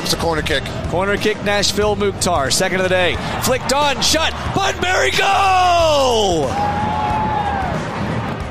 comes 0.00 0.12
the 0.12 0.16
corner 0.16 0.40
kick. 0.40 0.64
Corner 0.88 1.18
kick, 1.18 1.36
Nashville 1.44 1.94
Mukhtar, 1.94 2.50
second 2.50 2.78
of 2.78 2.84
the 2.84 2.88
day. 2.88 3.16
Flicked 3.42 3.74
on, 3.74 4.00
shot, 4.00 4.32
Bunbury 4.54 5.10
goal! 5.10 6.46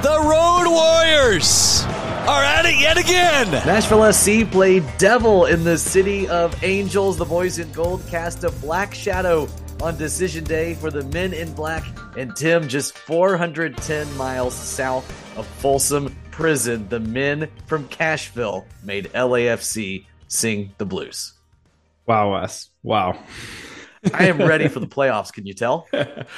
The 0.03 0.19
Road 0.29 0.69
Warriors 0.69 1.83
are 2.27 2.43
at 2.43 2.67
it 2.67 2.79
yet 2.79 2.97
again. 2.97 3.49
Nashville 3.65 4.13
SC 4.13 4.47
played 4.51 4.83
Devil 4.99 5.45
in 5.45 5.63
the 5.63 5.75
City 5.75 6.27
of 6.27 6.63
Angels. 6.63 7.17
The 7.17 7.25
boys 7.25 7.57
in 7.57 7.71
gold 7.71 8.05
cast 8.07 8.43
a 8.43 8.51
black 8.51 8.93
shadow 8.93 9.47
on 9.81 9.97
decision 9.97 10.43
day 10.43 10.75
for 10.75 10.91
the 10.91 11.03
men 11.05 11.33
in 11.33 11.51
black. 11.53 11.83
And 12.15 12.35
Tim, 12.35 12.67
just 12.67 12.95
410 12.95 14.15
miles 14.17 14.53
south 14.53 15.09
of 15.35 15.47
Folsom 15.47 16.15
Prison, 16.29 16.87
the 16.89 16.99
men 16.99 17.49
from 17.65 17.87
Cashville 17.87 18.65
made 18.83 19.05
LAFC 19.13 20.05
sing 20.27 20.75
the 20.77 20.85
blues. 20.85 21.33
Wow, 22.09 22.33
Wes. 22.33 22.71
Wow. 22.81 23.19
I 24.15 24.29
am 24.29 24.39
ready 24.39 24.67
for 24.67 24.79
the 24.79 24.87
playoffs. 24.87 25.31
Can 25.31 25.45
you 25.45 25.53
tell? 25.53 25.87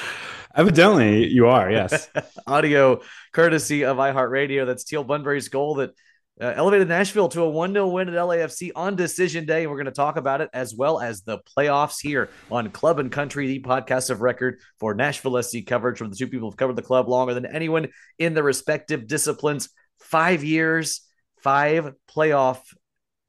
Evidently, 0.56 1.28
you 1.28 1.48
are. 1.48 1.72
Yes. 1.72 2.10
Audio 2.46 3.00
courtesy 3.32 3.86
of 3.86 3.96
iHeartRadio. 3.96 4.66
That's 4.66 4.84
Teal 4.84 5.06
Bunbury's 5.06 5.48
goal 5.48 5.76
that 5.76 5.92
uh, 6.42 6.52
elevated 6.58 6.90
Nashville 6.90 7.30
to 7.30 7.44
a 7.44 7.50
1 7.50 7.72
0 7.72 7.88
win 7.88 8.10
at 8.10 8.16
LAFC 8.16 8.72
on 8.76 8.98
decision 8.98 9.46
day. 9.46 9.62
And 9.62 9.72
we're 9.72 9.78
going 9.78 9.86
to 9.86 9.94
talk 9.94 10.18
about 10.18 10.42
it 10.42 10.50
as 10.54 10.76
well 10.76 11.00
as 11.00 11.22
the 11.22 11.40
playoffs 11.58 12.02
here 12.02 12.28
on 12.52 12.70
Club 12.72 13.00
and 13.00 13.10
Country, 13.10 13.48
the 13.48 13.62
podcast 13.62 14.10
of 14.10 14.20
record 14.20 14.60
for 14.78 14.94
Nashville 14.94 15.42
SC 15.42 15.60
coverage 15.66 15.98
from 15.98 16.10
the 16.10 16.18
two 16.18 16.28
people 16.28 16.50
who've 16.50 16.58
covered 16.58 16.76
the 16.76 16.82
club 16.82 17.08
longer 17.08 17.34
than 17.34 17.46
anyone 17.46 17.88
in 18.20 18.34
the 18.34 18.44
respective 18.44 19.08
disciplines. 19.08 19.70
Five 20.02 20.44
years, 20.44 21.08
five 21.42 21.94
playoff 22.14 22.60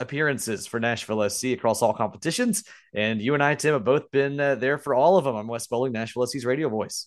appearances 0.02 0.66
for 0.66 0.78
Nashville 0.78 1.28
SC 1.30 1.46
across 1.46 1.80
all 1.80 1.94
competitions. 1.94 2.64
And 2.94 3.22
you 3.22 3.34
and 3.34 3.42
I, 3.42 3.54
Tim, 3.54 3.72
have 3.72 3.84
both 3.84 4.10
been 4.10 4.38
uh, 4.38 4.56
there 4.56 4.76
for 4.76 4.94
all 4.94 5.16
of 5.16 5.24
them. 5.24 5.36
I'm 5.36 5.46
Wes 5.46 5.66
Bowling, 5.66 5.92
Nashville 5.92 6.26
SC's 6.26 6.44
radio 6.44 6.68
voice. 6.68 7.06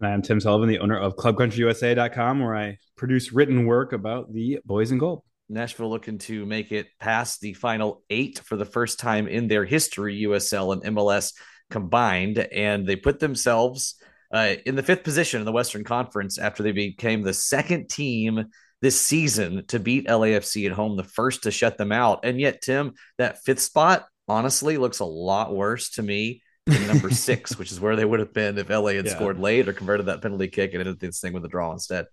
I'm 0.00 0.22
Tim 0.22 0.40
Sullivan, 0.40 0.68
the 0.68 0.78
owner 0.78 0.98
of 0.98 1.16
ClubCountryUSA.com, 1.16 2.40
where 2.40 2.56
I 2.56 2.78
produce 2.96 3.32
written 3.32 3.66
work 3.66 3.92
about 3.92 4.32
the 4.32 4.60
boys 4.64 4.92
in 4.92 4.98
gold. 4.98 5.22
Nashville 5.48 5.90
looking 5.90 6.18
to 6.18 6.46
make 6.46 6.72
it 6.72 6.86
past 7.00 7.40
the 7.40 7.54
final 7.54 8.02
eight 8.08 8.38
for 8.38 8.56
the 8.56 8.64
first 8.64 9.00
time 9.00 9.26
in 9.26 9.48
their 9.48 9.64
history, 9.64 10.20
USL 10.22 10.72
and 10.72 10.96
MLS 10.96 11.32
combined. 11.70 12.38
And 12.38 12.86
they 12.86 12.96
put 12.96 13.18
themselves 13.18 13.96
uh, 14.32 14.54
in 14.66 14.76
the 14.76 14.82
fifth 14.82 15.04
position 15.04 15.40
in 15.40 15.46
the 15.46 15.52
Western 15.52 15.84
Conference 15.84 16.38
after 16.38 16.62
they 16.62 16.72
became 16.72 17.22
the 17.22 17.34
second 17.34 17.88
team 17.88 18.46
this 18.80 19.00
season 19.00 19.64
to 19.66 19.78
beat 19.78 20.06
LAFC 20.06 20.66
at 20.66 20.72
home, 20.72 20.96
the 20.96 21.04
first 21.04 21.44
to 21.44 21.50
shut 21.50 21.78
them 21.78 21.92
out. 21.92 22.24
And 22.24 22.40
yet, 22.40 22.62
Tim, 22.62 22.94
that 23.18 23.42
fifth 23.44 23.60
spot 23.60 24.06
honestly 24.28 24.76
looks 24.76 25.00
a 25.00 25.04
lot 25.04 25.54
worse 25.54 25.90
to 25.90 26.02
me 26.02 26.42
than 26.66 26.86
number 26.86 27.10
six, 27.14 27.58
which 27.58 27.72
is 27.72 27.80
where 27.80 27.96
they 27.96 28.04
would 28.04 28.20
have 28.20 28.32
been 28.32 28.58
if 28.58 28.68
LA 28.68 28.92
had 28.92 29.06
yeah. 29.06 29.14
scored 29.14 29.38
late 29.38 29.68
or 29.68 29.72
converted 29.72 30.06
that 30.06 30.22
penalty 30.22 30.48
kick 30.48 30.72
and 30.72 30.80
ended 30.80 31.00
this 31.00 31.20
thing 31.20 31.32
with 31.32 31.44
a 31.44 31.48
draw 31.48 31.72
instead. 31.72 32.06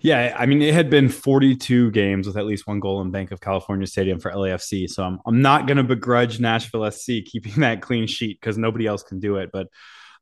Yeah, 0.00 0.36
I 0.38 0.44
mean, 0.46 0.60
it 0.60 0.74
had 0.74 0.90
been 0.90 1.08
42 1.08 1.90
games 1.92 2.26
with 2.26 2.36
at 2.36 2.44
least 2.44 2.66
one 2.66 2.80
goal 2.80 3.00
in 3.00 3.10
Banc 3.10 3.30
of 3.30 3.40
California 3.40 3.86
Stadium 3.86 4.20
for 4.20 4.30
LAFC. 4.30 4.88
So 4.88 5.02
I'm, 5.02 5.18
I'm 5.26 5.40
not 5.40 5.66
going 5.66 5.78
to 5.78 5.82
begrudge 5.82 6.38
Nashville 6.38 6.90
SC 6.90 7.24
keeping 7.24 7.54
that 7.60 7.80
clean 7.80 8.06
sheet 8.06 8.38
because 8.40 8.58
nobody 8.58 8.86
else 8.86 9.02
can 9.02 9.20
do 9.20 9.36
it. 9.36 9.50
But 9.52 9.68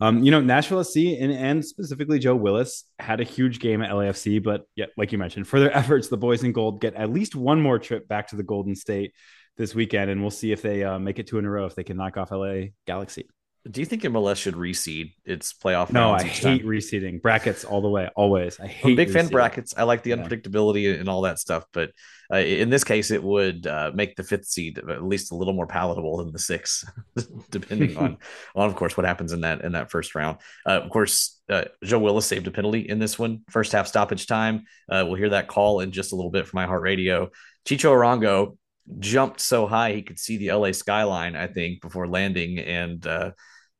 um, 0.00 0.22
you 0.22 0.30
know, 0.30 0.40
Nashville 0.40 0.84
SC 0.84 0.96
and, 1.18 1.32
and 1.32 1.64
specifically 1.64 2.18
Joe 2.18 2.36
Willis 2.36 2.84
had 2.98 3.20
a 3.20 3.24
huge 3.24 3.58
game 3.58 3.82
at 3.82 3.90
LAFC, 3.90 4.42
but 4.42 4.62
yeah, 4.76 4.86
like 4.96 5.10
you 5.10 5.18
mentioned, 5.18 5.48
for 5.48 5.58
their 5.58 5.76
efforts, 5.76 6.08
the 6.08 6.16
boys 6.16 6.44
in 6.44 6.52
gold 6.52 6.80
get 6.80 6.94
at 6.94 7.10
least 7.10 7.34
one 7.34 7.60
more 7.60 7.78
trip 7.78 8.06
back 8.06 8.28
to 8.28 8.36
the 8.36 8.44
Golden 8.44 8.76
State 8.76 9.12
this 9.56 9.74
weekend, 9.74 10.10
and 10.10 10.20
we'll 10.20 10.30
see 10.30 10.52
if 10.52 10.62
they 10.62 10.84
uh, 10.84 10.98
make 10.98 11.18
it 11.18 11.26
two 11.26 11.38
in 11.38 11.44
a 11.44 11.50
row 11.50 11.66
if 11.66 11.74
they 11.74 11.84
can 11.84 11.96
knock 11.96 12.16
off 12.16 12.30
LA 12.30 12.68
Galaxy. 12.86 13.28
Do 13.70 13.80
you 13.80 13.86
think 13.86 14.02
MLS 14.02 14.36
should 14.36 14.54
reseed 14.54 15.12
its 15.24 15.52
playoff? 15.52 15.92
No, 15.92 16.12
I 16.12 16.22
hate 16.22 16.60
time? 16.60 16.66
reseeding 16.66 17.20
brackets 17.20 17.64
all 17.64 17.82
the 17.82 17.88
way. 17.88 18.08
Always, 18.16 18.58
I 18.58 18.66
hate. 18.66 18.90
I'm 18.90 18.96
big 18.96 19.10
fan 19.10 19.28
brackets. 19.28 19.74
I 19.76 19.82
like 19.82 20.02
the 20.02 20.12
unpredictability 20.12 20.84
yeah. 20.84 21.00
and 21.00 21.08
all 21.08 21.22
that 21.22 21.38
stuff, 21.38 21.64
but 21.72 21.90
uh, 22.32 22.38
in 22.38 22.70
this 22.70 22.84
case, 22.84 23.10
it 23.10 23.22
would 23.22 23.66
uh, 23.66 23.90
make 23.94 24.16
the 24.16 24.22
fifth 24.22 24.46
seed 24.46 24.78
at 24.78 25.02
least 25.02 25.32
a 25.32 25.34
little 25.34 25.54
more 25.54 25.66
palatable 25.66 26.18
than 26.18 26.32
the 26.32 26.38
six, 26.38 26.84
depending 27.50 27.96
on, 27.96 28.18
on 28.54 28.68
of 28.68 28.76
course 28.76 28.96
what 28.96 29.06
happens 29.06 29.32
in 29.32 29.42
that 29.42 29.62
in 29.62 29.72
that 29.72 29.90
first 29.90 30.14
round. 30.14 30.38
Uh, 30.66 30.80
of 30.80 30.90
course, 30.90 31.40
uh, 31.48 31.64
Joe 31.84 31.98
Willis 31.98 32.26
saved 32.26 32.46
a 32.46 32.50
penalty 32.50 32.80
in 32.80 32.98
this 32.98 33.18
one, 33.18 33.42
first 33.50 33.72
half 33.72 33.86
stoppage 33.86 34.26
time. 34.26 34.64
Uh, 34.88 35.04
we'll 35.06 35.16
hear 35.16 35.30
that 35.30 35.48
call 35.48 35.80
in 35.80 35.92
just 35.92 36.12
a 36.12 36.16
little 36.16 36.30
bit 36.30 36.46
from 36.46 36.60
iHeartRadio. 36.60 37.28
Chicho 37.66 37.90
Arango 37.92 38.56
jumped 38.98 39.40
so 39.40 39.66
high 39.66 39.92
he 39.92 40.02
could 40.02 40.18
see 40.18 40.36
the 40.38 40.52
LA 40.52 40.72
skyline, 40.72 41.36
I 41.36 41.46
think, 41.46 41.80
before 41.80 42.08
landing 42.08 42.58
and 42.58 43.06
uh, 43.06 43.32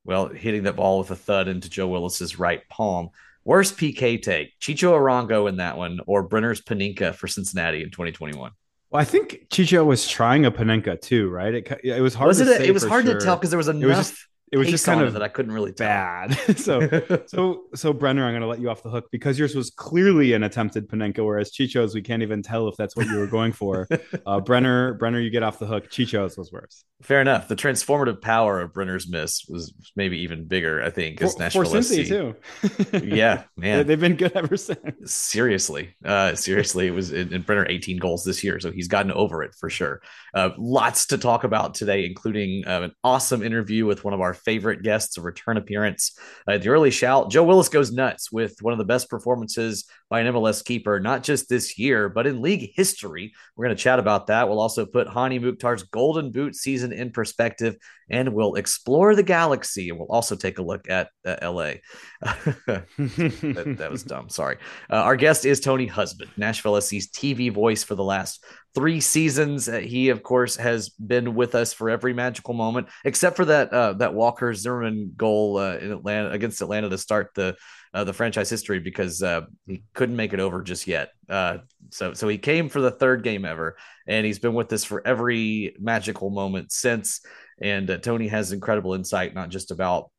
well, 0.09 0.27
hitting 0.27 0.63
that 0.63 0.75
ball 0.75 0.97
with 0.97 1.11
a 1.11 1.15
thud 1.15 1.47
into 1.47 1.69
Joe 1.69 1.87
Willis's 1.87 2.39
right 2.39 2.67
palm. 2.67 3.11
Worst 3.43 3.77
PK 3.77 4.19
take, 4.19 4.59
Chicho 4.59 4.93
Arango 4.93 5.47
in 5.47 5.57
that 5.57 5.77
one, 5.77 5.99
or 6.07 6.27
Brenner's 6.27 6.61
Panenka 6.61 7.13
for 7.13 7.27
Cincinnati 7.27 7.83
in 7.83 7.91
2021. 7.91 8.49
Well, 8.89 8.99
I 8.99 9.05
think 9.05 9.45
Chicho 9.51 9.85
was 9.85 10.07
trying 10.07 10.47
a 10.47 10.51
Panenka 10.51 10.99
too, 10.99 11.29
right? 11.29 11.53
It, 11.53 11.79
it 11.83 12.01
was 12.01 12.15
hard. 12.15 12.29
Was 12.29 12.39
it? 12.39 12.47
A, 12.47 12.65
it 12.65 12.73
was 12.73 12.83
hard 12.83 13.05
sure. 13.05 13.19
to 13.19 13.23
tell 13.23 13.35
because 13.35 13.51
there 13.51 13.57
was 13.59 13.67
enough. 13.67 13.83
It 13.83 13.87
was 13.87 14.09
just, 14.09 14.27
it 14.51 14.57
was 14.57 14.67
just 14.67 14.85
kind 14.85 15.01
of 15.01 15.13
that 15.13 15.21
I 15.21 15.27
couldn't 15.27 15.51
really 15.51 15.71
tell. 15.71 15.87
bad. 15.87 16.33
so 16.57 16.81
so 17.27 17.63
so 17.75 17.93
Brenner, 17.93 18.25
I'm 18.25 18.31
going 18.31 18.41
to 18.41 18.47
let 18.47 18.59
you 18.59 18.69
off 18.69 18.83
the 18.83 18.89
hook 18.89 19.09
because 19.11 19.37
yours 19.37 19.55
was 19.55 19.69
clearly 19.69 20.33
an 20.33 20.43
attempted 20.43 20.89
Panenka, 20.89 21.23
whereas 21.23 21.51
Chicho's 21.51 21.93
we 21.93 22.01
can't 22.01 22.23
even 22.23 22.41
tell 22.41 22.67
if 22.67 22.75
that's 22.75 22.95
what 22.95 23.07
you 23.07 23.17
were 23.17 23.27
going 23.27 23.51
for. 23.51 23.87
Uh, 24.25 24.39
Brenner, 24.39 24.93
Brenner, 24.95 25.19
you 25.19 25.29
get 25.29 25.43
off 25.43 25.59
the 25.59 25.65
hook. 25.65 25.89
Chicho's 25.89 26.37
was 26.37 26.51
worse. 26.51 26.83
Fair 27.01 27.21
enough. 27.21 27.47
The 27.47 27.55
transformative 27.55 28.21
power 28.21 28.59
of 28.59 28.73
Brenner's 28.73 29.07
miss 29.07 29.45
was 29.47 29.73
maybe 29.95 30.19
even 30.19 30.45
bigger. 30.45 30.83
I 30.83 30.89
think 30.89 31.21
as 31.21 31.37
Nashville 31.37 31.63
for 31.63 31.77
Cincy 31.77 32.07
too. 32.07 33.05
yeah, 33.05 33.43
man, 33.55 33.87
they've 33.87 33.99
been 33.99 34.15
good 34.15 34.33
ever 34.35 34.57
since. 34.57 35.13
Seriously, 35.13 35.95
uh, 36.03 36.35
seriously, 36.35 36.87
it 36.87 36.91
was 36.91 37.11
in, 37.11 37.33
in, 37.33 37.41
Brenner 37.43 37.65
18 37.69 37.97
goals 37.97 38.23
this 38.23 38.43
year, 38.43 38.59
so 38.59 38.71
he's 38.71 38.87
gotten 38.87 39.11
over 39.11 39.43
it 39.43 39.55
for 39.55 39.69
sure. 39.69 40.01
Uh, 40.33 40.49
lots 40.57 41.07
to 41.07 41.17
talk 41.17 41.43
about 41.43 41.75
today, 41.75 42.05
including 42.05 42.65
uh, 42.67 42.81
an 42.81 42.91
awesome 43.03 43.41
interview 43.41 43.85
with 43.85 44.03
one 44.03 44.13
of 44.13 44.21
our 44.21 44.33
favorite 44.39 44.83
guests 44.83 45.17
a 45.17 45.21
return 45.21 45.57
appearance. 45.57 46.17
Uh, 46.47 46.57
the 46.57 46.69
early 46.69 46.91
shout, 46.91 47.31
Joe 47.31 47.43
Willis 47.43 47.69
goes 47.69 47.91
nuts 47.91 48.31
with 48.31 48.55
one 48.61 48.73
of 48.73 48.79
the 48.79 48.85
best 48.85 49.09
performances 49.09 49.85
by 50.09 50.21
an 50.21 50.33
MLS 50.33 50.63
keeper, 50.63 50.99
not 50.99 51.23
just 51.23 51.49
this 51.49 51.77
year, 51.77 52.09
but 52.09 52.25
in 52.25 52.41
league 52.41 52.71
history. 52.73 53.33
We're 53.55 53.65
going 53.65 53.77
to 53.77 53.83
chat 53.83 53.99
about 53.99 54.27
that. 54.27 54.49
We'll 54.49 54.59
also 54.59 54.85
put 54.85 55.07
Hany 55.07 55.39
Mukhtar's 55.39 55.83
Golden 55.83 56.31
Boot 56.31 56.55
season 56.55 56.91
in 56.91 57.11
perspective, 57.11 57.75
and 58.09 58.33
we'll 58.33 58.55
explore 58.55 59.15
the 59.15 59.23
galaxy. 59.23 59.89
And 59.89 59.99
we'll 59.99 60.07
also 60.07 60.35
take 60.35 60.57
a 60.57 60.63
look 60.63 60.89
at 60.89 61.09
uh, 61.25 61.37
LA. 61.43 61.73
that, 62.21 63.75
that, 63.77 63.91
was 63.91 64.03
dumb. 64.05 64.29
Sorry. 64.29 64.57
Uh, 64.89 64.95
our 64.95 65.15
guest 65.15 65.45
is 65.45 65.59
Tony 65.59 65.85
Husband, 65.85 66.31
Nashville 66.37 66.81
SC's 66.81 67.09
TV 67.09 67.51
voice 67.53 67.83
for 67.83 67.95
the 67.95 68.03
last 68.03 68.43
three 68.75 68.99
seasons. 68.99 69.65
He, 69.65 70.09
of 70.09 70.23
course, 70.23 70.55
has 70.55 70.89
been 70.89 71.35
with 71.35 71.55
us 71.55 71.73
for 71.73 71.89
every 71.89 72.13
magical 72.13 72.53
moment, 72.53 72.87
except 73.03 73.35
for 73.35 73.45
that 73.45 73.71
uh, 73.73 73.93
that 73.93 74.13
Walker 74.13 74.53
Zimmerman 74.53 75.13
goal 75.15 75.57
uh, 75.57 75.77
in 75.77 75.91
Atlanta 75.91 76.31
against 76.31 76.61
Atlanta 76.61 76.89
to 76.89 76.97
start 76.97 77.31
the 77.35 77.55
uh, 77.93 78.03
the 78.03 78.13
franchise 78.13 78.49
history 78.49 78.79
because 78.79 79.23
uh, 79.23 79.41
he 79.65 79.83
couldn't 79.93 80.15
make 80.15 80.33
it 80.33 80.39
over 80.39 80.61
just 80.61 80.87
yet. 80.87 81.11
Uh, 81.27 81.57
so 81.89 82.13
so 82.13 82.27
he 82.27 82.37
came 82.37 82.69
for 82.69 82.81
the 82.81 82.91
third 82.91 83.23
game 83.23 83.45
ever, 83.45 83.77
and 84.07 84.25
he's 84.25 84.39
been 84.39 84.53
with 84.53 84.71
us 84.73 84.83
for 84.83 85.05
every 85.05 85.75
magical 85.79 86.29
moment 86.29 86.71
since. 86.71 87.21
And 87.61 87.89
uh, 87.89 87.97
Tony 87.97 88.27
has 88.27 88.51
incredible 88.51 88.93
insight, 88.93 89.33
not 89.33 89.49
just 89.49 89.71
about 89.71 90.11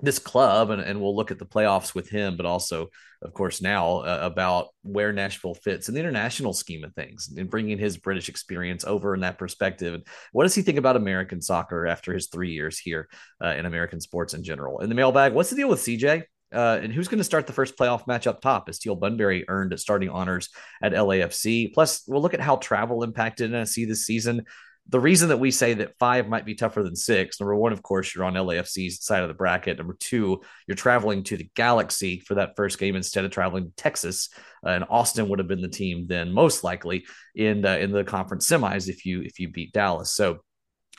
this 0.00 0.18
club, 0.18 0.70
and, 0.70 0.82
and 0.82 1.00
we'll 1.00 1.16
look 1.16 1.30
at 1.30 1.38
the 1.38 1.46
playoffs 1.46 1.94
with 1.94 2.08
him, 2.08 2.36
but 2.36 2.44
also, 2.46 2.88
of 3.22 3.32
course, 3.32 3.62
now 3.62 4.00
uh, 4.00 4.18
about 4.22 4.68
where 4.82 5.12
Nashville 5.12 5.54
fits 5.54 5.88
in 5.88 5.94
the 5.94 6.00
international 6.00 6.52
scheme 6.52 6.84
of 6.84 6.94
things 6.94 7.32
and 7.36 7.48
bringing 7.48 7.78
his 7.78 7.96
British 7.96 8.28
experience 8.28 8.84
over 8.84 9.14
in 9.14 9.20
that 9.20 9.38
perspective. 9.38 9.94
And 9.94 10.06
what 10.32 10.44
does 10.44 10.54
he 10.54 10.62
think 10.62 10.78
about 10.78 10.96
American 10.96 11.40
soccer 11.40 11.86
after 11.86 12.12
his 12.12 12.28
three 12.28 12.52
years 12.52 12.78
here 12.78 13.08
uh, 13.42 13.54
in 13.56 13.64
American 13.64 14.00
sports 14.00 14.34
in 14.34 14.44
general? 14.44 14.80
In 14.80 14.90
the 14.90 14.94
mailbag, 14.94 15.32
what's 15.32 15.50
the 15.50 15.56
deal 15.56 15.68
with 15.68 15.80
CJ? 15.80 16.24
Uh, 16.54 16.78
and 16.80 16.92
who's 16.92 17.08
going 17.08 17.18
to 17.18 17.24
start 17.24 17.46
the 17.46 17.52
first 17.52 17.76
playoff 17.76 18.06
match 18.06 18.26
up 18.26 18.40
top? 18.40 18.68
As 18.68 18.78
Teal 18.78 18.94
Bunbury 18.94 19.44
earned 19.48 19.78
starting 19.80 20.08
honors 20.10 20.50
at 20.82 20.92
LAFC. 20.92 21.72
Plus, 21.74 22.02
we'll 22.06 22.22
look 22.22 22.34
at 22.34 22.40
how 22.40 22.56
travel 22.56 23.02
impacted 23.02 23.50
NSC 23.50 23.88
this 23.88 24.04
season. 24.04 24.44
The 24.88 25.00
reason 25.00 25.30
that 25.30 25.38
we 25.38 25.50
say 25.50 25.74
that 25.74 25.98
five 25.98 26.28
might 26.28 26.44
be 26.44 26.54
tougher 26.54 26.82
than 26.82 26.94
six, 26.94 27.40
number 27.40 27.56
one, 27.56 27.72
of 27.72 27.82
course, 27.82 28.14
you're 28.14 28.24
on 28.24 28.34
LAFC's 28.34 29.04
side 29.04 29.22
of 29.22 29.28
the 29.28 29.34
bracket. 29.34 29.78
Number 29.78 29.96
two, 29.98 30.42
you're 30.66 30.76
traveling 30.76 31.24
to 31.24 31.36
the 31.36 31.50
Galaxy 31.54 32.20
for 32.20 32.34
that 32.36 32.54
first 32.56 32.78
game 32.78 32.94
instead 32.94 33.24
of 33.24 33.30
traveling 33.30 33.64
to 33.64 33.76
Texas. 33.76 34.28
Uh, 34.64 34.70
and 34.70 34.84
Austin 34.88 35.28
would 35.28 35.40
have 35.40 35.48
been 35.48 35.60
the 35.60 35.68
team 35.68 36.06
then, 36.06 36.32
most 36.32 36.62
likely 36.62 37.04
in 37.34 37.64
uh, 37.64 37.76
in 37.76 37.90
the 37.90 38.04
conference 38.04 38.48
semis 38.48 38.88
if 38.88 39.04
you 39.04 39.22
if 39.22 39.40
you 39.40 39.48
beat 39.48 39.72
Dallas. 39.72 40.12
So 40.12 40.38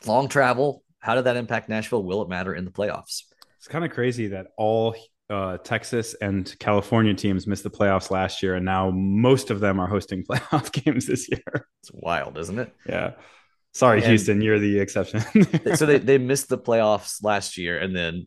long 0.06 0.28
travel. 0.28 0.82
How 1.00 1.14
did 1.14 1.24
that 1.24 1.36
impact 1.36 1.68
Nashville? 1.68 2.02
Will 2.02 2.22
it 2.22 2.28
matter 2.28 2.54
in 2.54 2.64
the 2.64 2.70
playoffs? 2.70 3.22
It's 3.56 3.68
kind 3.68 3.84
of 3.84 3.90
crazy 3.90 4.28
that 4.28 4.48
all 4.56 4.96
uh, 5.30 5.58
Texas 5.58 6.14
and 6.20 6.54
California 6.58 7.14
teams 7.14 7.46
missed 7.46 7.62
the 7.62 7.70
playoffs 7.70 8.10
last 8.10 8.42
year, 8.42 8.54
and 8.54 8.64
now 8.64 8.90
most 8.90 9.50
of 9.50 9.60
them 9.60 9.78
are 9.80 9.86
hosting 9.86 10.24
playoff 10.30 10.72
games 10.72 11.06
this 11.06 11.28
year. 11.28 11.68
It's 11.82 11.90
wild, 11.92 12.38
isn't 12.38 12.58
it? 12.58 12.74
Yeah. 12.86 13.12
Sorry, 13.74 13.98
and 13.98 14.08
Houston, 14.08 14.40
you're 14.40 14.58
the 14.58 14.78
exception. 14.80 15.20
so 15.76 15.86
they, 15.86 15.98
they 15.98 16.18
missed 16.18 16.48
the 16.48 16.58
playoffs 16.58 17.22
last 17.22 17.56
year 17.56 17.78
and 17.78 17.94
then 17.94 18.26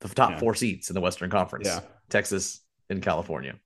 the 0.00 0.08
top 0.08 0.30
yeah. 0.30 0.38
four 0.38 0.54
seats 0.54 0.90
in 0.90 0.94
the 0.94 1.00
Western 1.00 1.30
Conference. 1.30 1.66
Yeah. 1.66 1.80
Texas 2.08 2.60
and 2.88 3.02
California. 3.02 3.56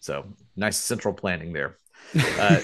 So 0.00 0.26
nice 0.56 0.76
central 0.76 1.14
planning 1.14 1.52
there. 1.52 1.78
Uh, 2.38 2.60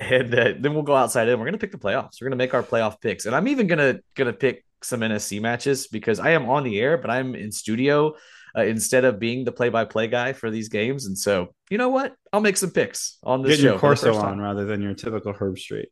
and 0.00 0.34
uh, 0.34 0.54
then 0.58 0.72
we'll 0.72 0.82
go 0.82 0.94
outside 0.94 1.28
and 1.28 1.38
we're 1.38 1.44
going 1.44 1.52
to 1.52 1.58
pick 1.58 1.72
the 1.72 1.78
playoffs. 1.78 2.20
We're 2.20 2.28
going 2.28 2.38
to 2.38 2.42
make 2.42 2.54
our 2.54 2.62
playoff 2.62 3.00
picks. 3.00 3.26
And 3.26 3.34
I'm 3.34 3.46
even 3.48 3.66
going 3.66 3.78
to 3.78 4.00
going 4.14 4.32
to 4.32 4.32
pick 4.32 4.64
some 4.82 5.00
NSC 5.00 5.42
matches 5.42 5.88
because 5.88 6.18
I 6.18 6.30
am 6.30 6.48
on 6.48 6.64
the 6.64 6.80
air, 6.80 6.96
but 6.96 7.10
I'm 7.10 7.34
in 7.34 7.52
studio 7.52 8.14
uh, 8.56 8.62
instead 8.62 9.04
of 9.04 9.18
being 9.18 9.44
the 9.44 9.52
play-by-play 9.52 10.08
guy 10.08 10.32
for 10.32 10.50
these 10.50 10.68
games. 10.68 11.06
And 11.06 11.18
so, 11.18 11.54
you 11.68 11.76
know 11.76 11.90
what? 11.90 12.14
I'll 12.32 12.40
make 12.40 12.56
some 12.56 12.70
picks 12.70 13.18
on 13.22 13.42
this 13.42 13.56
Get 13.56 13.62
show. 13.62 13.70
Your 13.72 13.78
Corso 13.78 14.14
on 14.14 14.40
rather 14.40 14.64
than 14.64 14.80
your 14.80 14.94
typical 14.94 15.34
Herbstreit. 15.34 15.88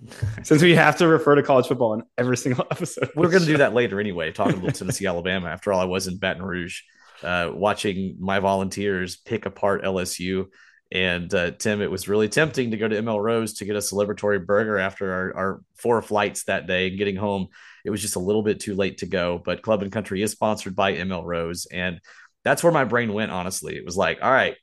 Since 0.42 0.62
we 0.62 0.74
have 0.74 0.96
to 0.98 1.08
refer 1.08 1.34
to 1.34 1.42
college 1.42 1.66
football 1.66 1.94
in 1.94 2.02
every 2.18 2.36
single 2.36 2.66
episode, 2.70 3.10
we're 3.14 3.30
going 3.30 3.42
to 3.42 3.48
do 3.48 3.58
that 3.58 3.74
later 3.74 4.00
anyway. 4.00 4.32
Talking 4.32 4.58
about 4.58 4.74
Tennessee, 4.74 5.06
Alabama. 5.08 5.48
After 5.48 5.72
all, 5.72 5.80
I 5.80 5.84
was 5.84 6.06
in 6.06 6.18
Baton 6.18 6.42
Rouge, 6.42 6.80
uh, 7.22 7.50
watching 7.52 8.16
my 8.20 8.40
volunteers 8.40 9.16
pick 9.16 9.46
apart 9.46 9.82
LSU. 9.82 10.46
And 10.90 11.32
uh, 11.32 11.52
Tim, 11.52 11.80
it 11.80 11.90
was 11.90 12.06
really 12.06 12.28
tempting 12.28 12.72
to 12.72 12.76
go 12.76 12.86
to 12.86 13.00
ML 13.00 13.22
Rose 13.22 13.54
to 13.54 13.64
get 13.64 13.76
a 13.76 13.80
celebratory 13.80 14.44
burger 14.44 14.78
after 14.78 15.10
our, 15.10 15.36
our 15.36 15.60
four 15.76 16.02
flights 16.02 16.44
that 16.44 16.66
day 16.66 16.88
and 16.88 16.98
getting 16.98 17.16
home 17.16 17.48
it 17.84 17.90
was 17.90 18.00
just 18.00 18.16
a 18.16 18.20
little 18.20 18.42
bit 18.42 18.60
too 18.60 18.74
late 18.74 18.98
to 18.98 19.06
go. 19.06 19.40
But 19.44 19.62
Club 19.62 19.82
and 19.82 19.92
Country 19.92 20.22
is 20.22 20.30
sponsored 20.30 20.76
by 20.76 20.94
ML 20.94 21.24
Rose. 21.24 21.66
And 21.66 22.00
that's 22.44 22.62
where 22.62 22.72
my 22.72 22.84
brain 22.84 23.12
went, 23.12 23.32
honestly. 23.32 23.76
It 23.76 23.84
was 23.84 23.96
like, 23.96 24.18
all 24.22 24.30
right, 24.30 24.54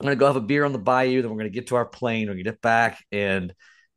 I'm 0.00 0.04
going 0.04 0.16
to 0.16 0.20
go 0.20 0.26
have 0.26 0.36
a 0.36 0.40
beer 0.40 0.64
on 0.64 0.72
the 0.72 0.78
bayou. 0.78 1.22
Then 1.22 1.30
we're 1.30 1.38
going 1.38 1.50
to 1.50 1.54
get 1.54 1.68
to 1.68 1.76
our 1.76 1.84
plane. 1.84 2.26
We're 2.26 2.34
going 2.34 2.44
to 2.44 2.50
get 2.50 2.62
back. 2.62 3.04
And 3.10 3.52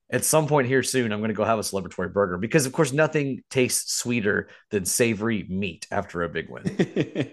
at 0.09 0.23
some 0.23 0.47
point 0.47 0.67
here 0.67 0.83
soon, 0.83 1.11
I'm 1.11 1.19
going 1.19 1.29
to 1.29 1.35
go 1.35 1.43
have 1.43 1.57
a 1.57 1.63
celebratory 1.63 2.13
burger 2.13 2.37
because, 2.37 2.65
of 2.65 2.73
course, 2.73 2.93
nothing 2.93 3.41
tastes 3.49 3.93
sweeter 3.95 4.49
than 4.69 4.85
savory 4.85 5.45
meat 5.49 5.87
after 5.89 6.23
a 6.23 6.29
big 6.29 6.49
win. 6.49 6.63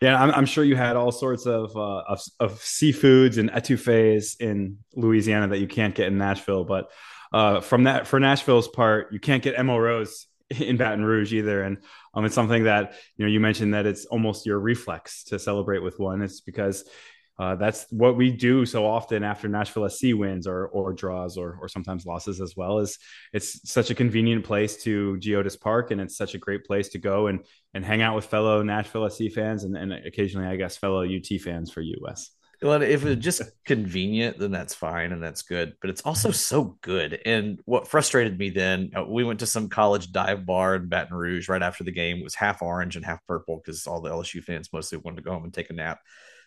yeah, 0.00 0.20
I'm, 0.22 0.30
I'm, 0.30 0.46
sure 0.46 0.64
you 0.64 0.76
had 0.76 0.96
all 0.96 1.12
sorts 1.12 1.46
of, 1.46 1.76
uh, 1.76 2.02
of, 2.08 2.22
of 2.40 2.54
seafoods 2.60 3.36
and 3.36 3.50
etouffees 3.50 4.40
in 4.40 4.78
Louisiana 4.94 5.48
that 5.48 5.58
you 5.58 5.68
can't 5.68 5.94
get 5.94 6.06
in 6.06 6.16
Nashville. 6.16 6.64
But 6.64 6.90
uh, 7.32 7.60
from 7.60 7.84
that 7.84 8.06
for 8.06 8.18
Nashville's 8.18 8.68
part, 8.68 9.12
you 9.12 9.20
can't 9.20 9.42
get 9.42 9.56
ML 9.56 9.82
Rose 9.82 10.26
in 10.50 10.76
Baton 10.76 11.04
Rouge 11.04 11.34
either, 11.34 11.62
and 11.62 11.78
um, 12.14 12.24
it's 12.24 12.34
something 12.34 12.64
that 12.64 12.94
you 13.16 13.24
know 13.24 13.30
you 13.30 13.40
mentioned 13.40 13.74
that 13.74 13.86
it's 13.86 14.06
almost 14.06 14.46
your 14.46 14.58
reflex 14.58 15.24
to 15.24 15.38
celebrate 15.38 15.82
with 15.82 15.98
one. 15.98 16.22
It's 16.22 16.40
because 16.40 16.88
uh, 17.38 17.54
that's 17.54 17.86
what 17.90 18.16
we 18.16 18.30
do 18.30 18.64
so 18.64 18.86
often 18.86 19.22
after 19.22 19.46
Nashville 19.46 19.88
SC 19.88 20.14
wins 20.14 20.46
or 20.46 20.68
or 20.68 20.92
draws 20.92 21.36
or 21.36 21.58
or 21.60 21.68
sometimes 21.68 22.06
losses 22.06 22.40
as 22.40 22.56
well. 22.56 22.78
Is 22.78 22.98
it's 23.32 23.70
such 23.70 23.90
a 23.90 23.94
convenient 23.94 24.44
place 24.44 24.82
to 24.84 25.18
Geodis 25.20 25.60
Park, 25.60 25.90
and 25.90 26.00
it's 26.00 26.16
such 26.16 26.34
a 26.34 26.38
great 26.38 26.64
place 26.64 26.88
to 26.90 26.98
go 26.98 27.26
and 27.26 27.44
and 27.74 27.84
hang 27.84 28.00
out 28.00 28.16
with 28.16 28.24
fellow 28.24 28.62
Nashville 28.62 29.08
SC 29.10 29.24
fans 29.34 29.64
and, 29.64 29.76
and 29.76 29.92
occasionally, 29.92 30.46
I 30.46 30.56
guess, 30.56 30.78
fellow 30.78 31.04
UT 31.04 31.40
fans 31.40 31.70
for 31.70 31.82
US. 31.82 32.30
Well, 32.62 32.80
if 32.80 33.04
it's 33.04 33.22
just 33.22 33.42
convenient, 33.66 34.38
then 34.38 34.50
that's 34.50 34.74
fine 34.74 35.12
and 35.12 35.22
that's 35.22 35.42
good. 35.42 35.74
But 35.82 35.90
it's 35.90 36.00
also 36.00 36.30
so 36.30 36.78
good. 36.80 37.20
And 37.26 37.60
what 37.66 37.86
frustrated 37.86 38.38
me 38.38 38.48
then, 38.48 38.92
uh, 38.96 39.04
we 39.04 39.24
went 39.24 39.40
to 39.40 39.46
some 39.46 39.68
college 39.68 40.10
dive 40.10 40.46
bar 40.46 40.76
in 40.76 40.88
Baton 40.88 41.14
Rouge 41.14 41.50
right 41.50 41.62
after 41.62 41.84
the 41.84 41.92
game. 41.92 42.16
It 42.16 42.24
was 42.24 42.34
half 42.34 42.62
orange 42.62 42.96
and 42.96 43.04
half 43.04 43.20
purple 43.26 43.60
because 43.62 43.86
all 43.86 44.00
the 44.00 44.08
LSU 44.08 44.42
fans 44.42 44.72
mostly 44.72 44.96
wanted 44.96 45.16
to 45.16 45.22
go 45.22 45.32
home 45.32 45.44
and 45.44 45.52
take 45.52 45.68
a 45.68 45.74
nap 45.74 46.00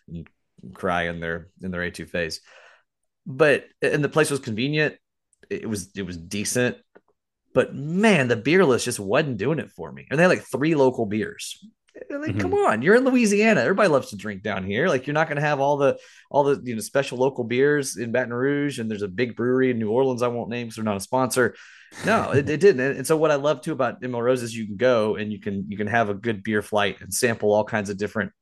and 0.08 0.28
cry 0.74 1.08
in 1.08 1.20
their 1.20 1.48
in 1.62 1.70
their 1.70 1.88
etouffees. 1.88 2.40
But 3.26 3.64
and 3.82 4.02
the 4.02 4.08
place 4.08 4.30
was 4.30 4.40
convenient. 4.40 4.96
It 5.48 5.68
was 5.68 5.90
it 5.96 6.02
was 6.02 6.16
decent. 6.16 6.76
But 7.52 7.74
man, 7.74 8.28
the 8.28 8.36
beer 8.36 8.64
list 8.64 8.84
just 8.84 9.00
wasn't 9.00 9.38
doing 9.38 9.58
it 9.58 9.70
for 9.70 9.90
me. 9.90 10.06
And 10.08 10.18
they 10.18 10.22
had 10.22 10.28
like 10.28 10.42
three 10.42 10.74
local 10.74 11.06
beers. 11.06 11.58
Like, 12.08 12.30
mm-hmm. 12.30 12.38
come 12.38 12.54
on, 12.54 12.82
you're 12.82 12.94
in 12.94 13.04
Louisiana. 13.04 13.60
Everybody 13.60 13.88
loves 13.88 14.10
to 14.10 14.16
drink 14.16 14.42
down 14.42 14.64
here. 14.64 14.88
Like, 14.88 15.06
you're 15.06 15.14
not 15.14 15.26
going 15.26 15.36
to 15.36 15.42
have 15.42 15.60
all 15.60 15.76
the 15.76 15.98
all 16.30 16.44
the 16.44 16.60
you 16.64 16.74
know 16.74 16.80
special 16.80 17.18
local 17.18 17.44
beers 17.44 17.96
in 17.96 18.12
Baton 18.12 18.32
Rouge, 18.32 18.78
and 18.78 18.90
there's 18.90 19.02
a 19.02 19.08
big 19.08 19.36
brewery 19.36 19.70
in 19.70 19.78
New 19.78 19.90
Orleans 19.90 20.22
I 20.22 20.28
won't 20.28 20.50
name 20.50 20.66
because 20.66 20.76
they're 20.76 20.84
not 20.84 20.96
a 20.96 21.00
sponsor. 21.00 21.56
No, 22.06 22.30
it, 22.30 22.48
it 22.48 22.60
didn't. 22.60 22.96
And 22.96 23.06
so, 23.06 23.16
what 23.16 23.32
I 23.32 23.34
love 23.34 23.60
too 23.60 23.72
about 23.72 24.00
ML 24.02 24.22
Rose 24.22 24.42
is 24.42 24.56
you 24.56 24.66
can 24.66 24.76
go 24.76 25.16
and 25.16 25.32
you 25.32 25.40
can 25.40 25.66
you 25.68 25.76
can 25.76 25.88
have 25.88 26.08
a 26.08 26.14
good 26.14 26.42
beer 26.42 26.62
flight 26.62 27.00
and 27.00 27.12
sample 27.12 27.52
all 27.52 27.64
kinds 27.64 27.90
of 27.90 27.98
different 27.98 28.32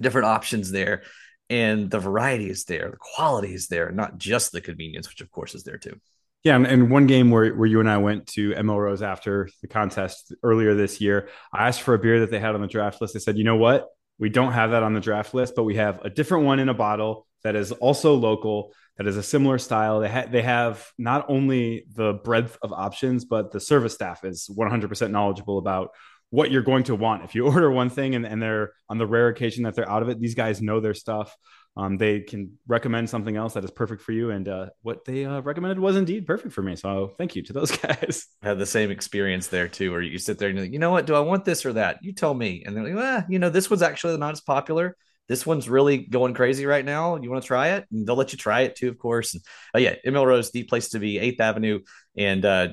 different 0.00 0.26
options 0.26 0.70
there, 0.70 1.02
and 1.48 1.90
the 1.90 2.00
variety 2.00 2.50
is 2.50 2.64
there, 2.64 2.90
the 2.90 2.96
quality 2.96 3.54
is 3.54 3.68
there, 3.68 3.90
not 3.90 4.18
just 4.18 4.52
the 4.52 4.60
convenience, 4.60 5.08
which 5.08 5.20
of 5.20 5.30
course 5.30 5.54
is 5.54 5.64
there 5.64 5.78
too. 5.78 5.98
Yeah, 6.42 6.54
and, 6.54 6.66
and, 6.66 6.90
one 6.90 7.06
game 7.06 7.30
where, 7.30 7.54
where 7.54 7.66
you 7.66 7.80
and 7.80 7.90
I 7.90 7.98
went 7.98 8.28
to 8.28 8.52
ML 8.52 8.80
Rose 8.80 9.02
after 9.02 9.48
the 9.62 9.68
contest 9.68 10.32
earlier 10.44 10.74
this 10.74 11.00
year, 11.00 11.28
I 11.52 11.66
asked 11.66 11.82
for 11.82 11.94
a 11.94 11.98
beer 11.98 12.20
that 12.20 12.30
they 12.30 12.38
had 12.38 12.54
on 12.54 12.60
the 12.60 12.68
draft 12.68 13.00
list. 13.00 13.14
They 13.14 13.20
said, 13.20 13.36
you 13.36 13.42
know 13.42 13.56
what? 13.56 13.88
We 14.18 14.28
don't 14.28 14.52
have 14.52 14.70
that 14.70 14.84
on 14.84 14.94
the 14.94 15.00
draft 15.00 15.34
list, 15.34 15.54
but 15.56 15.64
we 15.64 15.74
have 15.74 16.00
a 16.04 16.10
different 16.10 16.44
one 16.44 16.60
in 16.60 16.68
a 16.68 16.74
bottle 16.74 17.26
that 17.42 17.56
is 17.56 17.72
also 17.72 18.14
local, 18.14 18.72
that 18.96 19.06
is 19.06 19.16
a 19.16 19.22
similar 19.22 19.58
style. 19.58 20.00
They, 20.00 20.08
ha- 20.08 20.26
they 20.30 20.42
have 20.42 20.88
not 20.98 21.26
only 21.28 21.86
the 21.92 22.12
breadth 22.12 22.56
of 22.62 22.72
options, 22.72 23.24
but 23.24 23.50
the 23.50 23.60
service 23.60 23.94
staff 23.94 24.24
is 24.24 24.48
100% 24.48 25.10
knowledgeable 25.10 25.58
about 25.58 25.90
what 26.36 26.50
you're 26.50 26.60
going 26.60 26.82
to 26.84 26.94
want. 26.94 27.24
If 27.24 27.34
you 27.34 27.46
order 27.52 27.70
one 27.70 27.88
thing 27.88 28.14
and, 28.14 28.26
and 28.26 28.42
they're 28.42 28.72
on 28.90 28.98
the 28.98 29.06
rare 29.06 29.28
occasion 29.28 29.64
that 29.64 29.74
they're 29.74 29.90
out 29.90 30.02
of 30.02 30.10
it, 30.10 30.20
these 30.20 30.34
guys 30.34 30.60
know 30.60 30.80
their 30.80 30.92
stuff. 30.92 31.34
Um, 31.78 31.96
they 31.96 32.20
can 32.20 32.58
recommend 32.68 33.08
something 33.08 33.34
else 33.34 33.54
that 33.54 33.64
is 33.64 33.70
perfect 33.70 34.02
for 34.02 34.12
you. 34.12 34.30
And 34.30 34.46
uh, 34.46 34.66
what 34.82 35.06
they 35.06 35.24
uh, 35.24 35.40
recommended 35.40 35.78
was 35.78 35.96
indeed 35.96 36.26
perfect 36.26 36.52
for 36.52 36.60
me. 36.60 36.76
So 36.76 37.14
thank 37.16 37.36
you 37.36 37.42
to 37.44 37.54
those 37.54 37.70
guys. 37.78 38.26
I 38.42 38.48
had 38.48 38.58
the 38.58 38.66
same 38.66 38.90
experience 38.90 39.46
there 39.46 39.66
too, 39.66 39.90
where 39.90 40.02
you 40.02 40.18
sit 40.18 40.38
there 40.38 40.50
and 40.50 40.58
you're 40.58 40.66
like, 40.66 40.74
you 40.74 40.78
know 40.78 40.90
what, 40.90 41.06
do 41.06 41.14
I 41.14 41.20
want 41.20 41.46
this 41.46 41.64
or 41.64 41.72
that? 41.72 42.00
You 42.02 42.12
tell 42.12 42.34
me. 42.34 42.64
And 42.66 42.76
they're 42.76 42.84
like, 42.84 42.94
well, 42.94 43.24
you 43.30 43.38
know, 43.38 43.48
this 43.48 43.70
one's 43.70 43.82
actually 43.82 44.18
not 44.18 44.32
as 44.32 44.42
popular. 44.42 44.94
This 45.28 45.46
one's 45.46 45.70
really 45.70 45.98
going 45.98 46.34
crazy 46.34 46.66
right 46.66 46.84
now. 46.84 47.16
You 47.16 47.30
want 47.30 47.42
to 47.42 47.46
try 47.46 47.68
it? 47.68 47.86
And 47.90 48.06
they'll 48.06 48.14
let 48.14 48.32
you 48.32 48.38
try 48.38 48.60
it 48.60 48.76
too, 48.76 48.90
of 48.90 48.98
course. 48.98 49.32
And, 49.32 49.42
uh, 49.74 49.78
yeah, 49.78 49.94
ML 50.06 50.26
Rose, 50.26 50.50
the 50.50 50.64
place 50.64 50.90
to 50.90 50.98
be, 50.98 51.14
8th 51.14 51.40
Avenue. 51.40 51.80
And 52.16 52.44
uh, 52.44 52.68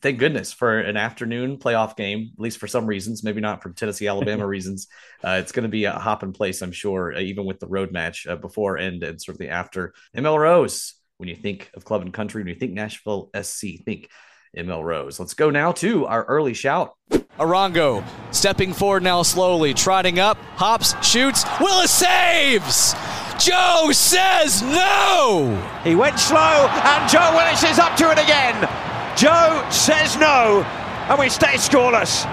thank 0.00 0.18
goodness 0.18 0.52
for 0.52 0.78
an 0.78 0.96
afternoon 0.96 1.58
playoff 1.58 1.96
game, 1.96 2.30
at 2.32 2.40
least 2.40 2.58
for 2.58 2.66
some 2.66 2.86
reasons, 2.86 3.22
maybe 3.22 3.40
not 3.40 3.62
for 3.62 3.70
Tennessee, 3.70 4.08
Alabama 4.08 4.46
reasons. 4.48 4.88
Uh, 5.22 5.38
it's 5.40 5.52
going 5.52 5.64
to 5.64 5.68
be 5.68 5.84
a 5.84 5.92
hop 5.92 6.22
in 6.22 6.32
place, 6.32 6.62
I'm 6.62 6.72
sure, 6.72 7.14
uh, 7.14 7.20
even 7.20 7.44
with 7.44 7.60
the 7.60 7.66
road 7.66 7.92
match 7.92 8.26
uh, 8.26 8.36
before 8.36 8.76
and, 8.76 9.02
and 9.02 9.20
certainly 9.20 9.50
after. 9.50 9.94
ML 10.16 10.38
Rose, 10.38 10.94
when 11.18 11.28
you 11.28 11.36
think 11.36 11.70
of 11.74 11.84
club 11.84 12.02
and 12.02 12.12
country, 12.12 12.42
when 12.42 12.48
you 12.48 12.58
think 12.58 12.72
Nashville 12.72 13.30
SC, 13.40 13.84
think 13.84 14.08
ML 14.56 14.82
Rose. 14.82 15.18
Let's 15.18 15.34
go 15.34 15.50
now 15.50 15.72
to 15.72 16.06
our 16.06 16.24
early 16.24 16.54
shout. 16.54 16.94
Arango 17.38 18.04
stepping 18.30 18.72
forward 18.72 19.02
now 19.02 19.22
slowly, 19.22 19.72
trotting 19.72 20.18
up, 20.18 20.36
hops, 20.56 20.94
shoots. 21.06 21.44
Willis 21.60 21.90
saves! 21.90 22.94
Joe 23.38 23.90
says 23.92 24.62
no! 24.62 25.56
He 25.82 25.94
went 25.94 26.18
slow, 26.18 26.68
and 26.68 27.10
Joe 27.10 27.32
Willis 27.34 27.62
is 27.64 27.78
up 27.78 27.96
to 27.96 28.10
it 28.10 28.18
again. 28.18 28.68
Joe 29.16 29.66
says 29.70 30.16
no, 30.16 30.62
and 31.08 31.18
we 31.18 31.28
stay 31.28 31.54
scoreless. 31.54 32.26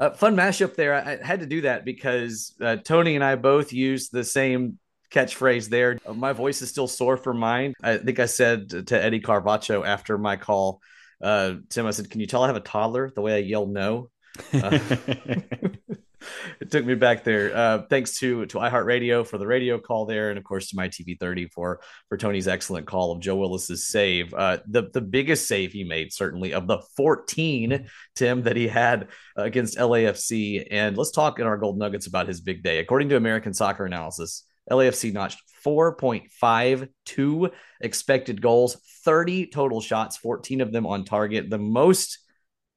Uh, 0.00 0.10
fun 0.10 0.34
mashup 0.34 0.74
there. 0.74 0.94
I, 0.94 1.12
I, 1.12 1.24
had 1.24 1.40
to 1.40 1.46
do 1.46 1.60
that 1.60 1.84
because 1.84 2.54
uh, 2.60 2.76
Tony 2.76 3.14
and 3.14 3.22
I 3.22 3.36
both 3.36 3.72
used 3.72 4.10
the 4.10 4.24
same 4.24 4.78
catchphrase 5.12 5.68
there. 5.68 5.98
Uh, 6.04 6.14
my 6.14 6.32
voice 6.32 6.62
is 6.62 6.70
still 6.70 6.88
sore 6.88 7.16
for 7.16 7.34
mine. 7.34 7.74
I 7.82 7.98
think 7.98 8.18
I 8.18 8.26
said 8.26 8.88
to 8.88 9.00
Eddie 9.04 9.20
Carvacho 9.20 9.86
after 9.86 10.18
my 10.18 10.36
call, 10.36 10.80
uh, 11.22 11.54
Tim, 11.68 11.86
I 11.86 11.92
said, 11.92 12.10
Can 12.10 12.20
you 12.20 12.26
tell 12.26 12.42
I 12.42 12.48
have 12.48 12.56
a 12.56 12.60
toddler 12.60 13.12
the 13.14 13.20
way 13.20 13.34
I 13.34 13.38
yell 13.38 13.66
no? 13.66 14.10
Uh, 16.22 16.52
it 16.60 16.70
took 16.70 16.84
me 16.84 16.94
back 16.94 17.24
there. 17.24 17.54
Uh, 17.54 17.82
thanks 17.88 18.18
to 18.18 18.46
to 18.46 18.58
iHeartRadio 18.58 19.26
for 19.26 19.38
the 19.38 19.46
radio 19.46 19.78
call 19.78 20.06
there, 20.06 20.30
and 20.30 20.38
of 20.38 20.44
course 20.44 20.68
to 20.68 20.76
MyTV30 20.76 21.50
for 21.52 21.80
for 22.08 22.16
Tony's 22.16 22.48
excellent 22.48 22.86
call 22.86 23.12
of 23.12 23.20
Joe 23.20 23.36
Willis's 23.36 23.86
save. 23.86 24.32
Uh, 24.34 24.58
the 24.66 24.90
the 24.92 25.00
biggest 25.00 25.46
save 25.48 25.72
he 25.72 25.84
made 25.84 26.12
certainly 26.12 26.54
of 26.54 26.66
the 26.66 26.78
14 26.96 27.88
Tim 28.14 28.42
that 28.42 28.56
he 28.56 28.68
had 28.68 29.08
against 29.36 29.78
LAFC. 29.78 30.66
And 30.70 30.96
let's 30.96 31.10
talk 31.10 31.38
in 31.38 31.46
our 31.46 31.56
Gold 31.56 31.78
Nuggets 31.78 32.06
about 32.06 32.28
his 32.28 32.40
big 32.40 32.62
day. 32.62 32.78
According 32.78 33.08
to 33.10 33.16
American 33.16 33.54
Soccer 33.54 33.84
Analysis, 33.84 34.44
LAFC 34.70 35.12
notched 35.12 35.40
4.52 35.64 37.50
expected 37.80 38.42
goals, 38.42 38.76
30 39.04 39.46
total 39.46 39.80
shots, 39.80 40.16
14 40.16 40.60
of 40.60 40.72
them 40.72 40.86
on 40.86 41.04
target, 41.04 41.50
the 41.50 41.58
most 41.58 42.18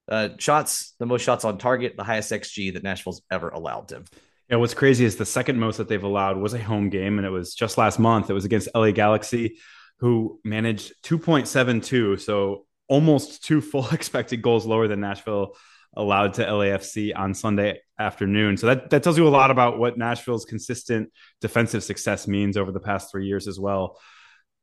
uh, 0.07 0.29
shots, 0.37 0.93
the 0.99 1.05
most 1.05 1.21
shots 1.21 1.45
on 1.45 1.57
target, 1.57 1.95
the 1.97 2.03
highest 2.03 2.31
XG 2.31 2.73
that 2.73 2.83
Nashville's 2.83 3.21
ever 3.31 3.49
allowed 3.49 3.89
them. 3.89 4.05
Yeah, 4.49 4.57
what's 4.57 4.75
crazy 4.75 5.05
is 5.05 5.15
the 5.15 5.25
second 5.25 5.59
most 5.59 5.77
that 5.77 5.87
they've 5.87 6.03
allowed 6.03 6.37
was 6.37 6.53
a 6.53 6.61
home 6.61 6.89
game, 6.89 7.17
and 7.17 7.25
it 7.25 7.31
was 7.31 7.55
just 7.55 7.77
last 7.77 7.97
month. 7.97 8.29
It 8.29 8.33
was 8.33 8.45
against 8.45 8.69
LA 8.75 8.91
Galaxy, 8.91 9.57
who 9.99 10.39
managed 10.43 10.93
2.72, 11.03 12.19
so 12.19 12.65
almost 12.87 13.43
two 13.43 13.61
full 13.61 13.87
expected 13.91 14.41
goals 14.41 14.65
lower 14.65 14.87
than 14.87 14.99
Nashville 14.99 15.55
allowed 15.95 16.33
to 16.33 16.45
LAFC 16.45 17.17
on 17.17 17.33
Sunday 17.33 17.79
afternoon. 17.97 18.57
So 18.57 18.67
that, 18.67 18.89
that 18.89 19.01
tells 19.01 19.17
you 19.17 19.27
a 19.27 19.29
lot 19.29 19.49
about 19.49 19.79
what 19.79 19.97
Nashville's 19.97 20.45
consistent 20.45 21.11
defensive 21.41 21.83
success 21.83 22.27
means 22.27 22.57
over 22.57 22.71
the 22.71 22.79
past 22.81 23.09
three 23.09 23.27
years 23.27 23.47
as 23.47 23.59
well. 23.59 23.97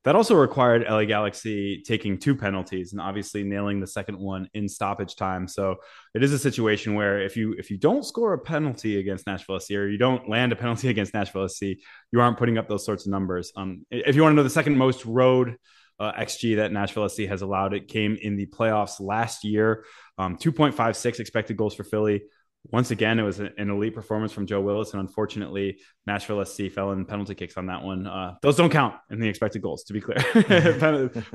That 0.04 0.16
also 0.16 0.34
required 0.34 0.84
LA 0.88 1.04
Galaxy 1.04 1.82
taking 1.82 2.18
two 2.18 2.34
penalties 2.34 2.92
and 2.92 3.00
obviously 3.00 3.44
nailing 3.44 3.78
the 3.78 3.86
second 3.86 4.18
one 4.18 4.48
in 4.52 4.68
stoppage 4.68 5.14
time. 5.14 5.46
So 5.46 5.76
it 6.12 6.24
is 6.24 6.32
a 6.32 6.38
situation 6.38 6.94
where 6.94 7.22
if 7.22 7.36
you 7.36 7.54
if 7.56 7.70
you 7.70 7.78
don't 7.78 8.04
score 8.04 8.32
a 8.32 8.38
penalty 8.38 8.98
against 8.98 9.28
Nashville 9.28 9.60
SC 9.60 9.72
or 9.72 9.88
you 9.88 9.98
don't 9.98 10.28
land 10.28 10.50
a 10.50 10.56
penalty 10.56 10.88
against 10.94 11.14
Nashville 11.14 11.48
SC, 11.48 11.62
you 12.10 12.20
aren't 12.20 12.36
putting 12.36 12.58
up 12.58 12.68
those 12.68 12.84
sorts 12.84 13.06
of 13.06 13.12
numbers. 13.12 13.52
Um, 13.54 13.86
if 13.90 14.16
you 14.16 14.22
want 14.22 14.32
to 14.32 14.36
know 14.36 14.42
the 14.42 14.50
second 14.50 14.76
most 14.76 15.06
road 15.06 15.56
uh, 16.00 16.12
XG 16.14 16.56
that 16.56 16.72
Nashville 16.72 17.08
SC 17.08 17.20
has 17.22 17.42
allowed, 17.42 17.72
it 17.72 17.86
came 17.86 18.18
in 18.20 18.36
the 18.36 18.46
playoffs 18.46 19.00
last 19.00 19.44
year. 19.44 19.84
Um, 20.18 20.36
2.56 20.36 21.20
expected 21.20 21.56
goals 21.56 21.76
for 21.76 21.84
Philly, 21.84 22.22
once 22.70 22.90
again, 22.92 23.18
it 23.18 23.22
was 23.22 23.40
an 23.40 23.52
elite 23.58 23.94
performance 23.94 24.32
from 24.32 24.46
Joe 24.46 24.60
Willis, 24.60 24.92
and 24.92 25.00
unfortunately, 25.00 25.78
Nashville 26.06 26.44
SC 26.44 26.70
fell 26.70 26.92
in 26.92 27.04
penalty 27.04 27.34
kicks 27.34 27.56
on 27.56 27.66
that 27.66 27.82
one. 27.82 28.06
Uh, 28.06 28.34
those 28.40 28.56
don't 28.56 28.70
count 28.70 28.94
in 29.10 29.18
the 29.18 29.28
expected 29.28 29.62
goals, 29.62 29.82
to 29.84 29.92
be 29.92 30.00
clear. 30.00 30.18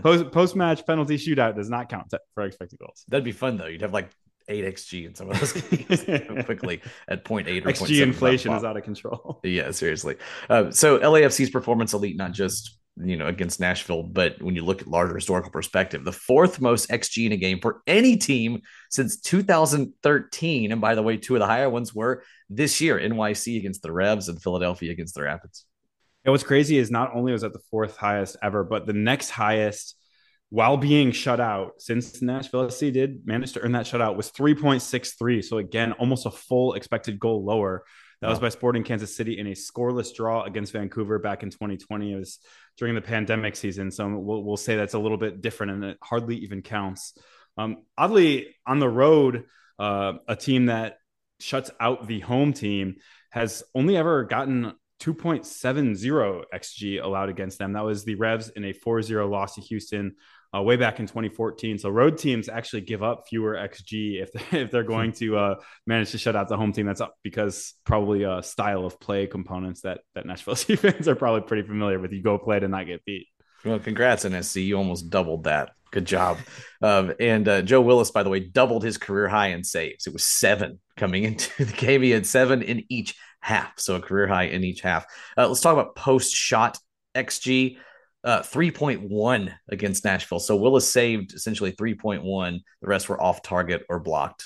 Post 0.31 0.55
match 0.55 0.85
penalty 0.85 1.17
shootout 1.17 1.55
does 1.55 1.69
not 1.69 1.89
count 1.89 2.13
for 2.33 2.43
expected 2.43 2.79
goals. 2.79 3.03
That'd 3.09 3.25
be 3.25 3.33
fun 3.33 3.57
though. 3.57 3.65
You'd 3.65 3.81
have 3.81 3.93
like 3.93 4.09
eight 4.49 4.63
xg 4.63 5.05
in 5.05 5.13
some 5.13 5.29
of 5.29 5.39
those 5.39 5.51
games 5.61 6.45
quickly 6.45 6.81
at 7.09 7.25
0.8 7.25 7.65
or 7.65 7.71
xg 7.71 8.01
inflation 8.01 8.53
is 8.53 8.63
out 8.63 8.77
of 8.77 8.83
control. 8.83 9.41
Yeah, 9.43 9.71
seriously. 9.71 10.15
Uh, 10.49 10.71
so 10.71 10.99
LAFC's 10.99 11.49
performance 11.49 11.93
elite, 11.93 12.15
not 12.15 12.31
just 12.31 12.77
you 13.03 13.15
know, 13.15 13.27
against 13.27 13.59
Nashville. 13.59 14.03
But 14.03 14.41
when 14.41 14.55
you 14.55 14.63
look 14.63 14.81
at 14.81 14.87
larger 14.87 15.15
historical 15.15 15.51
perspective, 15.51 16.03
the 16.03 16.11
fourth 16.11 16.59
most 16.59 16.89
XG 16.89 17.25
in 17.25 17.31
a 17.31 17.37
game 17.37 17.59
for 17.59 17.81
any 17.85 18.17
team 18.17 18.61
since 18.89 19.19
2013. 19.21 20.71
And 20.71 20.81
by 20.81 20.95
the 20.95 21.03
way, 21.03 21.17
two 21.17 21.35
of 21.35 21.39
the 21.39 21.45
higher 21.45 21.69
ones 21.69 21.93
were 21.93 22.23
this 22.49 22.81
year 22.81 22.99
NYC 22.99 23.57
against 23.57 23.81
the 23.81 23.91
Revs 23.91 24.29
and 24.29 24.41
Philadelphia 24.41 24.91
against 24.91 25.15
the 25.15 25.23
Rapids. 25.23 25.65
And 26.25 26.31
what's 26.31 26.43
crazy 26.43 26.77
is 26.77 26.91
not 26.91 27.15
only 27.15 27.31
was 27.31 27.41
that 27.41 27.53
the 27.53 27.61
fourth 27.71 27.97
highest 27.97 28.37
ever, 28.41 28.63
but 28.63 28.85
the 28.85 28.93
next 28.93 29.29
highest 29.29 29.95
while 30.49 30.77
being 30.77 31.11
shut 31.11 31.39
out 31.39 31.73
since 31.81 32.21
Nashville 32.21 32.69
SC 32.69 32.91
did 32.91 33.25
manage 33.25 33.53
to 33.53 33.61
earn 33.61 33.73
that 33.73 33.85
shutout 33.85 34.15
was 34.15 34.31
3.63. 34.31 35.43
So 35.43 35.57
again, 35.57 35.91
almost 35.93 36.25
a 36.25 36.31
full 36.31 36.73
expected 36.73 37.19
goal 37.19 37.43
lower 37.43 37.83
that 38.21 38.29
was 38.29 38.39
by 38.39 38.49
Sporting 38.49 38.83
Kansas 38.83 39.15
City 39.15 39.37
in 39.37 39.47
a 39.47 39.51
scoreless 39.51 40.13
draw 40.13 40.43
against 40.43 40.73
Vancouver 40.73 41.19
back 41.19 41.43
in 41.43 41.51
2020. 41.51 42.13
It 42.13 42.15
was 42.15 42.39
during 42.77 42.95
the 42.95 43.01
pandemic 43.01 43.55
season, 43.55 43.91
so 43.91 44.07
we'll, 44.07 44.43
we'll 44.43 44.57
say 44.57 44.75
that's 44.75 44.93
a 44.93 44.99
little 44.99 45.17
bit 45.17 45.41
different, 45.41 45.71
and 45.73 45.83
it 45.83 45.97
hardly 46.01 46.37
even 46.37 46.61
counts. 46.61 47.17
Um, 47.57 47.83
oddly, 47.97 48.55
on 48.65 48.79
the 48.79 48.89
road, 48.89 49.45
uh, 49.79 50.13
a 50.27 50.35
team 50.35 50.67
that 50.67 50.97
shuts 51.39 51.71
out 51.79 52.07
the 52.07 52.19
home 52.19 52.53
team 52.53 52.95
has 53.31 53.63
only 53.75 53.97
ever 53.97 54.23
gotten 54.23 54.73
2.70 55.01 56.43
xg 56.53 57.03
allowed 57.03 57.29
against 57.29 57.59
them. 57.59 57.73
That 57.73 57.85
was 57.85 58.03
the 58.03 58.15
Revs 58.15 58.49
in 58.49 58.65
a 58.65 58.73
4-0 58.73 59.29
loss 59.29 59.55
to 59.55 59.61
Houston 59.61 60.15
uh, 60.55 60.61
way 60.61 60.75
back 60.75 60.99
in 60.99 61.07
2014. 61.07 61.79
So 61.79 61.89
road 61.89 62.17
teams 62.17 62.49
actually 62.49 62.81
give 62.81 63.03
up 63.03 63.25
fewer 63.29 63.55
xG 63.55 64.21
if 64.21 64.31
they're, 64.31 64.61
if 64.63 64.71
they're 64.71 64.83
going 64.83 65.11
to 65.13 65.37
uh, 65.37 65.55
manage 65.85 66.11
to 66.11 66.17
shut 66.17 66.35
out 66.35 66.47
the 66.47 66.57
home 66.57 66.73
team. 66.73 66.85
That's 66.85 67.01
up 67.01 67.15
because 67.23 67.73
probably 67.83 68.23
a 68.23 68.41
style 68.43 68.85
of 68.85 68.99
play 68.99 69.27
components 69.27 69.81
that 69.81 70.01
that 70.15 70.25
Nashville 70.25 70.55
fans 70.55 71.07
are 71.07 71.15
probably 71.15 71.41
pretty 71.41 71.67
familiar 71.67 71.99
with. 71.99 72.11
You 72.11 72.21
go 72.21 72.37
play 72.37 72.59
to 72.59 72.67
not 72.67 72.85
get 72.85 73.03
beat. 73.05 73.27
Well, 73.65 73.79
congrats, 73.79 74.23
NSC. 74.23 74.65
You 74.65 74.77
almost 74.77 75.09
doubled 75.09 75.45
that. 75.45 75.71
Good 75.91 76.05
job. 76.05 76.37
Um, 76.81 77.13
and 77.19 77.47
uh, 77.47 77.61
Joe 77.61 77.81
Willis, 77.81 78.11
by 78.11 78.23
the 78.23 78.29
way, 78.29 78.39
doubled 78.39 78.83
his 78.83 78.97
career 78.97 79.27
high 79.27 79.47
in 79.47 79.63
saves. 79.63 80.05
It 80.05 80.13
was 80.13 80.23
seven 80.23 80.79
coming 80.95 81.23
into 81.25 81.65
the 81.65 81.73
game. 81.73 82.01
He 82.01 82.11
had 82.11 82.25
seven 82.25 82.61
in 82.61 82.83
each 82.89 83.15
half, 83.41 83.79
so 83.79 83.95
a 83.95 84.01
career 84.01 84.27
high 84.27 84.43
in 84.43 84.63
each 84.63 84.81
half. 84.81 85.05
Uh, 85.37 85.47
let's 85.47 85.61
talk 85.61 85.73
about 85.73 85.95
post 85.95 86.33
shot 86.33 86.77
XG 87.15 87.77
uh, 88.27 88.41
3.1 88.41 89.53
against 89.69 90.03
Nashville. 90.03 90.39
So 90.39 90.57
Willis 90.57 90.91
saved 90.91 91.33
essentially 91.33 91.71
3.1. 91.71 92.59
The 92.81 92.87
rest 92.87 93.07
were 93.07 93.21
off 93.21 93.41
target 93.41 93.85
or 93.87 94.01
blocked. 94.01 94.43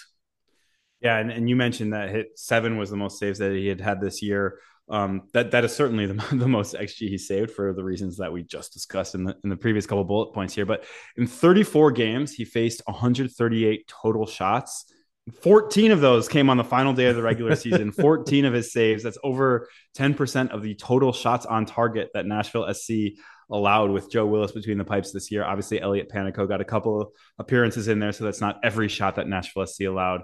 Yeah, 1.01 1.17
and, 1.17 1.31
and 1.31 1.49
you 1.49 1.55
mentioned 1.55 1.93
that 1.93 2.11
hit 2.11 2.37
seven 2.37 2.77
was 2.77 2.91
the 2.91 2.95
most 2.95 3.17
saves 3.17 3.39
that 3.39 3.53
he 3.53 3.65
had 3.65 3.81
had 3.81 3.99
this 3.99 4.21
year. 4.21 4.59
Um, 4.87 5.23
that 5.33 5.49
that 5.51 5.65
is 5.65 5.75
certainly 5.75 6.05
the, 6.05 6.13
the 6.35 6.47
most 6.47 6.75
xG 6.75 7.09
he 7.09 7.17
saved 7.17 7.51
for 7.51 7.73
the 7.73 7.83
reasons 7.83 8.17
that 8.17 8.31
we 8.31 8.43
just 8.43 8.71
discussed 8.71 9.15
in 9.15 9.23
the 9.23 9.35
in 9.43 9.49
the 9.49 9.55
previous 9.55 9.87
couple 9.87 10.03
bullet 10.03 10.31
points 10.31 10.53
here. 10.53 10.67
But 10.67 10.83
in 11.17 11.25
34 11.25 11.91
games, 11.91 12.33
he 12.33 12.45
faced 12.45 12.83
138 12.85 13.87
total 13.87 14.27
shots. 14.27 14.93
14 15.41 15.91
of 15.91 16.01
those 16.01 16.27
came 16.27 16.49
on 16.49 16.57
the 16.57 16.63
final 16.63 16.93
day 16.93 17.07
of 17.07 17.15
the 17.15 17.21
regular 17.23 17.55
season. 17.55 17.91
14 17.91 18.45
of 18.45 18.53
his 18.53 18.71
saves. 18.71 19.01
That's 19.01 19.19
over 19.23 19.69
10% 19.97 20.49
of 20.49 20.61
the 20.61 20.75
total 20.75 21.13
shots 21.13 21.45
on 21.45 21.65
target 21.65 22.09
that 22.13 22.25
Nashville 22.25 22.71
SC 22.73 23.13
allowed 23.51 23.91
with 23.91 24.11
Joe 24.11 24.25
Willis 24.25 24.51
between 24.51 24.77
the 24.77 24.85
pipes 24.85 25.11
this 25.11 25.31
year. 25.31 25.43
Obviously, 25.43 25.81
Elliot 25.81 26.09
Panicco 26.09 26.47
got 26.47 26.61
a 26.61 26.65
couple 26.65 27.13
appearances 27.37 27.87
in 27.87 27.99
there, 27.99 28.11
so 28.11 28.23
that's 28.23 28.41
not 28.41 28.59
every 28.63 28.87
shot 28.87 29.15
that 29.15 29.27
Nashville 29.27 29.65
SC 29.65 29.81
allowed. 29.81 30.21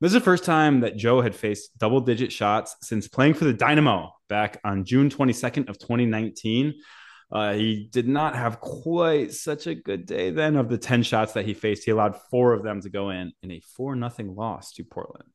This 0.00 0.10
is 0.10 0.14
the 0.14 0.20
first 0.20 0.44
time 0.44 0.80
that 0.80 0.96
Joe 0.96 1.22
had 1.22 1.34
faced 1.34 1.78
double 1.78 2.00
digit 2.00 2.30
shots 2.30 2.76
since 2.82 3.08
playing 3.08 3.34
for 3.34 3.46
the 3.46 3.54
Dynamo 3.54 4.12
back 4.28 4.60
on 4.62 4.84
June 4.84 5.08
22nd 5.08 5.70
of 5.70 5.78
2019. 5.78 6.74
Uh, 7.32 7.54
he 7.54 7.88
did 7.90 8.06
not 8.06 8.36
have 8.36 8.60
quite 8.60 9.32
such 9.32 9.66
a 9.66 9.74
good 9.74 10.04
day 10.04 10.30
then. 10.30 10.56
Of 10.56 10.68
the 10.68 10.78
10 10.78 11.02
shots 11.02 11.32
that 11.32 11.46
he 11.46 11.54
faced, 11.54 11.84
he 11.84 11.90
allowed 11.90 12.16
four 12.30 12.52
of 12.52 12.62
them 12.62 12.82
to 12.82 12.90
go 12.90 13.10
in 13.10 13.32
in 13.42 13.50
a 13.50 13.60
4 13.60 13.96
nothing 13.96 14.34
loss 14.34 14.72
to 14.74 14.84
Portland. 14.84 15.32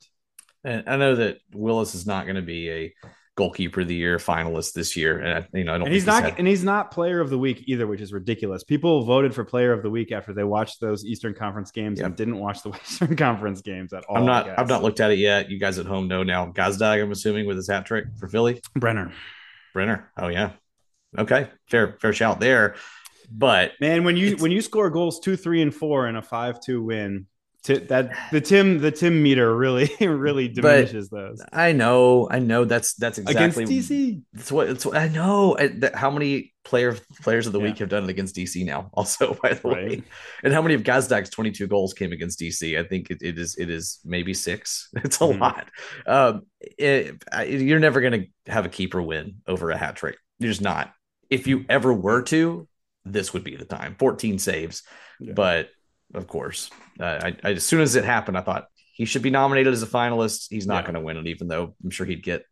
And 0.63 0.83
I 0.87 0.95
know 0.95 1.15
that 1.15 1.39
Willis 1.53 1.95
is 1.95 2.05
not 2.05 2.25
going 2.25 2.35
to 2.35 2.41
be 2.43 2.69
a 2.69 2.93
goalkeeper 3.35 3.81
of 3.81 3.87
the 3.87 3.95
year 3.95 4.17
finalist 4.17 4.73
this 4.73 4.95
year. 4.95 5.19
And 5.19 5.47
you 5.53 5.63
know, 5.63 5.75
I 5.75 5.77
don't. 5.77 5.87
And 5.87 5.93
he's 5.93 6.05
not, 6.05 6.23
had... 6.23 6.35
and 6.37 6.47
he's 6.47 6.63
not 6.63 6.91
player 6.91 7.19
of 7.19 7.29
the 7.29 7.37
week 7.37 7.63
either, 7.67 7.87
which 7.87 8.01
is 8.01 8.13
ridiculous. 8.13 8.63
People 8.63 9.03
voted 9.03 9.33
for 9.33 9.43
player 9.43 9.73
of 9.73 9.83
the 9.83 9.89
week 9.89 10.11
after 10.11 10.33
they 10.33 10.43
watched 10.43 10.81
those 10.81 11.05
Eastern 11.05 11.33
Conference 11.33 11.71
games 11.71 11.99
and 11.99 12.15
didn't 12.15 12.37
watch 12.37 12.63
the 12.63 12.69
Western 12.71 13.15
Conference 13.15 13.61
games 13.61 13.93
at 13.93 14.03
all. 14.05 14.17
I'm 14.17 14.25
not. 14.25 14.47
I've 14.59 14.69
not 14.69 14.83
looked 14.83 14.99
at 14.99 15.11
it 15.11 15.19
yet. 15.19 15.49
You 15.49 15.59
guys 15.59 15.79
at 15.79 15.85
home 15.85 16.07
know 16.07 16.23
now. 16.23 16.51
Gazdag, 16.51 17.01
I'm 17.01 17.11
assuming, 17.11 17.45
with 17.45 17.57
his 17.57 17.69
hat 17.69 17.85
trick 17.85 18.05
for 18.19 18.27
Philly. 18.27 18.61
Brenner. 18.75 19.11
Brenner. 19.73 20.11
Oh 20.17 20.27
yeah. 20.27 20.51
Okay. 21.17 21.49
Fair. 21.69 21.97
Fair 22.01 22.13
shout 22.13 22.39
there. 22.39 22.75
But 23.33 23.73
man, 23.79 24.03
when 24.03 24.17
you 24.17 24.35
when 24.37 24.51
you 24.51 24.61
score 24.61 24.89
goals 24.89 25.21
two, 25.21 25.37
three, 25.37 25.61
and 25.61 25.73
four 25.73 26.07
in 26.07 26.17
a 26.17 26.21
five-two 26.21 26.83
win, 26.83 27.27
T- 27.63 27.77
that 27.77 28.11
the 28.31 28.41
Tim 28.41 28.79
the 28.79 28.89
Tim 28.89 29.21
meter 29.21 29.55
really 29.55 29.91
really 30.01 30.47
diminishes 30.47 31.09
but 31.09 31.17
those. 31.17 31.43
I 31.53 31.73
know, 31.73 32.27
I 32.31 32.39
know. 32.39 32.65
That's 32.65 32.95
that's 32.95 33.19
exactly 33.19 33.65
against 33.65 33.91
DC. 33.91 34.21
That's 34.33 34.51
what, 34.51 34.67
that's 34.67 34.83
what 34.83 34.97
I 34.97 35.09
know. 35.09 35.55
I, 35.59 35.67
that, 35.67 35.93
how 35.93 36.09
many 36.09 36.55
player 36.63 36.97
players 37.21 37.45
of 37.45 37.53
the 37.53 37.59
yeah. 37.59 37.65
week 37.65 37.77
have 37.77 37.89
done 37.89 38.05
it 38.05 38.09
against 38.09 38.35
DC 38.35 38.65
now? 38.65 38.89
Also, 38.95 39.35
by 39.43 39.53
the 39.53 39.67
right. 39.67 39.89
way, 39.89 40.03
and 40.43 40.51
how 40.51 40.63
many 40.63 40.73
of 40.73 40.81
Gazdag's 40.81 41.29
twenty 41.29 41.51
two 41.51 41.67
goals 41.67 41.93
came 41.93 42.11
against 42.11 42.39
DC? 42.39 42.79
I 42.79 42.87
think 42.87 43.11
it, 43.11 43.19
it 43.21 43.37
is 43.37 43.55
it 43.57 43.69
is 43.69 43.99
maybe 44.03 44.33
six. 44.33 44.89
It's 45.03 45.17
a 45.17 45.25
mm-hmm. 45.25 45.39
lot. 45.39 45.67
Um, 46.07 46.47
it, 46.59 47.23
you're 47.45 47.79
never 47.79 48.01
going 48.01 48.27
to 48.45 48.51
have 48.51 48.65
a 48.65 48.69
keeper 48.69 49.03
win 49.03 49.35
over 49.45 49.69
a 49.69 49.77
hat 49.77 49.97
trick. 49.97 50.17
You're 50.39 50.49
just 50.49 50.61
not. 50.61 50.93
If 51.29 51.45
you 51.45 51.63
ever 51.69 51.93
were 51.93 52.23
to, 52.23 52.67
this 53.05 53.33
would 53.33 53.43
be 53.43 53.55
the 53.55 53.65
time. 53.65 53.97
Fourteen 53.99 54.39
saves, 54.39 54.81
yeah. 55.19 55.33
but 55.33 55.69
of 56.13 56.27
course. 56.27 56.69
Uh, 56.99 57.19
I, 57.23 57.35
I, 57.43 57.51
as 57.53 57.65
soon 57.65 57.81
as 57.81 57.95
it 57.95 58.03
happened, 58.03 58.37
I 58.37 58.41
thought 58.41 58.67
he 58.93 59.05
should 59.05 59.21
be 59.21 59.29
nominated 59.29 59.73
as 59.73 59.83
a 59.83 59.87
finalist. 59.87 60.47
He's 60.49 60.67
not 60.67 60.83
yeah. 60.83 60.91
going 60.91 60.93
to 60.95 61.01
win 61.01 61.17
it, 61.17 61.27
even 61.27 61.47
though 61.47 61.75
I'm 61.83 61.89
sure 61.89 62.05
he'd 62.05 62.23
get 62.23 62.45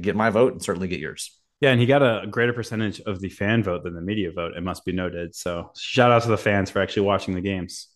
get 0.00 0.16
my 0.16 0.30
vote 0.30 0.52
and 0.52 0.62
certainly 0.62 0.88
get 0.88 1.00
yours. 1.00 1.38
Yeah, 1.60 1.70
and 1.70 1.80
he 1.80 1.86
got 1.86 2.02
a 2.02 2.26
greater 2.26 2.52
percentage 2.52 3.00
of 3.00 3.20
the 3.20 3.28
fan 3.28 3.62
vote 3.62 3.84
than 3.84 3.94
the 3.94 4.02
media 4.02 4.32
vote. 4.32 4.56
It 4.56 4.62
must 4.62 4.84
be 4.84 4.92
noted. 4.92 5.34
So 5.34 5.70
shout 5.76 6.10
out 6.10 6.22
to 6.22 6.28
the 6.28 6.36
fans 6.36 6.70
for 6.70 6.80
actually 6.80 7.06
watching 7.06 7.34
the 7.34 7.40
games. 7.40 7.88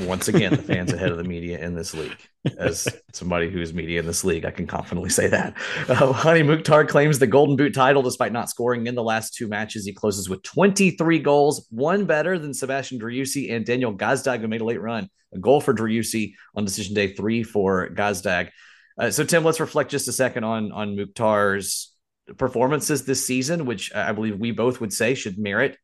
Once 0.00 0.28
again, 0.28 0.52
the 0.52 0.62
fans 0.62 0.92
ahead 0.92 1.10
of 1.10 1.18
the 1.18 1.24
media 1.28 1.58
in 1.58 1.74
this 1.74 1.94
league. 1.94 2.16
As 2.58 2.88
somebody 3.12 3.50
who 3.50 3.60
is 3.60 3.74
media 3.74 4.00
in 4.00 4.06
this 4.06 4.24
league, 4.24 4.44
I 4.44 4.50
can 4.50 4.66
confidently 4.66 5.10
say 5.10 5.26
that. 5.28 5.54
Uh, 5.88 6.12
Hany 6.12 6.42
Mukhtar 6.42 6.84
claims 6.84 7.18
the 7.18 7.26
Golden 7.26 7.56
Boot 7.56 7.74
title 7.74 8.02
despite 8.02 8.32
not 8.32 8.48
scoring 8.48 8.86
in 8.86 8.94
the 8.94 9.02
last 9.02 9.34
two 9.34 9.48
matches. 9.48 9.84
He 9.84 9.92
closes 9.92 10.28
with 10.28 10.42
23 10.42 11.18
goals, 11.18 11.66
one 11.70 12.04
better 12.04 12.38
than 12.38 12.54
Sebastian 12.54 13.00
Driussi 13.00 13.52
and 13.52 13.66
Daniel 13.66 13.94
Gazdag, 13.94 14.40
who 14.40 14.48
made 14.48 14.60
a 14.60 14.64
late 14.64 14.80
run. 14.80 15.08
A 15.34 15.38
goal 15.38 15.60
for 15.60 15.74
Driussi 15.74 16.34
on 16.54 16.64
decision 16.64 16.94
day 16.94 17.14
three 17.14 17.42
for 17.42 17.88
Gazdag. 17.90 18.50
Uh, 18.98 19.10
so, 19.10 19.24
Tim, 19.24 19.44
let's 19.44 19.60
reflect 19.60 19.90
just 19.90 20.08
a 20.08 20.12
second 20.12 20.44
on, 20.44 20.72
on 20.72 20.96
Mukhtar's 20.96 21.92
performances 22.36 23.04
this 23.04 23.26
season, 23.26 23.66
which 23.66 23.94
I 23.94 24.12
believe 24.12 24.38
we 24.38 24.52
both 24.52 24.80
would 24.80 24.92
say 24.92 25.14
should 25.14 25.38
merit 25.38 25.76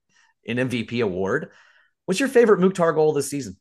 an 0.46 0.56
MVP 0.56 1.02
award. 1.02 1.50
What's 2.06 2.20
your 2.20 2.28
favorite 2.28 2.60
Mukhtar 2.60 2.92
goal 2.92 3.12
this 3.12 3.30
season? 3.30 3.56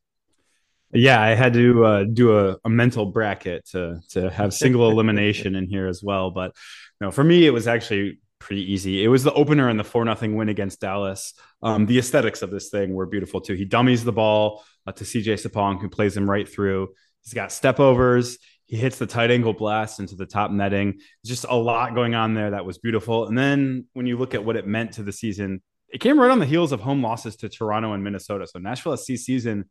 Yeah, 0.93 1.21
I 1.21 1.29
had 1.35 1.53
to 1.53 1.85
uh, 1.85 2.03
do 2.03 2.37
a, 2.37 2.57
a, 2.65 2.69
mental 2.69 3.05
bracket 3.05 3.65
to 3.69 4.01
to 4.09 4.29
have 4.29 4.53
single 4.63 4.89
elimination 4.89 5.55
in 5.55 5.67
here 5.67 5.87
as 5.87 6.03
well. 6.03 6.31
But 6.31 6.55
no, 6.99 7.11
for 7.11 7.23
me, 7.23 7.45
it 7.45 7.51
was 7.51 7.67
actually 7.67 8.19
pretty 8.39 8.73
easy. 8.73 9.03
It 9.03 9.07
was 9.07 9.23
the 9.23 9.33
opener 9.33 9.69
and 9.69 9.79
the 9.79 9.83
four 9.83 10.03
nothing 10.03 10.35
win 10.35 10.49
against 10.49 10.81
Dallas. 10.81 11.33
Um, 11.61 11.85
the 11.85 11.99
aesthetics 11.99 12.41
of 12.41 12.51
this 12.51 12.69
thing 12.69 12.93
were 12.93 13.05
beautiful 13.05 13.39
too. 13.39 13.53
He 13.53 13.65
dummies 13.65 14.03
the 14.03 14.11
ball 14.11 14.65
uh, 14.85 14.91
to 14.91 15.03
CJ 15.03 15.45
Sapong, 15.45 15.79
who 15.79 15.89
plays 15.89 16.17
him 16.17 16.29
right 16.29 16.49
through. 16.49 16.89
He's 17.23 17.33
got 17.33 17.51
step 17.51 17.79
overs. 17.79 18.37
He 18.65 18.77
hits 18.77 18.97
the 18.97 19.05
tight 19.05 19.31
angle 19.31 19.53
blast 19.53 19.99
into 19.99 20.15
the 20.15 20.25
top 20.25 20.49
netting. 20.49 21.01
Just 21.25 21.45
a 21.47 21.55
lot 21.55 21.93
going 21.93 22.15
on 22.15 22.33
there 22.33 22.51
that 22.51 22.65
was 22.65 22.79
beautiful. 22.79 23.27
And 23.27 23.37
then 23.37 23.85
when 23.93 24.07
you 24.07 24.17
look 24.17 24.33
at 24.33 24.43
what 24.43 24.55
it 24.55 24.65
meant 24.65 24.93
to 24.93 25.03
the 25.03 25.11
season, 25.11 25.61
it 25.89 25.99
came 25.99 26.19
right 26.19 26.31
on 26.31 26.39
the 26.39 26.45
heels 26.45 26.71
of 26.71 26.79
home 26.79 27.03
losses 27.03 27.35
to 27.37 27.49
Toronto 27.49 27.93
and 27.93 28.03
Minnesota. 28.03 28.47
So 28.47 28.59
Nashville 28.59 28.97
SC 28.97 29.17
season 29.17 29.65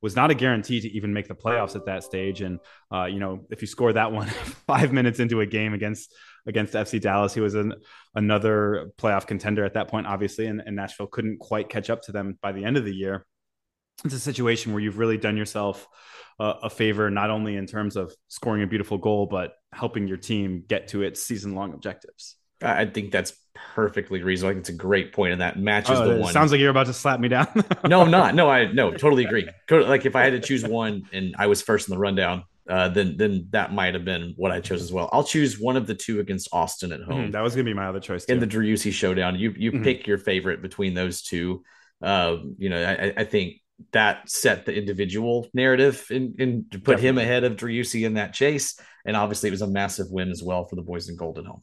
was 0.00 0.14
not 0.14 0.30
a 0.30 0.34
guarantee 0.34 0.80
to 0.80 0.88
even 0.88 1.12
make 1.12 1.28
the 1.28 1.34
playoffs 1.34 1.74
at 1.74 1.86
that 1.86 2.04
stage. 2.04 2.40
And 2.40 2.60
uh, 2.92 3.06
you 3.06 3.18
know, 3.18 3.46
if 3.50 3.60
you 3.60 3.66
score 3.66 3.92
that 3.92 4.12
one 4.12 4.26
five 4.66 4.92
minutes 4.92 5.20
into 5.20 5.40
a 5.40 5.46
game 5.46 5.74
against 5.74 6.14
against 6.46 6.74
FC 6.74 7.00
Dallas, 7.00 7.34
he 7.34 7.40
was 7.40 7.54
an, 7.54 7.74
another 8.14 8.90
playoff 8.98 9.26
contender 9.26 9.64
at 9.64 9.74
that 9.74 9.88
point, 9.88 10.06
obviously, 10.06 10.46
and, 10.46 10.62
and 10.64 10.76
Nashville 10.76 11.08
couldn't 11.08 11.38
quite 11.38 11.68
catch 11.68 11.90
up 11.90 12.02
to 12.02 12.12
them 12.12 12.38
by 12.40 12.52
the 12.52 12.64
end 12.64 12.76
of 12.76 12.84
the 12.84 12.94
year. 12.94 13.26
It's 14.04 14.14
a 14.14 14.20
situation 14.20 14.72
where 14.72 14.80
you've 14.80 14.98
really 14.98 15.18
done 15.18 15.36
yourself 15.36 15.86
uh, 16.38 16.54
a 16.62 16.70
favor, 16.70 17.10
not 17.10 17.30
only 17.30 17.56
in 17.56 17.66
terms 17.66 17.96
of 17.96 18.14
scoring 18.28 18.62
a 18.62 18.66
beautiful 18.66 18.96
goal, 18.96 19.26
but 19.26 19.54
helping 19.72 20.06
your 20.06 20.16
team 20.16 20.64
get 20.68 20.88
to 20.88 21.02
its 21.02 21.22
season 21.22 21.54
long 21.54 21.74
objectives. 21.74 22.36
I 22.62 22.86
think 22.86 23.10
that's 23.12 23.32
perfectly 23.74 24.22
reasonable. 24.22 24.50
I 24.50 24.54
think 24.54 24.62
it's 24.62 24.68
a 24.70 24.74
great 24.74 25.12
point, 25.12 25.32
and 25.32 25.40
that 25.40 25.58
matches 25.58 25.98
oh, 25.98 26.08
the 26.08 26.20
one. 26.20 26.32
Sounds 26.32 26.50
like 26.50 26.60
you're 26.60 26.70
about 26.70 26.86
to 26.86 26.92
slap 26.92 27.20
me 27.20 27.28
down. 27.28 27.46
no, 27.86 28.00
I'm 28.00 28.10
not. 28.10 28.34
No, 28.34 28.50
I 28.50 28.72
no, 28.72 28.90
totally 28.90 29.24
agree. 29.24 29.48
Like 29.70 30.06
if 30.06 30.16
I 30.16 30.24
had 30.24 30.30
to 30.30 30.40
choose 30.40 30.64
one, 30.64 31.02
and 31.12 31.34
I 31.38 31.46
was 31.46 31.62
first 31.62 31.88
in 31.88 31.94
the 31.94 31.98
rundown, 31.98 32.44
uh, 32.68 32.88
then 32.88 33.16
then 33.16 33.48
that 33.50 33.72
might 33.72 33.94
have 33.94 34.04
been 34.04 34.34
what 34.36 34.52
I 34.52 34.60
chose 34.60 34.82
as 34.82 34.92
well. 34.92 35.08
I'll 35.12 35.24
choose 35.24 35.58
one 35.58 35.76
of 35.76 35.86
the 35.86 35.94
two 35.94 36.20
against 36.20 36.48
Austin 36.52 36.92
at 36.92 37.02
home. 37.02 37.28
Mm, 37.28 37.32
that 37.32 37.40
was 37.40 37.54
gonna 37.54 37.64
be 37.64 37.74
my 37.74 37.86
other 37.86 38.00
choice 38.00 38.26
too. 38.26 38.32
in 38.34 38.40
the 38.40 38.46
Driussi 38.46 38.92
showdown. 38.92 39.38
You 39.38 39.54
you 39.56 39.72
mm-hmm. 39.72 39.84
pick 39.84 40.06
your 40.06 40.18
favorite 40.18 40.62
between 40.62 40.94
those 40.94 41.22
two. 41.22 41.62
Uh, 42.02 42.36
you 42.58 42.68
know, 42.68 42.82
I, 42.84 43.12
I, 43.16 43.24
think 43.24 43.56
that 43.92 44.30
set 44.30 44.66
the 44.66 44.72
individual 44.72 45.48
narrative 45.52 46.06
and, 46.10 46.38
and 46.38 46.70
to 46.70 46.78
put 46.78 46.96
Definitely. 46.96 47.08
him 47.08 47.18
ahead 47.18 47.44
of 47.44 47.56
Driussi 47.56 48.06
in 48.06 48.14
that 48.14 48.32
chase. 48.32 48.78
And 49.04 49.16
obviously, 49.16 49.48
it 49.48 49.52
was 49.52 49.62
a 49.62 49.66
massive 49.66 50.06
win 50.10 50.30
as 50.30 50.42
well 50.42 50.64
for 50.64 50.76
the 50.76 50.82
boys 50.82 51.08
in 51.08 51.16
Golden 51.16 51.44
Home. 51.46 51.62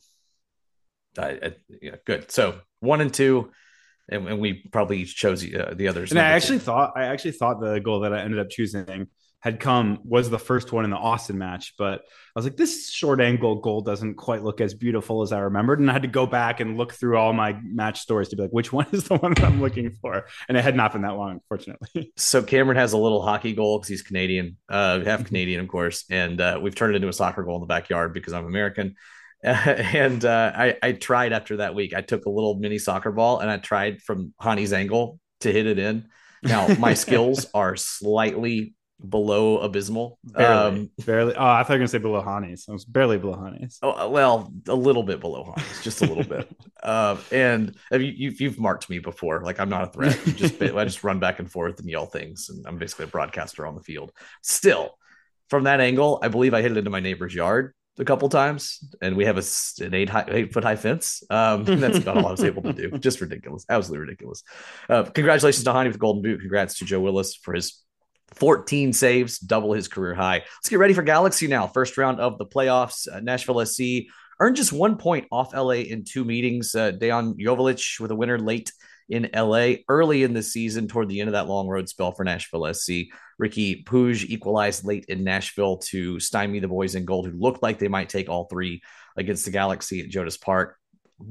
Uh, 1.17 1.51
yeah, 1.81 1.95
good. 2.05 2.31
So 2.31 2.59
one 2.79 3.01
and 3.01 3.13
two, 3.13 3.51
and, 4.09 4.27
and 4.27 4.39
we 4.39 4.67
probably 4.71 4.99
each 4.99 5.15
chose 5.15 5.43
uh, 5.43 5.73
the 5.75 5.87
others. 5.87 6.11
And 6.11 6.19
I 6.19 6.29
actually 6.31 6.59
two. 6.59 6.65
thought 6.65 6.93
I 6.95 7.05
actually 7.05 7.31
thought 7.31 7.59
the 7.59 7.79
goal 7.79 8.01
that 8.01 8.13
I 8.13 8.21
ended 8.21 8.39
up 8.39 8.49
choosing 8.49 9.07
had 9.45 9.59
come 9.59 9.99
was 10.03 10.27
the 10.27 10.39
first 10.39 10.71
one 10.71 10.85
in 10.85 10.89
the 10.89 10.97
Austin 10.97 11.37
match, 11.37 11.75
but 11.77 12.01
I 12.01 12.39
was 12.39 12.45
like, 12.45 12.57
this 12.57 12.89
short 12.89 13.21
angle 13.21 13.57
goal 13.57 13.81
doesn't 13.81 14.15
quite 14.15 14.41
look 14.41 14.59
as 14.59 14.73
beautiful 14.73 15.21
as 15.21 15.31
I 15.31 15.37
remembered, 15.37 15.79
and 15.79 15.87
I 15.87 15.93
had 15.93 16.01
to 16.01 16.07
go 16.07 16.25
back 16.25 16.61
and 16.61 16.77
look 16.77 16.93
through 16.93 17.17
all 17.17 17.31
my 17.31 17.55
match 17.63 17.99
stories 17.99 18.29
to 18.29 18.35
be 18.35 18.41
like, 18.41 18.51
which 18.51 18.73
one 18.73 18.87
is 18.91 19.03
the 19.03 19.17
one 19.17 19.35
that 19.35 19.43
I'm 19.43 19.61
looking 19.61 19.91
for? 20.01 20.25
And 20.49 20.57
it 20.57 20.63
had 20.63 20.75
not 20.75 20.93
been 20.93 21.03
that 21.03 21.15
long, 21.15 21.33
unfortunately. 21.33 22.11
So 22.17 22.41
Cameron 22.41 22.77
has 22.77 22.93
a 22.93 22.97
little 22.97 23.21
hockey 23.21 23.53
goal 23.53 23.77
because 23.77 23.89
he's 23.89 24.01
Canadian, 24.01 24.57
uh, 24.67 25.01
half 25.01 25.19
mm-hmm. 25.19 25.27
Canadian, 25.27 25.61
of 25.61 25.67
course, 25.67 26.05
and 26.09 26.41
uh, 26.41 26.59
we've 26.59 26.73
turned 26.73 26.93
it 26.93 26.95
into 26.95 27.07
a 27.07 27.13
soccer 27.13 27.43
goal 27.43 27.55
in 27.55 27.61
the 27.61 27.67
backyard 27.67 28.13
because 28.13 28.33
I'm 28.33 28.45
American. 28.45 28.95
and 29.93 30.25
uh, 30.25 30.51
I, 30.55 30.75
I 30.81 30.91
tried 30.93 31.31
after 31.31 31.57
that 31.57 31.75
week. 31.75 31.93
I 31.93 32.01
took 32.01 32.25
a 32.25 32.31
little 32.31 32.55
mini 32.55 32.79
soccer 32.79 33.11
ball 33.11 33.39
and 33.39 33.49
I 33.49 33.57
tried 33.57 34.01
from 34.01 34.33
Hany's 34.41 34.73
angle 34.73 35.19
to 35.41 35.51
hit 35.51 35.67
it 35.67 35.77
in. 35.77 36.07
Now 36.41 36.67
my 36.79 36.93
skills 37.05 37.45
are 37.53 37.75
slightly 37.75 38.73
below 39.07 39.59
abysmal. 39.59 40.17
Barely, 40.23 40.79
um, 40.79 40.91
barely. 41.05 41.35
Oh, 41.35 41.45
I 41.45 41.61
thought 41.61 41.73
you 41.73 41.75
were 41.75 41.79
gonna 41.79 41.87
say 41.89 41.97
below 41.99 42.21
Hany's. 42.23 42.65
I 42.67 42.71
was 42.71 42.85
barely 42.85 43.19
below 43.19 43.39
Hany's. 43.39 43.77
Oh, 43.83 44.09
well, 44.09 44.51
a 44.67 44.73
little 44.73 45.03
bit 45.03 45.19
below 45.19 45.53
Hany's, 45.55 45.83
just 45.83 46.01
a 46.01 46.07
little 46.07 46.23
bit. 46.23 46.49
Uh, 46.81 47.17
and 47.31 47.75
you, 47.91 47.99
you've, 47.99 48.41
you've 48.41 48.59
marked 48.59 48.89
me 48.89 48.97
before. 48.97 49.43
Like 49.43 49.59
I'm 49.59 49.69
not 49.69 49.83
a 49.83 49.91
threat. 49.91 50.19
You 50.25 50.33
just 50.33 50.59
I 50.59 50.85
just 50.85 51.03
run 51.03 51.19
back 51.19 51.37
and 51.37 51.51
forth 51.51 51.79
and 51.79 51.87
yell 51.87 52.07
things, 52.07 52.49
and 52.49 52.65
I'm 52.65 52.79
basically 52.79 53.05
a 53.05 53.09
broadcaster 53.09 53.67
on 53.67 53.75
the 53.75 53.83
field. 53.83 54.11
Still, 54.41 54.97
from 55.51 55.65
that 55.65 55.81
angle, 55.81 56.17
I 56.23 56.29
believe 56.29 56.55
I 56.55 56.63
hit 56.63 56.71
it 56.71 56.79
into 56.79 56.89
my 56.89 56.99
neighbor's 56.99 57.35
yard 57.35 57.75
a 57.97 58.05
couple 58.05 58.27
times, 58.29 58.79
and 59.01 59.15
we 59.15 59.25
have 59.25 59.37
a, 59.37 59.83
an 59.83 59.93
eight 59.93 60.09
high, 60.09 60.25
eight 60.27 60.53
foot 60.53 60.63
high 60.63 60.75
fence. 60.75 61.23
Um, 61.29 61.63
that's 61.79 61.97
about 61.97 62.17
all 62.17 62.27
I 62.27 62.31
was 62.31 62.43
able 62.43 62.61
to 62.63 62.73
do. 62.73 62.91
Just 62.99 63.21
ridiculous, 63.21 63.65
absolutely 63.69 64.07
ridiculous. 64.07 64.43
Uh, 64.89 65.03
congratulations 65.03 65.63
to 65.63 65.73
Hany 65.73 65.87
with 65.87 65.95
the 65.95 65.99
Golden 65.99 66.21
Boot. 66.21 66.39
Congrats 66.39 66.79
to 66.79 66.85
Joe 66.85 66.99
Willis 66.99 67.35
for 67.35 67.53
his 67.53 67.81
14 68.33 68.91
saves, 68.93 69.39
double 69.39 69.73
his 69.73 69.87
career 69.87 70.13
high. 70.13 70.39
Let's 70.39 70.69
get 70.69 70.79
ready 70.79 70.93
for 70.93 71.03
Galaxy 71.03 71.47
now. 71.47 71.67
First 71.67 71.97
round 71.97 72.19
of 72.19 72.37
the 72.37 72.45
playoffs. 72.45 73.07
Uh, 73.11 73.19
Nashville 73.21 73.65
SC 73.65 74.07
earned 74.39 74.55
just 74.55 74.73
one 74.73 74.97
point 74.97 75.27
off 75.31 75.53
LA 75.53 75.71
in 75.71 76.03
two 76.03 76.25
meetings. 76.25 76.75
Uh, 76.75 76.91
Dejan 76.91 77.99
with 77.99 78.11
a 78.11 78.15
winner 78.15 78.39
late 78.39 78.71
in 79.09 79.29
LA 79.35 79.75
early 79.87 80.23
in 80.23 80.33
the 80.33 80.41
season 80.41 80.87
toward 80.87 81.09
the 81.09 81.19
end 81.19 81.27
of 81.27 81.33
that 81.33 81.47
long 81.47 81.67
road 81.67 81.87
spell 81.87 82.11
for 82.11 82.23
Nashville 82.23 82.73
SC. 82.73 82.91
Riqui 83.41 83.85
Puig 83.85 84.25
equalized 84.29 84.85
late 84.85 85.05
in 85.05 85.23
Nashville 85.23 85.77
to 85.77 86.19
stymie 86.19 86.59
the 86.59 86.67
boys 86.67 86.95
in 86.95 87.05
gold, 87.05 87.27
who 87.27 87.37
looked 87.37 87.61
like 87.61 87.79
they 87.79 87.87
might 87.87 88.09
take 88.09 88.29
all 88.29 88.45
three 88.45 88.81
against 89.17 89.45
the 89.45 89.51
Galaxy 89.51 90.01
at 90.01 90.09
Geodis 90.09 90.39
Park. 90.39 90.77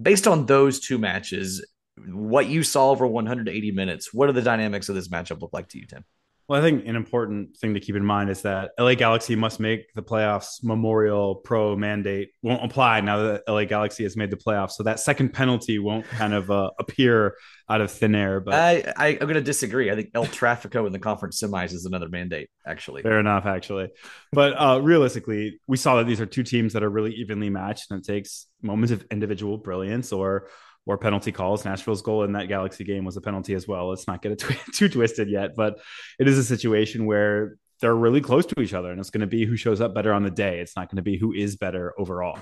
Based 0.02 0.26
on 0.26 0.46
those 0.46 0.80
two 0.80 0.98
matches, 0.98 1.64
what 2.08 2.46
you 2.46 2.62
saw 2.62 2.90
over 2.90 3.06
180 3.06 3.72
minutes, 3.72 4.12
what 4.12 4.26
do 4.26 4.32
the 4.32 4.42
dynamics 4.42 4.88
of 4.88 4.94
this 4.94 5.08
matchup 5.08 5.40
look 5.40 5.52
like 5.52 5.68
to 5.68 5.78
you, 5.78 5.86
Tim? 5.86 6.04
Well, 6.46 6.60
I 6.60 6.62
think 6.62 6.86
an 6.86 6.94
important 6.94 7.56
thing 7.56 7.72
to 7.72 7.80
keep 7.80 7.96
in 7.96 8.04
mind 8.04 8.28
is 8.28 8.42
that 8.42 8.72
LA 8.78 8.94
Galaxy 8.94 9.34
must 9.34 9.60
make 9.60 9.92
the 9.94 10.02
playoffs. 10.02 10.62
Memorial 10.62 11.36
Pro 11.36 11.74
mandate 11.74 12.32
won't 12.42 12.62
apply 12.62 13.00
now 13.00 13.22
that 13.22 13.44
LA 13.48 13.64
Galaxy 13.64 14.02
has 14.02 14.14
made 14.14 14.30
the 14.30 14.36
playoffs. 14.36 14.72
So 14.72 14.82
that 14.82 15.00
second 15.00 15.30
penalty 15.32 15.78
won't 15.78 16.06
kind 16.06 16.34
of 16.34 16.50
uh, 16.50 16.70
appear 16.78 17.36
out 17.70 17.80
of 17.80 17.90
thin 17.90 18.14
air. 18.14 18.40
But 18.40 18.54
I, 18.54 18.92
I, 18.96 19.06
am 19.12 19.20
going 19.20 19.34
to 19.34 19.40
disagree. 19.40 19.90
I 19.90 19.94
think 19.94 20.10
El 20.14 20.26
Trafico 20.26 20.86
in 20.86 20.92
the 20.92 20.98
conference 20.98 21.40
semis 21.40 21.72
is 21.72 21.86
another 21.86 22.10
mandate, 22.10 22.50
actually. 22.66 23.00
Fair 23.02 23.20
enough, 23.20 23.46
actually. 23.46 23.88
But 24.30 24.52
uh, 24.60 24.80
realistically, 24.82 25.60
we 25.66 25.78
saw 25.78 25.96
that 25.96 26.06
these 26.06 26.20
are 26.20 26.26
two 26.26 26.42
teams 26.42 26.74
that 26.74 26.82
are 26.82 26.90
really 26.90 27.14
evenly 27.14 27.48
matched, 27.48 27.90
and 27.90 28.00
it 28.00 28.06
takes 28.06 28.46
moments 28.60 28.92
of 28.92 29.06
individual 29.10 29.56
brilliance 29.56 30.12
or 30.12 30.48
or 30.86 30.98
penalty 30.98 31.32
calls. 31.32 31.64
Nashville's 31.64 32.02
goal 32.02 32.24
in 32.24 32.32
that 32.32 32.48
Galaxy 32.48 32.84
game 32.84 33.04
was 33.04 33.16
a 33.16 33.20
penalty 33.20 33.54
as 33.54 33.66
well. 33.66 33.88
Let's 33.88 34.06
not 34.06 34.22
get 34.22 34.32
it 34.32 34.44
too 34.74 34.88
twisted 34.88 35.28
yet, 35.30 35.54
but 35.56 35.80
it 36.18 36.28
is 36.28 36.38
a 36.38 36.44
situation 36.44 37.06
where 37.06 37.56
they're 37.80 37.94
really 37.94 38.20
close 38.20 38.46
to 38.46 38.60
each 38.60 38.74
other, 38.74 38.90
and 38.90 39.00
it's 39.00 39.10
going 39.10 39.20
to 39.20 39.26
be 39.26 39.44
who 39.44 39.56
shows 39.56 39.80
up 39.80 39.94
better 39.94 40.12
on 40.12 40.22
the 40.22 40.30
day. 40.30 40.60
It's 40.60 40.76
not 40.76 40.88
going 40.88 40.96
to 40.96 41.02
be 41.02 41.18
who 41.18 41.32
is 41.32 41.56
better 41.56 41.92
overall. 41.98 42.38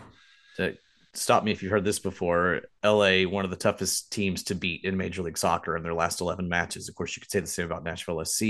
To 0.56 0.76
stop 1.14 1.44
me 1.44 1.52
if 1.52 1.62
you've 1.62 1.72
heard 1.72 1.84
this 1.84 1.98
before. 1.98 2.62
LA, 2.84 3.22
one 3.22 3.44
of 3.44 3.50
the 3.50 3.56
toughest 3.56 4.12
teams 4.12 4.44
to 4.44 4.54
beat 4.54 4.84
in 4.84 4.96
Major 4.96 5.22
League 5.22 5.38
Soccer 5.38 5.76
in 5.76 5.82
their 5.82 5.94
last 5.94 6.20
11 6.20 6.48
matches. 6.48 6.88
Of 6.88 6.94
course, 6.94 7.16
you 7.16 7.20
could 7.20 7.30
say 7.30 7.40
the 7.40 7.46
same 7.46 7.66
about 7.66 7.84
Nashville 7.84 8.24
SC. 8.24 8.44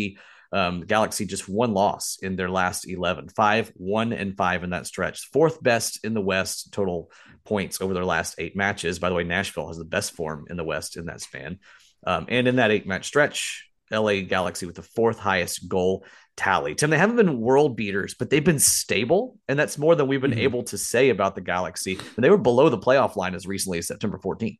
Um, 0.52 0.82
Galaxy 0.82 1.24
just 1.24 1.48
one 1.48 1.72
loss 1.72 2.18
in 2.20 2.36
their 2.36 2.50
last 2.50 2.86
11, 2.86 3.30
five, 3.30 3.72
one, 3.74 4.12
and 4.12 4.36
five 4.36 4.64
in 4.64 4.70
that 4.70 4.86
stretch. 4.86 5.30
Fourth 5.32 5.62
best 5.62 6.04
in 6.04 6.12
the 6.12 6.20
West, 6.20 6.72
total 6.72 7.10
points 7.44 7.80
over 7.80 7.94
their 7.94 8.04
last 8.04 8.34
eight 8.38 8.54
matches. 8.54 8.98
By 8.98 9.08
the 9.08 9.14
way, 9.14 9.24
Nashville 9.24 9.68
has 9.68 9.78
the 9.78 9.84
best 9.84 10.12
form 10.12 10.44
in 10.50 10.56
the 10.56 10.64
West 10.64 10.96
in 10.96 11.06
that 11.06 11.20
span. 11.22 11.58
Um, 12.06 12.26
and 12.28 12.46
in 12.46 12.56
that 12.56 12.70
eight 12.70 12.86
match 12.86 13.06
stretch, 13.06 13.68
LA 13.90 14.20
Galaxy 14.20 14.66
with 14.66 14.74
the 14.74 14.82
fourth 14.82 15.18
highest 15.18 15.68
goal 15.68 16.04
tally. 16.36 16.74
Tim, 16.74 16.90
they 16.90 16.98
haven't 16.98 17.16
been 17.16 17.40
world 17.40 17.76
beaters, 17.76 18.14
but 18.14 18.30
they've 18.30 18.44
been 18.44 18.58
stable. 18.58 19.38
And 19.48 19.58
that's 19.58 19.78
more 19.78 19.94
than 19.94 20.08
we've 20.08 20.20
been 20.20 20.30
mm-hmm. 20.30 20.40
able 20.40 20.62
to 20.64 20.78
say 20.78 21.10
about 21.10 21.34
the 21.34 21.40
Galaxy. 21.40 21.98
And 22.16 22.24
they 22.24 22.30
were 22.30 22.38
below 22.38 22.68
the 22.68 22.78
playoff 22.78 23.16
line 23.16 23.34
as 23.34 23.46
recently 23.46 23.78
as 23.78 23.86
September 23.86 24.18
14th. 24.18 24.58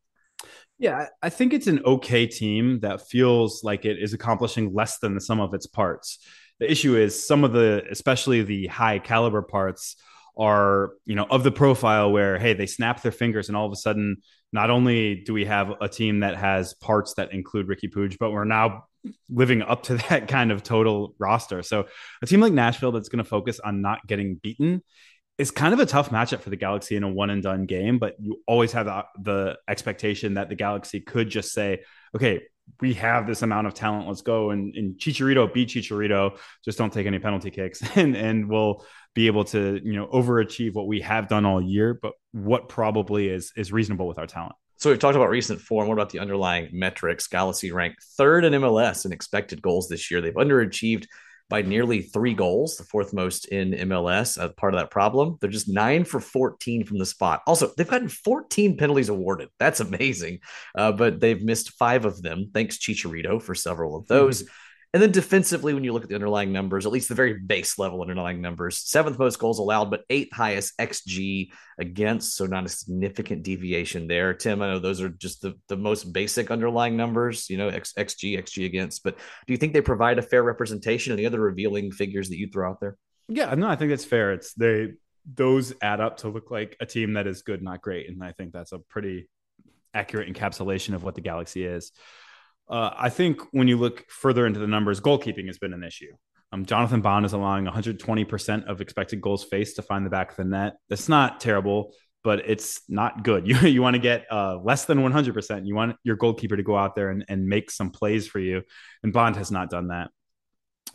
Yeah, 0.83 1.07
I 1.23 1.29
think 1.29 1.53
it's 1.53 1.68
an 1.68 1.81
okay 1.85 2.27
team 2.27 2.81
that 2.81 3.07
feels 3.09 3.62
like 3.62 3.85
it 3.85 4.03
is 4.03 4.14
accomplishing 4.14 4.75
less 4.75 4.99
than 4.99 5.14
the 5.14 5.21
sum 5.21 5.38
of 5.38 5.55
its 5.55 5.64
parts. 5.64 6.18
The 6.59 6.68
issue 6.68 6.97
is 6.97 7.25
some 7.25 7.45
of 7.45 7.53
the, 7.53 7.85
especially 7.88 8.42
the 8.42 8.66
high 8.66 8.99
caliber 8.99 9.42
parts, 9.42 9.95
are 10.37 10.95
you 11.05 11.14
know 11.14 11.27
of 11.31 11.45
the 11.45 11.53
profile 11.53 12.11
where 12.11 12.38
hey 12.38 12.55
they 12.55 12.64
snap 12.64 13.03
their 13.03 13.12
fingers 13.12 13.49
and 13.49 13.57
all 13.57 13.66
of 13.66 13.73
a 13.73 13.77
sudden 13.77 14.16
not 14.51 14.71
only 14.71 15.14
do 15.14 15.35
we 15.35 15.45
have 15.45 15.75
a 15.83 15.88
team 15.90 16.21
that 16.21 16.37
has 16.37 16.73
parts 16.73 17.14
that 17.14 17.33
include 17.33 17.68
Riqui 17.68 17.92
Puig, 17.92 18.16
but 18.18 18.33
we're 18.33 18.45
now 18.45 18.85
living 19.31 19.62
up 19.62 19.85
to 19.85 19.95
that 20.09 20.29
kind 20.29 20.51
of 20.51 20.62
total 20.62 21.14
roster. 21.18 21.62
So 21.62 21.87
a 22.23 22.27
team 22.27 22.40
like 22.40 22.53
Nashville 22.53 22.92
that's 22.92 23.09
going 23.09 23.23
to 23.23 23.29
focus 23.29 23.61
on 23.61 23.83
not 23.83 24.07
getting 24.07 24.37
beaten 24.37 24.83
is 25.42 25.50
kind 25.50 25.74
of 25.74 25.81
a 25.81 25.87
tough 25.87 26.11
matchup 26.11 26.40
for 26.40 26.50
the 26.50 26.57
Galaxy 26.57 26.94
in 26.94 27.02
a 27.02 27.09
one 27.09 27.28
and 27.28 27.42
done 27.42 27.66
game, 27.66 27.98
but 27.98 28.14
you 28.20 28.40
always 28.46 28.70
have 28.72 28.87
the, 28.87 29.05
the 29.20 29.59
expectation 29.66 30.35
that 30.35 30.48
the 30.48 30.55
Galaxy 30.55 31.00
could 31.00 31.28
just 31.28 31.52
say, 31.52 31.83
okay, 32.14 32.42
we 32.81 32.94
have 32.94 33.26
this 33.26 33.42
amount 33.42 33.66
of 33.66 33.74
talent. 33.74 34.07
Let's 34.07 34.22
go 34.22 34.50
and, 34.50 34.74
and 34.76 34.96
Chicharito 34.96 35.52
beat 35.52 35.70
Chicharito. 35.70 36.38
Just 36.64 36.78
don't 36.78 36.92
take 36.92 37.09
any 37.09 37.18
penalty 37.18 37.50
kicks, 37.50 37.83
and 37.96 38.16
and 38.16 38.48
we'll 38.48 38.87
be 39.14 39.26
able 39.26 39.44
to 39.46 39.81
you 39.83 39.94
know 39.94 40.07
overachieve 40.07 40.74
what 40.74 40.87
we 40.87 41.00
have 41.00 41.28
done 41.28 41.44
all 41.44 41.61
year, 41.61 41.98
but 42.00 42.12
what 42.31 42.68
probably 42.68 43.28
is 43.28 43.52
is 43.57 43.72
reasonable 43.72 44.07
with 44.07 44.18
our 44.18 44.28
talent. 44.28 44.55
So 44.76 44.90
we've 44.90 44.98
talked 44.98 45.16
about 45.16 45.28
recent 45.28 45.61
form. 45.61 45.88
What 45.88 45.94
about 45.94 46.11
the 46.11 46.20
underlying 46.20 46.68
metrics? 46.72 47.26
Galaxy 47.26 47.72
ranked 47.72 48.02
third 48.16 48.44
in 48.44 48.52
MLS 48.55 49.05
in 49.05 49.12
expected 49.12 49.61
goals 49.61 49.88
this 49.88 50.11
year. 50.11 50.20
They've 50.20 50.33
underachieved 50.35 51.07
by 51.52 51.60
nearly 51.60 52.00
three 52.00 52.32
goals, 52.32 52.78
the 52.78 52.84
fourth 52.84 53.12
most 53.12 53.44
in 53.48 53.72
MLS. 53.72 54.42
As 54.42 54.50
part 54.56 54.72
of 54.72 54.80
that 54.80 54.90
problem, 54.90 55.36
they're 55.38 55.50
just 55.50 55.68
nine 55.68 56.02
for 56.02 56.18
14 56.18 56.86
from 56.86 56.96
the 56.96 57.04
spot. 57.04 57.42
Also, 57.46 57.70
they've 57.76 57.86
gotten 57.86 58.08
14 58.08 58.78
penalties 58.78 59.10
awarded. 59.10 59.50
That's 59.58 59.80
amazing. 59.80 60.38
Uh, 60.74 60.92
but 60.92 61.20
they've 61.20 61.42
missed 61.42 61.72
five 61.72 62.06
of 62.06 62.22
them. 62.22 62.50
Thanks, 62.54 62.78
Chicharito, 62.78 63.40
for 63.42 63.54
several 63.54 63.96
of 63.96 64.06
those. 64.06 64.44
Mm-hmm. 64.44 64.52
And 64.94 65.02
then 65.02 65.11
defensively, 65.11 65.72
when 65.72 65.85
you 65.85 65.92
look 65.94 66.02
at 66.02 66.11
the 66.11 66.14
underlying 66.14 66.52
numbers, 66.52 66.85
at 66.85 66.92
least 66.92 67.09
the 67.09 67.14
very 67.14 67.38
base 67.38 67.78
level 67.78 68.02
underlying 68.02 68.42
numbers, 68.42 68.76
seventh 68.78 69.18
most 69.18 69.38
goals 69.38 69.59
allowed, 69.59 69.90
but 69.90 70.05
eighth 70.11 70.35
highest 70.35 70.76
XG 70.78 71.50
against. 71.78 72.37
So 72.37 72.44
not 72.44 72.66
a 72.66 72.68
significant 72.68 73.42
deviation 73.42 74.07
there. 74.07 74.35
Tim, 74.35 74.61
I 74.61 74.68
know 74.68 74.78
those 74.78 75.00
are 75.00 75.09
just 75.09 75.40
the, 75.40 75.55
the 75.68 75.78
most 75.78 76.12
basic 76.12 76.50
underlying 76.50 76.94
numbers, 76.94 77.48
you 77.48 77.57
know, 77.57 77.68
X, 77.68 77.94
XG, 77.96 78.38
XG 78.38 78.66
against. 78.66 79.02
But 79.02 79.16
do 79.46 79.55
you 79.55 79.57
think 79.57 79.72
they 79.72 79.81
provide 79.81 80.18
a 80.18 80.22
fair 80.22 80.42
representation? 80.42 81.14
Any 81.14 81.24
other 81.24 81.40
revealing 81.40 81.90
figures 81.90 82.28
that 82.28 82.37
you 82.37 82.48
throw 82.48 82.68
out 82.68 82.81
there? 82.81 82.98
Yeah, 83.28 83.55
no, 83.55 83.68
I 83.68 83.76
think 83.76 83.90
that's 83.90 84.05
fair. 84.05 84.33
It's 84.33 84.52
they 84.52 84.92
those 85.24 85.72
add 85.81 86.00
up 86.00 86.18
to 86.18 86.28
look 86.28 86.50
like 86.50 86.76
a 86.81 86.87
team 86.87 87.14
that 87.14 87.26
is 87.26 87.42
good, 87.42 87.62
not 87.62 87.81
great. 87.81 88.11
And 88.11 88.22
I 88.22 88.33
think 88.33 88.52
that's 88.52 88.72
a 88.72 88.78
pretty 88.78 89.28
accurate 89.94 90.33
encapsulation 90.33 90.94
of 90.94 91.02
what 91.02 91.14
the 91.14 91.20
Galaxy 91.20 91.64
is. 91.64 91.92
Uh, 92.68 92.90
I 92.96 93.11
think 93.11 93.40
when 93.53 93.68
you 93.68 93.77
look 93.77 94.05
further 94.09 94.46
into 94.46 94.61
the 94.61 94.66
numbers, 94.66 95.01
goalkeeping 95.01 95.46
has 95.46 95.59
been 95.59 95.72
an 95.72 95.85
issue. 95.85 96.12
Um, 96.53 96.66
Jonathan 96.66 97.01
Bond 97.01 97.25
is 97.25 97.33
allowing 97.33 97.64
120% 97.64 98.66
of 98.66 98.81
expected 98.81 99.20
goals 99.20 99.44
faced 99.44 99.77
to 99.77 99.83
find 99.83 100.05
the 100.05 100.11
back 100.11 100.31
of 100.31 100.37
the 100.37 100.44
net. 100.44 100.75
That's 100.88 101.09
not 101.09 101.40
terrible, 101.40 101.94
but 102.22 102.42
it's 102.46 102.83
not 102.88 103.25
good. 103.25 103.46
You, 103.53 103.57
you 103.68 103.83
want 103.83 103.94
to 103.94 104.01
get 104.01 104.27
uh, 104.31 104.59
less 104.59 104.85
than 104.85 104.98
100%. 104.98 105.66
You 105.66 105.75
want 105.75 105.96
your 106.05 106.16
goalkeeper 106.16 106.57
to 106.57 106.62
go 106.62 106.77
out 106.77 106.94
there 106.94 107.11
and, 107.11 107.25
and 107.29 107.46
make 107.46 107.70
some 107.70 107.90
plays 107.90 108.27
for 108.27 108.38
you. 108.38 108.62
And 109.03 109.12
Bond 109.12 109.37
has 109.37 109.51
not 109.51 109.70
done 109.70 109.88
that. 109.88 110.11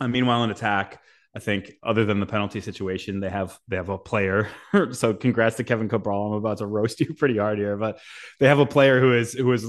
Uh, 0.00 0.08
meanwhile, 0.08 0.44
in 0.44 0.50
attack, 0.50 1.00
I 1.34 1.40
think 1.40 1.72
other 1.82 2.04
than 2.04 2.20
the 2.20 2.26
penalty 2.26 2.60
situation, 2.60 3.20
they 3.20 3.30
have 3.30 3.58
they 3.68 3.76
have 3.76 3.90
a 3.90 3.98
player. 3.98 4.48
so 4.92 5.14
congrats 5.14 5.56
to 5.56 5.64
Kevin 5.64 5.88
Cabral. 5.88 6.32
I'm 6.32 6.38
about 6.38 6.58
to 6.58 6.66
roast 6.66 7.00
you 7.00 7.14
pretty 7.18 7.38
hard 7.38 7.58
here, 7.58 7.76
but 7.76 7.98
they 8.38 8.48
have 8.48 8.58
a 8.58 8.66
player 8.66 9.00
who 9.00 9.12
is 9.12 9.34
who 9.34 9.52
is 9.52 9.66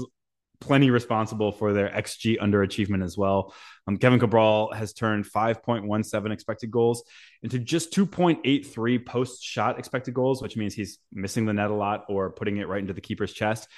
plenty 0.60 0.90
responsible 0.90 1.52
for 1.52 1.72
their 1.72 1.88
XG 1.88 2.38
underachievement 2.38 3.02
as 3.02 3.16
well. 3.16 3.54
Um, 3.86 3.96
Kevin 3.96 4.18
Cabral 4.18 4.72
has 4.72 4.92
turned 4.92 5.24
5.17 5.24 6.32
expected 6.32 6.70
goals 6.70 7.02
into 7.42 7.58
just 7.58 7.92
2.83 7.92 9.04
post 9.06 9.42
shot 9.42 9.78
expected 9.78 10.14
goals, 10.14 10.42
which 10.42 10.56
means 10.56 10.74
he's 10.74 10.98
missing 11.12 11.46
the 11.46 11.52
net 11.52 11.70
a 11.70 11.74
lot 11.74 12.04
or 12.08 12.30
putting 12.30 12.58
it 12.58 12.68
right 12.68 12.80
into 12.80 12.92
the 12.92 13.00
keeper's 13.00 13.32
chest. 13.32 13.68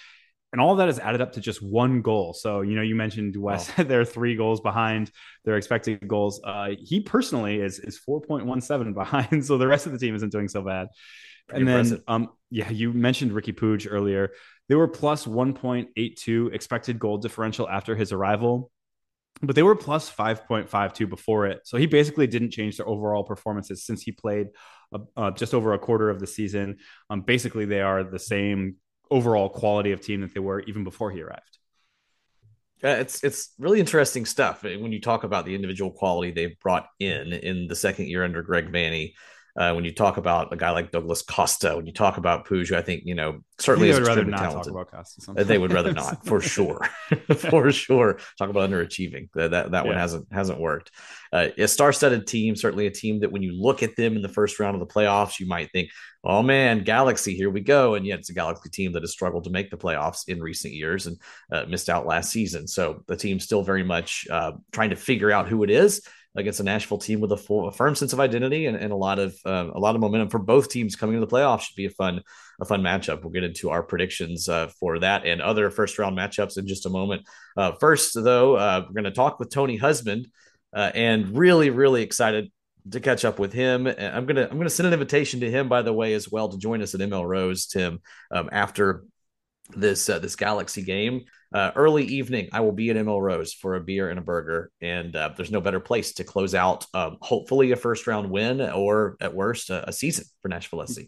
And 0.52 0.60
all 0.60 0.76
that 0.76 0.88
is 0.90 0.98
added 0.98 1.22
up 1.22 1.32
to 1.32 1.40
just 1.40 1.62
one 1.62 2.02
goal. 2.02 2.34
So, 2.34 2.60
you 2.60 2.76
know, 2.76 2.82
you 2.82 2.94
mentioned 2.94 3.36
Wes, 3.36 3.68
wow. 3.78 3.84
they're 3.84 4.04
three 4.04 4.36
goals 4.36 4.60
behind 4.60 5.10
their 5.44 5.56
expected 5.56 6.06
goals. 6.06 6.42
Uh, 6.44 6.70
he 6.78 7.00
personally 7.00 7.60
is, 7.60 7.78
is 7.78 7.98
4.17 8.06 8.94
behind. 8.94 9.46
So 9.46 9.56
the 9.56 9.66
rest 9.66 9.86
of 9.86 9.92
the 9.92 9.98
team 9.98 10.14
isn't 10.14 10.30
doing 10.30 10.48
so 10.48 10.62
bad. 10.62 10.88
Pretty 11.48 11.62
and 11.62 11.70
impressive. 11.70 12.02
then, 12.06 12.14
um, 12.14 12.30
yeah, 12.52 12.68
you 12.70 12.92
mentioned 12.92 13.32
Riqui 13.32 13.54
Puig 13.54 13.88
earlier. 13.90 14.30
They 14.68 14.74
were 14.74 14.86
plus 14.86 15.24
1.82 15.24 16.54
expected 16.54 16.98
goal 16.98 17.16
differential 17.16 17.66
after 17.66 17.96
his 17.96 18.12
arrival, 18.12 18.70
but 19.40 19.56
they 19.56 19.62
were 19.62 19.74
plus 19.74 20.10
5.52 20.10 21.08
before 21.08 21.46
it. 21.46 21.62
So 21.64 21.78
he 21.78 21.86
basically 21.86 22.26
didn't 22.26 22.50
change 22.50 22.76
their 22.76 22.86
overall 22.86 23.24
performances 23.24 23.84
since 23.84 24.02
he 24.02 24.12
played 24.12 24.48
uh, 24.92 24.98
uh, 25.16 25.30
just 25.30 25.54
over 25.54 25.72
a 25.72 25.78
quarter 25.78 26.10
of 26.10 26.20
the 26.20 26.26
season. 26.26 26.76
Um, 27.08 27.22
basically, 27.22 27.64
they 27.64 27.80
are 27.80 28.04
the 28.04 28.18
same 28.18 28.76
overall 29.10 29.48
quality 29.48 29.92
of 29.92 30.02
team 30.02 30.20
that 30.20 30.34
they 30.34 30.40
were 30.40 30.60
even 30.60 30.84
before 30.84 31.10
he 31.10 31.22
arrived. 31.22 31.58
Yeah, 32.84 32.96
it's 32.96 33.24
it's 33.24 33.54
really 33.58 33.80
interesting 33.80 34.26
stuff 34.26 34.62
when 34.62 34.92
you 34.92 35.00
talk 35.00 35.24
about 35.24 35.46
the 35.46 35.54
individual 35.54 35.90
quality 35.90 36.32
they've 36.32 36.58
brought 36.60 36.88
in 36.98 37.32
in 37.32 37.68
the 37.68 37.76
second 37.76 38.08
year 38.08 38.24
under 38.24 38.42
Greg 38.42 38.70
Vanney. 38.70 39.14
Uh, 39.54 39.74
when 39.74 39.84
you 39.84 39.92
talk 39.92 40.16
about 40.16 40.50
a 40.50 40.56
guy 40.56 40.70
like 40.70 40.90
Douglas 40.90 41.20
Costa, 41.20 41.76
when 41.76 41.86
you 41.86 41.92
talk 41.92 42.16
about 42.16 42.46
Puig, 42.46 42.74
I 42.74 42.80
think 42.80 43.02
you 43.04 43.14
know 43.14 43.40
certainly 43.58 43.90
is 43.90 43.98
extremely 43.98 44.32
talented. 44.32 44.74
Uh, 44.74 45.44
they 45.44 45.58
would 45.58 45.72
rather 45.72 45.92
not, 45.92 46.24
for 46.24 46.40
sure, 46.40 46.88
for 47.36 47.70
sure. 47.70 48.18
Talk 48.38 48.48
about 48.48 48.70
underachieving. 48.70 49.28
That 49.34 49.50
that, 49.50 49.70
that 49.72 49.84
yeah. 49.84 49.90
one 49.90 49.98
hasn't 49.98 50.32
hasn't 50.32 50.58
worked. 50.58 50.90
Uh, 51.34 51.48
a 51.58 51.68
star-studded 51.68 52.26
team, 52.26 52.56
certainly 52.56 52.86
a 52.86 52.90
team 52.90 53.20
that 53.20 53.32
when 53.32 53.42
you 53.42 53.52
look 53.52 53.82
at 53.82 53.94
them 53.94 54.16
in 54.16 54.22
the 54.22 54.28
first 54.28 54.58
round 54.58 54.74
of 54.74 54.80
the 54.80 54.92
playoffs, 54.92 55.38
you 55.38 55.46
might 55.46 55.70
think, 55.70 55.90
"Oh 56.24 56.42
man, 56.42 56.82
Galaxy, 56.82 57.36
here 57.36 57.50
we 57.50 57.60
go!" 57.60 57.94
And 57.94 58.06
yet 58.06 58.20
it's 58.20 58.30
a 58.30 58.34
Galaxy 58.34 58.70
team 58.70 58.92
that 58.92 59.02
has 59.02 59.12
struggled 59.12 59.44
to 59.44 59.50
make 59.50 59.70
the 59.70 59.76
playoffs 59.76 60.28
in 60.28 60.40
recent 60.40 60.72
years 60.72 61.06
and 61.06 61.18
uh, 61.52 61.66
missed 61.68 61.90
out 61.90 62.06
last 62.06 62.30
season. 62.30 62.66
So 62.66 63.02
the 63.06 63.16
team's 63.16 63.44
still 63.44 63.62
very 63.62 63.84
much 63.84 64.26
uh, 64.30 64.52
trying 64.72 64.90
to 64.90 64.96
figure 64.96 65.30
out 65.30 65.46
who 65.46 65.62
it 65.62 65.68
is 65.68 66.00
against 66.34 66.60
a 66.60 66.62
Nashville 66.62 66.98
team 66.98 67.20
with 67.20 67.32
a, 67.32 67.36
full, 67.36 67.68
a 67.68 67.72
firm 67.72 67.94
sense 67.94 68.12
of 68.12 68.20
identity 68.20 68.66
and, 68.66 68.76
and 68.76 68.92
a 68.92 68.96
lot 68.96 69.18
of 69.18 69.36
uh, 69.44 69.68
a 69.74 69.78
lot 69.78 69.94
of 69.94 70.00
momentum 70.00 70.30
for 70.30 70.38
both 70.38 70.70
teams 70.70 70.96
coming 70.96 71.14
into 71.14 71.26
the 71.26 71.32
playoffs 71.32 71.62
should 71.62 71.76
be 71.76 71.86
a 71.86 71.90
fun 71.90 72.22
a 72.60 72.64
fun 72.64 72.82
matchup. 72.82 73.22
We'll 73.22 73.32
get 73.32 73.44
into 73.44 73.70
our 73.70 73.82
predictions 73.82 74.48
uh, 74.48 74.68
for 74.80 74.98
that 75.00 75.26
and 75.26 75.42
other 75.42 75.70
first 75.70 75.98
round 75.98 76.16
matchups 76.16 76.58
in 76.58 76.66
just 76.66 76.86
a 76.86 76.90
moment. 76.90 77.26
Uh, 77.56 77.72
first, 77.72 78.14
though, 78.14 78.56
uh, 78.56 78.84
we're 78.86 78.94
going 78.94 79.04
to 79.04 79.10
talk 79.10 79.38
with 79.38 79.50
Tony 79.50 79.76
Husband 79.76 80.28
uh, 80.74 80.90
and 80.94 81.36
really 81.36 81.70
really 81.70 82.02
excited 82.02 82.50
to 82.90 83.00
catch 83.00 83.24
up 83.24 83.38
with 83.38 83.52
him. 83.52 83.86
I'm 83.86 84.26
gonna 84.26 84.48
I'm 84.50 84.56
gonna 84.56 84.70
send 84.70 84.86
an 84.86 84.92
invitation 84.92 85.40
to 85.40 85.50
him 85.50 85.68
by 85.68 85.82
the 85.82 85.92
way 85.92 86.14
as 86.14 86.30
well 86.30 86.48
to 86.48 86.58
join 86.58 86.82
us 86.82 86.94
at 86.94 87.00
ML 87.00 87.26
Rose 87.26 87.66
Tim 87.66 88.00
um, 88.30 88.48
after 88.50 89.04
this 89.76 90.08
uh, 90.08 90.18
this 90.18 90.36
Galaxy 90.36 90.82
game. 90.82 91.22
Uh, 91.52 91.70
early 91.76 92.04
evening, 92.04 92.48
I 92.52 92.60
will 92.60 92.72
be 92.72 92.90
at 92.90 92.96
ML 92.96 93.20
Rose 93.20 93.52
for 93.52 93.74
a 93.74 93.80
beer 93.80 94.10
and 94.10 94.18
a 94.18 94.22
burger, 94.22 94.70
and 94.80 95.14
uh, 95.14 95.30
there's 95.36 95.50
no 95.50 95.60
better 95.60 95.80
place 95.80 96.14
to 96.14 96.24
close 96.24 96.54
out, 96.54 96.86
um, 96.94 97.18
hopefully, 97.20 97.72
a 97.72 97.76
first 97.76 98.06
round 98.06 98.30
win 98.30 98.60
or 98.60 99.16
at 99.20 99.34
worst 99.34 99.70
a, 99.70 99.88
a 99.88 99.92
season 99.92 100.24
for 100.40 100.48
Nashville 100.48 100.86
SC. 100.86 101.02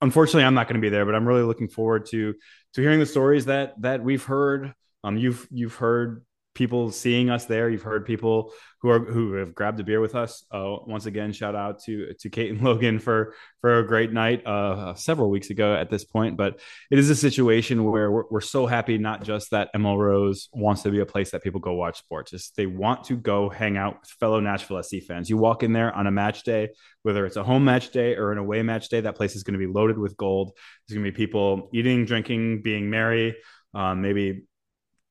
Unfortunately, 0.00 0.44
I'm 0.44 0.54
not 0.54 0.68
going 0.68 0.80
to 0.80 0.84
be 0.84 0.88
there, 0.88 1.04
but 1.04 1.14
I'm 1.14 1.26
really 1.26 1.42
looking 1.42 1.68
forward 1.68 2.06
to 2.06 2.34
to 2.74 2.80
hearing 2.80 3.00
the 3.00 3.06
stories 3.06 3.46
that 3.46 3.74
that 3.82 4.02
we've 4.02 4.24
heard. 4.24 4.72
Um, 5.04 5.18
you've 5.18 5.46
you've 5.50 5.74
heard 5.74 6.24
people 6.54 6.90
seeing 6.90 7.30
us 7.30 7.46
there. 7.46 7.70
You've 7.70 7.82
heard 7.82 8.04
people 8.04 8.52
who 8.80 8.88
are 8.88 8.98
who 8.98 9.34
have 9.34 9.54
grabbed 9.54 9.78
a 9.78 9.84
beer 9.84 10.00
with 10.00 10.14
us. 10.14 10.44
Uh, 10.50 10.76
once 10.86 11.06
again, 11.06 11.32
shout 11.32 11.54
out 11.54 11.82
to 11.84 12.14
to 12.20 12.30
Kate 12.30 12.50
and 12.50 12.60
Logan 12.64 12.98
for 12.98 13.34
for 13.60 13.78
a 13.78 13.86
great 13.86 14.12
night 14.12 14.44
uh, 14.46 14.94
several 14.94 15.30
weeks 15.30 15.50
ago 15.50 15.74
at 15.74 15.90
this 15.90 16.04
point. 16.04 16.36
But 16.36 16.60
it 16.90 16.98
is 16.98 17.10
a 17.10 17.14
situation 17.14 17.84
where 17.84 18.10
we're, 18.10 18.24
we're 18.30 18.40
so 18.40 18.66
happy 18.66 18.98
not 18.98 19.22
just 19.22 19.50
that 19.50 19.70
ML 19.74 19.98
Rose 19.98 20.48
wants 20.52 20.82
to 20.82 20.90
be 20.90 21.00
a 21.00 21.06
place 21.06 21.30
that 21.30 21.42
people 21.42 21.60
go 21.60 21.74
watch 21.74 21.98
sports. 21.98 22.30
Just 22.30 22.56
they 22.56 22.66
want 22.66 23.04
to 23.04 23.16
go 23.16 23.48
hang 23.48 23.76
out 23.76 24.00
with 24.00 24.10
fellow 24.10 24.40
Nashville 24.40 24.82
SC 24.82 24.96
fans. 25.06 25.30
You 25.30 25.36
walk 25.36 25.62
in 25.62 25.72
there 25.72 25.94
on 25.94 26.06
a 26.06 26.10
match 26.10 26.42
day, 26.42 26.70
whether 27.02 27.26
it's 27.26 27.36
a 27.36 27.44
home 27.44 27.64
match 27.64 27.90
day 27.90 28.16
or 28.16 28.32
an 28.32 28.38
away 28.38 28.62
match 28.62 28.88
day, 28.88 29.00
that 29.02 29.16
place 29.16 29.36
is 29.36 29.42
going 29.42 29.58
to 29.58 29.64
be 29.64 29.72
loaded 29.72 29.98
with 29.98 30.16
gold. 30.16 30.52
There's 30.88 30.96
going 30.96 31.04
to 31.04 31.12
be 31.12 31.16
people 31.16 31.68
eating, 31.72 32.04
drinking, 32.06 32.62
being 32.62 32.90
merry. 32.90 33.36
Um, 33.72 34.02
maybe 34.02 34.46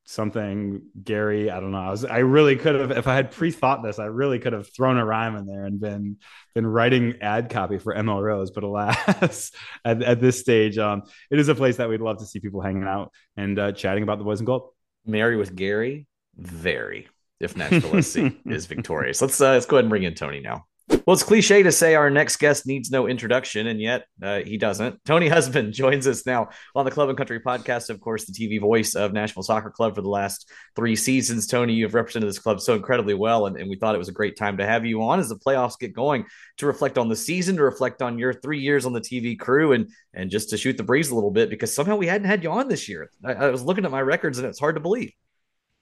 something 0.10 0.82
Gary. 1.04 1.52
I 1.52 1.60
don't 1.60 1.72
know. 1.72 1.78
I 1.78 1.92
was 1.92 2.04
I 2.04 2.18
really 2.20 2.56
could 2.56 2.74
have 2.74 2.92
if 2.92 3.06
I 3.06 3.16
had 3.16 3.30
pre-thought 3.30 3.84
this, 3.84 4.00
I 4.00 4.06
really 4.06 4.40
could 4.40 4.54
have 4.54 4.68
thrown 4.74 4.98
a 4.98 5.06
rhyme 5.06 5.36
in 5.36 5.46
there 5.46 5.66
and 5.66 5.80
been 5.80 6.18
been 6.56 6.66
writing 6.66 7.16
ad 7.22 7.52
copy 7.52 7.78
for 7.78 7.94
ML 7.94 8.22
Rose. 8.22 8.50
But 8.50 8.64
alas, 8.64 9.52
at, 9.86 10.02
at 10.02 10.20
this 10.20 10.40
stage, 10.40 10.80
um, 10.80 11.04
it 11.30 11.40
is 11.40 11.48
a 11.48 11.56
place 11.56 11.78
that 11.78 11.90
we'd 11.90 12.02
love 12.02 12.18
to 12.20 12.26
see 12.26 12.40
people 12.40 12.60
hanging 12.60 12.86
out 12.86 13.14
and 13.38 13.60
uh, 13.60 13.72
chatting 13.72 14.02
about 14.02 14.18
the 14.18 14.24
boys 14.24 14.40
and 14.40 14.48
gold. 14.48 14.70
Mary 15.06 15.38
with 15.38 15.56
Gary, 15.56 16.08
very. 16.36 17.08
If 17.40 17.56
Nashville 17.56 18.02
SC 18.02 18.34
is 18.48 18.66
victorious, 18.66 19.22
let's 19.22 19.40
uh, 19.40 19.52
let's 19.52 19.68
go 19.68 19.78
ahead 19.78 19.86
and 19.86 19.90
bring 19.90 20.04
in 20.04 20.16
Tony 20.16 20.40
now. 20.40 20.66
Well, 20.90 21.14
it's 21.14 21.24
cliche 21.24 21.62
to 21.64 21.72
say 21.72 21.94
our 21.94 22.10
next 22.10 22.38
guest 22.38 22.66
needs 22.66 22.90
no 22.90 23.08
introduction, 23.08 23.68
and 23.68 23.80
yet 23.80 24.06
uh, 24.24 24.40
he 24.40 24.58
doesn't. 24.58 25.04
Tony 25.06 25.28
Husband 25.28 25.72
joins 25.74 26.08
us 26.08 26.26
now 26.26 26.50
on 26.76 26.84
the 26.84 26.92
Club 26.92 27.10
and 27.10 27.18
Country 27.18 27.40
podcast, 27.40 27.92
of 27.92 28.00
course, 28.00 28.26
the 28.26 28.32
TV 28.32 28.60
voice 28.60 28.96
of 28.96 29.14
Nashville 29.14 29.44
Soccer 29.44 29.70
Club 29.70 29.94
for 29.96 30.02
the 30.02 30.10
last 30.10 30.52
three 30.76 30.96
seasons. 30.96 31.46
Tony, 31.46 31.74
you've 31.74 31.94
represented 31.94 32.28
this 32.28 32.40
club 32.40 32.60
so 32.60 32.74
incredibly 32.74 33.14
well, 33.14 33.46
and, 33.46 33.58
and 33.58 33.70
we 33.70 33.76
thought 33.76 33.94
it 33.94 34.00
was 34.00 34.10
a 34.10 34.14
great 34.14 34.36
time 34.36 34.58
to 34.58 34.66
have 34.66 34.86
you 34.86 35.04
on 35.04 35.20
as 35.20 35.30
the 35.30 35.36
playoffs 35.36 35.80
get 35.80 35.94
going 35.94 36.26
to 36.58 36.66
reflect 36.66 36.98
on 36.98 37.08
the 37.08 37.16
season, 37.16 37.56
to 37.58 37.64
reflect 37.64 38.02
on 38.02 38.18
your 38.18 38.34
three 38.34 38.60
years 38.60 38.86
on 38.86 38.94
the 38.94 39.02
TV 39.02 39.38
crew, 39.38 39.74
and 39.74 39.92
and 40.16 40.32
just 40.32 40.50
to 40.50 40.58
shoot 40.58 40.78
the 40.78 40.84
breeze 40.84 41.12
a 41.12 41.16
little 41.16 41.32
bit 41.32 41.52
because 41.52 41.74
somehow 41.74 41.96
we 41.96 42.08
hadn't 42.08 42.28
had 42.28 42.44
you 42.44 42.52
on 42.52 42.68
this 42.68 42.90
year. 42.90 43.12
I, 43.24 43.34
I 43.34 43.50
was 43.50 43.64
looking 43.64 43.86
at 43.86 43.92
my 43.92 44.02
records, 44.02 44.40
and 44.40 44.48
it's 44.48 44.60
hard 44.60 44.76
to 44.76 44.82
believe. 44.82 45.12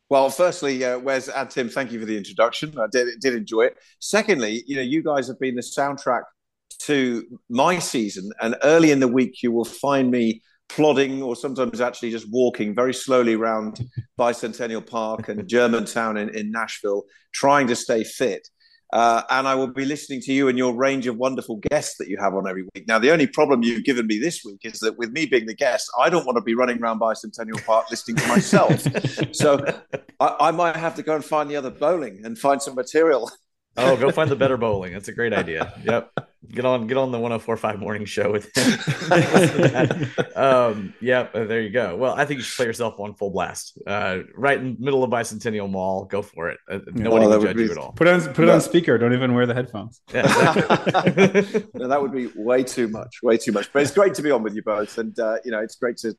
Well, 0.10 0.30
firstly, 0.30 0.86
uh, 0.86 1.00
Wes 1.00 1.28
and 1.28 1.50
Tim, 1.50 1.68
thank 1.68 1.92
you 1.92 2.00
for 2.00 2.06
the 2.06 2.18
introduction. 2.18 2.74
I 2.80 2.88
did 2.92 3.20
did 3.20 3.36
enjoy 3.36 3.64
it. 3.64 3.78
Secondly, 4.00 4.64
you 4.66 4.78
know, 4.78 4.82
you 4.82 5.04
guys 5.04 5.28
have 5.28 5.40
been 5.40 5.56
the 5.56 5.62
soundtrack 5.62 6.24
to 6.80 7.26
my 7.50 7.80
season, 7.80 8.32
and 8.42 8.56
early 8.64 8.92
in 8.92 9.00
the 9.00 9.08
week, 9.08 9.44
you 9.44 9.52
will 9.52 9.66
find 9.66 10.10
me 10.10 10.42
plodding 10.70 11.22
or 11.22 11.36
sometimes 11.36 11.82
actually 11.82 12.12
just 12.12 12.30
walking 12.32 12.76
very 12.76 12.94
slowly 12.94 13.34
around 13.34 13.80
Bicentennial 14.20 14.86
Park 14.86 15.30
and 15.30 15.48
Germantown 15.48 16.18
in, 16.18 16.30
in 16.36 16.52
Nashville, 16.52 17.04
trying 17.34 17.68
to 17.68 17.76
stay 17.76 18.04
fit. 18.04 18.48
Uh, 18.94 19.22
and 19.30 19.48
I 19.48 19.56
will 19.56 19.68
be 19.68 19.84
listening 19.84 20.22
to 20.22 20.34
you 20.34 20.48
and 20.48 20.58
your 20.58 20.74
range 20.74 21.08
of 21.08 21.18
wonderful 21.18 21.58
guests 21.70 21.98
that 21.98 22.08
you 22.08 22.18
have 22.22 22.34
on 22.34 22.48
every 22.48 22.64
week. 22.74 22.88
Now, 22.88 23.00
the 23.00 23.12
only 23.12 23.28
problem 23.28 23.62
you've 23.62 23.84
given 23.84 24.08
me 24.08 24.18
this 24.18 24.46
week 24.46 24.62
is 24.64 24.80
that 24.80 24.98
with 24.98 25.12
me 25.12 25.26
being 25.26 25.46
the 25.46 25.56
guest, 25.56 25.92
I 26.00 26.10
don't 26.10 26.26
want 26.26 26.38
to 26.38 26.42
be 26.42 26.56
running 26.56 26.82
around 26.82 27.00
Bicentennial 27.00 27.64
Park 27.66 27.92
listening 27.92 28.16
to 28.18 28.28
myself. 28.28 28.88
so 29.34 29.60
I, 30.20 30.36
I, 30.40 30.52
might 30.52 30.78
have 30.78 30.96
to 30.96 31.04
go 31.04 31.16
and 31.16 31.26
find 31.26 31.50
the 31.50 31.58
other 31.58 31.70
bowling 31.70 32.22
and 32.24 32.38
find 32.38 32.62
some 32.62 32.76
material. 32.76 33.30
oh, 33.76 33.98
go 33.98 34.10
find 34.10 34.30
the 34.30 34.38
better 34.38 34.58
bowling. 34.58 34.94
That's 34.94 35.10
a 35.10 35.14
great 35.14 35.34
idea. 35.34 35.74
Yep. 35.84 36.12
Get 36.52 36.66
on 36.66 36.88
get 36.88 36.98
on 36.98 37.12
the 37.12 37.20
1045 37.20 37.80
morning 37.80 38.06
show 38.06 38.32
with 38.32 38.50
him. 38.56 40.10
Um 40.36 40.94
yeah 41.02 41.28
uh, 41.34 41.46
there 41.46 41.62
you 41.62 41.70
go. 41.70 41.96
Well 41.96 42.14
i 42.14 42.26
think 42.26 42.38
you 42.40 42.44
should 42.44 42.58
play 42.58 42.66
yourself 42.66 43.00
on 43.00 43.14
full 43.16 43.32
blast. 43.32 43.78
Uh 43.88 44.20
right 44.36 44.58
in 44.58 44.76
the 44.76 44.80
middle 44.80 45.04
of 45.04 45.10
bicentennial 45.10 45.70
mall. 45.70 46.06
Go 46.06 46.22
for 46.22 46.50
it. 46.50 46.60
Uh, 46.70 46.80
nobody 46.94 47.28
well, 47.28 47.40
will 47.40 47.46
judge 47.46 47.56
be, 47.58 47.64
you 47.64 47.72
at 47.72 47.78
all. 47.78 47.92
Put 47.94 48.08
on 48.08 48.22
put 48.34 48.44
it 48.44 48.50
on 48.50 48.62
speaker. 48.62 48.98
Don't 48.98 49.14
even 49.14 49.34
wear 49.34 49.46
the 49.46 49.54
headphones. 49.54 50.02
Yeah, 50.14 50.26
exactly. 50.26 51.66
no, 51.74 51.88
that 51.88 52.02
would 52.02 52.14
be 52.14 52.30
way 52.36 52.64
too 52.64 52.88
much 52.88 53.22
way 53.24 53.38
too 53.38 53.52
much. 53.52 53.72
But 53.74 53.82
it's 53.82 53.92
great 53.92 54.14
to 54.16 54.22
be 54.22 54.32
on 54.32 54.44
with 54.44 54.56
you 54.56 54.62
both. 54.62 54.98
And 54.98 55.18
uh, 55.20 55.38
you 55.44 55.52
know 55.52 55.60
it's 55.60 55.76
great 55.76 55.98
to 55.98 56.16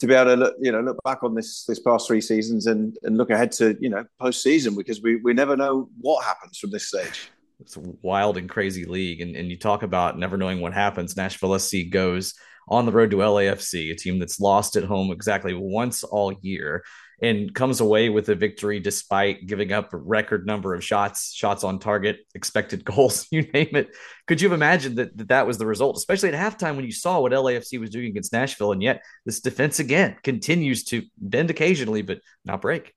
to 0.00 0.06
be 0.06 0.14
able 0.14 0.32
to 0.32 0.36
look, 0.36 0.54
you 0.60 0.72
know 0.72 0.80
look 0.80 1.02
back 1.04 1.22
on 1.22 1.34
this 1.34 1.64
this 1.64 1.80
past 1.80 2.06
three 2.06 2.20
seasons 2.20 2.66
and 2.66 2.96
and 3.02 3.16
look 3.16 3.30
ahead 3.30 3.52
to 3.52 3.76
you 3.80 3.88
know 3.88 4.04
post 4.20 4.42
season 4.42 4.74
because 4.74 5.00
we 5.02 5.16
we 5.16 5.32
never 5.32 5.56
know 5.56 5.88
what 6.00 6.24
happens 6.24 6.58
from 6.58 6.70
this 6.70 6.88
stage 6.88 7.30
it's 7.60 7.76
a 7.76 7.80
wild 8.02 8.36
and 8.36 8.48
crazy 8.48 8.84
league. 8.84 9.20
And, 9.20 9.36
and 9.36 9.50
you 9.50 9.58
talk 9.58 9.82
about 9.82 10.18
never 10.18 10.36
knowing 10.36 10.60
what 10.60 10.74
happens. 10.74 11.16
Nashville 11.16 11.58
SC 11.58 11.88
goes 11.90 12.34
on 12.68 12.86
the 12.86 12.92
road 12.92 13.10
to 13.10 13.18
LAFC, 13.18 13.92
a 13.92 13.94
team 13.94 14.18
that's 14.18 14.40
lost 14.40 14.76
at 14.76 14.84
home 14.84 15.10
exactly 15.10 15.54
once 15.54 16.02
all 16.02 16.32
year, 16.40 16.84
and 17.22 17.54
comes 17.54 17.80
away 17.80 18.08
with 18.08 18.28
a 18.28 18.34
victory 18.34 18.80
despite 18.80 19.46
giving 19.46 19.72
up 19.72 19.94
a 19.94 19.96
record 19.96 20.46
number 20.46 20.74
of 20.74 20.84
shots, 20.84 21.32
shots 21.32 21.64
on 21.64 21.78
target, 21.78 22.18
expected 22.34 22.84
goals, 22.84 23.26
you 23.30 23.42
name 23.42 23.70
it. 23.72 23.94
Could 24.26 24.40
you 24.40 24.48
have 24.48 24.56
imagined 24.56 24.96
that, 24.96 25.16
that 25.16 25.28
that 25.28 25.46
was 25.46 25.58
the 25.58 25.66
result, 25.66 25.96
especially 25.96 26.30
at 26.30 26.34
halftime 26.34 26.76
when 26.76 26.84
you 26.84 26.92
saw 26.92 27.20
what 27.20 27.32
LAFC 27.32 27.78
was 27.78 27.90
doing 27.90 28.08
against 28.08 28.32
Nashville? 28.32 28.72
And 28.72 28.82
yet 28.82 29.02
this 29.24 29.40
defense 29.40 29.78
again 29.78 30.16
continues 30.22 30.84
to 30.84 31.04
bend 31.16 31.50
occasionally, 31.50 32.02
but 32.02 32.18
not 32.44 32.60
break. 32.60 32.92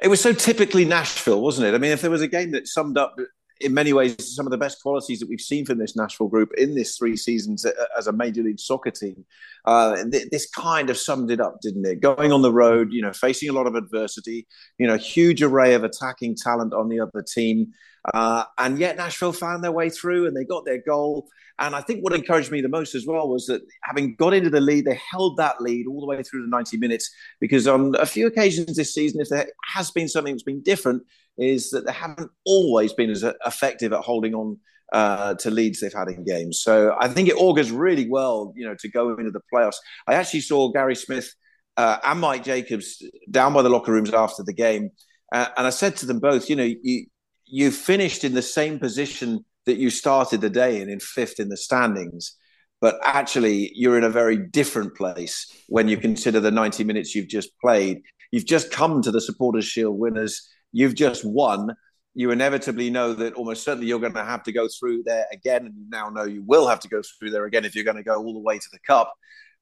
It 0.00 0.08
was 0.08 0.20
so 0.20 0.32
typically 0.32 0.84
Nashville, 0.84 1.40
wasn't 1.40 1.68
it? 1.68 1.74
I 1.74 1.78
mean, 1.78 1.92
if 1.92 2.02
there 2.02 2.10
was 2.10 2.22
a 2.22 2.28
game 2.28 2.52
that 2.52 2.68
summed 2.68 2.96
up 2.96 3.16
in 3.60 3.72
many 3.72 3.92
ways 3.92 4.34
some 4.34 4.46
of 4.46 4.50
the 4.50 4.58
best 4.58 4.82
qualities 4.82 5.20
that 5.20 5.28
we've 5.28 5.40
seen 5.40 5.64
from 5.64 5.78
this 5.78 5.96
Nashville 5.96 6.28
group 6.28 6.52
in 6.56 6.74
this 6.74 6.96
three 6.96 7.16
seasons 7.16 7.66
as 7.96 8.06
a 8.06 8.12
major 8.12 8.42
league 8.42 8.60
soccer 8.60 8.90
team. 8.90 9.24
Uh, 9.64 10.04
this 10.30 10.48
kind 10.50 10.90
of 10.90 10.98
summed 10.98 11.30
it 11.30 11.40
up, 11.40 11.60
didn't 11.60 11.86
it? 11.86 12.00
Going 12.00 12.32
on 12.32 12.42
the 12.42 12.52
road, 12.52 12.92
you 12.92 13.02
know, 13.02 13.12
facing 13.12 13.48
a 13.48 13.52
lot 13.52 13.66
of 13.66 13.74
adversity, 13.74 14.46
you 14.78 14.86
know, 14.86 14.96
huge 14.96 15.42
array 15.42 15.74
of 15.74 15.84
attacking 15.84 16.36
talent 16.36 16.74
on 16.74 16.88
the 16.88 17.00
other 17.00 17.22
team, 17.22 17.72
uh, 18.14 18.44
and 18.58 18.78
yet 18.78 18.96
Nashville 18.96 19.32
found 19.32 19.64
their 19.64 19.72
way 19.72 19.90
through 19.90 20.26
and 20.26 20.36
they 20.36 20.44
got 20.44 20.64
their 20.64 20.80
goal. 20.80 21.28
And 21.58 21.74
I 21.74 21.80
think 21.80 22.04
what 22.04 22.12
encouraged 22.12 22.50
me 22.50 22.60
the 22.60 22.68
most 22.68 22.94
as 22.94 23.06
well 23.06 23.28
was 23.28 23.46
that 23.46 23.62
having 23.82 24.14
got 24.14 24.34
into 24.34 24.50
the 24.50 24.60
lead, 24.60 24.84
they 24.84 25.00
held 25.10 25.38
that 25.38 25.60
lead 25.60 25.86
all 25.86 26.00
the 26.00 26.06
way 26.06 26.22
through 26.22 26.42
the 26.42 26.48
90 26.48 26.76
minutes. 26.76 27.10
Because 27.40 27.66
on 27.66 27.94
a 27.98 28.06
few 28.06 28.26
occasions 28.26 28.76
this 28.76 28.94
season, 28.94 29.20
if 29.20 29.30
there 29.30 29.48
has 29.72 29.90
been 29.90 30.08
something 30.08 30.34
that's 30.34 30.42
been 30.42 30.62
different, 30.62 31.02
is 31.38 31.70
that 31.70 31.86
they 31.86 31.92
haven't 31.92 32.30
always 32.44 32.92
been 32.92 33.10
as 33.10 33.24
effective 33.44 33.92
at 33.92 34.00
holding 34.00 34.34
on 34.34 34.58
uh, 34.92 35.34
to 35.34 35.50
leads 35.50 35.80
they've 35.80 35.92
had 35.92 36.08
in 36.08 36.24
games. 36.24 36.60
So 36.60 36.96
I 36.98 37.08
think 37.08 37.28
it 37.28 37.36
augurs 37.36 37.70
really 37.70 38.08
well, 38.08 38.52
you 38.56 38.66
know, 38.66 38.76
to 38.78 38.88
go 38.88 39.14
into 39.16 39.30
the 39.30 39.40
playoffs. 39.52 39.76
I 40.06 40.14
actually 40.14 40.40
saw 40.40 40.70
Gary 40.70 40.94
Smith 40.94 41.34
uh, 41.76 41.98
and 42.04 42.20
Mike 42.20 42.44
Jacobs 42.44 43.02
down 43.30 43.52
by 43.52 43.62
the 43.62 43.68
locker 43.68 43.92
rooms 43.92 44.12
after 44.12 44.42
the 44.42 44.52
game, 44.52 44.90
uh, 45.32 45.48
and 45.56 45.66
I 45.66 45.70
said 45.70 45.96
to 45.96 46.06
them 46.06 46.20
both, 46.20 46.48
you 46.48 46.56
know, 46.56 46.70
you 46.82 47.06
you 47.48 47.70
finished 47.70 48.24
in 48.24 48.34
the 48.34 48.42
same 48.42 48.78
position 48.78 49.44
that 49.66 49.76
you 49.76 49.90
started 49.90 50.40
the 50.40 50.50
day 50.50 50.80
in, 50.80 50.88
in 50.88 51.00
fifth 51.00 51.38
in 51.38 51.48
the 51.48 51.56
standings. 51.56 52.36
But 52.80 52.98
actually, 53.02 53.70
you're 53.74 53.96
in 53.96 54.04
a 54.04 54.10
very 54.10 54.36
different 54.36 54.96
place 54.96 55.46
when 55.68 55.88
you 55.88 55.96
consider 55.96 56.40
the 56.40 56.50
90 56.50 56.84
minutes 56.84 57.14
you've 57.14 57.28
just 57.28 57.50
played. 57.60 58.02
You've 58.32 58.46
just 58.46 58.70
come 58.70 59.00
to 59.02 59.10
the 59.10 59.20
Supporters' 59.20 59.64
Shield 59.64 59.98
winners 59.98 60.46
you've 60.76 60.94
just 60.94 61.24
won, 61.24 61.74
you 62.12 62.30
inevitably 62.30 62.90
know 62.90 63.14
that 63.14 63.32
almost 63.32 63.64
certainly 63.64 63.86
you're 63.86 63.98
going 63.98 64.12
to 64.12 64.22
have 64.22 64.42
to 64.42 64.52
go 64.52 64.68
through 64.68 65.04
there 65.04 65.26
again. 65.32 65.64
And 65.64 65.74
you 65.74 65.86
now 65.88 66.10
know 66.10 66.24
you 66.24 66.42
will 66.42 66.68
have 66.68 66.80
to 66.80 66.88
go 66.88 67.00
through 67.00 67.30
there 67.30 67.46
again 67.46 67.64
if 67.64 67.74
you're 67.74 67.84
going 67.84 67.96
to 67.96 68.02
go 68.02 68.16
all 68.16 68.34
the 68.34 68.40
way 68.40 68.58
to 68.58 68.68
the 68.70 68.78
cup. 68.86 69.10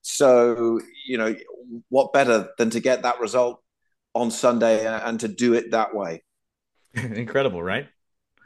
So, 0.02 0.80
you 1.06 1.16
know, 1.16 1.36
what 1.88 2.12
better 2.12 2.48
than 2.58 2.70
to 2.70 2.80
get 2.80 3.02
that 3.02 3.20
result 3.20 3.62
on 4.12 4.32
Sunday 4.32 4.86
and 4.86 5.20
to 5.20 5.28
do 5.28 5.54
it 5.54 5.70
that 5.70 5.94
way? 5.94 6.24
Incredible, 6.94 7.62
right? 7.62 7.86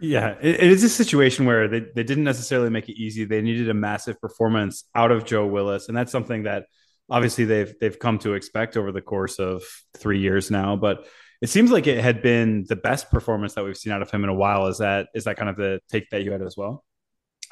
Yeah, 0.01 0.37
it, 0.41 0.57
it 0.57 0.71
is 0.71 0.85
a 0.85 0.91
situation 0.91 1.47
where 1.47 1.69
they, 1.69 1.81
they 1.81 2.05
didn't 2.05 2.25
necessarily 2.25 2.69
make 2.69 2.91
it 2.91 3.01
easy. 3.01 3.25
They 3.25 3.41
needed 3.41 3.71
a 3.71 3.75
massive 3.75 4.21
performance 4.21 4.85
out 4.95 5.11
of 5.11 5.25
Joe 5.25 5.47
Willis, 5.47 5.89
and 5.89 5.97
that's 5.97 6.13
something 6.13 6.43
that 6.43 6.67
obviously 7.11 7.47
they've 7.47 7.75
they've 7.81 7.99
come 7.99 8.19
to 8.21 8.35
expect 8.35 8.77
over 8.77 8.93
the 8.93 9.01
course 9.01 9.39
of 9.39 9.65
three 9.97 10.21
years 10.21 10.51
now. 10.51 10.77
But 10.77 11.07
it 11.41 11.49
seems 11.49 11.71
like 11.71 11.87
it 11.87 12.03
had 12.03 12.21
been 12.21 12.65
the 12.69 12.77
best 12.77 13.11
performance 13.11 13.55
that 13.55 13.65
we've 13.65 13.77
seen 13.77 13.93
out 13.93 14.03
of 14.03 14.11
him 14.11 14.25
in 14.25 14.31
a 14.31 14.35
while. 14.35 14.67
Is 14.67 14.79
that 14.79 15.09
is 15.15 15.25
that 15.25 15.37
kind 15.37 15.49
of 15.49 15.57
the 15.57 15.81
take 15.89 16.11
that 16.11 16.23
you 16.23 16.33
had 16.33 16.43
as 16.43 16.57
well? 16.57 16.85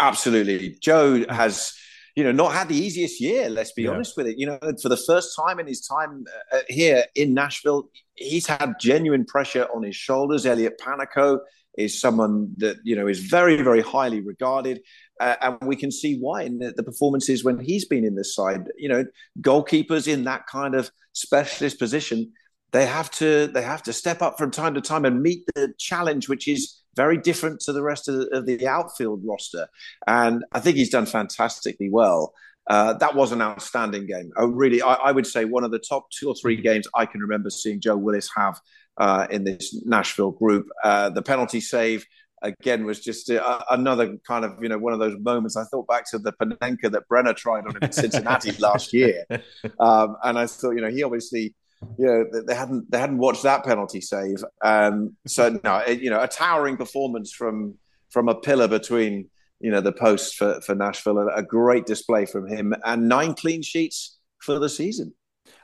Absolutely. 0.01 0.77
Joe 0.83 1.25
has, 1.29 1.73
you 2.17 2.25
know, 2.25 2.33
not 2.33 2.53
had 2.53 2.69
the 2.69 2.77
easiest 2.77 3.21
year. 3.21 3.49
Let's 3.49 3.73
be 3.73 3.83
yeah. 3.83 3.91
honest 3.91 4.17
with 4.17 4.27
it. 4.27 4.39
You 4.39 4.47
know, 4.47 4.59
for 4.83 4.89
the 4.89 4.97
first 4.97 5.37
time 5.37 5.61
in 5.61 5.67
his 5.67 5.87
time 5.87 6.25
uh, 6.53 6.61
here 6.69 7.05
in 7.15 7.33
Nashville, 7.33 7.89
he's 8.15 8.47
had 8.47 8.75
genuine 8.81 9.25
pressure 9.25 9.69
on 9.75 9.85
his 9.85 9.97
shoulders. 9.97 10.47
Elliot 10.47 10.81
Panicco 10.81 11.39
is 11.79 12.01
someone 12.01 12.55
that 12.57 12.79
you 12.83 12.97
know 12.97 13.07
is 13.07 13.21
very, 13.21 13.63
very 13.63 13.83
highly 13.83 14.21
regarded. 14.21 14.81
Uh, 15.21 15.37
and 15.41 15.57
we 15.63 15.77
can 15.77 15.91
see 15.91 16.19
why 16.19 16.43
in 16.43 16.59
the, 16.59 16.73
the, 16.73 16.83
performances 16.83 17.43
when 17.43 17.59
he's 17.59 17.87
been 17.87 18.05
in 18.05 18.17
this 18.17 18.35
side. 18.35 18.69
You 18.77 18.89
know, 18.89 19.05
goalkeepers 19.41 20.13
in 20.13 20.25
that 20.25 20.47
kind 20.47 20.75
of 20.75 20.91
specialist 21.13 21.79
position 21.79 22.33
they 22.73 22.87
have 22.87 23.11
to 23.13 23.47
they 23.47 23.63
have 23.63 23.83
to 23.85 23.93
step 23.93 24.23
up 24.23 24.39
from 24.39 24.51
time 24.51 24.75
to 24.75 24.81
time 24.81 25.05
and 25.05 25.23
meet 25.23 25.45
the 25.55 25.73
challenge, 25.79 26.29
which 26.29 26.49
is 26.49 26.83
very 26.95 27.19
different 27.19 27.61
to 27.61 27.73
the 27.73 27.83
rest 27.83 28.09
of 28.09 28.17
the, 28.17 28.37
of 28.37 28.47
the 28.47 28.67
outfield 28.67 29.21
roster. 29.25 29.69
And 30.07 30.45
I 30.53 30.61
think 30.61 30.77
he's 30.77 30.91
done 30.91 31.07
fantastically 31.07 31.91
well. 31.91 32.33
Uh, 32.67 32.95
that 32.95 33.15
was 33.15 33.31
an 33.31 33.41
outstanding 33.41 34.07
game. 34.07 34.33
I 34.37 34.43
really, 34.45 34.83
I, 34.83 34.95
I, 34.95 35.13
would 35.13 35.27
say 35.27 35.45
one 35.45 35.63
of 35.63 35.71
the 35.71 35.79
top 35.79 36.11
two 36.11 36.29
or 36.29 36.35
three 36.35 36.57
games 36.57 36.89
I 36.97 37.07
can 37.07 37.21
remember 37.21 37.49
seeing 37.49 37.81
Joe 37.81 37.97
Willis 37.97 38.29
have 38.37 38.61
uh, 38.97 39.29
in 39.31 39.45
this 39.45 39.73
Nashville 39.85 40.33
group. 40.33 40.67
Uh, 40.83 41.11
the 41.11 41.23
penalty 41.23 41.61
save 41.61 42.05
again 42.43 42.85
was 42.85 43.01
just 43.01 43.31
a, 43.31 43.73
another 43.73 44.17
kind 44.27 44.45
of 44.45 44.61
you 44.61 44.69
know 44.69 44.79
one 44.79 44.93
of 44.93 44.99
those 44.99 45.17
moments. 45.21 45.57
I 45.57 45.65
thought 45.65 45.87
back 45.87 46.11
to 46.11 46.19
the 46.19 46.33
Panenka 46.33 46.91
that 46.91 47.07
Brenner 47.09 47.35
tried 47.35 47.67
on 47.67 47.77
him 47.77 47.83
in 47.83 47.93
Cincinnati 47.93 48.53
last 48.59 48.93
year, 48.93 49.25
um, 49.81 50.17
and 50.25 50.39
I 50.39 50.47
thought 50.47 50.73
you 50.73 50.81
know 50.81 50.91
he 50.91 51.03
obviously 51.03 51.55
you 51.99 52.07
know 52.07 52.43
they 52.47 52.55
hadn't 52.55 52.91
they 52.91 52.99
hadn't 52.99 53.19
watched 53.19 53.43
that 53.43 53.65
penalty 53.65 54.01
save. 54.01 54.45
Um, 54.63 55.17
so 55.27 55.59
no, 55.65 55.85
you 55.87 56.11
know, 56.11 56.23
a 56.23 56.29
towering 56.29 56.77
performance 56.77 57.33
from 57.33 57.77
from 58.11 58.29
a 58.29 58.35
pillar 58.35 58.69
between 58.69 59.29
you 59.61 59.71
know 59.71 59.81
the 59.81 59.93
posts 59.93 60.35
for 60.35 60.61
for 60.61 60.75
Nashville. 60.75 61.19
A, 61.19 61.27
a 61.37 61.43
great 61.43 61.87
display 61.87 62.27
from 62.27 62.47
him, 62.47 62.75
and 62.85 63.09
nine 63.09 63.35
clean 63.35 63.63
sheets 63.63 64.19
for 64.39 64.59
the 64.59 64.69
season. 64.69 65.15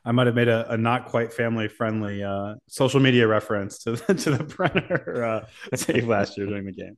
I 0.05 0.13
might 0.13 0.27
have 0.27 0.37
made 0.37 0.49
a, 0.49 0.71
a 0.73 0.77
not 0.77 1.07
quite 1.07 1.33
family 1.33 1.69
friendly 1.69 2.23
uh, 2.23 2.55
social 2.69 3.01
media 3.01 3.27
reference 3.27 3.79
to 3.81 3.93
the, 3.93 4.15
to 4.15 4.31
the 4.31 4.45
Brenner 4.45 5.25
uh, 5.25 5.77
save 5.77 6.07
last 6.07 6.37
year 6.37 6.47
during 6.47 6.67
the 6.67 6.73
game 6.73 6.97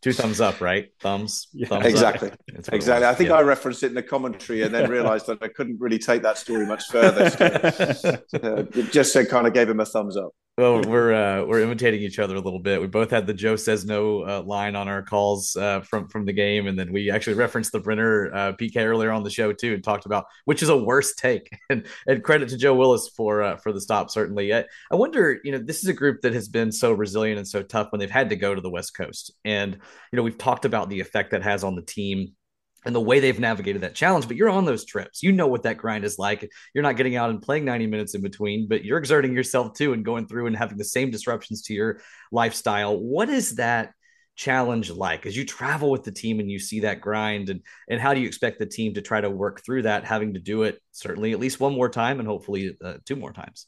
two 0.00 0.12
thumbs 0.12 0.40
up, 0.40 0.60
right? 0.60 0.90
Thumbs. 1.00 1.48
Yeah, 1.52 1.68
thumbs 1.68 1.86
exactly. 1.86 2.30
Exactly. 2.72 3.06
I 3.06 3.14
think 3.14 3.30
yeah. 3.30 3.36
I 3.36 3.42
referenced 3.42 3.82
it 3.82 3.88
in 3.88 3.94
the 3.94 4.02
commentary 4.02 4.62
and 4.62 4.74
then 4.74 4.90
realized 4.90 5.26
that 5.26 5.42
I 5.42 5.48
couldn't 5.48 5.80
really 5.80 5.98
take 5.98 6.22
that 6.22 6.38
story 6.38 6.66
much 6.66 6.84
further. 6.88 7.30
So, 7.94 8.18
uh, 8.42 8.62
just 8.90 9.12
said 9.12 9.28
kind 9.28 9.46
of 9.46 9.54
gave 9.54 9.68
him 9.68 9.80
a 9.80 9.84
thumbs 9.84 10.16
up. 10.16 10.32
Well, 10.58 10.82
we're 10.82 11.14
uh, 11.14 11.44
we're 11.44 11.60
imitating 11.60 12.00
each 12.00 12.18
other 12.18 12.34
a 12.34 12.40
little 12.40 12.58
bit. 12.58 12.80
We 12.80 12.88
both 12.88 13.12
had 13.12 13.28
the 13.28 13.32
Joe 13.32 13.54
says 13.54 13.84
no 13.84 14.26
uh, 14.26 14.42
line 14.44 14.74
on 14.74 14.88
our 14.88 15.02
calls 15.02 15.54
uh, 15.54 15.82
from 15.82 16.08
from 16.08 16.24
the 16.24 16.32
game, 16.32 16.66
and 16.66 16.76
then 16.76 16.92
we 16.92 17.12
actually 17.12 17.34
referenced 17.34 17.70
the 17.70 17.78
Brenner 17.78 18.34
uh, 18.34 18.52
PK 18.54 18.84
earlier 18.84 19.12
on 19.12 19.22
the 19.22 19.30
show 19.30 19.52
too, 19.52 19.74
and 19.74 19.84
talked 19.84 20.04
about 20.04 20.24
which 20.46 20.60
is 20.60 20.68
a 20.68 20.76
worse 20.76 21.14
take. 21.14 21.56
And, 21.70 21.86
and 22.06 22.24
credit 22.24 22.48
to 22.48 22.56
Joe 22.56 22.74
Willis 22.74 23.08
for 23.08 23.42
uh, 23.42 23.56
for 23.58 23.72
the 23.72 23.80
stop. 23.80 24.10
Certainly, 24.10 24.52
I, 24.52 24.64
I 24.90 24.96
wonder. 24.96 25.38
You 25.44 25.52
know, 25.52 25.58
this 25.58 25.82
is 25.82 25.88
a 25.88 25.92
group 25.92 26.22
that 26.22 26.32
has 26.32 26.48
been 26.48 26.72
so 26.72 26.92
resilient 26.92 27.38
and 27.38 27.46
so 27.46 27.62
tough 27.62 27.92
when 27.92 28.00
they've 28.00 28.10
had 28.10 28.30
to 28.30 28.36
go 28.36 28.54
to 28.54 28.60
the 28.60 28.70
West 28.70 28.96
Coast, 28.96 29.30
and 29.44 29.74
you 29.74 30.16
know 30.16 30.22
we've 30.22 30.38
talked 30.38 30.64
about 30.64 30.88
the 30.88 30.98
effect 30.98 31.30
that 31.32 31.42
has 31.42 31.62
on 31.62 31.76
the 31.76 31.82
team 31.82 32.32
and 32.88 32.96
the 32.96 33.00
way 33.00 33.20
they've 33.20 33.38
navigated 33.38 33.82
that 33.82 33.94
challenge. 33.94 34.26
But 34.26 34.38
you're 34.38 34.48
on 34.48 34.64
those 34.64 34.86
trips. 34.86 35.22
You 35.22 35.30
know 35.30 35.46
what 35.46 35.64
that 35.64 35.76
grind 35.76 36.06
is 36.06 36.18
like. 36.18 36.50
You're 36.72 36.82
not 36.82 36.96
getting 36.96 37.16
out 37.16 37.28
and 37.28 37.40
playing 37.40 37.66
90 37.66 37.86
minutes 37.86 38.14
in 38.14 38.22
between, 38.22 38.66
but 38.66 38.82
you're 38.82 38.96
exerting 38.96 39.34
yourself 39.34 39.74
too 39.74 39.92
and 39.92 40.02
going 40.02 40.26
through 40.26 40.46
and 40.46 40.56
having 40.56 40.78
the 40.78 40.84
same 40.84 41.10
disruptions 41.10 41.60
to 41.64 41.74
your 41.74 42.00
lifestyle. 42.32 42.98
What 42.98 43.28
is 43.28 43.56
that 43.56 43.92
challenge 44.36 44.88
like 44.90 45.26
as 45.26 45.36
you 45.36 45.44
travel 45.44 45.90
with 45.90 46.04
the 46.04 46.12
team 46.12 46.40
and 46.40 46.50
you 46.50 46.60
see 46.60 46.80
that 46.80 47.00
grind 47.00 47.50
and 47.50 47.60
and 47.90 48.00
how 48.00 48.14
do 48.14 48.20
you 48.20 48.26
expect 48.28 48.60
the 48.60 48.66
team 48.66 48.94
to 48.94 49.02
try 49.02 49.20
to 49.20 49.28
work 49.28 49.64
through 49.64 49.82
that 49.82 50.04
having 50.04 50.34
to 50.34 50.38
do 50.38 50.62
it 50.62 50.80
certainly 50.92 51.32
at 51.32 51.40
least 51.40 51.58
one 51.58 51.74
more 51.74 51.88
time 51.88 52.20
and 52.20 52.28
hopefully 52.28 52.76
uh, 52.84 52.94
two 53.04 53.16
more 53.16 53.32
times 53.32 53.66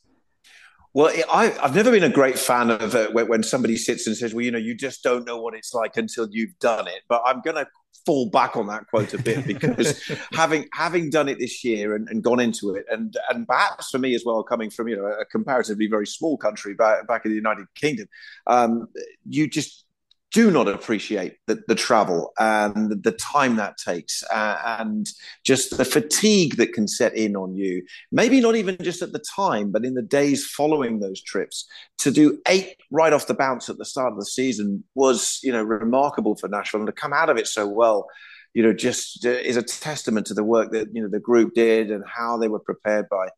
well, 0.93 1.13
I, 1.33 1.47
have 1.63 1.75
never 1.75 1.93
been 1.93 2.03
a 2.03 2.09
great 2.09 2.37
fan 2.37 2.71
of 2.71 2.97
uh, 2.97 3.11
when 3.13 3.45
somebody 3.45 3.77
sits 3.77 4.09
and 4.09 4.17
says, 4.17 4.35
"Well, 4.35 4.45
you 4.45 4.51
know, 4.51 4.59
you 4.59 4.75
just 4.75 5.05
don't 5.05 5.25
know 5.25 5.41
what 5.41 5.55
it's 5.55 5.73
like 5.73 5.97
until 5.97 6.27
you've 6.33 6.59
done 6.59 6.89
it." 6.89 7.03
But 7.09 7.23
I'm 7.25 7.41
going 7.43 7.55
to 7.55 7.69
fall 8.07 8.31
back 8.31 8.57
on 8.57 8.67
that 8.67 8.87
quote 8.89 9.13
a 9.15 9.19
bit 9.19 9.47
because 9.47 10.11
having 10.33 10.67
having 10.73 11.11
done 11.11 11.29
it 11.29 11.39
this 11.39 11.63
year 11.65 11.95
and, 11.95 12.09
and, 12.09 12.23
gone 12.23 12.41
into 12.41 12.75
it, 12.75 12.85
and 12.91 13.17
and 13.31 13.47
perhaps 13.47 13.91
for 13.91 13.99
me 13.99 14.15
as 14.15 14.25
well, 14.25 14.43
coming 14.43 14.71
from 14.71 14.89
you 14.89 14.97
know 14.97 15.07
a 15.07 15.25
comparatively 15.27 15.87
very 15.87 16.07
small 16.07 16.37
country 16.37 16.75
back 16.75 17.07
back 17.07 17.25
in 17.25 17.31
the 17.31 17.37
United 17.37 17.67
Kingdom, 17.75 18.09
um, 18.47 18.89
you 19.29 19.49
just 19.49 19.85
do 20.33 20.51
not 20.51 20.69
appreciate 20.69 21.37
the, 21.47 21.61
the 21.67 21.75
travel 21.75 22.33
and 22.39 23.03
the 23.03 23.13
time 23.13 23.57
that 23.57 23.77
takes 23.79 24.23
uh, 24.33 24.77
and 24.79 25.11
just 25.45 25.77
the 25.77 25.85
fatigue 25.85 26.57
that 26.57 26.73
can 26.73 26.87
set 26.87 27.17
in 27.17 27.35
on 27.37 27.57
you. 27.57 27.85
Maybe 28.13 28.41
not 28.41 28.55
even 28.55 28.77
just 28.81 29.03
at 29.03 29.13
the 29.13 29.19
time, 29.35 29.73
but 29.73 29.85
in 29.85 29.95
the 29.95 30.03
days 30.03 30.47
following 30.47 31.01
those 31.01 31.21
trips. 31.21 31.67
To 31.99 32.11
do 32.11 32.41
eight 32.49 32.77
right 32.91 33.13
off 33.13 33.27
the 33.27 33.35
bounce 33.35 33.69
at 33.69 33.79
the 33.79 33.85
start 33.85 34.13
of 34.13 34.19
the 34.19 34.25
season 34.25 34.85
was, 34.95 35.41
you 35.43 35.53
know, 35.53 35.63
remarkable 35.63 36.37
for 36.37 36.49
Nashville 36.49 36.81
and 36.81 36.87
to 36.87 36.93
come 36.93 37.13
out 37.13 37.29
of 37.29 37.37
it 37.37 37.47
so 37.47 37.67
well. 37.67 38.07
You 38.55 38.63
know, 38.63 38.73
just 38.73 39.25
uh, 39.27 39.31
is 39.31 39.57
a 39.57 39.63
testament 39.63 40.27
to 40.29 40.35
the 40.35 40.43
work 40.43 40.73
that 40.73 40.89
you 40.93 41.01
know 41.01 41.09
the 41.09 41.21
group 41.21 41.55
did 41.55 41.91
and 41.93 42.03
how 42.05 42.37
they 42.37 42.49
were 42.49 42.59
prepared 42.59 43.09
by 43.09 43.29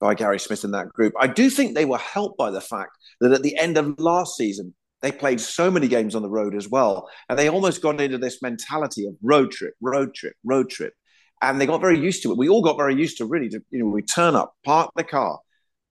by 0.00 0.14
Gary 0.14 0.40
Smith 0.40 0.64
and 0.64 0.74
that 0.74 0.88
group. 0.88 1.12
I 1.20 1.28
do 1.28 1.50
think 1.50 1.74
they 1.74 1.84
were 1.84 1.98
helped 1.98 2.36
by 2.36 2.50
the 2.50 2.60
fact 2.60 2.90
that 3.20 3.32
at 3.32 3.42
the 3.42 3.56
end 3.56 3.78
of 3.78 3.98
last 3.98 4.36
season, 4.36 4.74
they 5.06 5.12
played 5.12 5.40
so 5.40 5.70
many 5.70 5.86
games 5.86 6.16
on 6.16 6.22
the 6.22 6.28
road 6.28 6.56
as 6.56 6.68
well. 6.68 7.08
And 7.28 7.38
they 7.38 7.48
almost 7.48 7.80
got 7.80 8.00
into 8.00 8.18
this 8.18 8.42
mentality 8.42 9.06
of 9.06 9.14
road 9.22 9.52
trip, 9.52 9.74
road 9.80 10.14
trip, 10.14 10.34
road 10.42 10.68
trip. 10.68 10.94
And 11.40 11.60
they 11.60 11.66
got 11.66 11.80
very 11.80 11.98
used 11.98 12.24
to 12.24 12.32
it. 12.32 12.38
We 12.38 12.48
all 12.48 12.62
got 12.62 12.76
very 12.76 12.96
used 12.96 13.18
to 13.18 13.26
really, 13.26 13.48
to, 13.50 13.60
you 13.70 13.78
know, 13.78 13.86
we 13.86 14.02
turn 14.02 14.34
up, 14.34 14.54
park 14.64 14.90
the 14.96 15.04
car, 15.04 15.38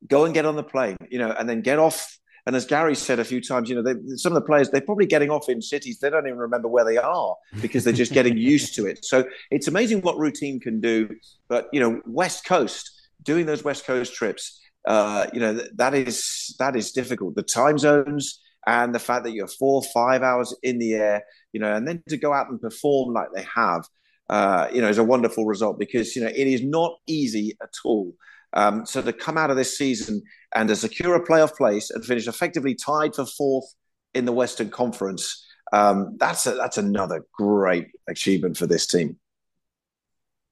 go 0.06 0.26
and 0.26 0.34
get 0.34 0.46
on 0.46 0.58
the 0.58 0.64
plane, 0.64 0.98
you 1.10 1.18
know, 1.18 1.32
and 1.32 1.48
then 1.48 1.62
get 1.62 1.80
off. 1.80 2.20
And 2.46 2.58
as 2.58 2.66
Gary 2.66 2.94
said 2.94 3.20
a 3.20 3.24
few 3.24 3.42
times, 3.42 3.70
you 3.70 3.76
know, 3.76 3.84
they, 3.84 3.96
some 4.18 4.34
of 4.34 4.36
the 4.36 4.46
players, 4.46 4.70
they're 4.70 4.82
probably 4.82 5.06
getting 5.06 5.30
off 5.30 5.48
in 5.48 5.62
cities. 5.62 6.00
They 6.00 6.10
don't 6.10 6.28
even 6.28 6.38
remember 6.38 6.68
where 6.68 6.84
they 6.84 6.98
are 6.98 7.36
because 7.62 7.86
they're 7.86 7.94
just 7.94 8.12
getting 8.12 8.38
used 8.38 8.76
to 8.76 8.86
it. 8.86 9.06
So 9.06 9.24
it's 9.50 9.70
amazing 9.70 10.02
what 10.02 10.18
routine 10.18 10.60
can 10.60 10.82
do. 10.82 11.16
But, 11.48 11.70
you 11.72 11.80
know, 11.80 12.02
West 12.06 12.46
Coast, 12.46 12.92
doing 13.24 13.46
those 13.46 13.64
West 13.64 13.86
Coast 13.86 14.14
trips, 14.14 14.60
uh, 14.86 15.28
you 15.34 15.40
know, 15.40 15.60
that 15.76 15.94
is 15.96 16.56
that 16.60 16.76
is 16.76 16.92
difficult. 16.92 17.36
The 17.36 17.44
time 17.44 17.80
zones, 17.80 18.40
and 18.68 18.94
the 18.94 19.00
fact 19.00 19.24
that 19.26 19.34
you're 19.34 19.48
four, 19.48 19.84
five 19.84 20.24
hours 20.24 20.56
in 20.64 20.80
the 20.80 20.94
air, 20.94 21.24
you 21.54 21.60
know, 21.60 21.74
and 21.74 21.88
then 21.88 22.04
to 22.10 22.18
go 22.18 22.34
out 22.34 22.50
and 22.50 22.60
perform 22.60 23.14
like 23.14 23.28
they 23.34 23.46
have, 23.54 23.88
uh, 24.30 24.68
you 24.74 24.82
know, 24.82 24.90
is 24.90 24.98
a 24.98 25.04
wonderful 25.04 25.46
result 25.46 25.78
because 25.78 26.16
you 26.16 26.24
know 26.24 26.30
it 26.30 26.48
is 26.48 26.64
not 26.64 26.98
easy 27.08 27.56
at 27.62 27.74
all. 27.84 28.14
Um, 28.54 28.86
so 28.86 29.02
to 29.02 29.14
come 29.14 29.38
out 29.38 29.52
of 29.52 29.58
this 29.58 29.78
season 29.78 30.24
and 30.56 30.70
to 30.70 30.76
secure 30.76 31.16
a 31.16 31.26
playoff 31.26 31.56
place 31.56 31.92
and 31.92 32.04
finish 32.04 32.28
effectively 32.28 32.74
tied 32.74 33.14
for 33.14 33.26
fourth 33.26 33.66
in 34.14 34.26
the 34.26 34.32
Western 34.32 34.70
Conference, 34.70 35.46
um, 35.74 36.16
that's 36.18 36.48
a, 36.48 36.52
that's 36.52 36.78
another 36.78 37.26
great 37.34 37.90
achievement 38.08 38.58
for 38.58 38.66
this 38.66 38.88
team. 38.88 39.18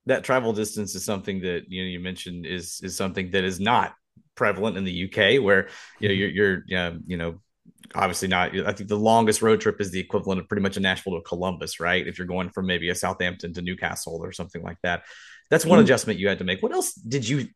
That 0.05 0.23
travel 0.23 0.51
distance 0.51 0.95
is 0.95 1.05
something 1.05 1.39
that 1.41 1.63
you 1.69 1.81
know 1.81 1.87
you 1.87 1.99
mentioned 1.99 2.45
is 2.45 2.81
is 2.83 2.95
something 2.95 3.31
that 3.31 3.43
is 3.43 3.59
not 3.59 3.93
prevalent 4.35 4.77
in 4.77 4.83
the 4.83 5.05
UK, 5.05 5.41
where 5.41 5.69
you 5.99 6.09
know 6.09 6.13
you're 6.13 6.29
you're 6.67 6.99
you 7.07 7.17
know 7.17 7.39
obviously 7.95 8.27
not. 8.27 8.55
I 8.55 8.73
think 8.73 8.89
the 8.89 8.97
longest 8.97 9.41
road 9.41 9.61
trip 9.61 9.79
is 9.81 9.91
the 9.91 9.99
equivalent 9.99 10.41
of 10.41 10.47
pretty 10.47 10.61
much 10.61 10.77
a 10.77 10.79
Nashville 10.79 11.15
to 11.15 11.21
Columbus, 11.21 11.79
right? 11.79 12.05
If 12.05 12.17
you're 12.17 12.27
going 12.27 12.49
from 12.49 12.65
maybe 12.65 12.89
a 12.89 12.95
Southampton 12.95 13.53
to 13.53 13.61
Newcastle 13.61 14.19
or 14.21 14.31
something 14.31 14.61
like 14.61 14.77
that. 14.83 15.03
That's 15.49 15.65
one 15.65 15.77
mm-hmm. 15.77 15.85
adjustment 15.85 16.19
you 16.19 16.27
had 16.27 16.39
to 16.39 16.43
make. 16.43 16.63
What 16.63 16.73
else 16.73 16.93
did 16.93 17.27
you 17.27 17.47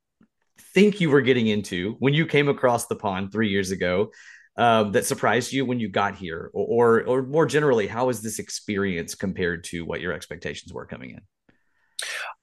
think 0.73 1.01
you 1.01 1.09
were 1.09 1.21
getting 1.21 1.47
into 1.47 1.95
when 1.99 2.13
you 2.13 2.25
came 2.25 2.49
across 2.49 2.87
the 2.87 2.95
pond 2.95 3.31
three 3.31 3.49
years 3.49 3.71
ago 3.71 4.11
um, 4.57 4.91
that 4.93 5.05
surprised 5.05 5.53
you 5.53 5.65
when 5.65 5.79
you 5.79 5.87
got 5.87 6.15
here, 6.15 6.49
or, 6.53 7.01
or, 7.01 7.19
or 7.19 7.23
more 7.23 7.45
generally, 7.45 7.87
how 7.87 8.09
is 8.09 8.21
this 8.21 8.39
experience 8.39 9.13
compared 9.15 9.63
to 9.65 9.85
what 9.85 10.01
your 10.01 10.13
expectations 10.13 10.73
were 10.73 10.85
coming 10.85 11.11
in? 11.11 11.21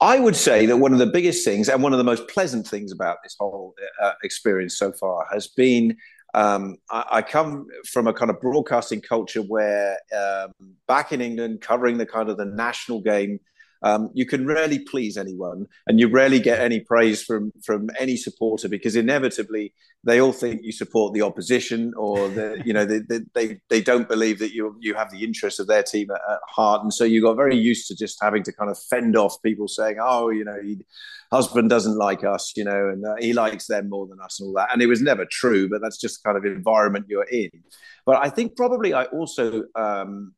I 0.00 0.18
would 0.18 0.36
say 0.36 0.66
that 0.66 0.76
one 0.76 0.92
of 0.92 0.98
the 0.98 1.06
biggest 1.06 1.44
things 1.44 1.68
and 1.68 1.82
one 1.82 1.92
of 1.92 1.98
the 1.98 2.04
most 2.04 2.28
pleasant 2.28 2.66
things 2.66 2.92
about 2.92 3.18
this 3.22 3.36
whole 3.38 3.74
uh, 4.02 4.12
experience 4.22 4.78
so 4.78 4.92
far 4.92 5.26
has 5.32 5.48
been 5.48 5.96
um, 6.34 6.76
I, 6.90 7.04
I, 7.12 7.22
come 7.22 7.66
from 7.86 8.08
a 8.08 8.12
kind 8.12 8.30
of 8.30 8.40
broadcasting 8.40 9.00
culture 9.00 9.40
where 9.40 9.96
um, 10.16 10.52
back 10.88 11.12
in 11.12 11.20
England, 11.20 11.60
covering 11.60 11.96
the 11.96 12.06
kind 12.06 12.28
of 12.28 12.36
the 12.36 12.44
national 12.44 13.00
game 13.00 13.38
um, 13.84 14.10
you 14.14 14.24
can 14.24 14.46
rarely 14.46 14.78
please 14.78 15.18
anyone, 15.18 15.66
and 15.86 16.00
you 16.00 16.08
rarely 16.08 16.40
get 16.40 16.58
any 16.58 16.80
praise 16.80 17.22
from 17.22 17.52
from 17.62 17.90
any 18.00 18.16
supporter 18.16 18.66
because 18.66 18.96
inevitably 18.96 19.74
they 20.02 20.22
all 20.22 20.32
think 20.32 20.62
you 20.64 20.72
support 20.72 21.12
the 21.12 21.20
opposition, 21.20 21.92
or 21.94 22.28
the, 22.30 22.62
you 22.64 22.72
know 22.72 22.86
they, 22.86 23.00
they 23.34 23.60
they 23.68 23.82
don't 23.82 24.08
believe 24.08 24.38
that 24.38 24.54
you 24.54 24.74
you 24.80 24.94
have 24.94 25.10
the 25.10 25.22
interests 25.22 25.60
of 25.60 25.66
their 25.66 25.82
team 25.82 26.10
at, 26.10 26.20
at, 26.32 26.38
heart, 26.48 26.82
and 26.82 26.94
so 26.94 27.04
you 27.04 27.20
got 27.20 27.36
very 27.36 27.56
used 27.56 27.86
to 27.88 27.94
just 27.94 28.18
having 28.22 28.42
to 28.44 28.52
kind 28.54 28.70
of 28.70 28.78
fend 28.78 29.16
off 29.18 29.36
people 29.42 29.68
saying, 29.68 29.98
oh, 30.00 30.30
you 30.30 30.44
know, 30.46 30.58
he, 30.62 30.78
husband 31.30 31.68
doesn't 31.68 31.98
like 31.98 32.24
us, 32.24 32.54
you 32.56 32.64
know, 32.64 32.88
and 32.88 33.04
uh, 33.04 33.16
he 33.18 33.34
likes 33.34 33.66
them 33.66 33.90
more 33.90 34.06
than 34.06 34.18
us, 34.18 34.40
and 34.40 34.46
all 34.46 34.54
that, 34.54 34.70
and 34.72 34.80
it 34.80 34.86
was 34.86 35.02
never 35.02 35.26
true, 35.26 35.68
but 35.68 35.82
that's 35.82 35.98
just 35.98 36.24
kind 36.24 36.38
of 36.38 36.46
environment 36.46 37.04
you're 37.06 37.24
in. 37.24 37.50
But 38.06 38.24
I 38.24 38.30
think 38.30 38.56
probably 38.56 38.94
I 38.94 39.04
also 39.04 39.64
um, 39.74 40.32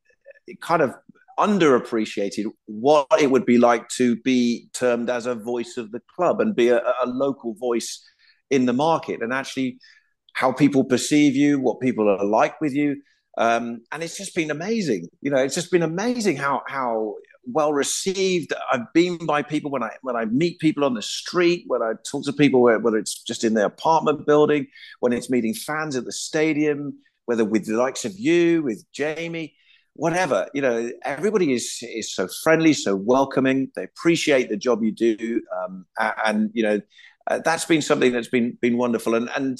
kind 0.59 0.81
of 0.81 0.93
underappreciated 1.39 2.45
what 2.65 3.07
it 3.19 3.31
would 3.31 3.45
be 3.45 3.57
like 3.57 3.87
to 3.89 4.15
be 4.17 4.67
termed 4.73 5.09
as 5.09 5.25
a 5.25 5.35
voice 5.35 5.77
of 5.77 5.91
the 5.91 6.01
club 6.15 6.41
and 6.41 6.55
be 6.55 6.69
a, 6.69 6.79
a 6.79 7.05
local 7.05 7.53
voice 7.55 8.03
in 8.49 8.65
the 8.65 8.73
market 8.73 9.21
and 9.21 9.33
actually 9.33 9.77
how 10.33 10.51
people 10.51 10.83
perceive 10.83 11.35
you, 11.35 11.59
what 11.59 11.79
people 11.79 12.09
are 12.09 12.23
like 12.25 12.59
with 12.61 12.73
you. 12.73 13.01
Um, 13.37 13.81
and 13.91 14.01
it's 14.01 14.17
just 14.17 14.35
been 14.35 14.51
amazing. 14.51 15.07
You 15.21 15.31
know, 15.31 15.37
it's 15.37 15.55
just 15.55 15.71
been 15.71 15.83
amazing 15.83 16.37
how 16.37 16.63
how 16.67 17.15
well 17.45 17.71
received 17.71 18.51
I've 18.71 18.91
been 18.93 19.25
by 19.25 19.41
people 19.43 19.69
when 19.71 19.83
I 19.83 19.91
when 20.01 20.15
I 20.15 20.25
meet 20.25 20.59
people 20.59 20.83
on 20.83 20.95
the 20.95 21.01
street, 21.01 21.65
when 21.67 21.83
I 21.83 21.93
talk 22.09 22.25
to 22.25 22.33
people, 22.33 22.61
whether 22.61 22.97
it's 22.97 23.21
just 23.21 23.43
in 23.43 23.53
their 23.53 23.67
apartment 23.67 24.25
building, 24.25 24.67
when 24.99 25.13
it's 25.13 25.29
meeting 25.29 25.53
fans 25.53 25.95
at 25.95 26.05
the 26.05 26.11
stadium, 26.11 26.97
whether 27.25 27.45
with 27.45 27.65
the 27.65 27.77
likes 27.77 28.05
of 28.05 28.13
you, 28.17 28.63
with 28.63 28.83
Jamie 28.91 29.55
whatever 29.97 30.47
you 30.53 30.61
know 30.61 30.91
everybody 31.03 31.51
is 31.51 31.79
is 31.81 32.13
so 32.13 32.27
friendly 32.43 32.73
so 32.73 32.95
welcoming. 32.95 33.69
They 33.75 33.83
appreciate 33.83 34.49
the 34.49 34.57
job 34.57 34.83
you 34.83 34.91
do 34.91 35.41
um, 35.59 35.85
and 35.99 36.51
you 36.53 36.63
know 36.63 36.81
uh, 37.29 37.39
that's 37.43 37.65
been 37.65 37.81
something 37.81 38.13
that's 38.13 38.29
been 38.29 38.57
been 38.61 38.77
wonderful. 38.77 39.15
And 39.15 39.29
and 39.35 39.57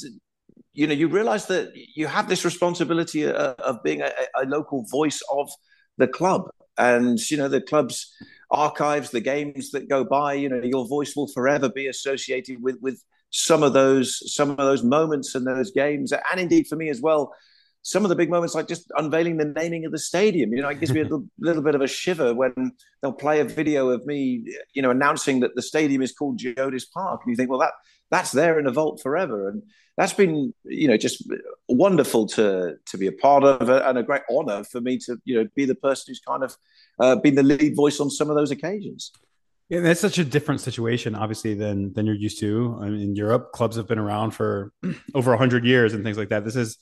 you 0.73 0.87
know 0.87 0.93
you 0.93 1.07
realize 1.07 1.47
that 1.47 1.73
you 1.95 2.07
have 2.07 2.29
this 2.29 2.45
responsibility 2.45 3.27
uh, 3.27 3.55
of 3.59 3.83
being 3.83 4.01
a, 4.01 4.11
a, 4.35 4.45
local 4.45 4.85
voice 4.89 5.21
of 5.31 5.49
the 5.97 6.07
club. 6.07 6.49
And 6.77 7.19
you 7.29 7.37
know 7.37 7.47
the 7.49 7.61
club's 7.61 8.13
archives 8.49 9.11
the 9.11 9.19
games 9.19 9.71
that 9.71 9.89
go 9.89 10.05
by 10.05 10.33
you 10.33 10.47
know 10.47 10.61
your 10.63 10.87
voice 10.87 11.17
will 11.17 11.27
forever 11.27 11.67
be 11.67 11.87
associated 11.87 12.63
with 12.63 12.77
with 12.81 13.03
some 13.29 13.61
of 13.61 13.73
those 13.73 14.33
some 14.33 14.51
of 14.51 14.57
those 14.57 14.83
moments 14.83 15.33
and 15.35 15.45
those 15.47 15.71
games. 15.71 16.13
And 16.13 16.39
indeed 16.39 16.67
for 16.67 16.75
me 16.75 16.89
as 16.89 17.01
well 17.01 17.33
some 17.87 18.03
of 18.03 18.09
the 18.09 18.15
big 18.17 18.29
moments, 18.29 18.53
like 18.53 18.67
just 18.67 18.91
unveiling 18.97 19.37
the 19.37 19.45
naming 19.45 19.85
of 19.85 19.93
the 19.93 19.97
stadium, 19.97 20.51
you 20.51 20.61
know, 20.61 20.67
it 20.67 20.77
gives 20.81 20.91
me 20.91 20.99
a 20.99 21.03
little, 21.05 21.25
little, 21.39 21.63
bit 21.63 21.73
of 21.73 21.79
a 21.79 21.87
shiver 21.87 22.33
when 22.33 22.73
they'll 23.01 23.13
play 23.13 23.39
a 23.39 23.45
video 23.45 23.87
of 23.87 24.05
me, 24.05 24.43
you 24.73 24.81
know, 24.81 24.89
announcing 24.89 25.39
that 25.39 25.55
the 25.55 25.61
stadium 25.61 26.01
is 26.01 26.11
called 26.11 26.37
Geodis 26.37 26.83
Park, 26.93 27.21
and 27.23 27.31
you 27.31 27.37
think, 27.37 27.49
well, 27.49 27.61
that 27.61 27.71
that's 28.11 28.33
there 28.33 28.59
in 28.59 28.67
a 28.67 28.71
vault 28.71 28.99
forever, 29.01 29.47
and 29.47 29.63
that's 29.95 30.11
been, 30.11 30.53
you 30.65 30.89
know, 30.89 30.97
just 30.97 31.31
wonderful 31.69 32.27
to 32.27 32.75
to 32.87 32.97
be 32.97 33.07
a 33.07 33.11
part 33.13 33.45
of, 33.45 33.69
and 33.69 33.97
a 33.97 34.03
great 34.03 34.23
honour 34.29 34.65
for 34.65 34.81
me 34.81 34.97
to, 35.05 35.17
you 35.23 35.35
know, 35.35 35.47
be 35.55 35.63
the 35.63 35.75
person 35.75 36.05
who's 36.09 36.19
kind 36.19 36.43
of 36.43 36.57
uh, 36.99 37.15
been 37.15 37.35
the 37.35 37.43
lead 37.43 37.73
voice 37.73 38.01
on 38.01 38.09
some 38.09 38.29
of 38.29 38.35
those 38.35 38.51
occasions. 38.51 39.13
Yeah, 39.69 39.79
that's 39.79 40.01
such 40.01 40.17
a 40.17 40.25
different 40.25 40.59
situation, 40.59 41.15
obviously, 41.15 41.53
than 41.53 41.93
than 41.93 42.05
you're 42.05 42.15
used 42.15 42.39
to. 42.41 42.77
I 42.81 42.89
mean, 42.89 42.99
in 42.99 43.15
Europe, 43.15 43.53
clubs 43.53 43.77
have 43.77 43.87
been 43.87 43.99
around 43.99 44.31
for 44.31 44.73
over 45.15 45.37
hundred 45.37 45.63
years 45.63 45.93
and 45.93 46.03
things 46.03 46.17
like 46.17 46.29
that. 46.29 46.43
This 46.43 46.57
is 46.57 46.77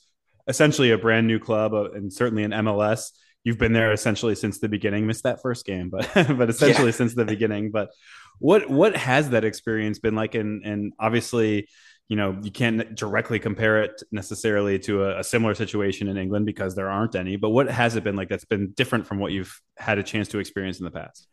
essentially 0.46 0.90
a 0.90 0.98
brand 0.98 1.26
new 1.26 1.38
club 1.38 1.74
uh, 1.74 1.90
and 1.92 2.12
certainly 2.12 2.44
an 2.44 2.52
MLS. 2.52 3.10
You've 3.44 3.58
been 3.58 3.72
there 3.72 3.92
essentially 3.92 4.34
since 4.34 4.58
the 4.58 4.68
beginning. 4.68 5.06
Missed 5.06 5.22
that 5.22 5.40
first 5.40 5.64
game, 5.64 5.88
but 5.88 6.08
but 6.14 6.50
essentially 6.50 6.86
yeah. 6.86 6.92
since 6.92 7.14
the 7.14 7.24
beginning. 7.24 7.70
But 7.70 7.90
what 8.38 8.68
what 8.68 8.96
has 8.96 9.30
that 9.30 9.44
experience 9.44 9.98
been 9.98 10.14
like? 10.14 10.34
And 10.34 10.64
and 10.64 10.92
obviously, 10.98 11.68
you 12.08 12.16
know, 12.16 12.38
you 12.42 12.50
can't 12.50 12.94
directly 12.94 13.38
compare 13.38 13.82
it 13.82 14.02
necessarily 14.10 14.78
to 14.80 15.04
a, 15.04 15.20
a, 15.20 15.24
similar 15.24 15.54
situation 15.54 16.08
in 16.08 16.16
England 16.16 16.46
because 16.46 16.74
there 16.74 16.90
aren't 16.90 17.14
any. 17.14 17.36
But 17.36 17.50
what 17.50 17.68
has 17.68 17.96
it 17.96 18.04
been 18.04 18.16
like 18.16 18.28
that's 18.28 18.44
been 18.44 18.70
different 18.72 19.06
from 19.06 19.18
what 19.18 19.32
you've 19.32 19.60
had 19.76 19.98
a 19.98 20.02
chance 20.02 20.28
to 20.28 20.38
experience 20.38 20.78
in 20.78 20.84
the 20.84 20.90
past? 20.90 21.28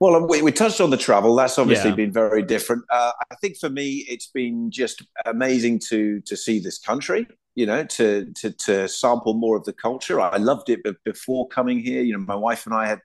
Well, 0.00 0.28
we, 0.28 0.42
we 0.42 0.52
touched 0.52 0.80
on 0.80 0.90
the 0.90 0.96
travel. 0.96 1.34
That's 1.34 1.58
obviously 1.58 1.90
yeah. 1.90 1.96
been 1.96 2.12
very 2.12 2.42
different. 2.42 2.84
Uh, 2.88 3.10
I 3.30 3.34
think 3.36 3.56
for 3.56 3.68
me, 3.68 4.04
it's 4.08 4.28
been 4.28 4.70
just 4.70 5.04
amazing 5.26 5.80
to 5.88 6.20
to 6.22 6.36
see 6.36 6.58
this 6.60 6.78
country 6.78 7.26
you 7.58 7.66
know, 7.66 7.82
to, 7.82 8.24
to, 8.34 8.52
to 8.52 8.86
sample 8.86 9.34
more 9.34 9.56
of 9.56 9.64
the 9.64 9.72
culture. 9.72 10.20
I 10.20 10.36
loved 10.36 10.70
it 10.70 10.80
but 10.84 11.02
before 11.02 11.48
coming 11.48 11.80
here. 11.80 12.02
You 12.02 12.12
know, 12.12 12.24
my 12.24 12.36
wife 12.36 12.66
and 12.66 12.74
I 12.74 12.86
had 12.86 13.00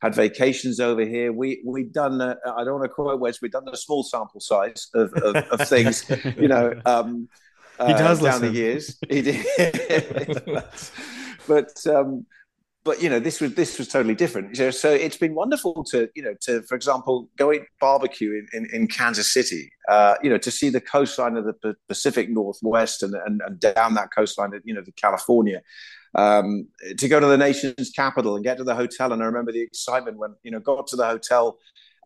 had 0.00 0.12
vacations 0.12 0.80
over 0.80 1.02
here. 1.02 1.32
We 1.32 1.62
we'd 1.64 1.92
done. 1.92 2.20
I 2.20 2.64
don't 2.64 2.80
want 2.80 2.82
to 2.82 2.88
quote 2.88 3.20
words. 3.20 3.40
We'd 3.40 3.52
done 3.52 3.68
a 3.72 3.76
small 3.76 4.02
sample 4.02 4.40
size 4.40 4.88
of, 4.92 5.12
of, 5.12 5.36
of 5.36 5.68
things. 5.68 6.04
You 6.36 6.48
know, 6.48 6.74
um, 6.84 7.28
he 7.86 7.92
does 7.92 8.20
uh, 8.20 8.24
down 8.24 8.40
listen. 8.40 8.52
the 8.52 8.58
years. 8.58 8.98
He 9.08 9.22
did. 9.22 10.42
but, 10.46 10.90
but 11.46 11.86
um, 11.86 12.26
but 12.84 13.00
you 13.00 13.08
know 13.08 13.20
this 13.20 13.40
was 13.40 13.54
this 13.54 13.78
was 13.78 13.88
totally 13.88 14.14
different. 14.14 14.56
So, 14.56 14.70
so 14.70 14.90
it's 14.90 15.16
been 15.16 15.34
wonderful 15.34 15.84
to 15.84 16.08
you 16.14 16.22
know 16.22 16.34
to 16.42 16.62
for 16.62 16.74
example 16.74 17.28
go 17.36 17.52
eat 17.52 17.62
barbecue 17.80 18.32
in, 18.32 18.46
in, 18.52 18.68
in 18.72 18.86
kansas 18.88 19.32
city 19.32 19.70
uh, 19.88 20.14
you 20.22 20.30
know 20.30 20.38
to 20.38 20.50
see 20.50 20.68
the 20.68 20.80
coastline 20.80 21.36
of 21.36 21.44
the 21.44 21.76
pacific 21.88 22.30
northwest 22.30 23.02
and, 23.02 23.14
and, 23.26 23.40
and 23.46 23.60
down 23.60 23.94
that 23.94 24.08
coastline 24.14 24.50
you 24.64 24.74
know 24.74 24.82
to 24.82 24.92
california 24.92 25.62
um, 26.14 26.66
to 26.98 27.08
go 27.08 27.20
to 27.20 27.26
the 27.26 27.38
nation's 27.38 27.90
capital 27.90 28.36
and 28.36 28.44
get 28.44 28.58
to 28.58 28.64
the 28.64 28.74
hotel. 28.74 29.12
And 29.12 29.22
i 29.22 29.26
remember 29.26 29.52
the 29.52 29.62
excitement 29.62 30.18
when 30.18 30.34
you 30.42 30.50
know 30.50 30.60
got 30.60 30.86
to 30.88 30.96
the 30.96 31.06
hotel 31.06 31.58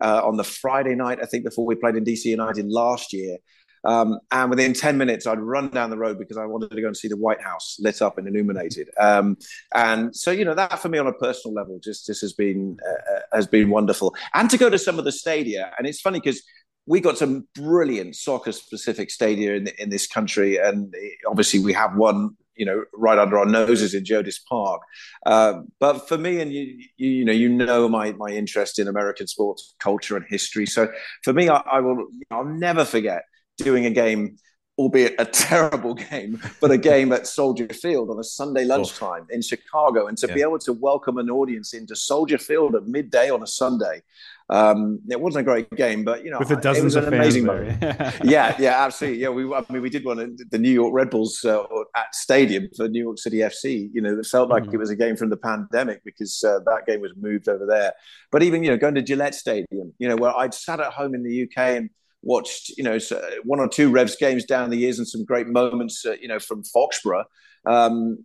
uh, 0.03 0.21
on 0.25 0.37
the 0.37 0.45
friday 0.45 0.95
night 0.95 1.19
i 1.23 1.27
think 1.27 1.45
before 1.45 1.65
we 1.65 1.75
played 1.75 1.97
in 1.97 2.05
dc 2.05 2.25
united 2.25 2.67
last 2.67 3.13
year 3.13 3.39
um, 3.87 4.19
and 4.33 4.51
within 4.51 4.73
10 4.73 4.99
minutes, 4.99 5.27
I'd 5.27 5.39
run 5.39 5.69
down 5.69 5.91
the 5.91 5.97
road 5.97 6.19
because 6.19 6.37
I 6.37 6.45
wanted 6.45 6.73
to 6.73 6.81
go 6.81 6.89
and 6.89 6.97
see 6.97 7.07
the 7.07 7.17
White 7.17 7.41
House 7.41 7.77
lit 7.79 8.03
up 8.03 8.19
and 8.19 8.27
illuminated. 8.27 8.91
Um, 8.99 9.37
and 9.75 10.15
so, 10.15 10.33
you 10.33 10.45
know, 10.45 10.55
that 10.55 10.81
for 10.81 10.89
me 10.89 10.99
on 10.99 11.07
a 11.07 11.13
personal 11.13 11.55
level 11.55 11.79
just, 11.83 12.07
just 12.07 12.21
has 12.21 12.33
been 12.33 12.79
uh, 12.85 13.15
uh 13.15 13.21
has 13.33 13.47
been 13.47 13.71
wonderful. 13.71 14.15
And 14.35 14.51
to 14.51 14.59
go 14.59 14.69
to 14.69 14.79
some 14.79 14.99
of 14.99 15.05
the 15.05 15.13
stadia, 15.13 15.73
and 15.79 15.87
it's 15.87 16.01
funny 16.01 16.19
because 16.19 16.43
we 16.87 17.01
got 17.01 17.17
some 17.17 17.47
brilliant 17.55 18.17
soccer 18.17 18.53
specific 18.53 19.11
stadia 19.11 19.55
in, 19.55 19.69
in 19.79 19.91
this 19.91 20.07
country, 20.09 20.57
and 20.57 20.93
obviously 21.29 21.61
we 21.61 21.73
have 21.73 21.97
one 21.97 22.31
you 22.57 22.65
know 22.65 22.85
right 22.95 23.19
under 23.19 23.39
our 23.39 23.47
noses 23.47 23.95
in 23.95 24.03
Geodis 24.03 24.41
Park. 24.49 24.83
Uh, 25.25 25.61
but 25.79 26.09
for 26.09 26.19
me, 26.19 26.41
and 26.41 26.53
you, 26.53 26.77
you, 26.97 27.09
you 27.11 27.25
know, 27.25 27.33
you 27.33 27.49
know 27.49 27.89
my 27.89 28.13
my 28.13 28.31
interest 28.31 28.81
in 28.81 28.89
American 28.89 29.29
sports 29.29 29.75
culture 29.79 30.17
and 30.17 30.27
history. 30.29 30.67
So 30.67 30.89
for 31.23 31.33
me, 31.33 31.49
I, 31.49 31.59
I 31.71 31.81
will 31.81 32.07
I'll 32.33 32.45
never 32.45 32.85
forget 32.85 33.23
doing 33.57 33.87
a 33.87 33.91
game, 33.91 34.37
albeit 34.79 35.15
a 35.19 35.25
terrible 35.25 35.95
game, 35.95 36.41
but 36.61 36.71
a 36.71 36.79
game 36.79 37.13
at 37.13 37.27
Soldier 37.27 37.69
Field 37.69 38.11
on 38.11 38.19
a 38.19 38.25
Sunday 38.25 38.65
lunchtime 38.65 39.27
oh. 39.31 39.35
in 39.35 39.43
Chicago, 39.43 40.07
and 40.07 40.19
to 40.19 40.29
yeah. 40.29 40.35
be 40.35 40.43
able 40.43 40.59
to 40.61 40.73
welcome 40.73 41.19
an 41.19 41.31
audience 41.31 41.75
into 41.75 41.97
Soldier 41.97 42.39
Field 42.39 42.75
at 42.75 42.87
midday 42.87 43.31
on 43.31 43.43
a 43.43 43.47
Sunday. 43.47 44.03
Um, 44.49 45.01
it 45.11 45.21
wasn't 45.21 45.41
a 45.41 45.45
great 45.45 45.69
game, 45.71 46.05
but 46.05 46.25
you 46.25 46.31
know, 46.31 46.39
with 46.39 46.49
the 46.49 46.57
dozens 46.57 46.95
it 46.95 47.01
was 47.01 47.07
an 47.09 47.13
amazing 47.13 47.45
moment. 47.45 47.81
yeah, 48.25 48.55
yeah, 48.61 48.85
absolutely. 48.85 49.21
Yeah, 49.21 49.31
we, 49.31 49.53
I 49.53 49.65
mean, 49.71 49.83
we 49.83 49.91
did 49.91 50.05
one 50.05 50.21
at 50.21 50.51
the 50.51 50.59
New 50.59 50.71
York 50.71 50.95
Red 50.95 51.11
Bulls 51.11 51.45
uh, 51.45 51.65
at 51.97 52.15
Stadium 52.15 52.69
for 52.77 52.87
New 52.89 53.03
York 53.03 53.19
City 53.19 53.39
FC. 53.39 53.91
You 53.93 54.03
know, 54.03 54.17
it 54.17 54.27
felt 54.27 54.49
like 54.49 54.65
mm. 54.65 54.75
it 54.75 54.77
was 54.77 54.91
a 54.91 54.97
game 54.97 55.17
from 55.17 55.31
the 55.31 55.37
pandemic 55.37 56.05
because 56.05 56.45
uh, 56.45 56.61
that 56.67 56.87
game 56.87 57.01
was 57.01 57.13
moved 57.17 57.49
over 57.49 57.67
there. 57.67 57.93
But 58.31 58.45
even 58.45 58.63
you 58.63 58.71
know, 58.71 58.77
going 58.77 58.95
to 58.95 59.03
Gillette 59.03 59.35
Stadium, 59.35 59.93
you 59.99 60.09
know, 60.09 60.17
where 60.17 60.37
I'd 60.37 60.55
sat 60.55 60.79
at 60.79 60.93
home 60.93 61.15
in 61.17 61.25
the 61.25 61.43
UK 61.43 61.59
and 61.59 61.91
watched 62.27 62.77
you 62.77 62.85
know 62.85 62.99
one 63.45 63.61
or 63.61 63.69
two 63.69 63.91
Revs 63.91 64.17
games 64.17 64.45
down 64.45 64.71
the 64.71 64.77
years 64.77 64.99
and 64.99 65.09
some 65.09 65.25
great 65.25 65.47
moments 65.47 66.05
uh, 66.05 66.17
you 66.21 66.29
know 66.29 66.39
from 66.39 66.63
Foxborough. 66.63 67.25
Um, 67.67 68.19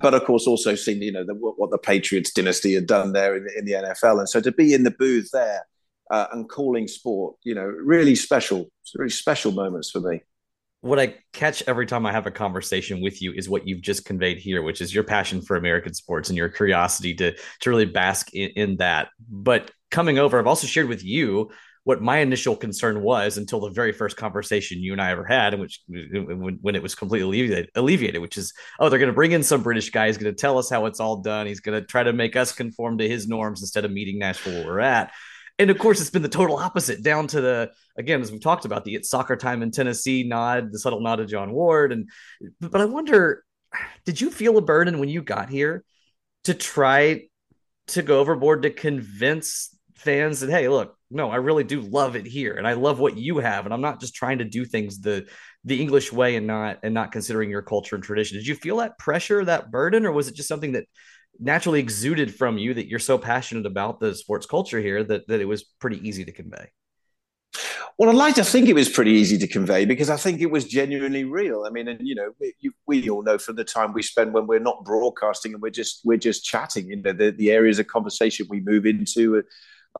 but 0.00 0.14
of 0.14 0.24
course, 0.24 0.46
also 0.46 0.74
seen 0.74 1.02
you 1.02 1.12
know 1.12 1.24
the, 1.24 1.34
what 1.34 1.70
the 1.70 1.78
Patriots 1.78 2.32
dynasty 2.32 2.74
had 2.74 2.86
done 2.86 3.12
there 3.12 3.36
in, 3.36 3.46
in 3.56 3.64
the 3.64 3.72
NFL, 3.72 4.18
and 4.18 4.28
so 4.28 4.40
to 4.40 4.52
be 4.52 4.72
in 4.72 4.84
the 4.84 4.90
booth 4.90 5.30
there 5.32 5.64
uh, 6.10 6.26
and 6.32 6.48
calling 6.48 6.88
sport, 6.88 7.36
you 7.44 7.54
know, 7.54 7.64
really 7.64 8.14
special, 8.14 8.70
really 8.94 9.10
special 9.10 9.52
moments 9.52 9.90
for 9.90 10.00
me. 10.00 10.22
What 10.80 11.00
I 11.00 11.16
catch 11.32 11.62
every 11.66 11.86
time 11.86 12.06
I 12.06 12.12
have 12.12 12.26
a 12.26 12.30
conversation 12.30 13.02
with 13.02 13.20
you 13.20 13.32
is 13.32 13.48
what 13.48 13.66
you've 13.66 13.82
just 13.82 14.04
conveyed 14.04 14.38
here, 14.38 14.62
which 14.62 14.80
is 14.80 14.94
your 14.94 15.02
passion 15.02 15.42
for 15.42 15.56
American 15.56 15.92
sports 15.92 16.28
and 16.28 16.36
your 16.36 16.48
curiosity 16.48 17.14
to 17.14 17.34
to 17.60 17.70
really 17.70 17.84
bask 17.84 18.32
in, 18.32 18.50
in 18.50 18.76
that. 18.76 19.08
But 19.28 19.72
coming 19.90 20.18
over, 20.18 20.38
I've 20.38 20.46
also 20.46 20.68
shared 20.68 20.88
with 20.88 21.02
you 21.02 21.50
what 21.88 22.02
my 22.02 22.18
initial 22.18 22.54
concern 22.54 23.00
was 23.00 23.38
until 23.38 23.60
the 23.60 23.70
very 23.70 23.92
first 23.92 24.18
conversation 24.18 24.82
you 24.82 24.92
and 24.92 25.00
I 25.00 25.10
ever 25.10 25.24
had, 25.24 25.54
in 25.54 25.60
which 25.60 25.80
when, 25.88 26.58
when 26.60 26.76
it 26.76 26.82
was 26.82 26.94
completely 26.94 27.26
alleviated, 27.26 27.70
alleviated, 27.74 28.20
which 28.20 28.36
is, 28.36 28.52
oh, 28.78 28.90
they're 28.90 28.98
going 28.98 29.08
to 29.08 29.14
bring 29.14 29.32
in 29.32 29.42
some 29.42 29.62
British 29.62 29.88
guy. 29.88 30.08
He's 30.08 30.18
going 30.18 30.30
to 30.30 30.38
tell 30.38 30.58
us 30.58 30.68
how 30.68 30.84
it's 30.84 31.00
all 31.00 31.22
done. 31.22 31.46
He's 31.46 31.60
going 31.60 31.80
to 31.80 31.86
try 31.86 32.02
to 32.02 32.12
make 32.12 32.36
us 32.36 32.52
conform 32.52 32.98
to 32.98 33.08
his 33.08 33.26
norms 33.26 33.62
instead 33.62 33.86
of 33.86 33.90
meeting 33.90 34.18
Nashville 34.18 34.52
where 34.52 34.66
we're 34.66 34.80
at. 34.80 35.12
And 35.58 35.70
of 35.70 35.78
course, 35.78 35.98
it's 36.02 36.10
been 36.10 36.20
the 36.20 36.28
total 36.28 36.58
opposite 36.58 37.02
down 37.02 37.26
to 37.28 37.40
the, 37.40 37.70
again, 37.96 38.20
as 38.20 38.30
we've 38.30 38.42
talked 38.42 38.66
about, 38.66 38.84
the 38.84 38.94
it's 38.94 39.08
soccer 39.08 39.36
time 39.36 39.62
in 39.62 39.70
Tennessee 39.70 40.24
nod, 40.24 40.70
the 40.70 40.78
subtle 40.78 41.00
nod 41.00 41.16
to 41.16 41.24
John 41.24 41.52
Ward. 41.52 41.92
And, 41.92 42.10
but 42.60 42.82
I 42.82 42.84
wonder, 42.84 43.44
did 44.04 44.20
you 44.20 44.30
feel 44.30 44.58
a 44.58 44.60
burden 44.60 44.98
when 44.98 45.08
you 45.08 45.22
got 45.22 45.48
here 45.48 45.84
to 46.44 46.52
try 46.52 47.28
to 47.86 48.02
go 48.02 48.20
overboard 48.20 48.64
to 48.64 48.70
convince 48.70 49.74
fans 49.94 50.40
that, 50.40 50.50
hey, 50.50 50.68
look, 50.68 50.97
no, 51.10 51.30
I 51.30 51.36
really 51.36 51.64
do 51.64 51.80
love 51.80 52.16
it 52.16 52.26
here, 52.26 52.54
and 52.54 52.66
I 52.66 52.74
love 52.74 52.98
what 52.98 53.16
you 53.16 53.38
have, 53.38 53.64
and 53.64 53.72
I'm 53.72 53.80
not 53.80 54.00
just 54.00 54.14
trying 54.14 54.38
to 54.38 54.44
do 54.44 54.64
things 54.64 55.00
the 55.00 55.26
the 55.64 55.80
English 55.80 56.12
way 56.12 56.36
and 56.36 56.46
not 56.46 56.78
and 56.82 56.92
not 56.92 57.12
considering 57.12 57.50
your 57.50 57.62
culture 57.62 57.94
and 57.94 58.04
tradition. 58.04 58.36
Did 58.36 58.46
you 58.46 58.54
feel 58.54 58.76
that 58.78 58.98
pressure, 58.98 59.44
that 59.44 59.70
burden, 59.70 60.04
or 60.04 60.12
was 60.12 60.28
it 60.28 60.34
just 60.34 60.48
something 60.48 60.72
that 60.72 60.84
naturally 61.40 61.80
exuded 61.80 62.34
from 62.34 62.58
you 62.58 62.74
that 62.74 62.88
you're 62.88 62.98
so 62.98 63.16
passionate 63.16 63.66
about 63.66 64.00
the 64.00 64.14
sports 64.14 64.46
culture 64.46 64.80
here 64.80 65.02
that 65.04 65.26
that 65.28 65.40
it 65.40 65.46
was 65.46 65.64
pretty 65.80 66.06
easy 66.06 66.24
to 66.24 66.32
convey? 66.32 66.68
Well, 67.98 68.10
I'd 68.10 68.14
like 68.14 68.36
to 68.36 68.44
think 68.44 68.68
it 68.68 68.74
was 68.74 68.88
pretty 68.88 69.10
easy 69.10 69.38
to 69.38 69.48
convey 69.48 69.84
because 69.84 70.08
I 70.08 70.16
think 70.16 70.40
it 70.40 70.50
was 70.52 70.66
genuinely 70.66 71.24
real. 71.24 71.64
I 71.66 71.70
mean, 71.70 71.88
and 71.88 71.98
you 72.00 72.14
know, 72.14 72.30
we, 72.40 72.54
you, 72.60 72.72
we 72.86 73.10
all 73.10 73.22
know 73.24 73.38
from 73.38 73.56
the 73.56 73.64
time 73.64 73.92
we 73.92 74.02
spend 74.02 74.32
when 74.32 74.46
we're 74.46 74.60
not 74.60 74.84
broadcasting 74.84 75.52
and 75.52 75.60
we're 75.60 75.70
just 75.70 76.02
we're 76.04 76.18
just 76.18 76.44
chatting. 76.44 76.88
You 76.90 77.02
know, 77.02 77.12
the, 77.12 77.32
the 77.32 77.50
areas 77.50 77.80
of 77.80 77.88
conversation 77.88 78.46
we 78.48 78.60
move 78.60 78.86
into 78.86 79.38
uh, 79.38 79.42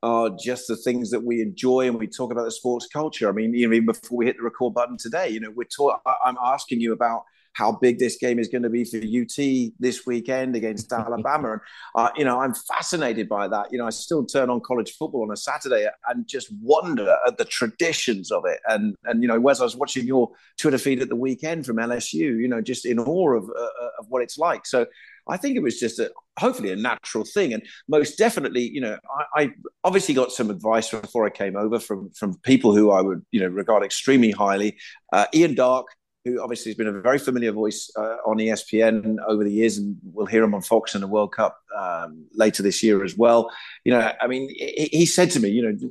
are 0.03 0.31
just 0.31 0.69
the 0.69 0.77
things 0.77 1.11
that 1.11 1.21
we 1.21 1.41
enjoy 1.41 1.87
and 1.87 1.99
we 1.99 2.07
talk 2.07 2.33
about 2.33 2.45
the 2.45 2.51
sports 2.51 2.87
culture. 2.87 3.29
I 3.29 3.33
mean, 3.33 3.55
you 3.55 3.73
even 3.73 3.87
before 3.87 4.19
we 4.19 4.27
hit 4.27 4.37
the 4.37 4.43
record 4.43 4.75
button 4.75 4.97
today, 4.97 5.29
you 5.29 5.41
know, 5.41 5.51
we're 5.51 5.65
talk- 5.65 6.03
I'm 6.25 6.37
asking 6.43 6.81
you 6.81 6.93
about 6.93 7.25
how 7.59 7.73
big 7.73 7.99
this 7.99 8.17
game 8.17 8.39
is 8.39 8.47
going 8.47 8.63
to 8.63 8.71
be 8.71 8.85
for 8.85 8.99
UT 8.99 9.73
this 9.81 10.07
weekend 10.07 10.55
against 10.55 10.93
Alabama. 10.93 11.53
And, 11.53 11.61
uh, 11.97 12.11
you 12.17 12.25
know, 12.25 12.41
I'm 12.41 12.55
fascinated 12.55 13.29
by 13.29 13.49
that. 13.49 13.73
You 13.73 13.79
know, 13.79 13.87
I 13.87 13.91
still 13.91 14.25
turn 14.25 14.49
on 14.49 14.61
college 14.61 14.93
football 14.93 15.25
on 15.25 15.33
a 15.33 15.37
Saturday 15.37 15.89
and 16.09 16.27
just 16.29 16.53
wonder 16.63 17.17
at 17.27 17.37
the 17.37 17.45
traditions 17.45 18.31
of 18.31 18.45
it. 18.47 18.61
And, 18.69 18.95
and 19.05 19.23
you 19.23 19.29
know, 19.29 19.41
Wes, 19.41 19.61
I 19.61 19.65
was 19.65 19.75
watching 19.75 20.07
your 20.07 20.31
Twitter 20.57 20.79
feed 20.79 21.03
at 21.03 21.09
the 21.09 21.17
weekend 21.17 21.67
from 21.67 21.79
LSU, 21.79 22.39
you 22.41 22.47
know, 22.47 22.61
just 22.61 22.87
in 22.87 23.01
awe 23.01 23.35
of, 23.35 23.51
uh, 23.51 23.89
of 23.99 24.07
what 24.09 24.23
it's 24.23 24.39
like. 24.39 24.65
So 24.65 24.87
I 25.29 25.37
think 25.37 25.57
it 25.57 25.63
was 25.63 25.79
just 25.79 25.99
a 25.99 26.11
hopefully 26.39 26.73
a 26.73 26.77
natural 26.77 27.25
thing, 27.25 27.53
and 27.53 27.63
most 27.89 28.17
definitely, 28.19 28.69
you 28.69 28.81
know, 28.81 28.99
I, 29.35 29.43
I, 29.43 29.51
obviously 29.85 30.15
got 30.15 30.33
some 30.33 30.51
advice 30.51 30.91
before 30.91 31.27
I 31.27 31.31
came 31.31 31.57
over 31.57 31.79
from 31.79 32.11
from 32.11 32.39
people 32.39 32.75
who 32.75 32.91
I 32.91 33.01
would 33.01 33.25
you 33.31 33.41
know 33.41 33.49
regard 33.49 33.83
extremely 33.83 34.31
highly. 34.31 34.79
Uh, 35.13 35.27
Ian 35.35 35.55
Darke, 35.55 35.89
who 36.25 36.43
obviously 36.43 36.71
has 36.71 36.77
been 36.77 36.89
a 36.89 37.01
very 37.01 37.19
familiar 37.19 37.53
voice 37.53 37.91
uh, 37.97 38.17
on 38.27 38.39
ESPN 38.39 39.17
over 39.27 39.45
the 39.45 39.53
years, 39.53 39.79
and 39.79 39.97
we'll 40.13 40.27
hear 40.27 40.43
him 40.43 40.55
on 40.55 40.63
Fox 40.63 40.95
in 40.95 41.01
the 41.01 41.07
World 41.07 41.33
Cup 41.33 41.59
um, 41.77 42.27
later 42.35 42.63
this 42.63 42.83
year 42.83 43.05
as 43.05 43.17
well. 43.17 43.51
You 43.85 43.93
know, 43.93 44.13
I 44.21 44.27
mean, 44.27 44.49
he, 44.49 44.89
he 44.93 45.07
said 45.07 45.31
to 45.33 45.41
me, 45.41 45.51
you 45.51 45.63
know, 45.63 45.91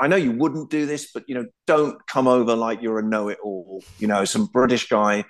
I 0.00 0.06
know 0.06 0.16
you 0.16 0.32
wouldn't 0.32 0.70
do 0.70 0.86
this, 0.86 1.10
but 1.12 1.24
you 1.28 1.34
know, 1.34 1.46
don't 1.66 2.04
come 2.06 2.28
over 2.28 2.54
like 2.54 2.82
you're 2.82 2.98
a 2.98 3.02
know-it-all. 3.02 3.82
You 3.98 4.06
know, 4.06 4.24
some 4.24 4.46
British 4.46 4.88
guy 4.88 5.24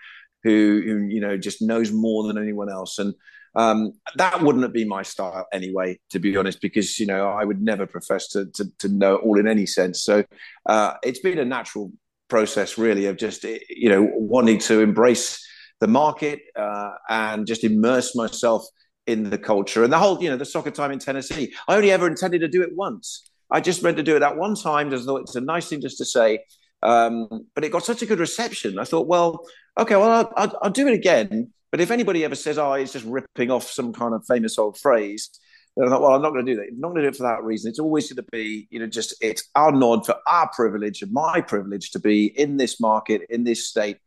who, 0.44 0.82
who 0.84 0.98
you 1.06 1.20
know 1.20 1.36
just 1.36 1.62
knows 1.62 1.92
more 1.92 2.26
than 2.26 2.38
anyone 2.38 2.70
else, 2.70 2.98
and 2.98 3.14
um, 3.58 3.94
that 4.14 4.40
wouldn't 4.40 4.62
have 4.62 4.72
been 4.72 4.86
my 4.86 5.02
style 5.02 5.48
anyway, 5.52 5.98
to 6.10 6.20
be 6.20 6.36
honest, 6.36 6.60
because 6.60 7.00
you 7.00 7.06
know 7.06 7.28
I 7.28 7.44
would 7.44 7.60
never 7.60 7.86
profess 7.86 8.28
to 8.28 8.46
to, 8.54 8.66
to 8.78 8.88
know 8.88 9.16
all 9.16 9.36
in 9.36 9.48
any 9.48 9.66
sense. 9.66 10.00
So 10.04 10.24
uh, 10.66 10.94
it's 11.02 11.18
been 11.18 11.40
a 11.40 11.44
natural 11.44 11.90
process, 12.28 12.78
really, 12.78 13.06
of 13.06 13.16
just 13.16 13.42
you 13.42 13.88
know 13.88 14.08
wanting 14.14 14.60
to 14.60 14.80
embrace 14.80 15.44
the 15.80 15.88
market 15.88 16.38
uh, 16.54 16.92
and 17.08 17.48
just 17.48 17.64
immerse 17.64 18.14
myself 18.14 18.64
in 19.08 19.28
the 19.28 19.38
culture 19.38 19.82
and 19.82 19.92
the 19.92 19.98
whole 19.98 20.22
you 20.22 20.30
know 20.30 20.36
the 20.36 20.44
soccer 20.44 20.70
time 20.70 20.92
in 20.92 21.00
Tennessee. 21.00 21.52
I 21.66 21.74
only 21.74 21.90
ever 21.90 22.06
intended 22.06 22.42
to 22.42 22.48
do 22.48 22.62
it 22.62 22.76
once. 22.76 23.28
I 23.50 23.60
just 23.60 23.82
meant 23.82 23.96
to 23.96 24.04
do 24.04 24.14
it 24.14 24.20
that 24.20 24.36
one 24.36 24.54
time. 24.54 24.88
Just 24.88 25.04
thought 25.04 25.22
it's 25.22 25.34
a 25.34 25.40
nice 25.40 25.68
thing 25.68 25.80
just 25.80 25.98
to 25.98 26.04
say. 26.04 26.44
Um, 26.80 27.48
but 27.56 27.64
it 27.64 27.72
got 27.72 27.84
such 27.84 28.02
a 28.02 28.06
good 28.06 28.20
reception. 28.20 28.78
I 28.78 28.84
thought, 28.84 29.08
well, 29.08 29.44
okay, 29.76 29.96
well, 29.96 30.12
I'll, 30.12 30.32
I'll, 30.36 30.58
I'll 30.62 30.70
do 30.70 30.86
it 30.86 30.94
again 30.94 31.52
but 31.70 31.80
if 31.80 31.90
anybody 31.90 32.24
ever 32.24 32.34
says, 32.34 32.58
"Oh, 32.58 32.74
he's 32.74 32.92
just 32.92 33.04
ripping 33.04 33.50
off 33.50 33.70
some 33.70 33.92
kind 33.92 34.14
of 34.14 34.24
famous 34.26 34.58
old 34.58 34.78
phrase," 34.78 35.30
then 35.76 35.86
I 35.86 35.90
thought, 35.90 36.02
"Well, 36.02 36.14
I'm 36.14 36.22
not 36.22 36.32
going 36.32 36.46
to 36.46 36.52
do 36.52 36.56
that. 36.56 36.68
I'm 36.70 36.80
not 36.80 36.88
going 36.88 37.02
to 37.02 37.02
do 37.02 37.08
it 37.08 37.16
for 37.16 37.24
that 37.24 37.42
reason. 37.42 37.68
It's 37.68 37.78
always 37.78 38.12
going 38.12 38.24
to 38.24 38.30
be, 38.32 38.66
you 38.70 38.78
know, 38.80 38.86
just 38.86 39.14
it's 39.20 39.48
our 39.54 39.72
nod 39.72 40.06
for 40.06 40.16
our 40.26 40.50
privilege 40.50 41.02
and 41.02 41.12
my 41.12 41.40
privilege 41.40 41.90
to 41.92 41.98
be 41.98 42.26
in 42.26 42.56
this 42.56 42.80
market, 42.80 43.22
in 43.28 43.44
this 43.44 43.66
state, 43.66 43.98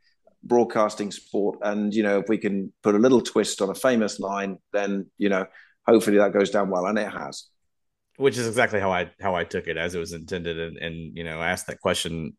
broadcasting 0.44 1.12
sport. 1.12 1.60
And 1.62 1.94
you 1.94 2.04
know, 2.04 2.20
if 2.20 2.30
we 2.30 2.38
can 2.38 2.74
put 2.84 2.96
a 2.96 3.00
little 3.00 3.22
twist 3.22 3.62
on 3.62 3.70
a 3.70 3.76
famous 3.76 4.20
line, 4.20 4.58
then 4.74 5.08
you 5.18 5.30
know, 5.30 5.46
hopefully 5.88 6.18
that 6.18 6.34
goes 6.34 6.50
down 6.50 6.70
well, 6.70 6.86
and 6.86 6.98
it 6.98 7.12
has." 7.12 7.46
Which 8.18 8.38
is 8.38 8.48
exactly 8.48 8.80
how 8.80 8.92
I 8.92 9.12
how 9.20 9.36
I 9.36 9.46
took 9.46 9.68
it 9.68 9.78
as 9.78 9.96
it 9.96 10.00
was 10.00 10.14
intended, 10.14 10.60
and, 10.60 10.78
and 10.78 11.18
you 11.18 11.24
know, 11.24 11.40
I 11.40 11.52
asked 11.52 11.68
that 11.68 11.80
question 11.80 12.36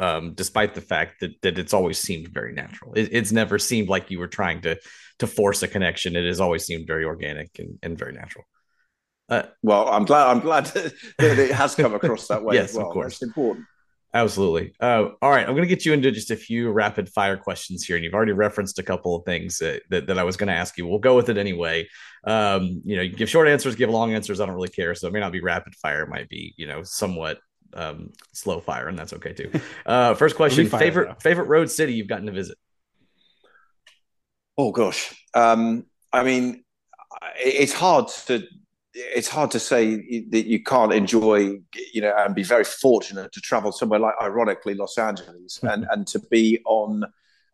um, 0.00 0.32
despite 0.34 0.74
the 0.74 0.80
fact 0.80 1.20
that 1.20 1.40
that 1.42 1.58
it's 1.58 1.74
always 1.74 1.98
seemed 1.98 2.28
very 2.28 2.52
natural. 2.52 2.94
It, 2.94 3.10
it's 3.12 3.32
never 3.32 3.58
seemed 3.58 3.88
like 3.88 4.10
you 4.10 4.18
were 4.18 4.28
trying 4.28 4.62
to 4.62 4.78
to 5.18 5.26
force 5.26 5.62
a 5.62 5.68
connection. 5.68 6.16
It 6.16 6.26
has 6.26 6.40
always 6.40 6.64
seemed 6.64 6.86
very 6.86 7.04
organic 7.04 7.50
and, 7.58 7.78
and 7.82 7.98
very 7.98 8.14
natural. 8.14 8.44
Uh, 9.28 9.42
well, 9.62 9.88
I'm 9.88 10.06
glad 10.06 10.28
I'm 10.28 10.40
glad 10.40 10.64
that 10.66 10.94
it 11.18 11.52
has 11.52 11.74
come 11.74 11.94
across 11.94 12.26
that 12.28 12.42
way 12.42 12.54
yes, 12.56 12.74
well. 12.74 12.86
Of 12.86 12.92
course. 12.94 13.18
That's 13.18 13.28
important. 13.28 13.66
Absolutely. 14.12 14.74
Uh, 14.80 15.10
all 15.22 15.30
right, 15.30 15.46
I'm 15.46 15.54
going 15.54 15.68
to 15.68 15.72
get 15.72 15.86
you 15.86 15.92
into 15.92 16.10
just 16.10 16.32
a 16.32 16.36
few 16.36 16.72
rapid 16.72 17.08
fire 17.08 17.36
questions 17.36 17.84
here, 17.84 17.94
and 17.94 18.04
you've 18.04 18.14
already 18.14 18.32
referenced 18.32 18.80
a 18.80 18.82
couple 18.82 19.14
of 19.14 19.24
things 19.24 19.58
that, 19.58 19.82
that, 19.90 20.08
that 20.08 20.18
I 20.18 20.24
was 20.24 20.36
going 20.36 20.48
to 20.48 20.52
ask 20.52 20.76
you. 20.76 20.84
We'll 20.84 20.98
go 20.98 21.14
with 21.14 21.28
it 21.28 21.36
anyway. 21.36 21.86
Um, 22.24 22.82
you 22.84 22.96
know, 22.96 23.02
you 23.02 23.14
give 23.14 23.30
short 23.30 23.46
answers, 23.46 23.76
give 23.76 23.88
long 23.88 24.12
answers. 24.12 24.40
I 24.40 24.46
don't 24.46 24.56
really 24.56 24.68
care, 24.68 24.96
so 24.96 25.06
it 25.06 25.12
may 25.12 25.20
not 25.20 25.30
be 25.30 25.40
rapid 25.40 25.76
fire. 25.76 26.02
It 26.02 26.08
might 26.08 26.28
be, 26.28 26.54
you 26.56 26.66
know, 26.66 26.82
somewhat 26.82 27.38
um, 27.74 28.12
slow 28.32 28.60
fire, 28.60 28.88
and 28.88 28.98
that's 28.98 29.12
okay 29.12 29.32
too. 29.32 29.50
Uh, 29.86 30.14
first 30.14 30.36
question: 30.36 30.68
fire, 30.68 30.80
favorite 30.80 31.08
though. 31.08 31.14
favorite 31.20 31.46
road 31.46 31.70
city 31.70 31.94
you've 31.94 32.08
gotten 32.08 32.26
to 32.26 32.32
visit? 32.32 32.58
Oh 34.58 34.72
gosh, 34.72 35.14
um, 35.34 35.86
I 36.12 36.22
mean, 36.22 36.64
it's 37.38 37.72
hard 37.72 38.08
to 38.26 38.42
it's 38.94 39.28
hard 39.28 39.50
to 39.52 39.60
say 39.60 40.24
that 40.30 40.46
you 40.46 40.62
can't 40.62 40.92
enjoy, 40.92 41.58
you 41.92 42.00
know, 42.00 42.14
and 42.18 42.34
be 42.34 42.42
very 42.42 42.64
fortunate 42.64 43.32
to 43.32 43.40
travel 43.40 43.72
somewhere 43.72 44.00
like, 44.00 44.14
ironically, 44.20 44.74
Los 44.74 44.98
Angeles, 44.98 45.60
and 45.62 45.86
and 45.90 46.06
to 46.08 46.18
be 46.18 46.60
on 46.66 47.04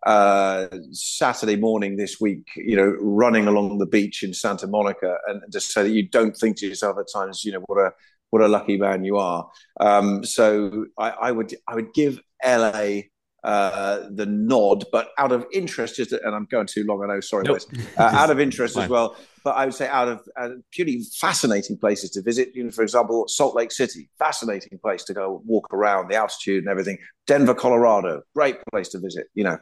uh, 0.04 0.68
Saturday 0.92 1.56
morning 1.56 1.96
this 1.96 2.20
week, 2.20 2.48
you 2.56 2.76
know, 2.76 2.96
running 3.00 3.46
along 3.46 3.78
the 3.78 3.86
beach 3.86 4.22
in 4.22 4.32
Santa 4.32 4.66
Monica, 4.66 5.18
and 5.26 5.42
just 5.52 5.72
say 5.72 5.82
that 5.82 5.90
you 5.90 6.08
don't 6.08 6.36
think 6.36 6.56
to 6.58 6.66
yourself 6.66 6.96
at 6.98 7.06
times, 7.12 7.44
you 7.44 7.52
know, 7.52 7.60
what 7.66 7.78
a 7.78 7.92
what 8.36 8.44
a 8.44 8.48
lucky 8.48 8.76
man 8.76 9.02
you 9.02 9.16
are. 9.16 9.50
Um, 9.80 10.22
so 10.22 10.86
I, 10.98 11.10
I 11.10 11.32
would 11.32 11.54
I 11.66 11.74
would 11.74 11.94
give 11.94 12.20
LA 12.44 13.00
uh, 13.42 14.08
the 14.10 14.26
nod, 14.26 14.84
but 14.92 15.08
out 15.18 15.32
of 15.32 15.46
interest, 15.54 15.96
just 15.96 16.12
and 16.12 16.34
I'm 16.34 16.44
going 16.50 16.66
too 16.66 16.84
long. 16.84 17.02
I 17.02 17.06
know, 17.06 17.20
sorry, 17.20 17.44
nope. 17.44 17.60
uh, 17.96 18.02
out 18.02 18.28
of 18.28 18.38
interest 18.46 18.76
as 18.76 18.90
well. 18.90 19.16
But 19.42 19.56
I 19.56 19.64
would 19.64 19.74
say 19.74 19.88
out 19.88 20.08
of 20.08 20.20
uh, 20.38 20.50
purely 20.70 21.02
fascinating 21.18 21.78
places 21.78 22.10
to 22.10 22.22
visit. 22.22 22.50
You 22.54 22.64
know, 22.64 22.70
for 22.70 22.82
example, 22.82 23.26
Salt 23.26 23.56
Lake 23.56 23.72
City, 23.72 24.10
fascinating 24.18 24.78
place 24.80 25.04
to 25.04 25.14
go 25.14 25.42
walk 25.46 25.72
around, 25.72 26.08
the 26.08 26.16
altitude 26.16 26.62
and 26.64 26.68
everything. 26.68 26.98
Denver, 27.26 27.54
Colorado, 27.54 28.20
great 28.34 28.58
place 28.70 28.90
to 28.90 28.98
visit. 28.98 29.28
You 29.32 29.44
know, 29.44 29.58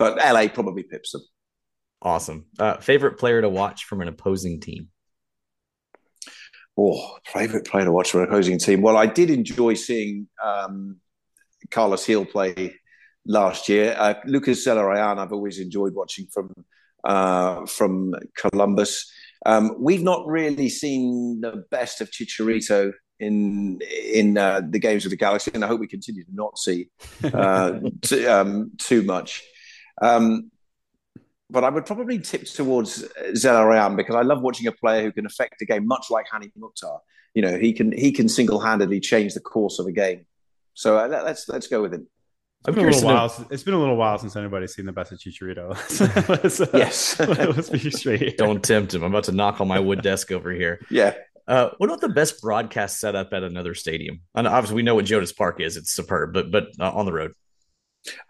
but 0.00 0.16
LA 0.16 0.48
probably 0.48 0.82
pips 0.82 1.12
them. 1.12 1.22
Awesome. 2.02 2.46
Uh, 2.58 2.78
favorite 2.78 3.18
player 3.18 3.42
to 3.42 3.48
watch 3.48 3.84
from 3.84 4.00
an 4.00 4.08
opposing 4.08 4.60
team. 4.60 4.88
Oh, 6.80 7.18
favorite 7.24 7.66
player 7.66 7.86
to 7.86 7.92
watch 7.92 8.12
from 8.12 8.20
an 8.20 8.28
opposing 8.28 8.58
team. 8.58 8.82
Well, 8.82 8.96
I 8.96 9.06
did 9.06 9.30
enjoy 9.30 9.74
seeing 9.74 10.28
um, 10.42 10.98
Carlos 11.72 12.06
Gil 12.06 12.24
play 12.24 12.76
last 13.26 13.68
year. 13.68 13.96
Uh, 13.98 14.14
Lucas 14.24 14.64
Zelarayan, 14.64 15.18
I've 15.18 15.32
always 15.32 15.58
enjoyed 15.58 15.92
watching 15.94 16.26
from 16.32 16.54
uh, 17.02 17.66
from 17.66 18.14
Columbus. 18.36 19.10
Um, 19.44 19.74
we've 19.80 20.04
not 20.04 20.24
really 20.28 20.68
seen 20.68 21.40
the 21.40 21.64
best 21.70 22.00
of 22.00 22.12
Chicharito 22.12 22.92
in 23.18 23.80
in 24.12 24.38
uh, 24.38 24.60
the 24.68 24.78
games 24.78 25.04
of 25.04 25.10
the 25.10 25.16
Galaxy, 25.16 25.50
and 25.54 25.64
I 25.64 25.66
hope 25.66 25.80
we 25.80 25.88
continue 25.88 26.22
to 26.22 26.34
not 26.34 26.58
see 26.58 26.90
uh, 27.24 27.80
t- 28.02 28.24
um, 28.24 28.70
too 28.78 29.02
much. 29.02 29.42
Um, 30.00 30.52
but 31.50 31.64
I 31.64 31.70
would 31.70 31.86
probably 31.86 32.18
tip 32.18 32.44
towards 32.44 33.04
Zelarayan 33.32 33.96
because 33.96 34.14
I 34.14 34.22
love 34.22 34.42
watching 34.42 34.66
a 34.66 34.72
player 34.72 35.02
who 35.02 35.12
can 35.12 35.26
affect 35.26 35.62
a 35.62 35.64
game, 35.64 35.86
much 35.86 36.06
like 36.10 36.26
Hany 36.30 36.52
Mukhtar. 36.56 37.00
You 37.34 37.42
know, 37.42 37.58
he 37.58 37.72
can 37.72 37.92
he 37.92 38.12
can 38.12 38.28
single 38.28 38.60
handedly 38.60 39.00
change 39.00 39.34
the 39.34 39.40
course 39.40 39.78
of 39.78 39.86
a 39.86 39.92
game. 39.92 40.26
So 40.74 40.98
uh, 40.98 41.08
let's 41.08 41.48
let's 41.48 41.66
go 41.66 41.82
with 41.82 41.94
him. 41.94 42.06
It's 42.66 42.74
been 42.74 42.86
a 42.86 42.90
little 42.90 43.08
while. 43.08 43.28
Know. 43.28 43.46
It's 43.50 43.62
been 43.62 43.74
a 43.74 43.78
little 43.78 43.96
while 43.96 44.18
since 44.18 44.34
anybody's 44.34 44.74
seen 44.74 44.86
the 44.86 44.92
best 44.92 45.12
of 45.12 45.18
Chicharito. 45.18 45.70
let's, 46.42 46.60
uh, 46.60 46.68
yes, 46.74 47.18
let's 47.20 47.70
be 47.70 47.90
straight. 47.90 48.36
Don't 48.36 48.62
tempt 48.62 48.94
him. 48.94 49.04
I'm 49.04 49.12
about 49.12 49.24
to 49.24 49.32
knock 49.32 49.60
on 49.60 49.68
my 49.68 49.78
wood 49.78 50.02
desk 50.02 50.32
over 50.32 50.50
here. 50.50 50.84
Yeah. 50.90 51.14
Uh, 51.46 51.70
what 51.78 51.88
about 51.88 52.00
the 52.00 52.08
best 52.08 52.42
broadcast 52.42 52.98
setup 53.00 53.32
at 53.32 53.42
another 53.42 53.74
stadium? 53.74 54.20
And 54.34 54.46
obviously, 54.46 54.76
we 54.76 54.82
know 54.82 54.96
what 54.96 55.04
Geodis 55.04 55.34
Park 55.34 55.60
is. 55.60 55.76
It's 55.76 55.92
superb, 55.92 56.34
but 56.34 56.50
but 56.50 56.68
uh, 56.80 56.90
on 56.90 57.06
the 57.06 57.12
road. 57.12 57.32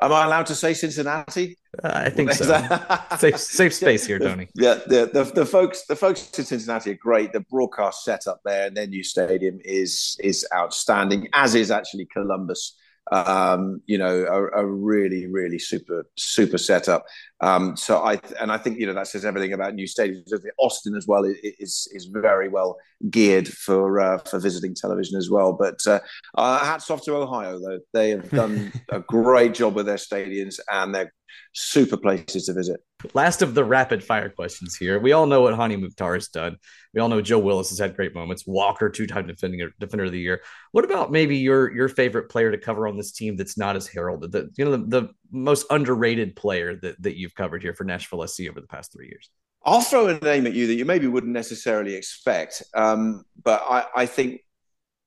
Am 0.00 0.12
I 0.12 0.24
allowed 0.24 0.46
to 0.46 0.54
say 0.54 0.74
Cincinnati? 0.74 1.56
Uh, 1.82 1.92
I 1.94 2.10
think 2.10 2.32
so. 2.32 2.44
safe, 3.18 3.38
safe 3.38 3.74
space 3.74 4.06
here, 4.06 4.18
Tony. 4.18 4.48
Yeah, 4.54 4.74
the, 4.86 5.10
the, 5.12 5.24
the 5.24 5.46
folks 5.46 5.84
the 5.86 5.96
folks 5.96 6.38
in 6.38 6.44
Cincinnati 6.44 6.92
are 6.92 6.98
great. 7.00 7.32
The 7.32 7.40
broadcast 7.40 8.04
setup 8.04 8.40
there 8.44 8.66
and 8.66 8.76
their 8.76 8.86
new 8.86 9.02
stadium 9.02 9.58
is 9.64 10.16
is 10.20 10.46
outstanding, 10.54 11.28
as 11.32 11.54
is 11.54 11.70
actually 11.70 12.06
Columbus 12.06 12.76
um, 13.10 13.82
you 13.86 13.98
know, 13.98 14.24
a, 14.24 14.62
a, 14.62 14.66
really, 14.66 15.26
really 15.26 15.58
super, 15.58 16.04
super 16.16 16.58
setup. 16.58 17.06
Um, 17.40 17.76
so 17.76 18.02
I 18.02 18.20
and 18.40 18.52
I 18.52 18.58
think 18.58 18.78
you 18.78 18.86
know 18.86 18.94
that 18.94 19.06
says 19.06 19.24
everything 19.24 19.52
about 19.52 19.74
new 19.74 19.86
stadiums. 19.86 20.32
Austin 20.58 20.94
as 20.96 21.06
well 21.06 21.24
is 21.24 21.88
is 21.92 22.04
very 22.06 22.48
well 22.48 22.76
geared 23.10 23.48
for 23.48 24.00
uh, 24.00 24.18
for 24.18 24.38
visiting 24.38 24.74
television 24.74 25.16
as 25.16 25.30
well. 25.30 25.52
But 25.52 25.78
uh, 25.86 26.00
uh, 26.36 26.64
hats 26.64 26.90
off 26.90 27.02
to 27.04 27.14
Ohio 27.16 27.58
though; 27.58 27.80
they 27.92 28.10
have 28.10 28.30
done 28.30 28.72
a 28.90 29.00
great 29.00 29.54
job 29.54 29.74
with 29.74 29.86
their 29.86 29.96
stadiums 29.96 30.58
and 30.70 30.94
they're 30.94 31.12
super 31.52 31.96
places 31.96 32.46
to 32.46 32.52
visit. 32.52 32.80
Last 33.14 33.42
of 33.42 33.54
the 33.54 33.64
rapid 33.64 34.02
fire 34.02 34.28
questions 34.28 34.76
here. 34.76 34.98
We 34.98 35.12
all 35.12 35.26
know 35.26 35.42
what 35.42 35.56
Hany 35.56 35.76
Mukhtar 35.76 36.14
has 36.14 36.28
done. 36.28 36.56
We 36.94 37.00
all 37.00 37.08
know 37.08 37.20
Joe 37.20 37.38
Willis 37.38 37.70
has 37.70 37.78
had 37.78 37.94
great 37.94 38.14
moments. 38.14 38.44
Walker, 38.46 38.88
two-time 38.88 39.26
defender, 39.26 39.70
defender 39.78 40.04
of 40.04 40.12
the 40.12 40.18
year. 40.18 40.42
What 40.72 40.84
about 40.84 41.12
maybe 41.12 41.36
your 41.36 41.74
your 41.74 41.88
favorite 41.88 42.28
player 42.28 42.50
to 42.50 42.58
cover 42.58 42.88
on 42.88 42.96
this 42.96 43.12
team 43.12 43.36
that's 43.36 43.58
not 43.58 43.76
as 43.76 43.86
heralded? 43.86 44.32
The 44.32 44.50
you 44.56 44.64
know 44.64 44.72
the, 44.72 44.78
the 44.86 45.08
most 45.30 45.66
underrated 45.70 46.36
player 46.36 46.76
that 46.82 47.00
that 47.02 47.18
you've 47.18 47.34
covered 47.34 47.62
here 47.62 47.74
for 47.74 47.84
Nashville 47.84 48.26
SC 48.26 48.42
over 48.48 48.60
the 48.60 48.66
past 48.66 48.92
three 48.92 49.06
years. 49.06 49.30
I'll 49.64 49.80
throw 49.80 50.06
a 50.06 50.18
name 50.20 50.46
at 50.46 50.54
you 50.54 50.66
that 50.68 50.74
you 50.74 50.84
maybe 50.84 51.06
wouldn't 51.06 51.32
necessarily 51.32 51.94
expect, 51.94 52.62
um, 52.74 53.24
but 53.42 53.62
I, 53.68 53.86
I 53.94 54.06
think 54.06 54.40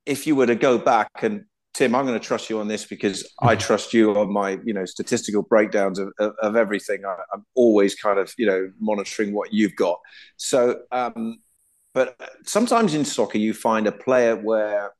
if 0.06 0.26
you 0.26 0.36
were 0.36 0.46
to 0.46 0.54
go 0.54 0.78
back 0.78 1.10
and 1.22 1.44
Tim, 1.74 1.94
I'm 1.94 2.06
going 2.06 2.18
to 2.18 2.24
trust 2.24 2.50
you 2.50 2.60
on 2.60 2.68
this 2.68 2.84
because 2.84 3.26
I 3.40 3.54
mm-hmm. 3.54 3.60
trust 3.60 3.94
you 3.94 4.14
on 4.14 4.30
my, 4.30 4.58
you 4.62 4.74
know, 4.74 4.84
statistical 4.84 5.42
breakdowns 5.42 5.98
of, 5.98 6.12
of, 6.18 6.34
of 6.42 6.56
everything. 6.56 7.04
I, 7.06 7.16
am 7.32 7.46
always 7.54 7.94
kind 7.94 8.18
of, 8.18 8.32
you 8.36 8.46
know, 8.46 8.70
monitoring 8.78 9.32
what 9.32 9.54
you've 9.54 9.74
got. 9.76 9.98
So, 10.36 10.82
um, 10.92 11.38
but 11.94 12.14
sometimes 12.44 12.94
in 12.94 13.04
soccer, 13.06 13.38
you 13.38 13.54
find 13.54 13.86
a 13.86 13.92
player 13.92 14.36
where 14.36 14.92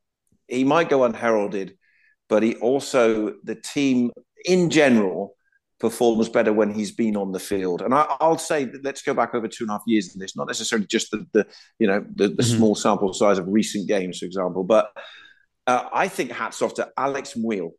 he 0.47 0.63
might 0.63 0.89
go 0.89 1.03
unheralded, 1.03 1.77
but 2.27 2.41
he 2.41 2.55
also, 2.55 3.35
the 3.43 3.55
team 3.55 4.11
in 4.45 4.71
general, 4.71 5.35
performs 5.83 6.29
better 6.29 6.53
when 6.53 6.73
he's 6.73 6.93
been 6.93 7.17
on 7.17 7.33
the 7.33 7.39
field. 7.39 7.81
And 7.81 7.93
I, 7.93 8.15
will 8.21 8.37
say, 8.37 8.71
let's 8.83 9.01
go 9.01 9.13
back 9.13 9.35
over 9.35 9.49
two 9.49 9.65
and 9.65 9.69
a 9.69 9.73
half 9.73 9.83
years 9.85 10.13
in 10.13 10.19
this, 10.21 10.33
not 10.33 10.47
necessarily 10.47 10.87
just 10.87 11.11
the, 11.11 11.27
the 11.33 11.45
you 11.77 11.87
know, 11.87 12.05
the, 12.15 12.29
the 12.29 12.35
mm-hmm. 12.35 12.57
small 12.57 12.73
sample 12.73 13.11
size 13.11 13.37
of 13.37 13.49
recent 13.49 13.85
games, 13.85 14.19
for 14.19 14.25
example, 14.25 14.63
but 14.63 14.93
uh, 15.67 15.89
I 15.93 16.07
think 16.07 16.31
hats 16.31 16.61
off 16.61 16.75
to 16.75 16.89
Alex 16.97 17.33
Muyl 17.33 17.71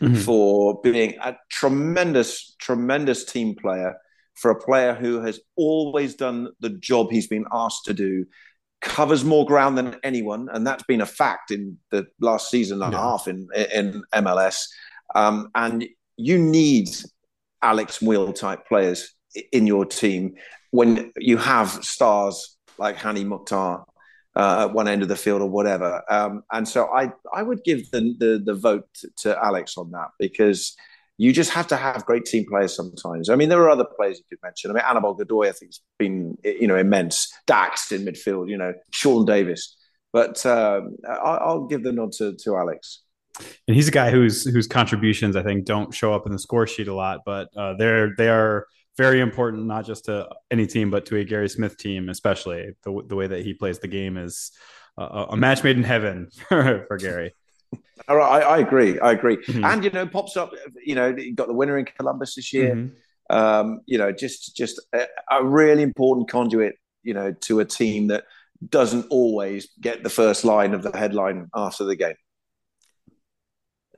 mm-hmm. 0.00 0.14
for 0.14 0.80
being 0.80 1.16
a 1.22 1.36
tremendous, 1.50 2.56
tremendous 2.58 3.26
team 3.26 3.54
player, 3.54 3.94
for 4.36 4.50
a 4.50 4.58
player 4.58 4.94
who 4.94 5.20
has 5.20 5.38
always 5.54 6.14
done 6.14 6.48
the 6.60 6.70
job 6.70 7.10
he's 7.10 7.26
been 7.26 7.44
asked 7.52 7.84
to 7.84 7.92
do, 7.92 8.24
covers 8.80 9.22
more 9.22 9.44
ground 9.44 9.76
than 9.76 9.96
anyone, 10.02 10.48
and 10.50 10.66
that's 10.66 10.84
been 10.84 11.02
a 11.02 11.06
fact 11.06 11.50
in 11.50 11.76
the 11.90 12.06
last 12.22 12.50
season 12.50 12.80
and 12.80 12.94
a 12.94 12.96
half 12.96 13.28
in 13.28 13.48
in 13.74 14.02
MLS. 14.14 14.64
Um, 15.14 15.50
and 15.54 15.86
you 16.16 16.38
need 16.38 16.88
Alex 17.62 17.98
Muyl 17.98 18.34
type 18.34 18.66
players 18.66 19.14
in 19.52 19.66
your 19.66 19.84
team 19.84 20.34
when 20.70 21.12
you 21.16 21.36
have 21.36 21.68
stars 21.84 22.56
like 22.78 22.96
Hany 22.96 23.24
Mukhtar 23.24 23.84
uh, 24.36 24.66
at 24.68 24.72
one 24.72 24.88
end 24.88 25.02
of 25.02 25.08
the 25.08 25.16
field 25.16 25.42
or 25.42 25.50
whatever. 25.50 26.02
Um, 26.08 26.42
and 26.52 26.66
so 26.66 26.86
I 26.86 27.12
I 27.32 27.42
would 27.42 27.64
give 27.64 27.90
the, 27.90 28.14
the, 28.18 28.42
the 28.44 28.54
vote 28.54 28.88
to 29.18 29.36
Alex 29.44 29.76
on 29.76 29.90
that 29.92 30.08
because 30.18 30.76
you 31.18 31.32
just 31.32 31.50
have 31.50 31.66
to 31.66 31.76
have 31.76 32.06
great 32.06 32.24
team 32.24 32.46
players 32.48 32.74
sometimes. 32.74 33.28
I 33.28 33.36
mean, 33.36 33.50
there 33.50 33.60
are 33.60 33.68
other 33.68 33.84
players 33.84 34.18
you 34.18 34.24
could 34.30 34.42
mention. 34.42 34.70
I 34.70 34.74
mean, 34.74 34.84
Anibal 34.88 35.14
Godoy, 35.14 35.48
I 35.48 35.52
think, 35.52 35.72
has 35.72 35.80
been 35.98 36.38
you 36.42 36.66
know 36.66 36.76
immense. 36.76 37.30
Dax 37.46 37.92
in 37.92 38.04
midfield, 38.04 38.48
you 38.48 38.56
know, 38.56 38.72
Sean 38.92 39.24
Davis. 39.24 39.76
But 40.12 40.44
um, 40.46 40.96
I'll 41.08 41.66
give 41.66 41.84
the 41.84 41.92
nod 41.92 42.12
to, 42.12 42.34
to 42.34 42.56
Alex. 42.56 43.02
And 43.66 43.74
he's 43.74 43.88
a 43.88 43.92
guy 43.92 44.10
whose 44.10 44.44
whose 44.44 44.66
contributions 44.66 45.36
I 45.36 45.42
think 45.42 45.64
don't 45.64 45.94
show 45.94 46.12
up 46.12 46.26
in 46.26 46.32
the 46.32 46.38
score 46.38 46.66
sheet 46.66 46.88
a 46.88 46.94
lot, 46.94 47.20
but 47.24 47.48
uh, 47.56 47.74
they're 47.74 48.14
they 48.16 48.28
are 48.28 48.66
very 48.96 49.20
important, 49.20 49.66
not 49.66 49.86
just 49.86 50.04
to 50.06 50.28
any 50.50 50.66
team, 50.66 50.90
but 50.90 51.06
to 51.06 51.16
a 51.16 51.24
Gary 51.24 51.48
Smith 51.48 51.76
team, 51.78 52.08
especially 52.08 52.72
the, 52.82 53.02
the 53.06 53.16
way 53.16 53.26
that 53.26 53.42
he 53.42 53.54
plays 53.54 53.78
the 53.78 53.88
game 53.88 54.16
is 54.16 54.52
a, 54.98 55.26
a 55.30 55.36
match 55.36 55.64
made 55.64 55.76
in 55.76 55.82
heaven 55.82 56.28
for, 56.48 56.84
for 56.88 56.96
Gary. 56.98 57.32
All 58.08 58.16
right, 58.16 58.42
I, 58.42 58.56
I 58.56 58.58
agree. 58.58 58.98
I 58.98 59.12
agree. 59.12 59.36
Mm-hmm. 59.36 59.64
And 59.64 59.84
you 59.84 59.90
know, 59.90 60.06
pops 60.06 60.36
up. 60.36 60.52
You 60.84 60.94
know, 60.94 61.14
you 61.16 61.34
got 61.34 61.46
the 61.46 61.54
winner 61.54 61.78
in 61.78 61.84
Columbus 61.84 62.34
this 62.34 62.52
year. 62.52 62.74
Mm-hmm. 62.74 63.36
Um, 63.36 63.80
you 63.86 63.98
know, 63.98 64.10
just 64.10 64.56
just 64.56 64.80
a, 64.92 65.06
a 65.30 65.44
really 65.44 65.82
important 65.82 66.28
conduit. 66.28 66.74
You 67.02 67.14
know, 67.14 67.32
to 67.32 67.60
a 67.60 67.64
team 67.64 68.08
that 68.08 68.24
doesn't 68.68 69.06
always 69.10 69.68
get 69.80 70.02
the 70.02 70.10
first 70.10 70.44
line 70.44 70.74
of 70.74 70.82
the 70.82 70.96
headline 70.96 71.48
after 71.54 71.84
the 71.84 71.96
game 71.96 72.16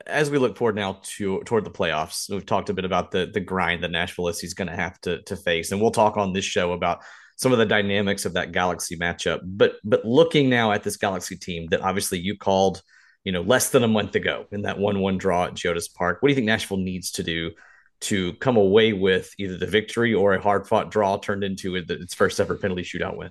as 0.07 0.31
we 0.31 0.39
look 0.39 0.57
forward 0.57 0.77
now 0.77 1.01
to 1.03 1.43
toward 1.45 1.65
the 1.65 1.71
playoffs, 1.71 2.31
we've 2.31 2.47
talked 2.47 2.71
a 2.71 2.75
bit 2.75 2.85
about 2.85 3.11
the 3.11 3.31
the 3.33 3.41
grind 3.41 3.83
that 3.83 3.91
Nashville 3.91 4.29
is 4.29 4.55
going 4.55 4.69
to 4.69 4.77
have 4.77 5.01
to 5.03 5.23
to 5.23 5.37
face, 5.37 5.73
and 5.73 5.81
we'll 5.81 5.91
talk 5.91 6.17
on 6.17 6.33
this 6.33 6.45
show 6.45 6.73
about 6.73 7.01
some 7.37 7.53
of 7.53 7.59
the 7.59 7.67
dynamics 7.67 8.25
of 8.25 8.35
that 8.35 8.53
Galaxy 8.53 8.97
matchup. 8.97 9.41
But 9.45 9.75
but 9.85 10.05
looking 10.05 10.49
now 10.49 10.73
at 10.73 10.83
this 10.83 10.97
Galaxy 10.97 11.37
team 11.37 11.67
that 11.71 11.81
obviously 11.81 12.19
you 12.19 12.37
called 12.37 12.83
you 13.25 13.33
know, 13.33 13.43
less 13.43 13.71
than 13.71 13.85
a 13.85 13.89
month 13.89 14.15
ago 14.15 14.47
in 14.51 14.63
that 14.63 14.79
1 14.79 15.01
1 15.01 15.19
draw 15.19 15.45
at 15.45 15.55
Geodis 15.55 15.93
Park. 15.93 16.21
What 16.21 16.29
do 16.29 16.33
you 16.33 16.35
think 16.35 16.47
Nashville 16.47 16.79
needs 16.79 17.13
to 17.13 17.23
do 17.23 17.53
to 18.01 18.33
come 18.35 18.57
away 18.57 18.93
with 18.93 19.33
either 19.39 19.57
the 19.57 19.67
victory 19.67 20.13
or 20.13 20.35
a 20.35 20.41
hard 20.41 20.67
fought 20.67 20.91
draw 20.91 21.19
turned 21.19 21.45
into 21.45 21.77
its 21.77 22.15
first 22.15 22.41
ever 22.41 22.57
penalty 22.57 22.83
shootout 22.83 23.17
win? 23.17 23.31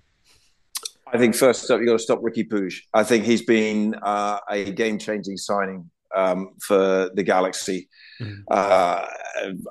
I 1.14 1.18
think 1.18 1.36
first 1.36 1.70
up, 1.70 1.82
you 1.82 1.88
got 1.88 1.94
to 1.94 2.00
stop 2.00 2.22
Riqui 2.22 2.48
Puig. 2.48 2.74
I 2.94 3.04
think 3.04 3.26
he's 3.26 3.44
been 3.44 3.96
uh, 4.02 4.40
a 4.50 4.72
game 4.72 4.98
changing 4.98 5.36
signing 5.36 5.92
um, 6.16 6.54
for 6.62 7.10
the 7.14 7.24
Galaxy. 7.24 7.90
Mm-hmm. 8.20 8.42
Uh, 8.50 9.06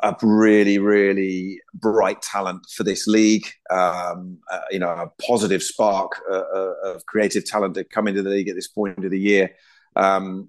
a 0.02 0.16
really, 0.22 0.78
really 0.78 1.60
bright 1.74 2.20
talent 2.22 2.66
for 2.74 2.82
this 2.82 3.06
league. 3.06 3.46
Um, 3.70 4.38
uh, 4.50 4.60
you 4.70 4.78
know, 4.78 4.90
a 4.90 5.10
positive 5.22 5.62
spark 5.62 6.12
uh, 6.30 6.34
uh 6.34 6.74
of 6.84 7.06
creative 7.06 7.44
talent 7.44 7.74
to 7.74 7.84
come 7.84 8.08
into 8.08 8.22
the 8.22 8.30
league 8.30 8.48
at 8.48 8.56
this 8.56 8.68
point 8.68 9.04
of 9.04 9.10
the 9.10 9.18
year. 9.18 9.50
Um, 9.96 10.48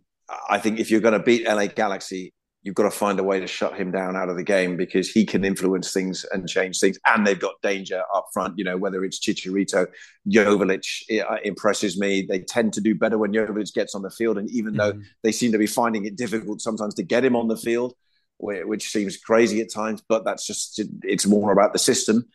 I 0.50 0.60
think 0.60 0.80
if 0.80 0.90
you're 0.90 1.02
going 1.02 1.14
to 1.14 1.20
beat 1.20 1.48
LA 1.48 1.68
Galaxy, 1.68 2.34
you've 2.64 2.76
got 2.76 2.84
to 2.84 2.92
find 2.92 3.20
a 3.20 3.24
way 3.24 3.40
to 3.40 3.48
shut 3.48 3.76
him 3.76 3.92
down 3.92 4.16
out 4.16 4.30
of 4.30 4.36
the 4.36 4.44
game 4.44 4.78
because 4.78 5.10
he 5.10 5.26
can 5.26 5.44
influence 5.44 5.92
things 5.92 6.26
and 6.32 6.48
change 6.48 6.80
things. 6.80 7.00
And 7.06 7.26
they've 7.26 7.40
got 7.40 7.62
danger 7.64 8.04
up 8.14 8.28
front, 8.34 8.58
you 8.58 8.64
know, 8.64 8.78
whether 8.78 9.04
it's 9.04 9.20
Chicharito, 9.20 9.88
Joveljic 10.30 11.22
uh, 11.22 11.38
impresses 11.44 12.00
me. 12.00 12.22
They 12.22 12.40
tend 12.40 12.74
to 12.74 12.82
do 12.82 12.94
better 12.94 13.18
when 13.18 13.34
Joveljic 13.34 13.74
gets 13.74 13.96
on 13.96 14.04
the 14.04 14.12
field. 14.12 14.38
And 14.38 14.50
even 14.52 14.74
mm-hmm. 14.74 15.00
though 15.00 15.04
they 15.24 15.32
seem 15.32 15.52
to 15.54 15.58
be 15.58 15.68
finding 15.68 16.06
it 16.06 16.16
difficult 16.16 16.62
sometimes 16.62 16.94
to 16.96 17.04
get 17.04 17.26
him 17.26 17.36
on 17.36 17.48
the 17.48 17.58
field, 17.58 17.96
which 18.38 18.92
seems 18.92 19.18
crazy 19.18 19.62
at 19.62 19.72
times, 19.72 20.04
but 20.08 20.24
that's 20.24 20.46
just, 20.46 20.82
it's 21.04 21.26
more 21.26 21.52
about 21.52 21.74
the 21.74 21.80
system. 21.80 22.28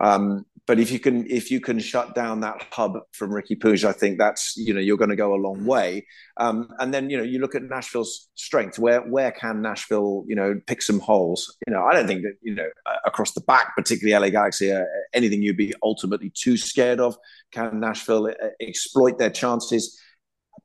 Um, 0.00 0.44
but 0.66 0.80
if 0.80 0.90
you 0.90 0.98
can 0.98 1.26
if 1.30 1.50
you 1.50 1.60
can 1.60 1.78
shut 1.78 2.14
down 2.14 2.40
that 2.40 2.66
hub 2.72 2.98
from 3.12 3.30
Riqui 3.30 3.58
Puig, 3.58 3.84
I 3.84 3.92
think 3.92 4.18
that's 4.18 4.56
you 4.56 4.72
know 4.72 4.80
you're 4.80 4.96
going 4.96 5.10
to 5.10 5.16
go 5.16 5.34
a 5.34 5.36
long 5.36 5.64
way. 5.64 6.06
Um, 6.38 6.68
and 6.78 6.92
then 6.92 7.10
you 7.10 7.18
know 7.18 7.22
you 7.22 7.38
look 7.38 7.54
at 7.54 7.62
Nashville's 7.62 8.28
strength. 8.34 8.78
Where 8.78 9.02
where 9.02 9.30
can 9.30 9.60
Nashville 9.60 10.24
you 10.26 10.34
know 10.34 10.58
pick 10.66 10.80
some 10.80 11.00
holes? 11.00 11.54
You 11.66 11.74
know 11.74 11.84
I 11.84 11.92
don't 11.92 12.06
think 12.06 12.22
that 12.22 12.36
you 12.42 12.54
know 12.54 12.68
across 13.04 13.32
the 13.32 13.42
back, 13.42 13.76
particularly 13.76 14.18
LA 14.18 14.30
Galaxy, 14.30 14.72
uh, 14.72 14.84
anything 15.12 15.42
you'd 15.42 15.56
be 15.56 15.74
ultimately 15.82 16.30
too 16.30 16.56
scared 16.56 17.00
of. 17.00 17.16
Can 17.52 17.80
Nashville 17.80 18.26
uh, 18.28 18.48
exploit 18.60 19.18
their 19.18 19.30
chances? 19.30 20.00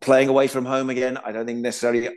Playing 0.02 0.30
away 0.30 0.48
from 0.48 0.64
home 0.64 0.90
again, 0.90 1.18
I 1.18 1.34
don't 1.34 1.46
think 1.46 1.60
necessarily 1.60 2.08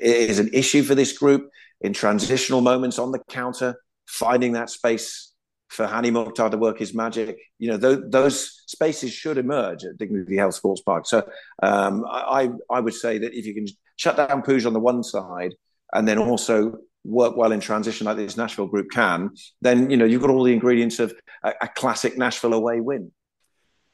is 0.00 0.40
an 0.40 0.50
issue 0.52 0.82
for 0.82 0.96
this 0.96 1.16
group 1.16 1.48
in 1.80 1.92
transitional 1.92 2.60
moments 2.60 2.98
on 2.98 3.12
the 3.12 3.20
counter, 3.28 3.76
finding 4.06 4.52
that 4.52 4.70
space 4.70 5.31
for 5.72 5.86
Hany 5.86 6.10
Mukhtar 6.10 6.50
to 6.50 6.56
work 6.56 6.78
his 6.78 6.94
magic. 6.94 7.38
You 7.58 7.70
know, 7.70 7.76
those, 7.76 8.02
those 8.08 8.62
spaces 8.66 9.12
should 9.12 9.38
emerge 9.38 9.84
at 9.84 9.96
Dignity 9.96 10.36
Health 10.36 10.54
Sports 10.54 10.82
Park. 10.82 11.06
So 11.06 11.28
um, 11.62 12.04
I, 12.08 12.50
I 12.70 12.80
would 12.80 12.94
say 12.94 13.18
that 13.18 13.32
if 13.34 13.46
you 13.46 13.54
can 13.54 13.66
shut 13.96 14.16
down 14.16 14.42
Puig 14.42 14.66
on 14.66 14.72
the 14.72 14.80
one 14.80 15.02
side 15.02 15.54
and 15.92 16.06
then 16.06 16.18
also 16.18 16.78
work 17.04 17.36
well 17.36 17.52
in 17.52 17.60
transition 17.60 18.06
like 18.06 18.16
this 18.16 18.36
Nashville 18.36 18.66
group 18.66 18.90
can, 18.90 19.30
then, 19.60 19.90
you 19.90 19.96
know, 19.96 20.04
you've 20.04 20.20
got 20.20 20.30
all 20.30 20.44
the 20.44 20.52
ingredients 20.52 20.98
of 21.00 21.14
a, 21.42 21.52
a 21.62 21.68
classic 21.68 22.16
Nashville 22.16 22.54
away 22.54 22.80
win. 22.80 23.10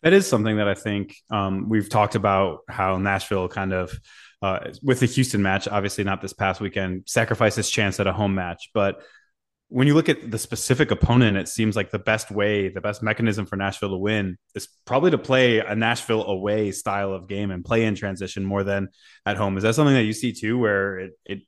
That 0.02 0.12
is 0.12 0.26
something 0.26 0.58
that 0.58 0.68
I 0.68 0.74
think 0.74 1.16
um, 1.30 1.68
we've 1.68 1.88
talked 1.88 2.14
about 2.14 2.60
how 2.68 2.98
Nashville 2.98 3.48
kind 3.48 3.72
of 3.72 3.98
uh, 4.40 4.70
with 4.82 5.00
the 5.00 5.06
Houston 5.06 5.42
match, 5.42 5.66
obviously 5.66 6.04
not 6.04 6.22
this 6.22 6.32
past 6.32 6.60
weekend, 6.60 7.02
sacrificed 7.06 7.56
his 7.56 7.68
chance 7.68 7.98
at 7.98 8.06
a 8.06 8.12
home 8.12 8.34
match, 8.34 8.70
but 8.72 9.02
when 9.70 9.86
you 9.86 9.94
look 9.94 10.08
at 10.08 10.30
the 10.30 10.38
specific 10.38 10.90
opponent, 10.90 11.36
it 11.36 11.46
seems 11.46 11.76
like 11.76 11.90
the 11.90 11.98
best 11.98 12.30
way, 12.30 12.68
the 12.68 12.80
best 12.80 13.02
mechanism 13.02 13.44
for 13.44 13.56
Nashville 13.56 13.90
to 13.90 13.98
win 13.98 14.38
is 14.54 14.66
probably 14.86 15.10
to 15.10 15.18
play 15.18 15.58
a 15.58 15.74
Nashville 15.74 16.24
away 16.24 16.72
style 16.72 17.12
of 17.12 17.28
game 17.28 17.50
and 17.50 17.64
play 17.64 17.84
in 17.84 17.94
transition 17.94 18.44
more 18.44 18.64
than 18.64 18.88
at 19.26 19.36
home. 19.36 19.56
Is 19.58 19.64
that 19.64 19.74
something 19.74 19.94
that 19.94 20.04
you 20.04 20.14
see 20.14 20.32
too, 20.32 20.58
where 20.58 20.98
it, 20.98 21.12
it 21.26 21.38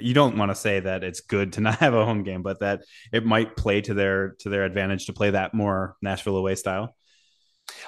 you 0.00 0.12
don't 0.12 0.36
want 0.36 0.50
to 0.50 0.56
say 0.56 0.80
that 0.80 1.04
it's 1.04 1.20
good 1.20 1.52
to 1.54 1.60
not 1.62 1.76
have 1.76 1.94
a 1.94 2.04
home 2.04 2.24
game, 2.24 2.42
but 2.42 2.60
that 2.60 2.80
it 3.12 3.24
might 3.24 3.56
play 3.56 3.80
to 3.82 3.94
their 3.94 4.34
to 4.40 4.48
their 4.48 4.64
advantage 4.64 5.06
to 5.06 5.12
play 5.12 5.30
that 5.30 5.54
more 5.54 5.96
Nashville 6.02 6.36
away 6.36 6.56
style? 6.56 6.96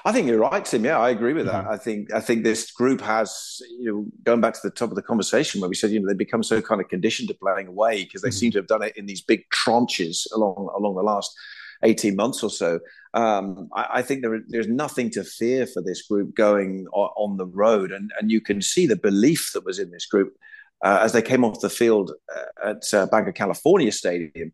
I 0.05 0.12
think 0.12 0.26
you're 0.26 0.39
right, 0.39 0.64
Tim. 0.64 0.85
Yeah, 0.85 0.99
I 0.99 1.11
agree 1.11 1.33
with 1.33 1.47
that. 1.47 1.64
Mm-hmm. 1.64 1.72
I 1.72 1.76
think 1.76 2.12
I 2.12 2.20
think 2.20 2.45
this 2.45 2.70
group 2.70 3.01
has, 3.01 3.61
you 3.78 3.93
know, 3.93 4.07
going 4.24 4.41
back 4.41 4.55
to 4.55 4.61
the 4.62 4.70
top 4.70 4.91
of 4.91 4.97
the 4.97 5.03
conversation 5.03 5.61
where 5.61 5.68
we 5.68 5.74
said, 5.74 5.91
you 5.91 6.01
know, 6.01 6.07
they 6.09 6.14
become 6.14 6.43
so 6.43 6.61
kind 6.62 6.81
of 6.81 6.89
conditioned 6.89 7.28
to 7.28 7.35
playing 7.35 7.66
away 7.66 8.05
because 8.05 8.22
they 8.22 8.28
mm-hmm. 8.28 8.37
seem 8.37 8.51
to 8.53 8.59
have 8.59 8.66
done 8.66 8.83
it 8.83 8.97
in 8.97 9.07
these 9.07 9.20
big 9.20 9.45
tranches 9.51 10.26
along 10.35 10.70
along 10.76 10.95
the 10.97 11.03
last 11.03 11.35
18 11.83 12.16
months 12.16 12.43
or 12.43 12.51
so. 12.51 12.81
Um, 13.14 13.68
I, 13.74 13.87
I, 13.95 14.03
think 14.03 14.22
there, 14.22 14.41
there's 14.49 14.68
nothing 14.68 15.11
to 15.11 15.24
fear 15.24 15.66
for 15.66 15.83
this 15.83 16.03
group 16.03 16.35
going 16.35 16.87
on, 16.93 17.11
on, 17.16 17.37
the 17.37 17.47
road, 17.47 17.91
and 17.91 18.11
and 18.18 18.31
you 18.31 18.41
can 18.41 18.62
see 18.62 18.87
the 18.87 18.97
belief 18.97 19.51
that 19.55 19.64
was 19.64 19.78
in 19.78 19.91
this 19.91 20.07
group 20.07 20.35
uh, 20.85 21.01
as 21.03 21.12
they 21.12 21.22
came 21.22 21.45
off 21.45 21.61
the 21.61 21.70
field 21.70 22.12
uh, 22.35 22.70
at 22.70 22.95
uh, 22.95 23.07
Banc 23.07 23.28
of 23.28 23.35
California 23.35 23.93
Stadium. 23.93 24.53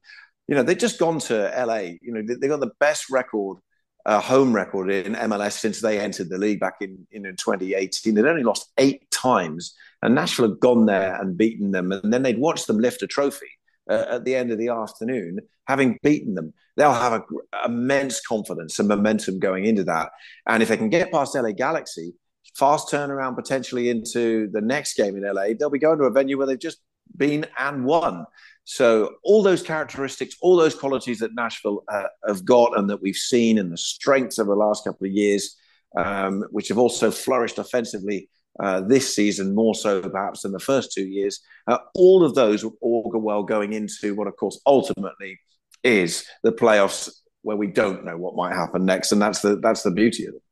You 0.48 0.54
know, 0.54 0.62
they'd 0.62 0.80
just 0.80 0.98
gone 0.98 1.18
to 1.20 1.52
LA. 1.66 1.96
You 2.00 2.12
know, 2.12 2.22
they, 2.22 2.34
they 2.34 2.48
got 2.48 2.60
the 2.60 2.72
best 2.78 3.10
record 3.10 3.58
uh, 4.06 4.20
home 4.20 4.54
record 4.54 4.90
in 4.90 5.14
MLS 5.14 5.58
since 5.58 5.80
they 5.80 5.98
entered 5.98 6.30
the 6.30 6.38
league 6.38 6.60
back 6.60 6.76
in, 6.80 7.06
in 7.10 7.24
2018. 7.24 8.14
They'd 8.14 8.24
only 8.24 8.44
lost 8.44 8.70
eight 8.78 9.10
times, 9.10 9.74
and 10.00 10.14
Nashville 10.14 10.48
had 10.48 10.60
gone 10.60 10.86
there 10.86 11.20
and 11.20 11.36
beaten 11.36 11.72
them, 11.72 11.90
and 11.90 12.12
then 12.12 12.22
they'd 12.22 12.38
watched 12.38 12.68
them 12.68 12.78
lift 12.78 13.02
a 13.02 13.08
trophy 13.08 13.50
uh, 13.90 14.04
at 14.08 14.24
the 14.24 14.36
end 14.36 14.52
of 14.52 14.58
the 14.58 14.68
afternoon, 14.68 15.40
having 15.66 15.98
beaten 16.04 16.34
them. 16.34 16.54
They'll 16.76 16.92
have 16.92 17.14
a, 17.14 17.24
immense 17.64 18.20
confidence 18.20 18.78
and 18.78 18.88
momentum 18.88 19.40
going 19.40 19.64
into 19.64 19.82
that, 19.84 20.10
and 20.46 20.62
if 20.62 20.68
they 20.68 20.76
can 20.76 20.88
get 20.88 21.10
past 21.10 21.34
LA 21.34 21.50
Galaxy, 21.50 22.14
fast 22.54 22.88
turnaround 22.88 23.34
potentially 23.34 23.90
into 23.90 24.48
the 24.52 24.60
next 24.60 24.94
game 24.94 25.16
in 25.16 25.24
LA, 25.24 25.48
they'll 25.58 25.68
be 25.68 25.80
going 25.80 25.98
to 25.98 26.04
a 26.04 26.10
venue 26.12 26.38
where 26.38 26.46
they've 26.46 26.58
just 26.58 26.78
been 27.16 27.44
and 27.58 27.84
won. 27.84 28.24
So 28.68 29.14
all 29.22 29.44
those 29.44 29.62
characteristics, 29.62 30.34
all 30.40 30.56
those 30.56 30.74
qualities 30.74 31.20
that 31.20 31.36
Nashville 31.36 31.84
uh, 31.88 32.08
have 32.26 32.44
got 32.44 32.76
and 32.76 32.90
that 32.90 33.00
we've 33.00 33.14
seen 33.14 33.58
and 33.58 33.72
the 33.72 33.78
strengths 33.78 34.38
of 34.38 34.48
the 34.48 34.56
last 34.56 34.82
couple 34.82 35.06
of 35.06 35.12
years, 35.12 35.54
um, 35.96 36.44
which 36.50 36.66
have 36.68 36.78
also 36.78 37.12
flourished 37.12 37.58
offensively 37.58 38.28
uh, 38.58 38.80
this 38.80 39.14
season 39.14 39.54
more 39.54 39.74
so 39.76 40.02
perhaps 40.02 40.42
than 40.42 40.50
the 40.50 40.58
first 40.58 40.92
two 40.92 41.06
years, 41.06 41.40
uh, 41.68 41.78
all 41.94 42.24
of 42.24 42.34
those 42.34 42.64
would 42.64 42.74
augur 42.82 43.18
well 43.18 43.44
going 43.44 43.72
into 43.72 44.16
what, 44.16 44.26
of 44.26 44.36
course, 44.36 44.60
ultimately 44.66 45.38
is 45.84 46.24
the 46.42 46.50
playoffs 46.50 47.08
where 47.42 47.56
we 47.56 47.68
don't 47.68 48.04
know 48.04 48.16
what 48.16 48.34
might 48.34 48.52
happen 48.52 48.84
next, 48.84 49.12
and 49.12 49.22
that's 49.22 49.42
the 49.42 49.56
that's 49.56 49.82
the 49.82 49.92
beauty 49.92 50.26
of 50.26 50.34
it. 50.34 50.42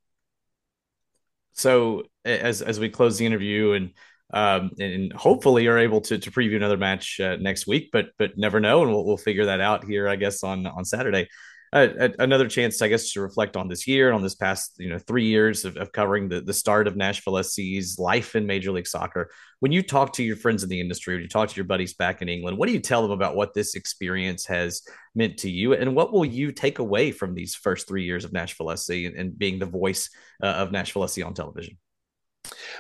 So 1.55 2.05
as 2.25 2.63
as 2.63 2.79
we 2.79 2.91
close 2.91 3.19
the 3.19 3.27
interview 3.27 3.73
and 3.73 3.91
um, 4.33 4.71
and 4.79 5.13
hopefully 5.13 5.67
are 5.67 5.79
able 5.79 6.01
to 6.03 6.19
to 6.19 6.31
preview 6.31 6.57
another 6.57 6.77
match 6.77 7.21
uh, 7.21 7.37
next 7.37 7.67
week. 7.67 7.91
But 7.93 8.11
but 8.19 8.37
never 8.37 8.61
know, 8.61 8.83
and 8.83 8.91
we'll, 8.91 9.05
we'll 9.05 9.17
figure 9.17 9.47
that 9.47 9.61
out 9.61 9.85
here, 9.85 10.09
I 10.09 10.17
guess, 10.17 10.43
on 10.43 10.67
on 10.67 10.85
Saturday. 10.85 11.29
Uh, 11.75 12.09
another 12.21 12.47
chance, 12.47 12.81
I 12.83 12.87
guess, 12.87 13.13
to 13.13 13.21
reflect 13.21 13.57
on 13.57 13.67
this 13.67 13.89
year, 13.89 14.07
and 14.07 14.15
on 14.15 14.23
this 14.23 14.37
past, 14.37 14.77
you 14.79 14.89
know, 14.89 14.99
three 15.01 15.27
years 15.27 15.65
of, 15.65 15.77
of 15.77 15.91
covering 15.91 16.29
the, 16.29 16.41
the 16.41 16.53
start 16.55 16.87
of 16.87 16.95
Nashville 16.95 17.43
SC's 17.43 17.99
life 17.99 18.37
in 18.37 18.47
Major 18.47 18.71
League 18.71 18.87
Soccer. 18.87 19.29
When 19.59 19.73
you 19.73 19.83
talk 19.83 20.13
to 20.13 20.23
your 20.23 20.37
friends 20.37 20.63
in 20.63 20.69
the 20.69 20.81
industry, 20.81 21.15
when 21.17 21.25
you 21.25 21.29
talk 21.29 21.49
to 21.49 21.57
your 21.57 21.65
buddies 21.65 21.93
back 21.93 22.23
in 22.23 22.29
England, 22.29 22.59
what 22.59 22.69
do 22.69 22.73
you 22.73 22.79
tell 22.79 23.03
them 23.03 23.11
about 23.11 23.35
what 23.35 23.55
this 23.55 23.75
experience 23.75 24.47
has 24.47 24.83
meant 25.17 25.39
to 25.39 25.51
you, 25.51 25.75
and 25.75 25.97
what 25.97 26.13
will 26.13 26.25
you 26.25 26.53
take 26.53 26.79
away 26.79 27.11
from 27.11 27.35
these 27.35 27.57
first 27.57 27.89
three 27.89 28.05
years 28.05 28.25
of 28.25 28.33
Nashville 28.33 28.77
SC 28.77 28.91
and, 28.91 29.17
and 29.17 29.37
being 29.37 29.59
the 29.59 29.67
voice 29.67 30.11
uh, 30.45 30.47
of 30.47 30.71
Nashville 30.71 31.09
SC 31.09 31.25
on 31.25 31.35
television? 31.35 31.77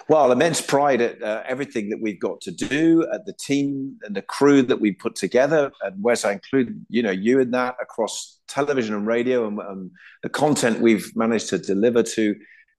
Well, 0.08 0.32
immense 0.32 0.60
pride 0.60 1.00
at 1.00 1.22
uh, 1.22 1.42
everything 1.46 1.88
that 1.90 2.00
we've 2.00 2.20
got 2.20 2.40
to 2.42 2.50
do, 2.50 3.06
at 3.12 3.24
the 3.24 3.32
team 3.32 3.98
and 4.02 4.14
the 4.14 4.22
crew 4.22 4.62
that 4.62 4.80
we've 4.80 4.98
put 4.98 5.14
together. 5.14 5.72
And 5.82 6.02
Wes, 6.02 6.24
I 6.24 6.32
include 6.32 6.84
you 6.88 7.02
know 7.02 7.10
you 7.10 7.40
in 7.40 7.50
that 7.52 7.76
across 7.80 8.40
television 8.48 8.94
and 8.94 9.06
radio, 9.06 9.46
and, 9.46 9.58
and 9.58 9.90
the 10.22 10.28
content 10.28 10.80
we've 10.80 11.10
managed 11.16 11.48
to 11.50 11.58
deliver 11.58 12.02
to, 12.02 12.34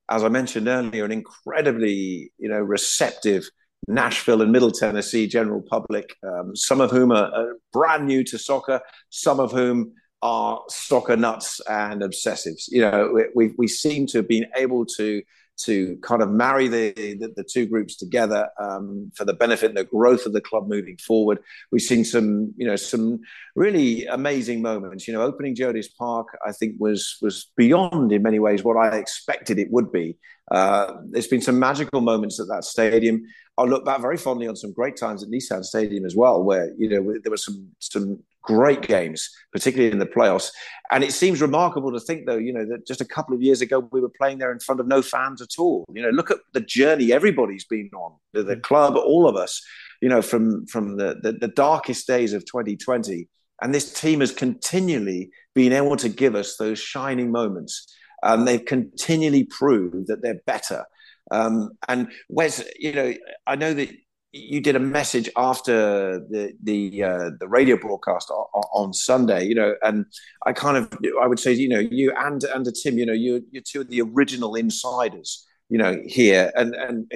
as 0.10 0.24
I 0.24 0.30
mentioned 0.30 0.68
earlier, 0.68 1.06
an 1.06 1.12
incredibly 1.12 2.32
you 2.38 2.50
know 2.50 2.60
receptive 2.60 3.50
Nashville 3.88 4.42
and 4.42 4.52
Middle 4.52 4.72
Tennessee 4.72 5.28
general 5.28 5.62
public. 5.62 6.16
Um, 6.24 6.56
some 6.56 6.82
of 6.82 6.92
whom 6.92 7.12
are, 7.12 7.34
are 7.34 7.56
brand 7.74 8.06
new 8.06 8.24
to 8.26 8.38
soccer, 8.38 8.82
some 9.10 9.40
of 9.40 9.52
whom 9.52 9.94
are 10.22 10.62
soccer 10.70 11.16
nuts 11.16 11.60
and 11.70 12.02
obsessives. 12.02 12.66
You 12.68 12.82
know, 12.82 13.28
we 13.34 13.54
we 13.58 13.68
seem 13.68 14.06
to 14.08 14.20
have 14.20 14.28
been 14.28 14.46
able 14.56 14.86
to 14.98 15.24
to 15.58 15.98
kind 16.02 16.22
of 16.22 16.30
marry 16.30 16.68
the, 16.68 16.92
the, 16.94 17.34
the 17.36 17.44
two 17.44 17.66
groups 17.66 17.96
together 17.96 18.50
um, 18.60 19.12
for 19.16 19.26
the 19.26 19.34
benefit 19.34 19.70
and 19.70 19.78
the 19.78 19.84
growth 19.84 20.26
of 20.26 20.34
the 20.34 20.42
club 20.42 20.68
moving 20.68 20.98
forward. 20.98 21.40
We've 21.72 21.82
seen 21.82 22.04
some, 22.04 22.54
you 22.58 22.68
know, 22.68 22.76
some 22.76 23.22
really 23.56 24.06
amazing 24.06 24.62
moments. 24.62 25.08
You 25.08 25.14
know, 25.14 25.22
opening 25.22 25.56
Geodis 25.56 25.88
Park, 25.98 26.28
I 26.46 26.52
think 26.52 26.76
was 26.80 27.18
was 27.22 27.52
beyond 27.56 28.12
in 28.12 28.22
many 28.22 28.40
ways 28.40 28.64
what 28.64 28.78
I 28.78 28.98
expected 28.98 29.60
it 29.60 29.72
would 29.72 29.92
be. 29.92 30.18
Uh, 30.52 30.94
there's 31.10 31.28
been 31.28 31.42
some 31.42 31.58
magical 31.58 32.02
moments 32.02 32.40
at 32.40 32.48
that 32.48 32.64
stadium. 32.64 33.24
I 33.58 33.64
look 33.64 33.86
back 33.86 34.02
very 34.02 34.18
fondly 34.18 34.48
on 34.48 34.56
some 34.56 34.74
great 34.74 34.98
times 34.98 35.24
at 35.24 35.30
Nissan 35.30 35.64
Stadium 35.64 36.06
as 36.06 36.16
well, 36.16 36.44
where 36.44 36.74
you 36.78 36.90
know 36.90 37.18
there 37.24 37.32
were 37.32 37.38
some 37.38 37.70
some 37.80 38.20
great 38.46 38.82
games, 38.82 39.30
particularly 39.52 39.92
in 39.92 40.00
the 40.00 40.06
playoffs. 40.06 40.52
And 40.92 41.04
it 41.04 41.14
seems 41.14 41.42
remarkable 41.42 41.92
to 41.92 42.00
think, 42.00 42.26
though, 42.26 42.38
you 42.38 42.54
know, 42.54 42.66
that 42.66 42.88
just 42.88 43.02
a 43.02 43.06
couple 43.06 43.36
of 43.36 43.42
years 43.42 43.62
ago 43.62 43.80
we 43.92 44.00
were 44.00 44.10
playing 44.10 44.38
there 44.38 44.52
in 44.52 44.60
front 44.60 44.80
of 44.80 44.88
no 44.88 45.02
fans 45.02 45.42
at 45.42 45.58
all. 45.58 45.84
You 45.94 46.04
know, 46.04 46.10
look 46.10 46.32
at 46.32 46.38
the 46.54 46.62
journey 46.62 47.12
everybody's 47.12 47.66
been 47.66 47.90
on, 47.96 48.14
the, 48.34 48.44
the 48.44 48.58
club, 48.58 48.96
all 48.96 49.28
of 49.28 49.36
us. 49.36 49.62
You 50.02 50.10
know, 50.10 50.22
from 50.22 50.66
from 50.68 50.98
the, 50.98 51.18
the 51.22 51.32
the 51.32 51.48
darkest 51.48 52.06
days 52.06 52.34
of 52.34 52.46
2020, 52.46 53.28
and 53.62 53.74
this 53.74 53.94
team 53.94 54.20
has 54.20 54.32
continually 54.32 55.32
been 55.56 55.72
able 55.72 55.96
to 55.98 56.10
give 56.10 56.36
us 56.36 56.58
those 56.58 56.80
shining 56.80 57.32
moments. 57.32 57.92
Um, 58.22 58.46
they've 58.46 58.64
continually 58.64 59.46
proved 59.46 60.08
that 60.08 60.22
they're 60.22 60.42
better. 60.46 60.86
Um, 61.32 61.72
and 61.88 62.10
Wes, 62.30 62.64
you 62.78 62.92
know, 62.92 63.14
I 63.48 63.56
know 63.56 63.74
that 63.74 63.90
you 64.36 64.60
did 64.60 64.76
a 64.76 64.80
message 64.80 65.30
after 65.38 66.20
the 66.20 66.54
the 66.62 67.04
uh, 67.04 67.30
the 67.40 67.48
radio 67.48 67.78
broadcast 67.78 68.30
on, 68.30 68.64
on, 68.74 68.94
Sunday, 68.94 69.46
you 69.46 69.56
know, 69.56 69.76
and 69.82 70.06
I 70.46 70.52
kind 70.52 70.76
of 70.76 70.92
I 71.22 71.28
would 71.28 71.40
say, 71.40 71.54
you 71.54 71.70
know, 71.70 71.80
you 71.80 72.14
and 72.18 72.44
and 72.44 72.68
Tim, 72.84 72.98
you 72.98 73.06
know, 73.06 73.14
you 73.14 73.46
you're 73.52 73.64
two 73.66 73.82
of 73.82 73.90
the 73.90 74.02
original 74.02 74.56
insiders, 74.56 75.48
you 75.70 75.78
know, 75.78 76.02
here, 76.06 76.52
and 76.56 76.76
and 76.76 77.12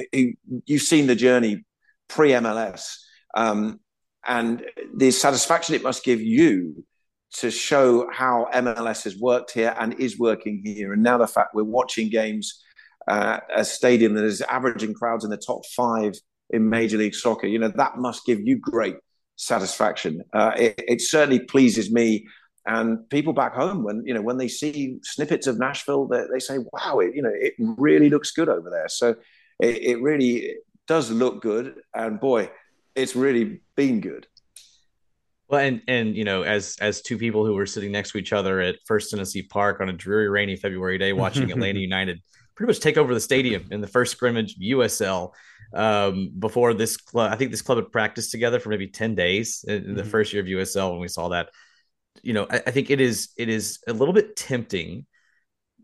you've 0.65 0.81
seen 0.81 1.07
the 1.07 1.15
journey 1.15 1.65
pre 2.07 2.29
MLS, 2.31 2.95
um, 3.35 3.81
and 4.25 4.65
the 4.95 5.11
satisfaction 5.11 5.75
it 5.75 5.83
must 5.83 6.05
give 6.05 6.21
you 6.21 6.85
to 7.33 7.51
show 7.51 8.09
how 8.11 8.47
MLS 8.53 9.03
has 9.03 9.17
worked 9.17 9.51
here 9.51 9.75
and 9.77 9.99
is 9.99 10.17
working 10.17 10.61
here, 10.63 10.93
and 10.93 11.03
now 11.03 11.17
the 11.17 11.27
fact 11.27 11.53
we're 11.53 11.63
watching 11.63 12.09
games. 12.09 12.63
Uh, 13.07 13.39
a 13.55 13.65
stadium 13.65 14.13
that 14.13 14.23
is 14.23 14.41
averaging 14.41 14.93
crowds 14.93 15.23
in 15.23 15.31
the 15.31 15.37
top 15.37 15.65
five 15.75 16.13
in 16.49 16.69
Major 16.69 16.97
League 16.97 17.15
Soccer. 17.15 17.47
You 17.47 17.59
know, 17.59 17.71
that 17.75 17.97
must 17.97 18.25
give 18.25 18.39
you 18.41 18.57
great 18.57 18.95
satisfaction. 19.35 20.23
Uh, 20.33 20.51
it, 20.57 20.81
it, 20.87 21.01
certainly 21.01 21.39
pleases 21.39 21.91
me. 21.91 22.27
And 22.65 23.09
people 23.09 23.33
back 23.33 23.55
home, 23.55 23.83
when 23.83 24.03
you 24.05 24.13
know 24.13 24.21
when 24.21 24.37
they 24.37 24.47
see 24.47 24.99
snippets 25.03 25.47
of 25.47 25.57
Nashville, 25.57 26.07
they, 26.07 26.23
they 26.31 26.39
say, 26.39 26.57
"Wow, 26.73 26.99
it, 26.99 27.15
you 27.15 27.21
know, 27.21 27.31
it 27.33 27.53
really 27.57 28.09
looks 28.09 28.31
good 28.31 28.49
over 28.49 28.69
there." 28.69 28.89
So 28.89 29.15
it, 29.59 29.77
it 29.77 30.01
really 30.01 30.55
does 30.87 31.09
look 31.09 31.41
good, 31.41 31.75
and 31.93 32.19
boy, 32.19 32.51
it's 32.95 33.15
really 33.15 33.61
been 33.75 34.01
good. 34.01 34.27
Well, 35.47 35.61
and 35.61 35.81
and 35.87 36.15
you 36.15 36.25
know, 36.25 36.43
as 36.43 36.75
as 36.79 37.01
two 37.01 37.17
people 37.17 37.45
who 37.45 37.55
were 37.55 37.65
sitting 37.65 37.91
next 37.91 38.11
to 38.11 38.17
each 38.19 38.33
other 38.33 38.59
at 38.59 38.75
First 38.85 39.09
Tennessee 39.09 39.43
Park 39.43 39.81
on 39.81 39.89
a 39.89 39.93
dreary, 39.93 40.29
rainy 40.29 40.55
February 40.55 40.97
day, 40.97 41.13
watching 41.13 41.49
Atlanta 41.51 41.79
United 41.79 42.19
pretty 42.55 42.69
much 42.69 42.81
take 42.81 42.97
over 42.97 43.13
the 43.13 43.21
stadium 43.21 43.65
in 43.71 43.79
the 43.79 43.87
first 43.87 44.11
scrimmage 44.11 44.59
USL 44.59 45.31
um, 45.73 46.31
before 46.37 46.73
this 46.73 46.97
club. 46.97 47.31
I 47.31 47.35
think 47.35 47.51
this 47.51 47.61
club 47.61 47.77
had 47.77 47.91
practiced 47.91 48.31
together 48.31 48.59
for 48.59 48.69
maybe 48.69 48.87
10 48.87 49.15
days 49.15 49.63
in, 49.67 49.83
mm-hmm. 49.83 49.95
the 49.95 50.03
first 50.03 50.33
year 50.33 50.41
of 50.41 50.47
USL 50.47 50.91
when 50.91 51.01
we 51.01 51.07
saw 51.07 51.29
that. 51.29 51.49
You 52.21 52.33
know, 52.33 52.47
I, 52.49 52.61
I, 52.67 52.71
think 52.71 52.89
it 52.89 52.99
is 52.99 53.29
it 53.37 53.49
is 53.49 53.79
a 53.87 53.93
little 53.93 54.13
bit 54.13 54.35
tempting 54.35 55.05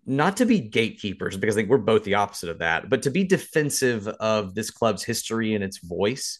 not 0.05 0.37
to 0.37 0.45
be 0.45 0.59
gatekeepers 0.59 1.37
because 1.37 1.55
I 1.55 1.59
think 1.59 1.69
we're 1.69 1.77
both 1.77 2.03
the 2.03 2.15
opposite 2.15 2.49
of 2.49 2.59
that, 2.59 2.89
but 2.89 3.03
to 3.03 3.09
be 3.09 3.23
defensive 3.23 4.07
of 4.07 4.53
this 4.53 4.69
club's 4.69 5.03
history 5.03 5.55
and 5.55 5.63
its 5.63 5.79
voice 5.79 6.39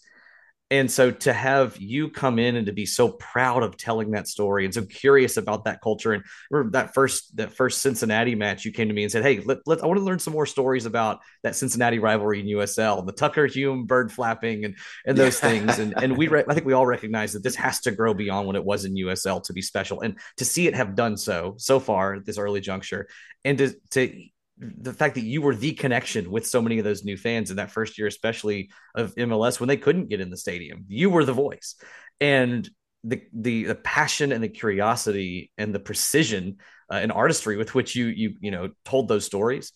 and 0.76 0.92
so 0.92 1.12
to 1.12 1.34
have 1.34 1.78
you 1.78 2.10
come 2.10 2.40
in 2.40 2.56
and 2.56 2.66
to 2.66 2.74
be 2.74 2.86
so 2.86 3.10
proud 3.10 3.64
of 3.64 3.78
telling 3.78 4.12
that 4.12 4.28
story 4.28 4.66
and 4.66 4.74
so 4.74 4.84
curious 4.84 5.38
about 5.38 5.66
that 5.66 5.82
culture 5.82 6.14
and 6.14 6.24
remember 6.52 6.72
that 6.72 6.94
first 6.94 7.36
that 7.38 7.52
first 7.52 7.82
Cincinnati 7.82 8.36
match 8.36 8.66
you 8.66 8.72
came 8.72 8.88
to 8.88 8.94
me 8.94 9.04
and 9.04 9.12
said 9.12 9.24
hey 9.24 9.40
let, 9.40 9.60
let 9.66 9.84
I 9.84 9.88
want 9.88 10.00
to 10.00 10.04
learn 10.04 10.20
some 10.20 10.34
more 10.34 10.46
stories 10.46 10.86
about 10.86 11.22
that 11.44 11.56
Cincinnati 11.56 12.00
rivalry 12.00 12.42
in 12.42 12.58
USL 12.58 13.06
the 13.06 13.12
Tucker 13.12 13.46
Hume 13.46 13.86
bird 13.86 14.12
flapping 14.12 14.66
and 14.66 14.76
and 15.06 15.18
those 15.18 15.40
things. 15.40 15.80
And 15.80 15.94
and 16.02 16.18
we 16.18 16.28
re- 16.28 16.44
I 16.48 16.54
think 16.54 16.66
we 16.66 16.74
all 16.74 16.86
recognize 16.86 17.34
that 17.34 17.44
this 17.44 17.56
has 17.56 17.80
to 17.82 17.92
grow 17.92 18.14
beyond 18.14 18.48
what 18.48 18.56
it 18.56 18.66
was 18.66 18.86
in 18.86 18.96
USL 18.96 19.44
to 19.44 19.54
be 19.54 19.62
special. 19.62 20.02
And 20.02 20.20
to 20.38 20.46
see 20.46 20.68
it 20.68 20.76
have 20.76 20.96
done 20.96 21.18
so 21.18 21.56
so 21.58 21.80
far 21.80 22.16
at 22.16 22.26
this 22.26 22.38
early 22.38 22.62
juncture 22.62 23.08
and 23.44 23.58
to 23.58 23.76
to 23.92 24.26
the 24.58 24.94
fact 24.94 25.16
that 25.16 25.24
you 25.24 25.42
were 25.42 25.56
the 25.56 25.74
connection 25.74 26.32
with 26.32 26.48
so 26.48 26.62
many 26.62 26.78
of 26.78 26.86
those 26.86 27.04
new 27.04 27.18
fans 27.18 27.50
in 27.50 27.58
that 27.58 27.72
first 27.72 27.98
year, 27.98 28.08
especially 28.08 28.70
of 28.96 29.14
MLS 29.16 29.60
when 29.60 29.68
they 29.68 29.78
couldn't 29.78 30.10
get 30.10 30.22
in 30.22 30.30
the 30.30 30.38
stadium, 30.38 30.86
you 30.88 31.10
were 31.10 31.26
the 31.26 31.34
voice, 31.34 31.76
and 32.22 32.70
the 33.04 33.22
the, 33.34 33.66
the 33.66 33.76
passion 33.76 34.32
and 34.32 34.44
the 34.44 34.50
curiosity 34.50 35.52
and 35.58 35.74
the 35.74 35.80
precision 35.80 36.58
uh, 36.92 36.96
and 36.96 37.12
artistry 37.12 37.58
with 37.58 37.76
which 37.76 37.96
you 37.96 38.08
you 38.08 38.36
you 38.40 38.52
know 38.52 38.70
told 38.86 39.08
those 39.08 39.26
stories 39.26 39.74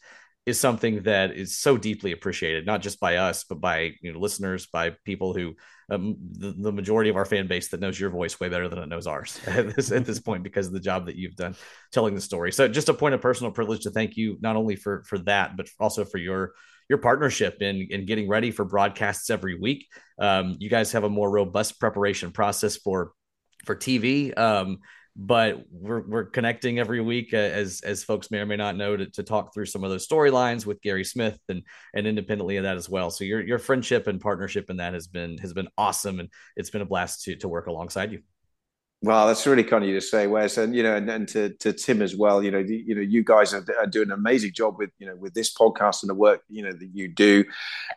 is 0.50 0.60
something 0.60 1.04
that 1.04 1.32
is 1.32 1.58
so 1.58 1.78
deeply 1.78 2.12
appreciated, 2.12 2.66
not 2.66 2.82
just 2.82 3.00
by 3.00 3.16
us, 3.18 3.46
but 3.46 3.62
by 3.62 3.94
you 4.02 4.12
know 4.12 4.20
listeners, 4.20 4.66
by 4.68 4.92
people 5.06 5.34
who 5.34 5.56
um, 5.92 6.18
the, 6.32 6.52
the, 6.52 6.72
majority 6.72 7.10
of 7.10 7.16
our 7.16 7.26
fan 7.26 7.48
base 7.48 7.70
that 7.70 7.80
knows 7.80 8.00
your 8.00 8.10
voice 8.10 8.40
way 8.40 8.50
better 8.50 8.68
than 8.68 8.80
it 8.80 8.90
knows 8.90 9.08
ours 9.08 9.40
at 9.48 9.76
this, 9.76 9.92
at 9.92 10.06
this 10.06 10.20
point 10.20 10.44
because 10.44 10.68
of 10.68 10.74
the 10.74 10.80
job 10.80 11.06
that 11.08 11.16
you've 11.16 11.36
done 11.36 11.56
telling 11.92 12.14
the 12.14 12.22
story. 12.22 12.52
So 12.52 12.68
just 12.68 12.90
a 12.90 12.94
point 12.94 13.16
of 13.16 13.22
personal 13.22 13.52
privilege 13.52 13.84
to 13.84 13.92
thank 13.92 14.18
you 14.18 14.38
not 14.42 14.56
only 14.56 14.76
for 14.76 15.04
for 15.08 15.18
that, 15.20 15.56
but 15.56 15.68
also 15.80 16.06
for 16.06 16.18
your 16.18 16.54
your 16.90 17.00
partnership 17.00 17.62
in 17.62 17.88
in 17.90 18.06
getting 18.06 18.28
ready 18.28 18.52
for 18.52 18.66
broadcasts 18.66 19.30
every 19.30 19.58
week. 19.58 19.88
Um, 20.20 20.58
you 20.60 20.70
guys 20.70 20.92
have 20.92 21.04
a 21.06 21.10
more 21.10 21.30
robust 21.30 21.80
preparation 21.80 22.32
process 22.32 22.76
for 22.76 23.14
for 23.66 23.76
TV. 23.76 24.38
Um, 24.38 24.80
but 25.16 25.64
we're 25.72 26.02
we're 26.08 26.24
connecting 26.26 26.80
every 26.80 27.02
week 27.02 27.34
uh, 27.34 27.38
as 27.38 27.82
as 27.82 28.04
folks 28.04 28.32
may 28.32 28.40
or 28.40 28.46
may 28.46 28.56
not 28.56 28.76
know 28.76 28.96
to, 28.96 29.10
to 29.12 29.24
talk 29.24 29.54
through 29.54 29.66
some 29.66 29.84
of 29.84 29.90
those 29.90 30.08
storylines 30.08 30.66
with 30.66 30.82
Gary 30.82 31.04
Smith 31.04 31.40
and 31.50 31.64
and 31.94 32.08
independently 32.08 32.58
of 32.58 32.64
that 32.64 32.78
as 32.78 32.90
well. 32.90 33.10
So 33.10 33.24
your 33.24 33.42
your 33.46 33.60
friendship 33.60 34.08
and 34.08 34.22
partnership 34.22 34.70
in 34.70 34.78
that 34.78 34.94
has 34.94 35.08
been 35.08 35.38
has 35.40 35.54
been 35.54 35.68
awesome 35.78 36.20
and 36.20 36.30
it's 36.56 36.70
been 36.70 36.82
a 36.82 36.86
blast 36.86 37.24
to 37.24 37.36
to 37.38 37.48
work 37.48 37.68
alongside 37.68 38.12
you. 38.12 38.22
Well, 39.02 39.28
that's 39.28 39.48
really 39.48 39.64
kind 39.64 39.82
of 39.82 39.90
you 39.90 39.96
to 39.96 40.06
say, 40.06 40.28
Wes, 40.28 40.58
and 40.58 40.76
you 40.76 40.84
know, 40.84 40.94
and, 40.94 41.10
and 41.10 41.26
to, 41.30 41.52
to 41.60 41.72
Tim 41.72 42.02
as 42.02 42.18
well. 42.18 42.44
You 42.44 42.52
know, 42.52 42.64
the, 42.64 42.76
you 42.76 42.94
know, 42.94 43.02
you 43.02 43.24
guys 43.24 43.54
are, 43.54 43.66
are, 43.80 43.88
doing 43.88 44.10
an 44.10 44.20
amazing 44.20 44.52
job 44.52 44.78
with 44.78 44.90
you 45.00 45.08
know 45.08 45.16
with 45.16 45.34
this 45.34 45.54
podcast 45.54 46.04
and 46.04 46.10
the 46.10 46.16
work 46.16 46.42
you 46.50 46.64
know 46.64 46.74
that 46.74 46.90
you 46.94 47.08
do, 47.08 47.46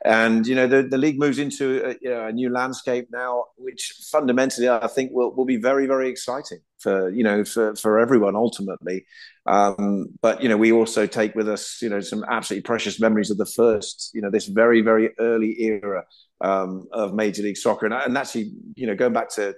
and 0.05 0.47
you 0.47 0.55
know 0.55 0.69
the, 0.69 0.85
the 0.85 0.99
league 0.99 1.19
moves 1.19 1.41
into 1.41 1.85
a, 1.85 1.97
you 2.01 2.09
know, 2.09 2.27
a 2.27 2.33
new 2.33 2.51
landscape 2.51 3.09
now, 3.11 3.47
which 3.57 3.95
fundamentally 4.13 4.69
I 4.69 4.87
think 4.87 5.11
will, 5.13 5.35
will 5.35 5.45
be 5.45 5.57
very 5.57 5.89
very 5.89 6.09
exciting 6.09 6.59
for 6.79 7.09
you 7.09 7.25
know 7.25 7.45
for 7.45 7.75
for 7.75 7.99
everyone 7.99 8.37
ultimately. 8.37 9.05
Um, 9.47 10.07
but 10.21 10.41
you 10.41 10.49
know, 10.49 10.57
we 10.57 10.71
also 10.71 11.09
take 11.09 11.35
with 11.35 11.49
us 11.49 11.83
you 11.83 11.89
know 11.89 11.99
some 11.99 12.25
absolutely 12.29 12.63
precious 12.63 13.01
memories 13.01 13.33
of 13.33 13.39
the 13.39 13.47
first 13.47 14.13
you 14.15 14.23
know 14.23 14.31
this 14.31 14.47
very 14.47 14.83
very 14.83 15.11
early 15.19 15.61
era 15.61 16.05
um, 16.43 16.87
of 16.93 17.13
Major 17.13 17.43
League 17.43 17.57
Soccer, 17.57 17.87
and, 17.87 17.95
and 17.95 18.17
actually 18.17 18.53
you 18.77 18.87
know 18.87 18.95
going 18.95 19.13
back 19.13 19.31
to 19.31 19.57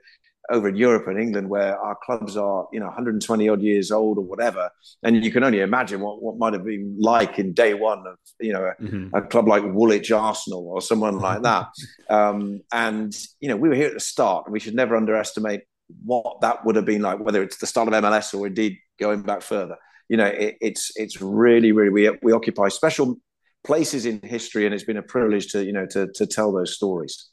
over 0.51 0.69
in 0.69 0.77
Europe 0.77 1.07
and 1.07 1.19
England 1.19 1.49
where 1.49 1.79
our 1.79 1.97
clubs 2.05 2.37
are, 2.37 2.69
you 2.73 2.79
know, 2.79 2.87
120 2.87 3.49
odd 3.49 3.63
years 3.63 3.91
old 3.91 4.19
or 4.19 4.25
whatever. 4.25 4.71
And 5.03 5.25
you 5.25 5.31
can 5.31 5.43
only 5.43 5.61
imagine 5.61 6.01
what, 6.01 6.23
what 6.23 6.37
might 6.37 6.53
have 6.53 6.65
been 6.65 6.97
like 6.99 7.39
in 7.39 7.53
day 7.53 7.75
one 7.75 8.07
of, 8.07 8.17
you 8.41 8.53
know, 8.53 8.65
a, 8.65 8.83
mm-hmm. 8.83 9.15
a 9.15 9.23
club 9.23 9.49
like 9.49 9.63
Woolwich 9.65 10.11
Arsenal 10.11 10.69
or 10.69 10.83
someone 10.83 11.19
like 11.19 11.43
that. 11.45 11.69
Um, 12.11 12.61
and, 12.73 13.15
you 13.41 13.49
know, 13.49 13.57
we 13.57 13.69
were 13.69 13.75
here 13.75 13.89
at 13.89 13.95
the 13.95 14.01
start 14.01 14.47
and 14.47 14.53
we 14.53 14.61
should 14.61 14.75
never 14.75 14.97
underestimate 14.97 15.63
what 16.05 16.41
that 16.41 16.65
would 16.65 16.77
have 16.77 16.85
been 16.85 17.03
like, 17.03 17.21
whether 17.21 17.43
it's 17.43 17.59
the 17.59 17.67
start 17.67 17.89
of 17.89 17.95
MLS 17.95 18.39
or 18.39 18.47
indeed 18.47 18.79
going 18.99 19.23
back 19.23 19.43
further. 19.43 19.77
You 20.09 20.19
know, 20.19 20.27
it, 20.27 20.57
it's 20.61 20.93
it's 20.97 21.21
really, 21.23 21.73
really, 21.73 21.91
we, 21.91 22.19
we 22.23 22.33
occupy 22.33 22.69
special 22.69 23.17
places 23.65 24.05
in 24.05 24.21
history 24.23 24.67
and 24.67 24.75
it's 24.75 24.85
been 24.85 24.99
a 24.99 25.03
privilege 25.03 25.53
to, 25.53 25.65
you 25.65 25.73
know, 25.73 25.87
to, 25.87 26.09
to 26.15 26.27
tell 26.27 26.53
those 26.53 26.75
stories. 26.75 27.31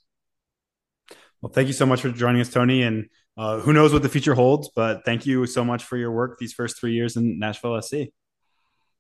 Well, 1.42 1.52
thank 1.52 1.68
you 1.68 1.74
so 1.74 1.86
much 1.86 2.02
for 2.02 2.12
joining 2.12 2.42
us, 2.42 2.50
Tony. 2.50 2.84
And 2.84 3.10
uh, 3.38 3.60
who 3.60 3.74
knows 3.74 3.94
what 3.94 4.04
the 4.04 4.10
future 4.10 4.36
holds, 4.36 4.70
but 4.76 5.04
thank 5.06 5.26
you 5.26 5.46
so 5.46 5.64
much 5.64 5.84
for 5.84 5.98
your 5.98 6.12
work 6.12 6.38
these 6.40 6.54
first 6.54 6.80
three 6.80 6.94
years 6.94 7.18
in 7.18 7.40
Nashville 7.40 7.82
SC. 7.82 7.96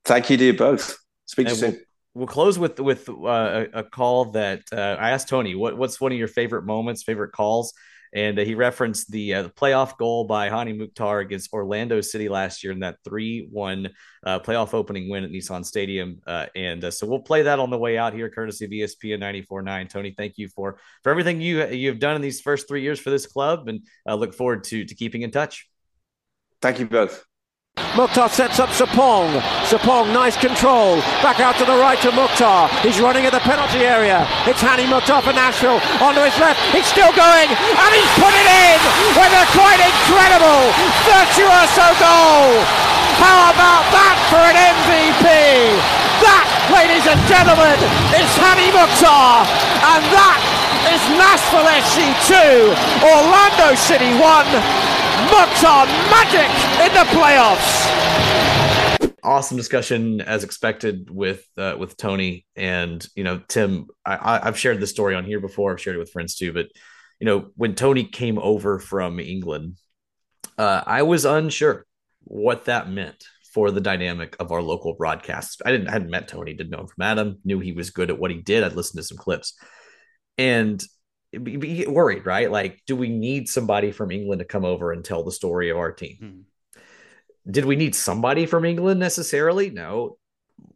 Thank 0.05 0.29
you 0.29 0.37
to 0.37 0.45
you 0.45 0.53
both. 0.53 0.97
Speak 1.25 1.47
to 1.47 1.53
you 1.53 1.59
soon. 1.59 1.71
We'll, 1.71 1.81
we'll, 2.15 2.27
close 2.27 2.57
with 2.57 2.79
with 2.79 3.07
uh, 3.07 3.13
a, 3.13 3.79
a, 3.79 3.83
call 3.83 4.25
that 4.31 4.63
uh, 4.71 4.97
I 4.99 5.11
asked 5.11 5.27
Tony. 5.27 5.53
What, 5.53 5.77
what's 5.77 6.01
one 6.01 6.11
of 6.11 6.17
your 6.17 6.27
favorite 6.27 6.63
moments, 6.63 7.03
favorite 7.03 7.31
calls? 7.31 7.73
And 8.13 8.37
uh, 8.37 8.43
he 8.43 8.55
referenced 8.55 9.09
the, 9.11 9.35
uh, 9.35 9.43
the 9.43 9.49
playoff 9.49 9.97
goal 9.97 10.25
by 10.25 10.49
Hany 10.49 10.73
Mukhtar 10.73 11.19
against 11.19 11.53
Orlando 11.53 12.01
City 12.01 12.27
last 12.27 12.63
year 12.63 12.73
in 12.73 12.79
that 12.79 12.97
three-one 13.05 13.89
uh, 14.25 14.39
playoff 14.39 14.73
opening 14.73 15.09
win 15.09 15.23
at 15.23 15.31
Nissan 15.31 15.65
Stadium. 15.65 16.19
Uh, 16.27 16.47
and 16.55 16.83
uh, 16.83 16.91
so 16.91 17.07
we'll 17.07 17.19
play 17.19 17.43
that 17.43 17.59
on 17.59 17.69
the 17.69 17.77
way 17.77 17.97
out 17.97 18.13
here, 18.13 18.29
courtesy 18.29 18.65
of 18.65 18.71
ESPN 18.71 19.19
94.9. 19.19 19.89
Tony, 19.89 20.13
thank 20.17 20.37
you 20.37 20.49
for 20.49 20.77
for 21.03 21.09
everything 21.09 21.41
you 21.41 21.65
you've 21.67 21.99
done 21.99 22.15
in 22.15 22.21
these 22.21 22.41
first 22.41 22.67
three 22.67 22.81
years 22.81 22.99
for 22.99 23.09
this 23.09 23.25
club, 23.25 23.67
and 23.67 23.85
I 24.05 24.13
look 24.13 24.33
forward 24.33 24.63
to 24.65 24.83
to 24.85 24.95
keeping 24.95 25.21
in 25.21 25.31
touch. 25.31 25.69
Thank 26.61 26.79
you 26.79 26.85
both. 26.85 27.30
Mukhtar 27.95 28.29
sets 28.31 28.59
up 28.59 28.71
Sapong. 28.71 29.27
Sapong, 29.67 30.13
nice 30.15 30.39
control. 30.39 31.03
Back 31.19 31.43
out 31.43 31.59
to 31.59 31.65
the 31.67 31.75
right 31.75 31.99
to 32.03 32.11
Mukhtar. 32.15 32.71
He's 32.79 32.99
running 33.03 33.27
at 33.27 33.35
the 33.35 33.43
penalty 33.43 33.83
area. 33.83 34.23
It's 34.47 34.63
Hany 34.63 34.87
Mukhtar 34.87 35.19
for 35.19 35.35
Nashville. 35.35 35.79
Onto 35.99 36.23
his 36.23 36.35
left. 36.39 36.59
He's 36.71 36.87
still 36.87 37.11
going. 37.11 37.49
And 37.51 37.91
he's 37.91 38.13
put 38.15 38.31
it 38.31 38.47
in 38.47 38.79
with 39.11 39.33
a 39.35 39.45
quite 39.51 39.83
incredible 39.83 40.71
virtuoso 41.03 41.87
goal. 41.99 42.63
How 43.19 43.51
about 43.51 43.83
that 43.91 44.15
for 44.31 44.39
an 44.39 44.55
MVP? 44.55 45.27
That, 46.23 46.47
ladies 46.71 47.03
and 47.03 47.19
gentlemen, 47.27 47.75
is 48.15 48.29
Hany 48.39 48.71
Mukhtar. 48.71 49.43
And 49.83 50.03
that 50.15 50.39
is 50.95 51.01
Nashville 51.19 51.67
SC 51.83 52.07
2, 52.31 52.71
Orlando 53.03 53.75
City 53.75 54.15
1. 54.15 55.00
Mukhtar 55.31 55.85
magic 56.11 56.51
in 56.85 56.93
the 56.93 57.09
playoffs. 57.17 57.87
Awesome 59.23 59.55
discussion 59.55 60.19
as 60.19 60.43
expected 60.43 61.09
with 61.09 61.45
uh, 61.57 61.77
with 61.79 61.95
Tony 61.95 62.45
and 62.57 63.07
you 63.15 63.23
know 63.23 63.41
Tim. 63.47 63.87
I, 64.05 64.41
I've 64.43 64.59
shared 64.59 64.81
this 64.81 64.89
story 64.89 65.15
on 65.15 65.23
here 65.23 65.39
before. 65.39 65.71
I've 65.71 65.79
shared 65.79 65.95
it 65.95 65.99
with 65.99 66.11
friends 66.11 66.35
too. 66.35 66.51
But 66.51 66.67
you 67.19 67.25
know 67.25 67.51
when 67.55 67.75
Tony 67.75 68.03
came 68.03 68.39
over 68.39 68.77
from 68.77 69.21
England, 69.21 69.77
uh, 70.57 70.83
I 70.85 71.03
was 71.03 71.23
unsure 71.23 71.85
what 72.25 72.65
that 72.65 72.89
meant 72.89 73.23
for 73.53 73.71
the 73.71 73.81
dynamic 73.81 74.35
of 74.39 74.51
our 74.51 74.61
local 74.61 74.95
broadcasts. 74.95 75.61
I 75.65 75.71
didn't 75.71 75.87
I 75.87 75.93
hadn't 75.93 76.11
met 76.11 76.27
Tony, 76.27 76.53
didn't 76.53 76.71
know 76.71 76.81
him 76.81 76.87
from 76.87 77.03
Adam, 77.03 77.37
knew 77.45 77.59
he 77.59 77.71
was 77.71 77.89
good 77.89 78.09
at 78.09 78.19
what 78.19 78.31
he 78.31 78.37
did. 78.37 78.65
I'd 78.65 78.73
listened 78.73 78.99
to 78.99 79.07
some 79.07 79.17
clips, 79.17 79.57
and 80.37 80.83
be, 81.31 81.85
worried, 81.87 82.25
right? 82.25 82.51
Like, 82.51 82.81
do 82.85 82.95
we 82.95 83.09
need 83.09 83.47
somebody 83.47 83.91
from 83.91 84.11
England 84.11 84.39
to 84.39 84.45
come 84.45 84.65
over 84.65 84.91
and 84.91 85.03
tell 85.03 85.23
the 85.23 85.31
story 85.31 85.69
of 85.69 85.77
our 85.77 85.91
team? 85.91 86.17
Hmm. 86.19 86.81
Did 87.49 87.65
we 87.65 87.75
need 87.75 87.95
somebody 87.95 88.45
from 88.45 88.65
England 88.65 88.99
necessarily? 88.99 89.69
No. 89.69 90.17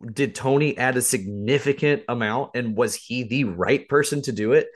Did 0.03 0.33
Tony 0.33 0.77
add 0.77 0.97
a 0.97 1.01
significant 1.01 2.03
amount, 2.07 2.51
and 2.55 2.75
was 2.75 2.95
he 2.95 3.23
the 3.23 3.43
right 3.43 3.87
person 3.87 4.21
to 4.23 4.31
do 4.31 4.53
it? 4.53 4.67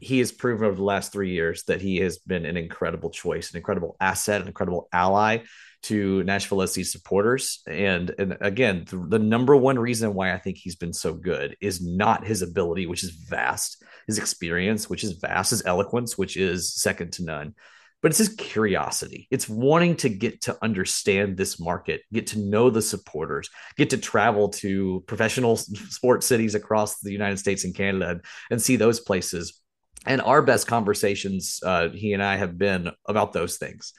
He 0.00 0.18
has 0.18 0.32
proven 0.32 0.66
over 0.66 0.76
the 0.76 0.82
last 0.82 1.12
three 1.12 1.30
years 1.30 1.64
that 1.64 1.80
he 1.80 1.98
has 1.98 2.18
been 2.18 2.46
an 2.46 2.56
incredible 2.56 3.10
choice, 3.10 3.50
an 3.50 3.58
incredible 3.58 3.96
asset, 4.00 4.40
an 4.40 4.48
incredible 4.48 4.88
ally 4.92 5.40
to 5.86 6.24
Nashville 6.24 6.66
SC 6.66 6.84
supporters. 6.84 7.62
And, 7.68 8.12
and 8.18 8.36
again, 8.40 8.84
the, 8.90 8.96
the, 8.96 9.18
number 9.20 9.54
one 9.54 9.78
reason 9.78 10.14
why 10.14 10.32
I 10.32 10.38
think 10.38 10.56
he's 10.56 10.74
been 10.74 10.92
so 10.92 11.14
good 11.14 11.56
is 11.60 11.80
not 11.80 12.26
his 12.26 12.42
ability, 12.42 12.86
which 12.86 13.04
is 13.04 13.10
vast, 13.10 13.84
his 14.06 14.18
experience, 14.18 14.88
which 14.88 15.04
is 15.04 15.12
vast, 15.12 15.50
his 15.50 15.64
eloquence, 15.64 16.16
which 16.16 16.36
is 16.36 16.74
second 16.74 17.12
to 17.14 17.24
none, 17.24 17.54
but 18.02 18.10
it's 18.10 18.18
his 18.18 18.30
curiosity. 18.30 19.26
It's 19.30 19.48
wanting 19.48 19.96
to 19.96 20.08
get 20.08 20.42
to 20.42 20.56
understand 20.62 21.36
this 21.36 21.58
market, 21.58 22.02
get 22.12 22.28
to 22.28 22.38
know 22.38 22.70
the 22.70 22.82
supporters, 22.82 23.50
get 23.76 23.90
to 23.90 23.98
travel 23.98 24.50
to 24.50 25.02
professional 25.06 25.56
sports 25.56 26.26
cities 26.26 26.54
across 26.54 27.00
the 27.00 27.12
United 27.12 27.38
States 27.38 27.64
and 27.64 27.74
Canada 27.74 28.10
and, 28.10 28.24
and 28.50 28.62
see 28.62 28.76
those 28.76 29.00
places 29.00 29.60
and 30.08 30.20
our 30.20 30.40
best 30.40 30.68
conversations 30.68 31.58
uh, 31.64 31.88
he 31.88 32.12
and 32.12 32.22
i 32.22 32.36
have 32.36 32.56
been 32.56 32.90
about 33.08 33.32
those 33.32 33.56
things 33.56 33.92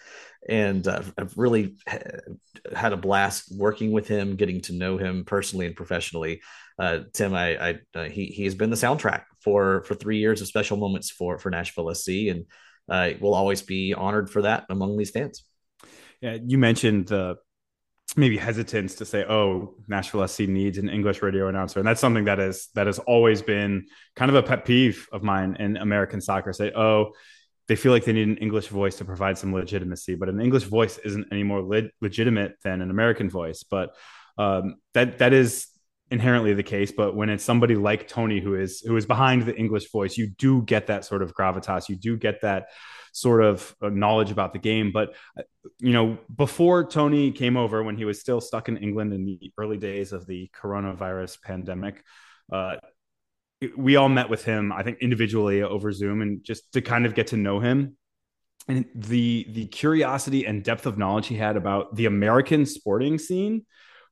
and 0.47 0.87
uh, 0.87 1.01
I've 1.17 1.37
really 1.37 1.75
had 2.73 2.93
a 2.93 2.97
blast 2.97 3.51
working 3.55 3.91
with 3.91 4.07
him, 4.07 4.35
getting 4.35 4.61
to 4.61 4.73
know 4.73 4.97
him 4.97 5.25
personally 5.25 5.65
and 5.65 5.75
professionally. 5.75 6.41
Uh, 6.79 6.99
Tim, 7.13 7.33
I, 7.33 7.69
I 7.69 7.79
uh, 7.95 8.03
he 8.03 8.25
he 8.25 8.43
has 8.43 8.55
been 8.55 8.69
the 8.69 8.75
soundtrack 8.75 9.23
for 9.41 9.83
for 9.83 9.95
three 9.95 10.19
years 10.19 10.41
of 10.41 10.47
special 10.47 10.77
moments 10.77 11.09
for 11.09 11.37
for 11.39 11.49
Nashville 11.49 11.93
SC, 11.93 12.09
and 12.29 12.45
uh, 12.89 13.11
will 13.19 13.33
always 13.33 13.61
be 13.61 13.93
honored 13.93 14.29
for 14.29 14.43
that 14.43 14.65
among 14.69 14.97
these 14.97 15.09
fans. 15.09 15.43
Yeah, 16.21 16.37
you 16.45 16.57
mentioned 16.57 17.07
the 17.07 17.37
maybe 18.15 18.37
hesitance 18.37 18.95
to 18.95 19.05
say, 19.05 19.25
"Oh, 19.27 19.75
Nashville 19.87 20.27
SC 20.27 20.41
needs 20.41 20.77
an 20.77 20.89
English 20.89 21.21
radio 21.21 21.47
announcer," 21.47 21.79
and 21.79 21.87
that's 21.87 22.01
something 22.01 22.25
that 22.25 22.39
is 22.39 22.69
that 22.75 22.85
has 22.85 22.99
always 22.99 23.41
been 23.41 23.87
kind 24.15 24.29
of 24.29 24.35
a 24.35 24.43
pet 24.43 24.65
peeve 24.65 25.07
of 25.11 25.23
mine 25.23 25.57
in 25.59 25.77
American 25.77 26.21
soccer. 26.21 26.53
Say, 26.53 26.71
"Oh." 26.75 27.13
they 27.67 27.75
feel 27.75 27.91
like 27.91 28.05
they 28.05 28.13
need 28.13 28.27
an 28.27 28.37
English 28.37 28.67
voice 28.67 28.95
to 28.95 29.05
provide 29.05 29.37
some 29.37 29.53
legitimacy, 29.53 30.15
but 30.15 30.29
an 30.29 30.39
English 30.39 30.63
voice 30.63 30.97
isn't 30.99 31.27
any 31.31 31.43
more 31.43 31.61
le- 31.61 31.89
legitimate 31.99 32.55
than 32.63 32.81
an 32.81 32.89
American 32.89 33.29
voice. 33.29 33.63
But 33.63 33.93
um, 34.37 34.75
that 34.93 35.17
that 35.19 35.33
is 35.33 35.67
inherently 36.09 36.53
the 36.53 36.63
case. 36.63 36.91
But 36.91 37.15
when 37.15 37.29
it's 37.29 37.43
somebody 37.43 37.75
like 37.75 38.07
Tony 38.07 38.39
who 38.39 38.55
is 38.55 38.81
who 38.81 38.95
is 38.95 39.05
behind 39.05 39.43
the 39.43 39.55
English 39.55 39.91
voice, 39.91 40.17
you 40.17 40.27
do 40.27 40.61
get 40.61 40.87
that 40.87 41.05
sort 41.05 41.21
of 41.21 41.33
gravitas. 41.33 41.89
You 41.89 41.95
do 41.95 42.17
get 42.17 42.41
that 42.41 42.67
sort 43.11 43.43
of 43.43 43.75
uh, 43.81 43.89
knowledge 43.89 44.31
about 44.31 44.53
the 44.53 44.59
game. 44.59 44.91
But 44.91 45.15
uh, 45.37 45.43
you 45.79 45.93
know, 45.93 46.17
before 46.33 46.85
Tony 46.85 47.31
came 47.31 47.57
over, 47.57 47.83
when 47.83 47.97
he 47.97 48.05
was 48.05 48.19
still 48.19 48.41
stuck 48.41 48.69
in 48.69 48.77
England 48.77 49.13
in 49.13 49.25
the 49.25 49.51
early 49.57 49.77
days 49.77 50.13
of 50.13 50.25
the 50.27 50.49
coronavirus 50.55 51.41
pandemic. 51.41 52.03
Uh, 52.51 52.77
we 53.75 53.95
all 53.95 54.09
met 54.09 54.29
with 54.29 54.45
him, 54.45 54.71
I 54.71 54.83
think 54.83 54.99
individually 55.01 55.63
over 55.63 55.91
Zoom 55.91 56.21
and 56.21 56.43
just 56.43 56.71
to 56.73 56.81
kind 56.81 57.05
of 57.05 57.15
get 57.15 57.27
to 57.27 57.37
know 57.37 57.59
him. 57.59 57.97
And 58.67 58.85
the 58.93 59.47
the 59.49 59.65
curiosity 59.67 60.45
and 60.45 60.63
depth 60.63 60.85
of 60.85 60.97
knowledge 60.97 61.27
he 61.27 61.35
had 61.37 61.55
about 61.55 61.95
the 61.95 62.05
American 62.05 62.65
sporting 62.65 63.17
scene 63.17 63.65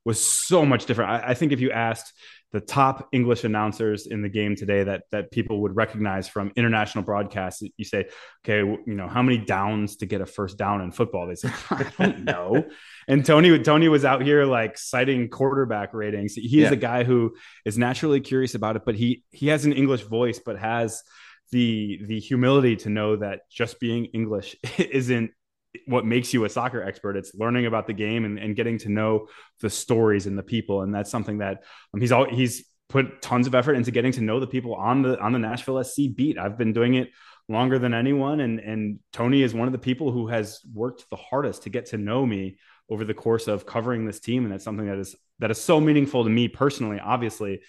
was 0.06 0.24
so 0.24 0.64
much 0.64 0.86
different. 0.86 1.10
I, 1.10 1.30
I 1.30 1.34
think 1.34 1.52
if 1.52 1.60
you 1.60 1.70
asked 1.72 2.12
the 2.52 2.60
top 2.60 3.08
English 3.12 3.44
announcers 3.44 4.06
in 4.06 4.22
the 4.22 4.28
game 4.28 4.54
today 4.54 4.84
that 4.84 5.02
that 5.10 5.30
people 5.30 5.62
would 5.62 5.74
recognize 5.74 6.28
from 6.28 6.52
international 6.56 7.04
broadcasts. 7.04 7.62
You 7.76 7.84
say, 7.84 8.08
okay, 8.42 8.58
you 8.60 8.94
know, 8.94 9.08
how 9.08 9.20
many 9.20 9.36
downs 9.36 9.96
to 9.96 10.06
get 10.06 10.20
a 10.20 10.26
first 10.26 10.56
down 10.56 10.80
in 10.80 10.92
football? 10.92 11.26
They 11.26 11.34
say, 11.34 11.50
I 11.70 11.90
don't 11.98 12.24
know. 12.24 12.64
and 13.08 13.26
Tony 13.26 13.58
Tony 13.58 13.88
was 13.88 14.04
out 14.04 14.22
here 14.22 14.44
like 14.44 14.78
citing 14.78 15.28
quarterback 15.28 15.92
ratings. 15.92 16.34
He 16.34 16.62
is 16.62 16.70
yeah. 16.70 16.72
a 16.72 16.76
guy 16.76 17.04
who 17.04 17.34
is 17.64 17.76
naturally 17.76 18.20
curious 18.20 18.54
about 18.54 18.76
it, 18.76 18.82
but 18.86 18.94
he 18.94 19.24
he 19.32 19.48
has 19.48 19.66
an 19.66 19.72
English 19.72 20.02
voice, 20.02 20.38
but 20.38 20.58
has 20.58 21.02
the 21.50 22.00
the 22.06 22.20
humility 22.20 22.76
to 22.76 22.90
know 22.90 23.16
that 23.16 23.40
just 23.50 23.80
being 23.80 24.06
English 24.06 24.56
isn't 24.78 25.32
what 25.86 26.04
makes 26.04 26.32
you 26.32 26.44
a 26.44 26.48
soccer 26.48 26.82
expert. 26.82 27.16
It's 27.16 27.34
learning 27.34 27.66
about 27.66 27.86
the 27.86 27.92
game 27.92 28.24
and, 28.24 28.38
and 28.38 28.56
getting 28.56 28.78
to 28.78 28.88
know 28.88 29.28
the 29.60 29.70
stories 29.70 30.26
and 30.26 30.36
the 30.36 30.42
people. 30.42 30.82
And 30.82 30.94
that's 30.94 31.10
something 31.10 31.38
that 31.38 31.64
um, 31.92 32.00
he's 32.00 32.12
all 32.12 32.28
he's 32.28 32.64
put 32.88 33.20
tons 33.20 33.46
of 33.46 33.54
effort 33.54 33.74
into 33.74 33.90
getting 33.90 34.12
to 34.12 34.20
know 34.20 34.40
the 34.40 34.46
people 34.46 34.74
on 34.74 35.02
the 35.02 35.18
on 35.20 35.32
the 35.32 35.38
Nashville 35.38 35.82
SC 35.82 36.02
beat. 36.14 36.38
I've 36.38 36.58
been 36.58 36.72
doing 36.72 36.94
it 36.94 37.10
longer 37.48 37.78
than 37.78 37.94
anyone, 37.94 38.40
and 38.40 38.60
and 38.60 38.98
Tony 39.12 39.42
is 39.42 39.54
one 39.54 39.68
of 39.68 39.72
the 39.72 39.78
people 39.78 40.12
who 40.12 40.28
has 40.28 40.60
worked 40.72 41.08
the 41.10 41.16
hardest 41.16 41.64
to 41.64 41.70
get 41.70 41.86
to 41.86 41.98
know 41.98 42.24
me 42.24 42.58
over 42.88 43.04
the 43.04 43.14
course 43.14 43.48
of 43.48 43.66
covering 43.66 44.04
this 44.04 44.20
team. 44.20 44.44
And 44.44 44.52
that's 44.52 44.64
something 44.64 44.86
that 44.86 44.98
is 44.98 45.16
that 45.38 45.50
is 45.50 45.60
so 45.60 45.80
meaningful 45.80 46.24
to 46.24 46.30
me 46.30 46.48
personally, 46.48 47.00
obviously. 47.00 47.60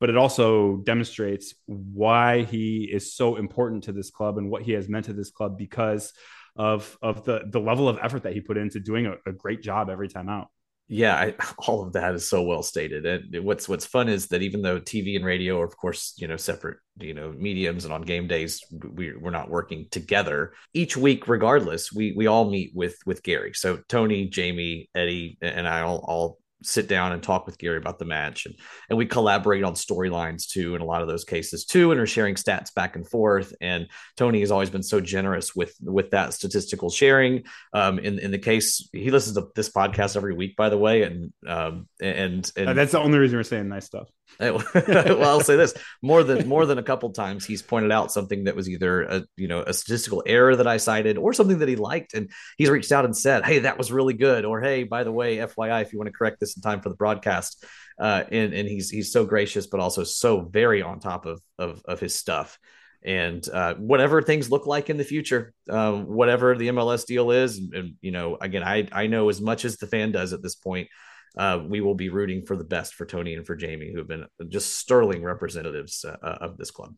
But 0.00 0.10
it 0.10 0.16
also 0.16 0.78
demonstrates 0.78 1.54
why 1.66 2.42
he 2.42 2.90
is 2.92 3.14
so 3.14 3.36
important 3.36 3.84
to 3.84 3.92
this 3.92 4.10
club 4.10 4.36
and 4.36 4.50
what 4.50 4.62
he 4.62 4.72
has 4.72 4.88
meant 4.88 5.04
to 5.04 5.12
this 5.12 5.30
club 5.30 5.56
because 5.56 6.12
of 6.56 6.96
of 7.02 7.24
the 7.24 7.42
the 7.46 7.60
level 7.60 7.88
of 7.88 7.98
effort 8.02 8.24
that 8.24 8.34
he 8.34 8.40
put 8.40 8.56
into 8.56 8.80
doing 8.80 9.06
a, 9.06 9.14
a 9.26 9.32
great 9.32 9.62
job 9.62 9.88
every 9.90 10.08
time 10.08 10.28
out. 10.28 10.48
Yeah, 10.88 11.14
I, 11.16 11.34
all 11.58 11.82
of 11.82 11.94
that 11.94 12.14
is 12.14 12.28
so 12.28 12.42
well 12.42 12.62
stated. 12.62 13.06
And 13.06 13.44
what's 13.44 13.68
what's 13.68 13.86
fun 13.86 14.08
is 14.08 14.28
that 14.28 14.42
even 14.42 14.62
though 14.62 14.78
TV 14.78 15.16
and 15.16 15.24
radio 15.24 15.60
are, 15.60 15.64
of 15.64 15.76
course, 15.76 16.14
you 16.18 16.28
know, 16.28 16.36
separate, 16.36 16.78
you 16.98 17.14
know, 17.14 17.32
mediums, 17.32 17.84
and 17.84 17.94
on 17.94 18.02
game 18.02 18.26
days 18.26 18.62
we 18.70 19.16
we're 19.16 19.30
not 19.30 19.50
working 19.50 19.86
together 19.90 20.52
each 20.74 20.96
week. 20.96 21.28
Regardless, 21.28 21.92
we 21.92 22.12
we 22.12 22.26
all 22.26 22.50
meet 22.50 22.72
with 22.74 22.96
with 23.06 23.22
Gary. 23.22 23.54
So 23.54 23.80
Tony, 23.88 24.26
Jamie, 24.26 24.90
Eddie, 24.94 25.38
and 25.40 25.66
I 25.66 25.80
all 25.80 26.04
all 26.06 26.38
sit 26.64 26.88
down 26.88 27.12
and 27.12 27.22
talk 27.22 27.46
with 27.46 27.58
Gary 27.58 27.76
about 27.76 27.98
the 27.98 28.04
match. 28.04 28.46
And, 28.46 28.54
and 28.88 28.98
we 28.98 29.06
collaborate 29.06 29.64
on 29.64 29.74
storylines 29.74 30.48
too, 30.48 30.74
in 30.74 30.80
a 30.80 30.84
lot 30.84 31.02
of 31.02 31.08
those 31.08 31.24
cases 31.24 31.64
too, 31.64 31.90
and 31.92 32.00
are 32.00 32.06
sharing 32.06 32.34
stats 32.34 32.72
back 32.74 32.96
and 32.96 33.08
forth. 33.08 33.54
And 33.60 33.88
Tony 34.16 34.40
has 34.40 34.50
always 34.50 34.70
been 34.70 34.82
so 34.82 35.00
generous 35.00 35.54
with, 35.54 35.74
with 35.80 36.10
that 36.10 36.34
statistical 36.34 36.90
sharing. 36.90 37.44
Um, 37.72 37.98
in, 37.98 38.18
in 38.18 38.30
the 38.30 38.38
case, 38.38 38.88
he 38.92 39.10
listens 39.10 39.36
to 39.36 39.48
this 39.54 39.70
podcast 39.70 40.16
every 40.16 40.34
week, 40.34 40.56
by 40.56 40.68
the 40.68 40.78
way. 40.78 41.02
And, 41.02 41.32
um, 41.46 41.88
and, 42.00 42.50
and 42.56 42.68
uh, 42.68 42.72
that's 42.72 42.92
the 42.92 43.00
only 43.00 43.18
reason 43.18 43.38
we're 43.38 43.44
saying 43.44 43.68
nice 43.68 43.86
stuff. 43.86 44.08
well, 44.74 45.24
I'll 45.24 45.40
say 45.40 45.56
this 45.56 45.74
more 46.02 46.22
than, 46.22 46.48
more 46.48 46.66
than 46.66 46.78
a 46.78 46.82
couple 46.82 47.10
times, 47.10 47.44
he's 47.44 47.62
pointed 47.62 47.92
out 47.92 48.12
something 48.12 48.44
that 48.44 48.56
was 48.56 48.68
either 48.68 49.02
a, 49.02 49.24
you 49.36 49.48
know, 49.48 49.62
a 49.62 49.72
statistical 49.72 50.22
error 50.26 50.56
that 50.56 50.66
I 50.66 50.76
cited 50.76 51.18
or 51.18 51.32
something 51.32 51.58
that 51.58 51.68
he 51.68 51.76
liked. 51.76 52.14
And 52.14 52.30
he's 52.58 52.70
reached 52.70 52.92
out 52.92 53.04
and 53.04 53.16
said, 53.16 53.44
Hey, 53.44 53.60
that 53.60 53.78
was 53.78 53.92
really 53.92 54.14
good. 54.14 54.44
Or, 54.44 54.60
Hey, 54.60 54.84
by 54.84 55.04
the 55.04 55.12
way, 55.12 55.36
FYI, 55.36 55.82
if 55.82 55.92
you 55.92 55.98
want 55.98 56.08
to 56.08 56.16
correct 56.16 56.40
this 56.40 56.56
in 56.56 56.62
time 56.62 56.80
for 56.80 56.88
the 56.88 56.96
broadcast. 56.96 57.64
Uh, 57.98 58.24
and 58.30 58.52
and 58.54 58.68
he's 58.68 58.90
he's 58.90 59.12
so 59.12 59.24
gracious, 59.24 59.66
but 59.66 59.80
also 59.80 60.02
so 60.02 60.40
very 60.40 60.82
on 60.82 60.98
top 60.98 61.26
of 61.26 61.40
of, 61.58 61.82
of 61.84 62.00
his 62.00 62.14
stuff. 62.14 62.58
And 63.04 63.46
uh, 63.48 63.74
whatever 63.74 64.22
things 64.22 64.50
look 64.50 64.66
like 64.66 64.88
in 64.88 64.96
the 64.96 65.04
future, 65.04 65.54
um, 65.68 66.06
whatever 66.06 66.56
the 66.56 66.68
MLS 66.68 67.04
deal 67.04 67.32
is, 67.32 67.58
and, 67.58 67.74
and, 67.74 67.94
you 68.00 68.12
know, 68.12 68.36
again, 68.40 68.62
I 68.62 68.88
I 68.92 69.08
know 69.08 69.28
as 69.28 69.40
much 69.40 69.64
as 69.64 69.76
the 69.76 69.86
fan 69.86 70.12
does 70.12 70.32
at 70.32 70.42
this 70.42 70.54
point. 70.54 70.88
Uh, 71.36 71.60
we 71.66 71.80
will 71.80 71.94
be 71.94 72.08
rooting 72.08 72.44
for 72.44 72.56
the 72.56 72.64
best 72.64 72.94
for 72.94 73.06
Tony 73.06 73.34
and 73.34 73.46
for 73.46 73.56
Jamie, 73.56 73.90
who 73.90 73.98
have 73.98 74.08
been 74.08 74.26
just 74.48 74.76
sterling 74.78 75.22
representatives 75.22 76.04
uh, 76.04 76.16
of 76.22 76.56
this 76.58 76.70
club. 76.70 76.94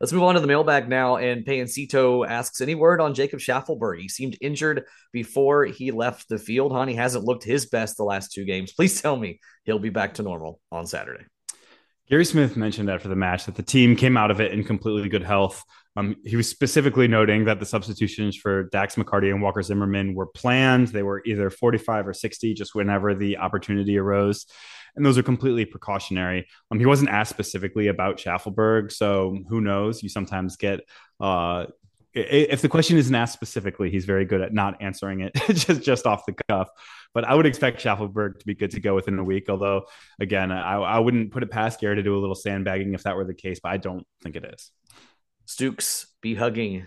Let's 0.00 0.12
move 0.12 0.24
on 0.24 0.34
to 0.34 0.40
the 0.40 0.46
mailbag 0.46 0.88
now. 0.88 1.16
And 1.16 1.44
Payancito 1.44 2.26
asks 2.26 2.60
any 2.60 2.74
word 2.74 3.00
on 3.00 3.14
Jacob 3.14 3.40
Shaffelburg? 3.40 4.00
He 4.00 4.08
seemed 4.08 4.36
injured 4.40 4.84
before 5.12 5.64
he 5.66 5.90
left 5.90 6.28
the 6.28 6.38
field. 6.38 6.76
Hany 6.76 6.94
hasn't 6.94 7.24
looked 7.24 7.44
his 7.44 7.66
best 7.66 7.96
the 7.96 8.04
last 8.04 8.32
two 8.32 8.44
games. 8.44 8.72
Please 8.72 9.00
tell 9.00 9.16
me 9.16 9.40
he'll 9.64 9.78
be 9.78 9.90
back 9.90 10.14
to 10.14 10.22
normal 10.22 10.60
on 10.70 10.86
Saturday. 10.86 11.24
Gary 12.08 12.24
Smith 12.24 12.56
mentioned 12.56 12.90
after 12.90 13.08
the 13.08 13.16
match 13.16 13.46
that 13.46 13.54
the 13.54 13.62
team 13.62 13.96
came 13.96 14.16
out 14.16 14.30
of 14.30 14.40
it 14.40 14.52
in 14.52 14.62
completely 14.62 15.08
good 15.08 15.22
health. 15.22 15.64
Um, 15.96 16.16
he 16.24 16.36
was 16.36 16.48
specifically 16.48 17.06
noting 17.06 17.44
that 17.44 17.60
the 17.60 17.66
substitutions 17.66 18.36
for 18.36 18.64
Dax 18.64 18.96
McCarty 18.96 19.30
and 19.30 19.40
Walker 19.40 19.62
Zimmerman 19.62 20.14
were 20.14 20.26
planned. 20.26 20.88
They 20.88 21.04
were 21.04 21.22
either 21.24 21.50
45 21.50 22.08
or 22.08 22.12
60, 22.12 22.54
just 22.54 22.74
whenever 22.74 23.14
the 23.14 23.38
opportunity 23.38 23.96
arose 23.96 24.46
and 24.96 25.04
those 25.04 25.18
are 25.18 25.22
completely 25.22 25.64
precautionary. 25.64 26.46
Um, 26.70 26.78
he 26.78 26.86
wasn't 26.86 27.10
asked 27.10 27.30
specifically 27.30 27.88
about 27.88 28.18
Shaffelburg. 28.18 28.92
so 28.92 29.38
who 29.48 29.60
knows? 29.60 30.02
You 30.02 30.08
sometimes 30.08 30.56
get 30.56 30.80
uh, 31.20 31.66
if 32.16 32.62
the 32.62 32.68
question 32.68 32.96
isn't 32.96 33.14
asked 33.14 33.32
specifically, 33.32 33.90
he's 33.90 34.04
very 34.04 34.24
good 34.24 34.40
at 34.40 34.54
not 34.54 34.80
answering 34.80 35.20
it 35.20 35.34
just 35.48 35.82
just 35.82 36.06
off 36.06 36.24
the 36.26 36.34
cuff. 36.48 36.68
But 37.12 37.24
I 37.24 37.34
would 37.34 37.46
expect 37.46 37.82
Shaffelburg 37.82 38.38
to 38.38 38.46
be 38.46 38.54
good 38.54 38.70
to 38.72 38.80
go 38.80 38.94
within 38.94 39.18
a 39.18 39.24
week. 39.24 39.48
Although, 39.48 39.86
again, 40.20 40.52
I, 40.52 40.76
I 40.76 40.98
wouldn't 40.98 41.32
put 41.32 41.42
it 41.42 41.50
past 41.50 41.80
Gary 41.80 41.96
to 41.96 42.02
do 42.02 42.16
a 42.16 42.20
little 42.20 42.34
sandbagging 42.34 42.94
if 42.94 43.02
that 43.04 43.16
were 43.16 43.24
the 43.24 43.34
case, 43.34 43.60
but 43.60 43.70
I 43.70 43.78
don't 43.78 44.06
think 44.22 44.36
it 44.36 44.44
is. 44.44 44.70
Stooks 45.46 46.06
be 46.20 46.34
hugging 46.34 46.86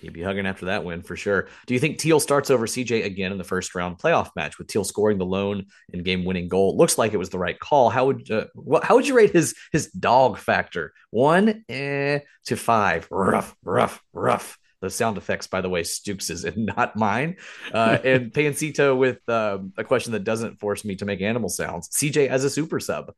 He'd 0.00 0.12
be 0.12 0.22
hugging 0.22 0.46
after 0.46 0.66
that 0.66 0.84
win 0.84 1.02
for 1.02 1.16
sure. 1.16 1.48
Do 1.66 1.74
you 1.74 1.80
think 1.80 1.98
Teal 1.98 2.20
starts 2.20 2.50
over 2.50 2.66
CJ 2.66 3.04
again 3.04 3.32
in 3.32 3.38
the 3.38 3.44
first 3.44 3.74
round 3.74 3.98
playoff 3.98 4.30
match 4.36 4.58
with 4.58 4.68
Teal 4.68 4.84
scoring 4.84 5.18
the 5.18 5.24
lone 5.24 5.66
and 5.92 6.04
game 6.04 6.24
winning 6.24 6.48
goal? 6.48 6.76
Looks 6.76 6.98
like 6.98 7.14
it 7.14 7.18
was 7.18 7.30
the 7.30 7.38
right 7.38 7.58
call. 7.58 7.88
How 7.88 8.06
would 8.06 8.30
uh, 8.30 8.46
what, 8.54 8.84
how 8.84 8.96
would 8.96 9.08
you 9.08 9.16
rate 9.16 9.32
his 9.32 9.54
his 9.72 9.90
dog 9.90 10.38
factor? 10.38 10.92
One 11.10 11.64
eh, 11.68 12.20
to 12.46 12.56
five. 12.56 13.08
Rough, 13.10 13.56
rough, 13.64 14.02
rough. 14.12 14.58
The 14.82 14.90
sound 14.90 15.16
effects, 15.16 15.46
by 15.46 15.62
the 15.62 15.70
way, 15.70 15.82
Stooks 15.82 16.28
is 16.28 16.44
and 16.44 16.66
not 16.76 16.96
mine. 16.96 17.36
Uh, 17.72 17.96
and 18.04 18.32
Pancito 18.32 18.96
with 18.96 19.26
um, 19.28 19.72
a 19.78 19.84
question 19.84 20.12
that 20.12 20.24
doesn't 20.24 20.60
force 20.60 20.84
me 20.84 20.96
to 20.96 21.06
make 21.06 21.22
animal 21.22 21.48
sounds. 21.48 21.88
CJ 21.88 22.28
as 22.28 22.44
a 22.44 22.50
super 22.50 22.78
sub. 22.80 23.14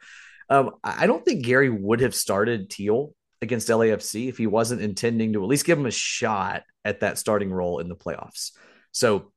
Um, 0.49 0.77
I 0.83 1.07
don't 1.07 1.25
think 1.25 1.45
Gary 1.45 1.69
would 1.69 2.01
have 2.01 2.15
started 2.15 2.71
Teal 2.71 3.13
against 3.41 3.69
LAFC 3.69 4.29
if 4.29 4.39
he 4.39 4.47
wasn't 4.47 4.83
intending 4.83 5.33
to 5.33 5.43
at 5.43 5.49
least 5.49 5.65
give 5.65 5.79
him 5.79 5.87
a 5.87 5.91
shot 5.91 6.65
at 6.85 7.01
that 7.01 7.19
starting 7.19 7.53
role 7.53 7.79
in 7.79 7.89
the 7.89 7.97
playoffs. 7.97 8.53
So 8.93 9.33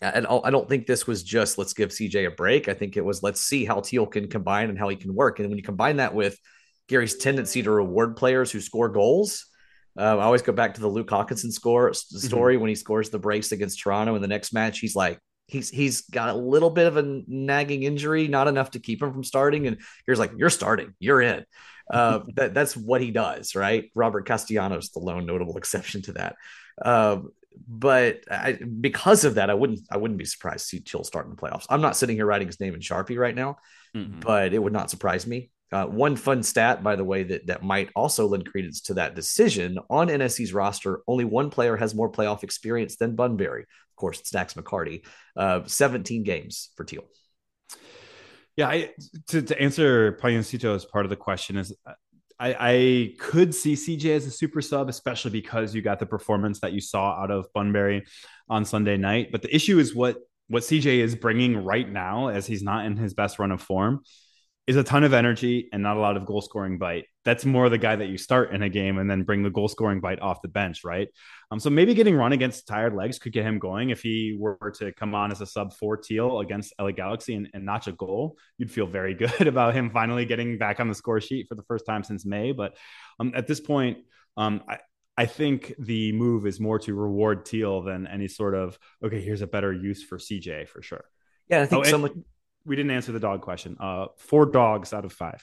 and 0.00 0.26
I 0.26 0.50
don't 0.50 0.68
think 0.68 0.86
this 0.86 1.06
was 1.06 1.22
just 1.22 1.56
let's 1.56 1.72
give 1.72 1.90
CJ 1.90 2.26
a 2.26 2.30
break. 2.30 2.68
I 2.68 2.74
think 2.74 2.96
it 2.96 3.04
was 3.04 3.22
let's 3.22 3.40
see 3.40 3.64
how 3.64 3.80
Teal 3.80 4.06
can 4.06 4.28
combine 4.28 4.68
and 4.68 4.78
how 4.78 4.88
he 4.88 4.96
can 4.96 5.14
work. 5.14 5.38
And 5.38 5.48
when 5.48 5.56
you 5.56 5.64
combine 5.64 5.96
that 5.96 6.14
with 6.14 6.38
Gary's 6.88 7.16
tendency 7.16 7.62
to 7.62 7.70
reward 7.70 8.16
players 8.16 8.50
who 8.50 8.60
score 8.60 8.88
goals, 8.90 9.46
uh, 9.98 10.18
I 10.18 10.24
always 10.24 10.42
go 10.42 10.52
back 10.52 10.74
to 10.74 10.80
the 10.80 10.88
Luke 10.88 11.08
Haakenson 11.08 11.52
score 11.52 11.90
mm-hmm. 11.90 12.18
story 12.18 12.54
mm-hmm. 12.54 12.62
when 12.62 12.68
he 12.68 12.74
scores 12.74 13.10
the 13.10 13.18
brace 13.18 13.52
against 13.52 13.80
Toronto 13.80 14.14
in 14.16 14.22
the 14.22 14.28
next 14.28 14.52
match. 14.52 14.80
He's 14.80 14.96
like 14.96 15.18
he's 15.46 15.70
he's 15.70 16.02
got 16.02 16.30
a 16.30 16.34
little 16.34 16.70
bit 16.70 16.86
of 16.86 16.96
a 16.96 17.22
nagging 17.26 17.84
injury, 17.84 18.28
not 18.28 18.48
enough 18.48 18.72
to 18.72 18.80
keep 18.80 19.02
him 19.02 19.12
from 19.12 19.24
starting. 19.24 19.66
And 19.66 19.80
here's 20.06 20.18
like 20.18 20.32
you're 20.36 20.50
starting, 20.50 20.94
you're 20.98 21.22
in. 21.22 21.44
Uh, 21.90 22.20
that 22.34 22.54
that's 22.54 22.76
what 22.76 23.00
he 23.00 23.10
does, 23.10 23.54
right? 23.54 23.90
Robert 23.94 24.26
Castellanos, 24.26 24.90
the 24.90 25.00
lone 25.00 25.26
notable 25.26 25.56
exception 25.58 26.02
to 26.02 26.12
that. 26.12 26.36
Um, 26.82 27.30
but 27.68 28.20
I, 28.30 28.52
because 28.52 29.24
of 29.24 29.36
that, 29.36 29.50
I 29.50 29.54
wouldn't 29.54 29.80
I 29.90 29.96
wouldn't 29.96 30.18
be 30.18 30.24
surprised 30.24 30.64
to 30.64 30.76
see 30.76 30.80
Chill 30.80 31.04
start 31.04 31.26
in 31.26 31.30
the 31.30 31.36
playoffs. 31.36 31.66
I'm 31.68 31.80
not 31.80 31.96
sitting 31.96 32.16
here 32.16 32.26
writing 32.26 32.48
his 32.48 32.60
name 32.60 32.74
in 32.74 32.80
Sharpie 32.80 33.18
right 33.18 33.34
now, 33.34 33.58
mm-hmm. 33.94 34.20
but 34.20 34.52
it 34.52 34.58
would 34.58 34.72
not 34.72 34.90
surprise 34.90 35.26
me. 35.26 35.50
Uh, 35.72 35.86
one 35.86 36.14
fun 36.14 36.42
stat, 36.42 36.82
by 36.82 36.94
the 36.94 37.04
way, 37.04 37.24
that 37.24 37.46
that 37.46 37.62
might 37.62 37.90
also 37.96 38.26
lend 38.26 38.46
credence 38.46 38.80
to 38.82 38.94
that 38.94 39.14
decision 39.14 39.78
on 39.90 40.08
NSC's 40.08 40.52
roster. 40.52 41.00
Only 41.06 41.24
one 41.24 41.50
player 41.50 41.76
has 41.76 41.94
more 41.94 42.10
playoff 42.10 42.44
experience 42.44 42.96
than 42.96 43.16
Bunbury. 43.16 43.62
Of 43.62 43.96
course, 43.96 44.20
it's 44.20 44.30
Dax 44.30 44.54
McCarty. 44.54 45.04
Uh, 45.36 45.62
17 45.66 46.22
games 46.22 46.70
for 46.76 46.84
Teal. 46.84 47.04
Yeah, 48.56 48.68
I, 48.68 48.90
to, 49.28 49.42
to 49.42 49.60
answer 49.60 50.18
Payancito 50.22 50.74
as 50.74 50.84
part 50.84 51.04
of 51.04 51.10
the 51.10 51.16
question 51.16 51.56
is 51.56 51.74
uh, 51.86 51.92
I, 52.38 52.56
I, 52.58 53.14
could 53.18 53.54
see 53.54 53.74
CJ 53.74 54.16
as 54.16 54.26
a 54.26 54.30
super 54.30 54.60
sub, 54.60 54.88
especially 54.88 55.30
because 55.30 55.74
you 55.74 55.82
got 55.82 55.98
the 55.98 56.06
performance 56.06 56.60
that 56.60 56.72
you 56.72 56.80
saw 56.80 57.20
out 57.20 57.30
of 57.30 57.46
Bunbury 57.52 58.04
on 58.48 58.64
Sunday 58.64 58.96
night. 58.96 59.28
But 59.32 59.42
the 59.42 59.54
issue 59.54 59.78
is 59.78 59.94
what 59.94 60.18
what 60.48 60.62
CJ 60.62 60.98
is 60.98 61.14
bringing 61.14 61.64
right 61.64 61.90
now, 61.90 62.28
as 62.28 62.46
he's 62.46 62.62
not 62.62 62.84
in 62.86 62.96
his 62.96 63.14
best 63.14 63.38
run 63.38 63.50
of 63.50 63.62
form 63.62 64.02
is 64.66 64.76
a 64.76 64.82
ton 64.82 65.04
of 65.04 65.12
energy 65.12 65.68
and 65.72 65.82
not 65.82 65.98
a 65.98 66.00
lot 66.00 66.16
of 66.16 66.24
goal 66.24 66.40
scoring 66.40 66.78
bite. 66.78 67.04
That's 67.24 67.44
more 67.44 67.68
the 67.68 67.76
guy 67.76 67.96
that 67.96 68.08
you 68.08 68.16
start 68.16 68.54
in 68.54 68.62
a 68.62 68.68
game 68.70 68.98
and 68.98 69.10
then 69.10 69.22
bring 69.22 69.42
the 69.42 69.50
goal 69.50 69.68
scoring 69.68 70.00
bite 70.00 70.20
off 70.20 70.40
the 70.40 70.48
bench, 70.48 70.84
right? 70.84 71.08
Um, 71.50 71.60
so 71.60 71.68
maybe 71.68 71.92
getting 71.92 72.16
run 72.16 72.32
against 72.32 72.66
tired 72.66 72.94
legs 72.94 73.18
could 73.18 73.32
get 73.32 73.44
him 73.44 73.58
going. 73.58 73.90
If 73.90 74.00
he 74.00 74.36
were 74.38 74.72
to 74.78 74.92
come 74.92 75.14
on 75.14 75.30
as 75.30 75.42
a 75.42 75.46
sub 75.46 75.74
for 75.74 75.98
teal 75.98 76.40
against 76.40 76.72
LA 76.80 76.92
Galaxy 76.92 77.34
and, 77.34 77.48
and 77.52 77.66
notch 77.66 77.88
a 77.88 77.92
goal, 77.92 78.38
you'd 78.56 78.70
feel 78.70 78.86
very 78.86 79.14
good 79.14 79.46
about 79.46 79.74
him 79.74 79.90
finally 79.90 80.24
getting 80.24 80.56
back 80.56 80.80
on 80.80 80.88
the 80.88 80.94
score 80.94 81.20
sheet 81.20 81.46
for 81.48 81.56
the 81.56 81.64
first 81.64 81.84
time 81.84 82.02
since 82.02 82.24
May. 82.24 82.52
But 82.52 82.76
um, 83.20 83.32
at 83.36 83.46
this 83.46 83.60
point, 83.60 83.98
um, 84.38 84.62
I, 84.66 84.78
I 85.16 85.26
think 85.26 85.74
the 85.78 86.12
move 86.12 86.46
is 86.46 86.58
more 86.58 86.78
to 86.80 86.94
reward 86.94 87.44
Teal 87.44 87.82
than 87.82 88.06
any 88.06 88.28
sort 88.28 88.54
of 88.54 88.78
okay. 89.04 89.20
Here's 89.20 89.42
a 89.42 89.46
better 89.46 89.72
use 89.72 90.02
for 90.02 90.18
CJ 90.18 90.68
for 90.68 90.82
sure. 90.82 91.04
Yeah, 91.48 91.62
I 91.62 91.66
think 91.66 91.86
oh, 91.86 91.88
someone 91.88 92.24
we 92.64 92.76
didn't 92.76 92.92
answer 92.92 93.12
the 93.12 93.20
dog 93.20 93.42
question. 93.42 93.76
Uh, 93.78 94.06
four 94.16 94.46
dogs 94.46 94.92
out 94.92 95.04
of 95.04 95.12
five. 95.12 95.42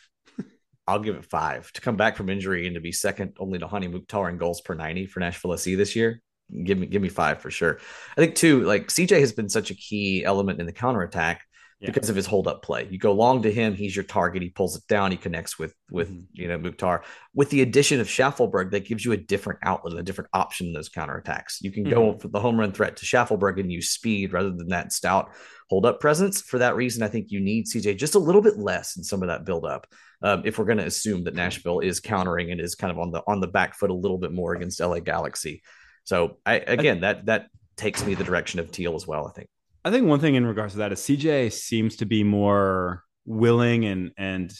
I'll 0.87 0.99
give 0.99 1.15
it 1.15 1.25
five 1.25 1.71
to 1.73 1.81
come 1.81 1.95
back 1.95 2.17
from 2.17 2.29
injury 2.29 2.65
and 2.65 2.75
to 2.75 2.81
be 2.81 2.91
second 2.91 3.37
only 3.39 3.59
to 3.59 3.67
Hany 3.67 3.87
Mukhtar 3.87 4.29
in 4.29 4.37
goals 4.37 4.61
per 4.61 4.73
90 4.73 5.05
for 5.05 5.19
Nashville 5.19 5.55
SC 5.55 5.71
this 5.77 5.95
year. 5.95 6.21
Give 6.63 6.77
me, 6.77 6.87
give 6.87 7.01
me 7.01 7.09
five 7.09 7.39
for 7.39 7.49
sure. 7.49 7.79
I 8.17 8.21
think 8.21 8.35
too, 8.35 8.63
like 8.63 8.87
CJ 8.87 9.19
has 9.19 9.31
been 9.31 9.47
such 9.47 9.71
a 9.71 9.75
key 9.75 10.25
element 10.25 10.59
in 10.59 10.65
the 10.65 10.73
counterattack 10.73 11.43
yeah. 11.81 11.91
because 11.91 12.09
of 12.09 12.15
his 12.15 12.25
hold 12.25 12.47
up 12.47 12.61
play. 12.61 12.87
You 12.89 12.97
go 12.97 13.11
long 13.11 13.41
to 13.41 13.51
him, 13.51 13.73
he's 13.73 13.95
your 13.95 14.03
target. 14.03 14.41
He 14.41 14.49
pulls 14.49 14.75
it 14.75 14.85
down, 14.87 15.11
he 15.11 15.17
connects 15.17 15.57
with 15.57 15.73
with 15.89 16.09
mm-hmm. 16.09 16.23
you 16.33 16.47
know 16.47 16.57
Mukhtar. 16.57 17.03
With 17.33 17.49
the 17.49 17.61
addition 17.61 17.99
of 17.99 18.07
Shaffelburg, 18.07 18.71
that 18.71 18.85
gives 18.85 19.03
you 19.03 19.11
a 19.11 19.17
different 19.17 19.59
outlet, 19.63 19.97
a 19.97 20.03
different 20.03 20.29
option 20.33 20.67
in 20.67 20.73
those 20.73 20.89
counterattacks. 20.89 21.57
You 21.61 21.71
can 21.71 21.83
mm-hmm. 21.83 21.93
go 21.93 22.17
for 22.17 22.27
the 22.27 22.39
home 22.39 22.59
run 22.59 22.71
threat 22.71 22.97
to 22.97 23.05
Shaffelburg 23.05 23.59
and 23.59 23.71
use 23.71 23.89
speed 23.89 24.33
rather 24.33 24.51
than 24.51 24.69
that 24.69 24.93
stout 24.93 25.31
hold 25.69 25.85
up 25.85 26.01
presence. 26.01 26.41
For 26.41 26.59
that 26.59 26.75
reason, 26.75 27.01
I 27.01 27.07
think 27.07 27.31
you 27.31 27.39
need 27.39 27.65
CJ 27.65 27.97
just 27.97 28.15
a 28.15 28.19
little 28.19 28.41
bit 28.41 28.57
less 28.57 28.97
in 28.97 29.03
some 29.03 29.21
of 29.23 29.29
that 29.29 29.45
build 29.45 29.65
up. 29.65 29.87
Um, 30.21 30.43
if 30.45 30.59
we're 30.59 30.65
going 30.65 30.77
to 30.77 30.85
assume 30.85 31.23
that 31.23 31.33
Nashville 31.33 31.79
is 31.79 31.99
countering 31.99 32.51
and 32.51 32.59
is 32.61 32.75
kind 32.75 32.91
of 32.91 32.99
on 32.99 33.11
the 33.11 33.23
on 33.25 33.39
the 33.39 33.47
back 33.47 33.75
foot 33.75 33.89
a 33.89 33.93
little 33.93 34.17
bit 34.17 34.31
more 34.31 34.53
against 34.53 34.79
LA 34.79 34.99
Galaxy. 34.99 35.63
So 36.03 36.37
I 36.45 36.55
again 36.55 37.01
that 37.01 37.25
that 37.25 37.47
takes 37.77 38.05
me 38.05 38.13
the 38.13 38.23
direction 38.23 38.59
of 38.59 38.71
Teal 38.71 38.95
as 38.95 39.07
well. 39.07 39.27
I 39.27 39.31
think. 39.31 39.49
I 39.83 39.91
think 39.91 40.07
one 40.07 40.19
thing 40.19 40.35
in 40.35 40.45
regards 40.45 40.73
to 40.73 40.79
that 40.79 40.91
is 40.91 40.99
CJ 40.99 41.51
seems 41.51 41.97
to 41.97 42.05
be 42.05 42.23
more 42.23 43.03
willing 43.25 43.85
and 43.85 44.11
and 44.17 44.53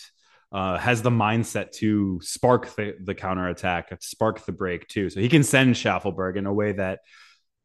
uh, 0.52 0.78
has 0.78 1.02
the 1.02 1.10
mindset 1.10 1.72
to 1.72 2.20
spark 2.22 2.76
the, 2.76 2.96
the 3.02 3.16
counter 3.16 3.48
attack, 3.48 3.90
spark 4.02 4.46
the 4.46 4.52
break 4.52 4.88
too. 4.88 5.10
So 5.10 5.22
he 5.22 5.30
can 5.30 5.44
send 5.44 5.76
Shaffelburg 5.76 6.36
in 6.36 6.46
a 6.46 6.54
way 6.54 6.74
that 6.74 7.00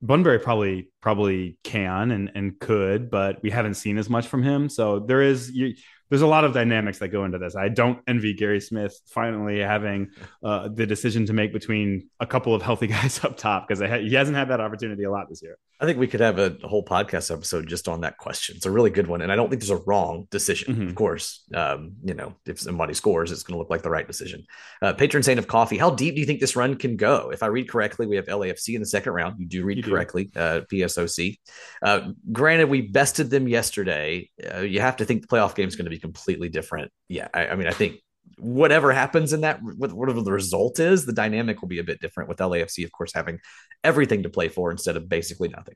Bunbury 0.02 0.38
probably 0.38 0.90
probably 1.00 1.58
can 1.64 2.10
and, 2.10 2.30
and 2.34 2.60
could, 2.60 3.10
but 3.10 3.42
we 3.42 3.50
haven't 3.50 3.74
seen 3.74 3.98
as 3.98 4.10
much 4.10 4.26
from 4.26 4.42
him. 4.42 4.68
So 4.68 5.00
there 5.00 5.22
is 5.22 5.50
you, 5.50 5.74
there's 6.10 6.22
a 6.22 6.26
lot 6.26 6.44
of 6.44 6.52
dynamics 6.52 6.98
that 6.98 7.08
go 7.08 7.24
into 7.24 7.38
this. 7.38 7.56
I 7.56 7.68
don't 7.68 7.98
envy 8.06 8.34
Gary 8.34 8.60
Smith 8.60 9.00
finally 9.06 9.58
having 9.58 10.10
uh, 10.44 10.68
the 10.68 10.86
decision 10.86 11.26
to 11.26 11.32
make 11.32 11.52
between 11.52 12.08
a 12.20 12.26
couple 12.26 12.54
of 12.54 12.62
healthy 12.62 12.86
guys 12.96 13.24
up 13.24 13.36
top 13.36 13.66
because 13.66 13.80
ha- 13.80 13.98
he 13.98 14.14
hasn't 14.14 14.36
had 14.36 14.50
that 14.50 14.60
opportunity 14.60 15.04
a 15.04 15.10
lot 15.10 15.28
this 15.28 15.42
year. 15.42 15.56
I 15.78 15.84
think 15.84 15.98
we 15.98 16.06
could 16.06 16.20
have 16.20 16.38
a 16.38 16.56
whole 16.64 16.84
podcast 16.84 17.30
episode 17.30 17.66
just 17.66 17.86
on 17.86 18.00
that 18.00 18.16
question. 18.16 18.56
It's 18.56 18.64
a 18.64 18.70
really 18.70 18.90
good 18.90 19.06
one, 19.06 19.20
and 19.20 19.30
I 19.30 19.36
don't 19.36 19.50
think 19.50 19.60
there's 19.60 19.70
a 19.70 19.82
wrong 19.84 20.26
decision. 20.30 20.74
Mm-hmm. 20.74 20.88
Of 20.88 20.94
course, 20.94 21.44
um, 21.54 21.92
you 22.02 22.14
know, 22.14 22.34
if 22.46 22.58
somebody 22.60 22.94
scores, 22.94 23.30
it's 23.30 23.42
going 23.42 23.54
to 23.54 23.58
look 23.58 23.68
like 23.68 23.82
the 23.82 23.90
right 23.90 24.06
decision. 24.06 24.44
Uh, 24.80 24.94
patron 24.94 25.22
saint 25.22 25.38
of 25.38 25.48
coffee. 25.48 25.76
How 25.76 25.90
deep 25.90 26.14
do 26.14 26.20
you 26.20 26.26
think 26.26 26.40
this 26.40 26.56
run 26.56 26.76
can 26.76 26.96
go? 26.96 27.30
If 27.30 27.42
I 27.42 27.46
read 27.46 27.68
correctly, 27.68 28.06
we 28.06 28.16
have 28.16 28.26
LAFC 28.26 28.74
in 28.74 28.80
the 28.80 28.86
second 28.86 29.12
round. 29.12 29.38
You 29.38 29.46
do 29.46 29.64
read 29.64 29.78
you 29.78 29.82
correctly. 29.82 30.24
Do. 30.24 30.40
Uh, 30.40 30.60
PSOC. 30.62 31.38
Uh, 31.82 32.12
granted, 32.32 32.70
we 32.70 32.80
bested 32.80 33.28
them 33.28 33.46
yesterday. 33.46 34.30
Uh, 34.54 34.60
you 34.60 34.80
have 34.80 34.96
to 34.96 35.04
think 35.04 35.22
the 35.22 35.28
playoff 35.28 35.54
game 35.54 35.68
is 35.68 35.76
going 35.76 35.84
to 35.84 35.90
be 35.90 35.98
completely 35.98 36.48
different. 36.48 36.90
Yeah, 37.08 37.28
I, 37.34 37.48
I 37.48 37.54
mean, 37.54 37.66
I 37.66 37.72
think 37.72 38.00
whatever 38.38 38.92
happens 38.92 39.32
in 39.32 39.42
that, 39.42 39.60
whatever 39.62 40.20
the 40.22 40.32
result 40.32 40.78
is, 40.78 41.06
the 41.06 41.12
dynamic 41.12 41.60
will 41.60 41.68
be 41.68 41.78
a 41.78 41.84
bit 41.84 42.00
different 42.00 42.28
with 42.28 42.38
LAFC, 42.38 42.84
of 42.84 42.92
course, 42.92 43.12
having 43.14 43.40
everything 43.82 44.22
to 44.24 44.30
play 44.30 44.48
for 44.48 44.70
instead 44.70 44.96
of 44.96 45.08
basically 45.08 45.48
nothing. 45.48 45.74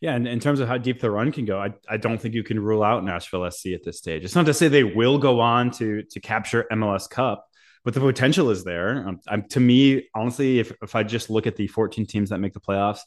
Yeah, 0.00 0.14
and 0.14 0.28
in 0.28 0.40
terms 0.40 0.60
of 0.60 0.68
how 0.68 0.76
deep 0.76 1.00
the 1.00 1.10
run 1.10 1.32
can 1.32 1.46
go, 1.46 1.58
I, 1.58 1.72
I 1.88 1.96
don't 1.96 2.20
think 2.20 2.34
you 2.34 2.44
can 2.44 2.60
rule 2.60 2.82
out 2.82 3.02
Nashville 3.02 3.50
SC 3.50 3.68
at 3.68 3.82
this 3.82 3.98
stage. 3.98 4.24
It's 4.24 4.34
not 4.34 4.46
to 4.46 4.54
say 4.54 4.68
they 4.68 4.84
will 4.84 5.18
go 5.18 5.40
on 5.40 5.70
to 5.72 6.02
to 6.02 6.20
capture 6.20 6.66
MLS 6.70 7.08
Cup, 7.08 7.46
but 7.82 7.94
the 7.94 8.00
potential 8.00 8.50
is 8.50 8.62
there. 8.62 9.08
Um, 9.08 9.20
I'm, 9.26 9.48
to 9.50 9.60
me, 9.60 10.08
honestly, 10.14 10.58
if, 10.58 10.72
if 10.82 10.94
I 10.94 11.02
just 11.02 11.30
look 11.30 11.46
at 11.46 11.56
the 11.56 11.66
14 11.68 12.04
teams 12.04 12.28
that 12.28 12.40
make 12.40 12.52
the 12.52 12.60
playoffs, 12.60 13.00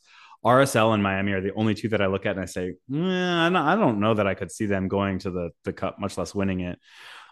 RSL 0.43 0.93
and 0.93 1.03
Miami 1.03 1.33
are 1.33 1.41
the 1.41 1.53
only 1.53 1.75
two 1.75 1.89
that 1.89 2.01
I 2.01 2.07
look 2.07 2.25
at 2.25 2.35
and 2.35 2.41
I 2.41 2.45
say, 2.45 2.69
eh, 2.93 3.49
I 3.49 3.75
don't 3.75 3.99
know 3.99 4.15
that 4.15 4.25
I 4.25 4.33
could 4.33 4.51
see 4.51 4.65
them 4.65 4.87
going 4.87 5.19
to 5.19 5.31
the 5.31 5.49
the 5.65 5.73
cup, 5.73 5.99
much 5.99 6.17
less 6.17 6.33
winning 6.33 6.61
it. 6.61 6.79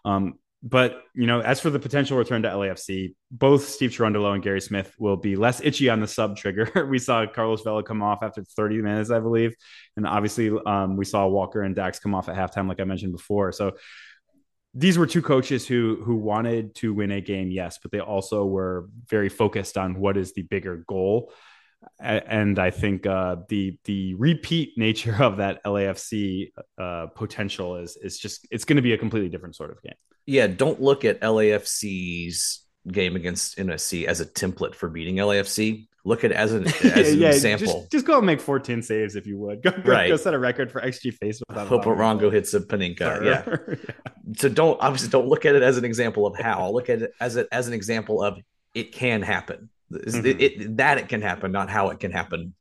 Um, 0.05 0.35
but 0.63 1.03
you 1.13 1.27
know, 1.27 1.39
as 1.39 1.59
for 1.59 1.69
the 1.69 1.79
potential 1.79 2.17
return 2.17 2.41
to 2.41 2.49
LAFC, 2.49 3.15
both 3.31 3.67
Steve 3.67 3.91
Cherundolo 3.91 4.33
and 4.33 4.43
Gary 4.43 4.61
Smith 4.61 4.93
will 4.97 5.17
be 5.17 5.35
less 5.35 5.61
itchy 5.61 5.89
on 5.89 5.99
the 5.99 6.07
sub 6.07 6.35
trigger. 6.35 6.87
we 6.89 6.99
saw 6.99 7.25
Carlos 7.27 7.61
Vela 7.61 7.83
come 7.83 8.01
off 8.01 8.23
after 8.23 8.43
30 8.43 8.81
minutes, 8.81 9.11
I 9.11 9.19
believe, 9.19 9.55
and 9.95 10.07
obviously 10.07 10.51
um, 10.65 10.97
we 10.97 11.05
saw 11.05 11.27
Walker 11.27 11.61
and 11.61 11.75
Dax 11.75 11.99
come 11.99 12.15
off 12.15 12.27
at 12.29 12.35
halftime, 12.35 12.67
like 12.67 12.79
I 12.79 12.85
mentioned 12.85 13.13
before. 13.13 13.51
So 13.51 13.77
these 14.73 14.97
were 14.97 15.07
two 15.07 15.21
coaches 15.21 15.67
who 15.67 16.01
who 16.03 16.15
wanted 16.15 16.75
to 16.75 16.93
win 16.93 17.11
a 17.11 17.21
game, 17.21 17.49
yes, 17.51 17.79
but 17.81 17.91
they 17.91 17.99
also 17.99 18.45
were 18.45 18.89
very 19.07 19.29
focused 19.29 19.77
on 19.77 19.99
what 19.99 20.17
is 20.17 20.33
the 20.33 20.43
bigger 20.43 20.83
goal 20.87 21.31
and 21.99 22.59
I 22.59 22.71
think 22.71 23.05
uh, 23.05 23.37
the 23.49 23.77
the 23.85 24.13
repeat 24.15 24.77
nature 24.77 25.15
of 25.21 25.37
that 25.37 25.63
LAFC 25.63 26.51
uh, 26.77 27.07
potential 27.07 27.77
is 27.77 27.97
is 27.97 28.17
just 28.17 28.47
it's 28.51 28.65
going 28.65 28.77
to 28.77 28.81
be 28.81 28.93
a 28.93 28.97
completely 28.97 29.29
different 29.29 29.55
sort 29.55 29.71
of 29.71 29.81
game. 29.81 29.93
Yeah, 30.25 30.47
don't 30.47 30.81
look 30.81 31.05
at 31.05 31.21
LAFC's 31.21 32.63
game 32.91 33.15
against 33.15 33.57
NSC 33.57 34.05
as 34.05 34.21
a 34.21 34.25
template 34.25 34.75
for 34.75 34.89
beating 34.89 35.15
LAFC. 35.17 35.87
Look 36.05 36.23
at 36.23 36.31
it 36.31 36.37
as 36.37 36.53
an 36.53 36.67
as 36.67 36.83
yeah, 36.83 36.97
an 36.97 37.19
yeah, 37.19 37.27
example. 37.29 37.67
Just, 37.81 37.91
just 37.91 38.05
go 38.05 38.17
and 38.17 38.25
make 38.25 38.39
14 38.39 38.81
saves 38.81 39.15
if 39.15 39.27
you 39.27 39.37
would. 39.39 39.61
Go, 39.63 39.71
go, 39.71 39.91
Right. 39.91 40.07
go 40.07 40.15
set 40.15 40.33
a 40.33 40.39
record 40.39 40.71
for 40.71 40.79
XG 40.81 41.13
face 41.13 41.41
without 41.49 41.67
Hope 41.67 41.83
Rongo 41.83 42.31
hits 42.31 42.53
a 42.53 42.61
Panenka. 42.61 42.97
goal. 42.97 43.75
Yeah. 43.75 43.75
So 44.37 44.49
don't 44.49 44.77
obviously 44.81 45.09
don't 45.09 45.27
look 45.27 45.45
at 45.45 45.55
it 45.55 45.63
as 45.63 45.77
an 45.77 45.85
example 45.85 46.25
of 46.25 46.37
how. 46.37 46.69
Look 46.71 46.89
at 46.89 47.01
it 47.01 47.11
as 47.19 47.35
a, 47.37 47.45
as 47.51 47.67
an 47.67 47.73
example 47.73 48.21
of 48.23 48.39
it 48.73 48.91
can 48.93 49.21
happen. 49.21 49.69
It- 49.91 50.05
Mhm. 50.07 50.41
it- 50.41 50.77
that 50.77 50.97
it 50.97 51.07
can 51.09 51.21
happen, 51.21 51.51
not 51.51 51.69
how 51.69 51.89
it 51.89 51.99
can 51.99 52.11
happen. 52.11 52.53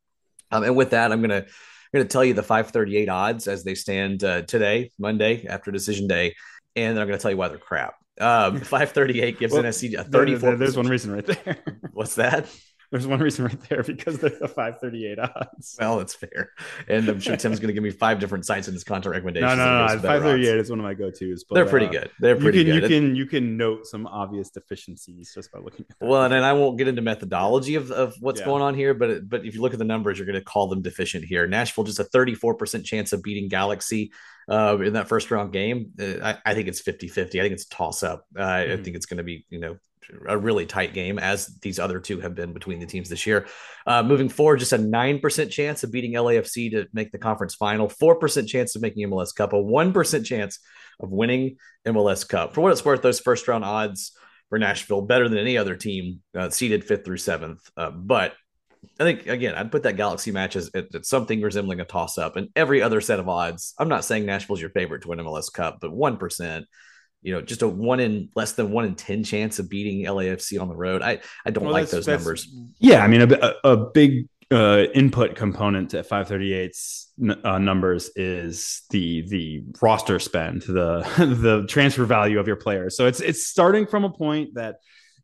Um, 0.50 0.62
and 0.64 0.76
with 0.76 0.90
that, 0.90 1.10
I'm 1.12 1.20
gonna 1.20 1.44
I'm 1.44 2.00
gonna 2.00 2.04
tell 2.08 2.24
you 2.24 2.34
the 2.34 2.42
538 2.42 3.08
odds 3.08 3.46
as 3.48 3.64
they 3.64 3.74
stand 3.74 4.22
uh, 4.24 4.42
today, 4.42 4.90
Monday 4.98 5.46
after 5.46 5.70
decision 5.70 6.06
day, 6.08 6.34
and 6.74 6.96
then 6.96 7.02
I'm 7.02 7.08
gonna 7.08 7.18
tell 7.18 7.30
you 7.30 7.36
why 7.36 7.48
they're 7.48 7.58
crap. 7.58 7.94
Um, 8.20 8.60
538 8.60 9.38
gives 9.38 9.52
Well, 9.52 9.62
NSC 9.62 9.88
a 9.94 10.04
There- 10.04 10.04
34. 10.04 10.50
there- 10.50 10.58
there's 10.58 10.76
one 10.76 10.88
reason 10.88 11.12
right 11.12 11.24
there. 11.26 11.56
What's 11.92 12.16
that? 12.16 12.48
There's 12.90 13.06
one 13.06 13.18
reason 13.20 13.44
right 13.44 13.60
there 13.68 13.82
because 13.82 14.18
they're 14.18 14.30
the 14.30 14.48
538 14.48 15.18
odds. 15.18 15.76
Well, 15.80 15.98
that's 15.98 16.14
fair. 16.14 16.50
And 16.88 17.08
I'm 17.08 17.20
sure 17.20 17.36
Tim's 17.36 17.58
going 17.58 17.68
to 17.68 17.74
give 17.74 17.82
me 17.82 17.90
five 17.90 18.20
different 18.20 18.46
sites 18.46 18.68
in 18.68 18.74
his 18.74 18.84
content 18.84 19.12
recommendations. 19.14 19.56
no, 19.56 19.62
and 19.62 19.88
no. 19.88 19.94
give 19.94 20.02
538 20.02 20.48
odds. 20.50 20.64
is 20.64 20.70
one 20.70 20.78
of 20.78 20.84
my 20.84 20.94
go-tos. 20.94 21.44
But, 21.44 21.56
They're 21.56 21.66
pretty 21.66 21.86
uh, 21.86 21.90
good. 21.90 22.10
They're 22.20 22.36
pretty 22.36 22.58
You 22.62 22.80
can, 22.80 22.82
you 22.82 22.88
can 22.88 23.16
you 23.16 23.26
can 23.26 23.56
note 23.56 23.86
some 23.86 24.06
obvious 24.06 24.50
deficiencies 24.50 25.32
just 25.34 25.50
by 25.52 25.58
looking 25.58 25.86
at 25.90 25.98
that. 25.98 26.06
Well, 26.06 26.24
and 26.24 26.32
then 26.32 26.44
I 26.44 26.52
won't 26.52 26.78
get 26.78 26.88
into 26.88 27.02
methodology 27.02 27.74
of, 27.74 27.90
of 27.90 28.14
what's 28.20 28.40
Yeah. 28.40 28.46
going 28.46 28.62
on 28.62 28.74
here, 28.74 28.94
but 28.94 29.28
but 29.28 29.44
if 29.44 29.54
you 29.54 29.60
look 29.62 29.72
at 29.72 29.78
the 29.78 29.84
numbers, 29.84 30.18
you're 30.18 30.26
going 30.26 30.38
to 30.38 30.44
call 30.44 30.68
them 30.68 30.82
deficient 30.82 31.24
here. 31.24 31.46
Nashville 31.46 31.84
just 31.84 31.98
a 32.00 32.04
34% 32.04 32.84
chance 32.84 33.12
of 33.12 33.22
beating 33.22 33.48
Galaxy 33.48 34.12
uh, 34.48 34.78
in 34.80 34.92
that 34.94 35.08
first 35.08 35.30
round 35.30 35.52
game. 35.52 35.92
Uh, 36.00 36.14
I, 36.22 36.50
I 36.50 36.54
think 36.54 36.68
it's 36.68 36.80
50 36.80 37.08
50. 37.08 37.40
I 37.40 37.42
think 37.42 37.52
it's 37.54 37.66
a 37.66 37.68
toss 37.70 38.02
up. 38.02 38.24
Uh, 38.38 38.42
I 38.42 38.66
Mhm. 38.66 38.84
think 38.84 38.96
it's 38.96 39.06
going 39.06 39.18
to 39.18 39.24
be, 39.24 39.46
you 39.50 39.58
know, 39.58 39.76
a 40.28 40.38
really 40.38 40.66
tight 40.66 40.94
game 40.94 41.18
as 41.18 41.58
these 41.58 41.80
other 41.80 41.98
two 41.98 42.20
have 42.20 42.34
been 42.36 42.52
between 42.52 42.78
the 42.78 42.86
teams 42.86 43.08
this 43.08 43.26
year. 43.26 43.46
Uh, 43.88 44.04
moving 44.04 44.28
forward, 44.28 44.60
just 44.60 44.72
a 44.72 44.78
9% 44.78 45.50
chance 45.50 45.82
of 45.82 45.90
beating 45.90 46.12
LAFC 46.12 46.70
to 46.70 46.86
make 46.92 47.10
the 47.10 47.18
conference 47.18 47.56
final, 47.56 47.88
4% 47.88 48.46
chance 48.46 48.76
of 48.76 48.82
making 48.82 49.02
MLS 49.08 49.32
Cup, 49.34 49.52
a 49.52 49.56
1% 49.56 50.24
chance 50.24 50.60
of 51.00 51.10
winning 51.10 51.56
MLS 51.84 52.22
Cup. 52.28 52.54
For 52.54 52.60
what 52.60 52.70
it's 52.70 52.84
worth, 52.84 53.02
those 53.02 53.18
first 53.18 53.48
round 53.48 53.64
odds 53.64 54.12
for 54.48 54.60
Nashville 54.60 55.02
better 55.02 55.28
than 55.28 55.38
any 55.38 55.58
other 55.58 55.74
team 55.74 56.20
uh, 56.36 56.50
seeded 56.50 56.84
fifth 56.84 57.04
through 57.04 57.16
seventh. 57.16 57.68
Uh, 57.76 57.90
but 57.90 58.34
I 58.98 59.04
think 59.04 59.26
again, 59.26 59.54
I'd 59.54 59.72
put 59.72 59.84
that 59.84 59.96
Galaxy 59.96 60.30
match 60.30 60.56
as 60.56 60.70
at, 60.74 60.94
at 60.94 61.06
something 61.06 61.40
resembling 61.40 61.80
a 61.80 61.84
toss 61.84 62.18
up. 62.18 62.36
And 62.36 62.48
every 62.56 62.82
other 62.82 63.00
set 63.00 63.20
of 63.20 63.28
odds, 63.28 63.74
I'm 63.78 63.88
not 63.88 64.04
saying 64.04 64.26
Nashville's 64.26 64.60
your 64.60 64.70
favorite 64.70 65.02
to 65.02 65.08
win 65.08 65.18
MLS 65.18 65.52
Cup, 65.52 65.78
but 65.80 65.92
one 65.92 66.16
percent, 66.16 66.66
you 67.22 67.32
know, 67.32 67.42
just 67.42 67.62
a 67.62 67.68
one 67.68 68.00
in 68.00 68.30
less 68.34 68.52
than 68.52 68.70
one 68.70 68.84
in 68.84 68.94
ten 68.94 69.24
chance 69.24 69.58
of 69.58 69.68
beating 69.68 70.06
LAFC 70.06 70.60
on 70.60 70.68
the 70.68 70.76
road. 70.76 71.02
I 71.02 71.20
I 71.44 71.50
don't 71.50 71.64
Well, 71.64 71.72
like 71.72 71.90
those 71.90 72.06
numbers. 72.06 72.48
Yeah, 72.78 73.02
I 73.02 73.08
mean, 73.08 73.22
a, 73.22 73.54
a, 73.64 73.72
a 73.72 73.90
big 73.90 74.28
uh, 74.52 74.84
input 74.94 75.34
component 75.34 75.90
to 75.90 76.02
538's 76.02 77.12
uh, 77.42 77.58
numbers 77.58 78.10
is 78.14 78.82
the 78.90 79.22
the 79.28 79.64
roster 79.82 80.18
spend, 80.18 80.62
the 80.62 81.00
the 81.18 81.66
transfer 81.68 82.04
value 82.04 82.38
of 82.38 82.46
your 82.46 82.56
players. 82.56 82.96
So 82.96 83.06
it's 83.06 83.20
it's 83.20 83.46
starting 83.46 83.86
from 83.86 84.04
a 84.04 84.10
point 84.10 84.54
that 84.54 84.76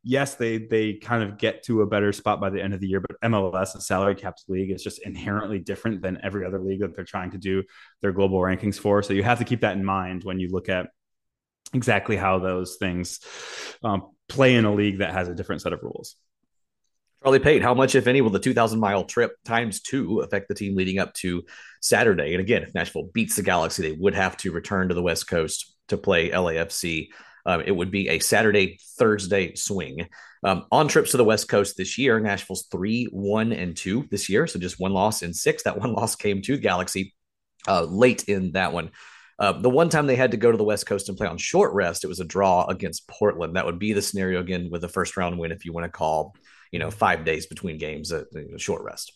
yes, 0.03 0.35
they 0.35 0.59
they 0.59 0.95
kind 0.95 1.23
of 1.23 1.39
get 1.39 1.63
to 1.65 1.83
a 1.83 1.87
better 1.87 2.13
spot 2.13 2.41
by 2.41 2.51
the 2.51 2.63
end 2.63 2.75
of 2.75 2.81
the 2.81 2.89
year, 2.89 3.01
but 3.01 3.21
MLS, 3.31 3.75
a 3.75 3.81
salary 3.81 4.15
capped 4.15 4.45
league, 4.49 4.71
is 4.71 4.83
just 4.83 5.01
inherently 5.05 5.59
different 5.59 6.03
than 6.03 6.19
every 6.23 6.45
other 6.45 6.61
league 6.61 6.81
that 6.81 6.95
they're 6.95 7.05
trying 7.05 7.31
to 7.33 7.39
do 7.39 7.63
their 8.01 8.13
global 8.13 8.39
rankings 8.39 8.79
for. 8.79 9.03
So 9.03 9.13
you 9.13 9.23
have 9.23 9.39
to 9.39 9.45
keep 9.45 9.61
that 9.61 9.77
in 9.77 9.85
mind 9.85 10.25
when 10.25 10.39
you 10.39 10.49
look 10.51 10.69
at 10.69 10.89
exactly 11.73 12.17
how 12.17 12.39
those 12.39 12.77
things 12.77 13.21
um, 13.83 14.11
play 14.29 14.55
in 14.55 14.65
a 14.65 14.75
league 14.75 14.99
that 14.99 15.13
has 15.13 15.29
a 15.29 15.35
different 15.35 15.63
set 15.63 15.73
of 15.73 15.83
rules. 15.83 16.17
Charlie 17.23 17.39
Pate, 17.39 17.63
how 17.63 17.73
much, 17.73 17.95
if 17.95 18.09
any, 18.09 18.21
will 18.21 18.31
the 18.31 18.41
2,000 18.41 18.81
mile 18.81 19.05
trip 19.05 19.33
times 19.45 19.81
two 19.81 20.21
affect 20.21 20.49
the 20.49 20.55
team 20.55 20.75
leading 20.75 20.99
up 20.99 21.15
to 21.15 21.45
Saturday? 21.81 22.33
And 22.33 22.41
again, 22.41 22.65
if 22.65 22.75
Nashville 22.75 23.11
beats 23.15 23.37
the 23.37 23.43
Galaxy, 23.43 23.83
they 23.83 23.97
would 23.97 24.15
have 24.15 24.37
to 24.39 24.51
return 24.51 24.89
to 24.89 24.95
the 24.95 25.03
West 25.03 25.29
Coast 25.29 25.73
to 25.89 25.97
play 25.97 26.31
LAFC. 26.31 27.09
Um, 27.45 27.63
it 27.63 27.73
would 27.73 27.91
be 27.91 28.09
a 28.09 28.19
Saturday, 28.19 28.79
Thursday 28.99 29.55
swing. 29.55 30.09
Um, 30.45 30.67
on 30.71 30.89
trips 30.89 31.13
to 31.13 31.17
the 31.17 31.25
West 31.25 31.49
Coast 31.49 31.77
this 31.77 31.99
year, 31.99 32.19
Nashville's 32.21 32.67
three, 32.71 33.05
one, 33.05 33.53
and 33.53 33.77
two 33.77 34.07
this 34.11 34.29
year. 34.29 34.47
So 34.47 34.59
just 34.59 34.81
one 34.81 34.93
loss 34.93 35.23
in 35.23 35.35
six. 35.35 35.65
That 35.65 35.79
one 35.81 35.93
loss 35.93 36.17
came 36.17 36.43
to 36.43 36.57
Galaxy 36.57 37.15
uh, 37.67 37.83
late 37.83 38.25
in 38.25 38.53
that 38.53 38.73
one. 38.73 38.91
Uh, 39.39 39.53
the 39.53 39.71
one 39.71 39.89
time 39.89 40.07
they 40.07 40.17
had 40.17 40.31
to 40.33 40.37
go 40.37 40.53
to 40.53 40.59
the 40.59 40.65
West 40.65 40.87
Coast 40.87 41.09
and 41.09 41.19
play 41.19 41.27
on 41.27 41.39
short 41.39 41.73
rest, 41.73 42.05
it 42.05 42.09
was 42.09 42.21
a 42.21 42.25
draw 42.25 42.67
against 42.67 43.09
Portland. 43.09 43.57
That 43.57 43.67
would 43.67 43.79
be 43.79 43.93
the 43.93 44.03
scenario 44.03 44.41
again 44.41 44.69
with 44.71 44.85
a 44.85 44.89
first 44.89 45.17
round 45.17 45.39
win 45.39 45.53
if 45.53 45.65
you 45.65 45.73
want 45.73 45.85
to 45.85 45.91
call, 45.91 46.37
you 46.71 46.79
know, 46.79 46.91
five 46.91 47.25
days 47.25 47.47
between 47.47 47.79
games 47.79 48.13
a, 48.13 48.25
a 48.55 48.59
short 48.59 48.83
rest. 48.83 49.13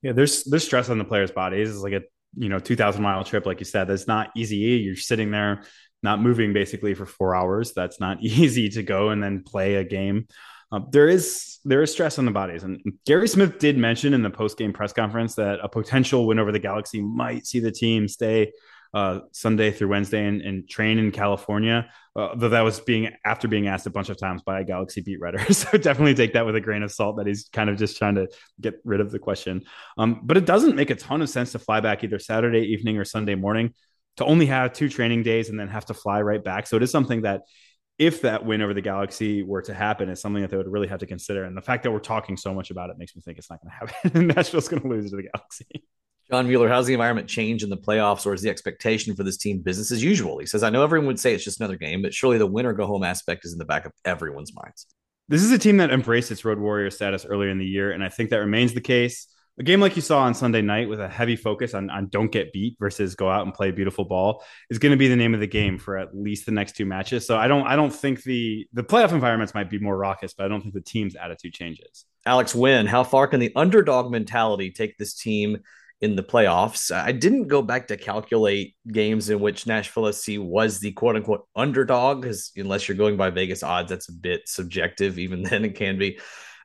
Yeah, 0.00 0.12
there's 0.12 0.44
there's 0.44 0.64
stress 0.64 0.88
on 0.88 0.98
the 0.98 1.04
players' 1.04 1.30
bodies. 1.30 1.70
It's 1.70 1.80
like 1.80 1.92
a 1.92 2.02
you 2.36 2.48
know 2.48 2.58
2,000 2.58 3.02
mile 3.02 3.24
trip, 3.24 3.46
like 3.46 3.60
you 3.60 3.66
said. 3.66 3.88
That's 3.88 4.06
not 4.06 4.30
easy. 4.36 4.56
You're 4.56 4.96
sitting 4.96 5.30
there, 5.30 5.64
not 6.02 6.20
moving 6.20 6.52
basically 6.52 6.94
for 6.94 7.06
four 7.06 7.34
hours. 7.34 7.72
That's 7.72 8.00
not 8.00 8.18
easy 8.22 8.68
to 8.70 8.82
go 8.82 9.10
and 9.10 9.22
then 9.22 9.42
play 9.42 9.76
a 9.76 9.84
game. 9.84 10.26
Um, 10.70 10.88
there 10.90 11.08
is 11.08 11.58
there 11.64 11.82
is 11.82 11.92
stress 11.92 12.18
on 12.18 12.24
the 12.24 12.30
bodies, 12.30 12.62
and 12.62 12.80
Gary 13.04 13.28
Smith 13.28 13.58
did 13.58 13.76
mention 13.76 14.14
in 14.14 14.22
the 14.22 14.30
post 14.30 14.56
game 14.56 14.72
press 14.72 14.92
conference 14.92 15.34
that 15.34 15.60
a 15.62 15.68
potential 15.68 16.26
win 16.26 16.38
over 16.38 16.50
the 16.50 16.58
Galaxy 16.58 17.02
might 17.02 17.46
see 17.46 17.60
the 17.60 17.70
team 17.70 18.08
stay 18.08 18.52
uh, 18.94 19.20
Sunday 19.32 19.70
through 19.70 19.88
Wednesday 19.88 20.26
and, 20.26 20.40
and 20.40 20.68
train 20.68 20.98
in 20.98 21.12
California. 21.12 21.90
Uh, 22.14 22.34
though 22.34 22.50
that 22.50 22.60
was 22.60 22.80
being 22.80 23.10
after 23.24 23.48
being 23.48 23.66
asked 23.68 23.86
a 23.86 23.90
bunch 23.90 24.10
of 24.10 24.18
times 24.18 24.42
by 24.42 24.60
a 24.60 24.64
Galaxy 24.64 25.02
beat 25.02 25.20
writer, 25.20 25.38
so 25.52 25.76
definitely 25.78 26.14
take 26.14 26.32
that 26.32 26.46
with 26.46 26.56
a 26.56 26.60
grain 26.60 26.82
of 26.82 26.90
salt. 26.90 27.16
That 27.18 27.26
he's 27.26 27.48
kind 27.52 27.68
of 27.68 27.76
just 27.76 27.98
trying 27.98 28.14
to 28.14 28.28
get 28.60 28.80
rid 28.84 29.00
of 29.00 29.10
the 29.10 29.18
question. 29.18 29.62
Um, 29.98 30.20
but 30.22 30.38
it 30.38 30.46
doesn't 30.46 30.74
make 30.74 30.90
a 30.90 30.94
ton 30.94 31.20
of 31.20 31.28
sense 31.28 31.52
to 31.52 31.58
fly 31.58 31.80
back 31.80 32.02
either 32.02 32.18
Saturday 32.18 32.72
evening 32.72 32.96
or 32.96 33.04
Sunday 33.04 33.34
morning 33.34 33.74
to 34.16 34.24
only 34.24 34.46
have 34.46 34.72
two 34.72 34.88
training 34.88 35.22
days 35.22 35.48
and 35.48 35.58
then 35.58 35.68
have 35.68 35.86
to 35.86 35.94
fly 35.94 36.20
right 36.20 36.42
back. 36.42 36.66
So 36.66 36.76
it 36.76 36.82
is 36.82 36.90
something 36.90 37.22
that 37.22 37.42
if 37.98 38.22
that 38.22 38.44
win 38.44 38.62
over 38.62 38.74
the 38.74 38.80
Galaxy 38.80 39.42
were 39.42 39.62
to 39.62 39.74
happen, 39.74 40.08
it's 40.08 40.20
something 40.20 40.42
that 40.42 40.50
they 40.50 40.56
would 40.56 40.70
really 40.70 40.88
have 40.88 41.00
to 41.00 41.06
consider. 41.06 41.44
And 41.44 41.56
the 41.56 41.62
fact 41.62 41.82
that 41.84 41.92
we're 41.92 42.00
talking 42.00 42.36
so 42.36 42.52
much 42.52 42.70
about 42.70 42.90
it 42.90 42.98
makes 42.98 43.14
me 43.14 43.22
think 43.22 43.38
it's 43.38 43.50
not 43.50 43.60
going 43.62 43.70
to 43.70 44.10
happen. 44.10 44.26
Nashville's 44.34 44.68
going 44.68 44.82
to 44.82 44.88
lose 44.88 45.10
to 45.10 45.16
the 45.16 45.28
Galaxy. 45.32 45.84
John 46.30 46.48
Mueller, 46.48 46.68
how's 46.68 46.86
the 46.86 46.94
environment 46.94 47.28
change 47.28 47.62
in 47.62 47.68
the 47.68 47.76
playoffs, 47.76 48.24
or 48.24 48.32
is 48.32 48.40
the 48.40 48.48
expectation 48.48 49.14
for 49.14 49.22
this 49.22 49.36
team 49.36 49.60
business 49.60 49.92
as 49.92 50.02
usual? 50.02 50.38
He 50.38 50.46
says, 50.46 50.62
I 50.62 50.70
know 50.70 50.82
everyone 50.82 51.06
would 51.08 51.20
say 51.20 51.34
it's 51.34 51.44
just 51.44 51.60
another 51.60 51.76
game, 51.76 52.00
but 52.00 52.14
surely 52.14 52.38
the 52.38 52.46
win 52.46 52.64
or 52.64 52.72
go 52.72 52.86
home 52.86 53.04
aspect 53.04 53.44
is 53.44 53.52
in 53.52 53.58
the 53.58 53.66
back 53.66 53.84
of 53.84 53.92
everyone's 54.04 54.54
minds. 54.54 54.86
This 55.28 55.42
is 55.42 55.52
a 55.52 55.58
team 55.58 55.76
that 55.76 55.90
embraced 55.90 56.30
its 56.30 56.44
road 56.44 56.58
warrior 56.58 56.90
status 56.90 57.26
earlier 57.26 57.50
in 57.50 57.58
the 57.58 57.66
year, 57.66 57.92
and 57.92 58.02
I 58.02 58.08
think 58.08 58.30
that 58.30 58.38
remains 58.38 58.72
the 58.72 58.80
case. 58.80 59.26
A 59.58 59.62
game 59.62 59.80
like 59.80 59.96
you 59.96 60.02
saw 60.02 60.20
on 60.20 60.32
Sunday 60.32 60.62
night 60.62 60.88
with 60.88 60.98
a 60.98 61.08
heavy 61.08 61.36
focus 61.36 61.74
on, 61.74 61.90
on 61.90 62.08
don't 62.08 62.32
get 62.32 62.54
beat 62.54 62.76
versus 62.80 63.14
go 63.14 63.28
out 63.28 63.44
and 63.44 63.52
play 63.52 63.70
beautiful 63.70 64.06
ball 64.06 64.42
is 64.70 64.78
going 64.78 64.92
to 64.92 64.96
be 64.96 65.08
the 65.08 65.16
name 65.16 65.34
of 65.34 65.40
the 65.40 65.46
game 65.46 65.78
for 65.78 65.98
at 65.98 66.16
least 66.16 66.46
the 66.46 66.52
next 66.52 66.74
two 66.74 66.86
matches. 66.86 67.26
So 67.26 67.36
I 67.36 67.48
don't 67.48 67.66
I 67.66 67.76
don't 67.76 67.94
think 67.94 68.22
the 68.22 68.66
the 68.72 68.82
playoff 68.82 69.12
environments 69.12 69.52
might 69.52 69.68
be 69.68 69.78
more 69.78 69.96
raucous, 69.96 70.32
but 70.32 70.46
I 70.46 70.48
don't 70.48 70.62
think 70.62 70.72
the 70.72 70.80
team's 70.80 71.16
attitude 71.16 71.52
changes. 71.52 72.06
Alex 72.24 72.54
Wynn, 72.54 72.86
how 72.86 73.04
far 73.04 73.26
can 73.26 73.40
the 73.40 73.52
underdog 73.54 74.10
mentality 74.10 74.70
take 74.70 74.96
this 74.96 75.14
team 75.14 75.58
in 76.00 76.16
the 76.16 76.22
playoffs? 76.22 76.94
I 76.94 77.12
didn't 77.12 77.48
go 77.48 77.60
back 77.60 77.88
to 77.88 77.98
calculate 77.98 78.74
games 78.90 79.28
in 79.28 79.38
which 79.38 79.66
Nashville 79.66 80.10
SC 80.12 80.32
was 80.38 80.80
the 80.80 80.92
quote 80.92 81.16
unquote 81.16 81.46
underdog, 81.54 82.22
because 82.22 82.52
unless 82.56 82.88
you're 82.88 82.96
going 82.96 83.18
by 83.18 83.28
Vegas 83.28 83.62
odds, 83.62 83.90
that's 83.90 84.08
a 84.08 84.12
bit 84.12 84.48
subjective. 84.48 85.18
Even 85.18 85.42
then, 85.42 85.66
it 85.66 85.74
can 85.74 85.98
be. 85.98 86.18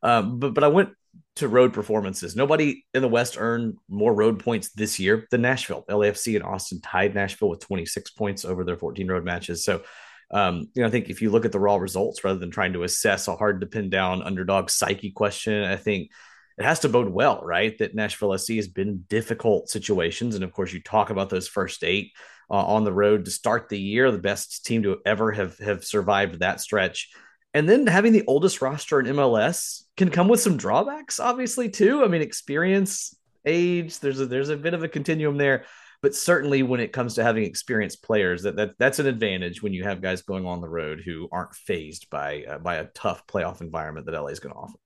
Um, 0.03 0.39
but 0.39 0.53
but 0.53 0.63
I 0.63 0.67
went 0.69 0.91
to 1.37 1.47
road 1.47 1.73
performances. 1.73 2.35
Nobody 2.35 2.85
in 2.93 3.01
the 3.01 3.07
West 3.07 3.37
earned 3.39 3.77
more 3.89 4.13
road 4.13 4.39
points 4.39 4.71
this 4.71 4.99
year 4.99 5.27
than 5.31 5.41
Nashville. 5.41 5.85
LAFC 5.89 6.35
and 6.35 6.43
Austin 6.43 6.81
tied 6.81 7.13
Nashville 7.13 7.49
with 7.49 7.59
26 7.59 8.11
points 8.11 8.45
over 8.45 8.63
their 8.63 8.77
14 8.77 9.07
road 9.07 9.23
matches. 9.23 9.63
So, 9.63 9.83
um, 10.31 10.69
you 10.73 10.81
know, 10.81 10.87
I 10.87 10.91
think 10.91 11.09
if 11.09 11.21
you 11.21 11.29
look 11.29 11.45
at 11.45 11.51
the 11.51 11.59
raw 11.59 11.75
results 11.75 12.23
rather 12.23 12.39
than 12.39 12.51
trying 12.51 12.73
to 12.73 12.83
assess 12.83 13.27
a 13.27 13.35
hard 13.35 13.61
to 13.61 13.67
pin 13.67 13.89
down 13.89 14.23
underdog 14.23 14.69
psyche 14.69 15.11
question, 15.11 15.63
I 15.63 15.75
think 15.75 16.09
it 16.57 16.65
has 16.65 16.79
to 16.79 16.89
bode 16.89 17.09
well, 17.09 17.41
right? 17.43 17.77
That 17.77 17.95
Nashville 17.95 18.37
SC 18.37 18.53
has 18.53 18.67
been 18.67 19.05
difficult 19.07 19.69
situations. 19.69 20.35
And 20.35 20.43
of 20.43 20.51
course, 20.51 20.73
you 20.73 20.81
talk 20.81 21.11
about 21.11 21.29
those 21.29 21.47
first 21.47 21.83
eight 21.83 22.13
uh, 22.49 22.65
on 22.65 22.83
the 22.83 22.93
road 22.93 23.25
to 23.25 23.31
start 23.31 23.69
the 23.69 23.79
year, 23.79 24.11
the 24.11 24.17
best 24.17 24.65
team 24.65 24.83
to 24.83 24.97
ever 25.05 25.31
have, 25.31 25.57
have 25.59 25.83
survived 25.83 26.39
that 26.39 26.59
stretch. 26.59 27.09
And 27.57 27.67
then 27.67 27.87
having 27.87 28.13
the 28.13 28.23
oldest 28.27 28.61
roster 28.61 28.99
in 28.99 29.07
MLS 29.07 29.81
can 29.97 30.11
come 30.11 30.27
with 30.27 30.39
some 30.39 30.57
drawbacks, 30.57 31.19
obviously, 31.19 31.69
too. 31.69 32.03
I 32.03 32.07
mean, 32.07 32.21
experience, 32.21 33.15
age, 33.47 33.97
there's 33.97 34.19
a 34.19 34.27
there's 34.27 34.49
a 34.49 34.55
bit 34.55 34.75
of 34.75 34.83
a 34.83 34.87
continuum 34.87 35.37
there. 35.37 35.65
But 36.03 36.13
certainly 36.13 36.61
when 36.61 36.79
it 36.79 36.93
comes 36.93 37.15
to 37.15 37.23
having 37.23 37.45
experienced 37.45 38.03
players, 38.03 38.43
that, 38.43 38.57
that 38.57 38.75
that's 38.77 38.99
an 38.99 39.07
advantage 39.07 39.63
when 39.63 39.73
you 39.73 39.83
have 39.85 40.03
guys 40.03 40.21
going 40.21 40.45
on 40.45 40.61
the 40.61 40.69
road 40.69 41.01
who 41.03 41.27
aren't 41.31 41.55
phased 41.55 42.11
by 42.11 42.43
uh, 42.43 42.59
by 42.59 42.75
a 42.75 42.85
tough 42.93 43.25
playoff 43.25 43.59
environment 43.59 44.05
that 44.05 44.13
LA 44.13 44.27
is 44.27 44.39
going 44.39 44.53
to 44.53 44.59
offer. 44.59 44.77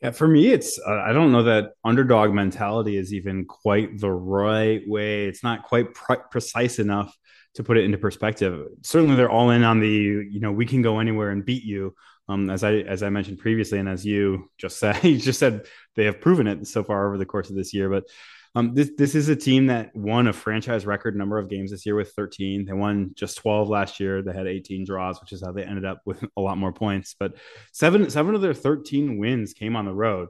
Yeah, 0.00 0.12
for 0.12 0.28
me, 0.28 0.52
it's 0.52 0.78
uh, 0.78 1.02
I 1.04 1.12
don't 1.12 1.32
know 1.32 1.42
that 1.42 1.72
underdog 1.82 2.32
mentality 2.32 2.96
is 2.96 3.12
even 3.12 3.44
quite 3.44 3.98
the 3.98 4.12
right 4.12 4.82
way. 4.86 5.24
It's 5.24 5.42
not 5.42 5.64
quite 5.64 5.94
pre- 5.94 6.18
precise 6.30 6.78
enough 6.78 7.12
to 7.54 7.64
put 7.64 7.76
it 7.76 7.84
into 7.84 7.98
perspective. 7.98 8.66
Certainly, 8.82 9.16
they're 9.16 9.30
all 9.30 9.50
in 9.50 9.64
on 9.64 9.80
the 9.80 9.88
you 9.88 10.40
know 10.40 10.52
we 10.52 10.66
can 10.66 10.82
go 10.82 11.00
anywhere 11.00 11.30
and 11.30 11.44
beat 11.44 11.64
you. 11.64 11.94
Um, 12.28 12.50
as 12.50 12.62
I 12.62 12.74
as 12.74 13.02
I 13.02 13.10
mentioned 13.10 13.38
previously, 13.38 13.78
and 13.78 13.88
as 13.88 14.04
you 14.04 14.50
just 14.58 14.78
said, 14.78 15.02
you 15.04 15.18
just 15.18 15.38
said 15.38 15.66
they 15.96 16.04
have 16.04 16.20
proven 16.20 16.46
it 16.46 16.66
so 16.66 16.84
far 16.84 17.06
over 17.06 17.18
the 17.18 17.26
course 17.26 17.50
of 17.50 17.56
this 17.56 17.72
year. 17.72 17.88
But 17.88 18.04
um, 18.54 18.74
this 18.74 18.90
this 18.96 19.14
is 19.14 19.28
a 19.28 19.36
team 19.36 19.66
that 19.66 19.94
won 19.94 20.26
a 20.26 20.32
franchise 20.32 20.86
record 20.86 21.16
number 21.16 21.38
of 21.38 21.48
games 21.48 21.70
this 21.70 21.86
year 21.86 21.94
with 21.94 22.12
13. 22.12 22.64
They 22.64 22.72
won 22.72 23.12
just 23.14 23.36
12 23.38 23.68
last 23.68 24.00
year. 24.00 24.22
They 24.22 24.32
had 24.32 24.46
18 24.46 24.84
draws, 24.84 25.20
which 25.20 25.32
is 25.32 25.42
how 25.44 25.52
they 25.52 25.64
ended 25.64 25.84
up 25.84 26.02
with 26.04 26.24
a 26.36 26.40
lot 26.40 26.58
more 26.58 26.72
points. 26.72 27.14
But 27.18 27.34
seven 27.72 28.10
seven 28.10 28.34
of 28.34 28.40
their 28.40 28.54
13 28.54 29.18
wins 29.18 29.52
came 29.52 29.76
on 29.76 29.84
the 29.84 29.94
road. 29.94 30.28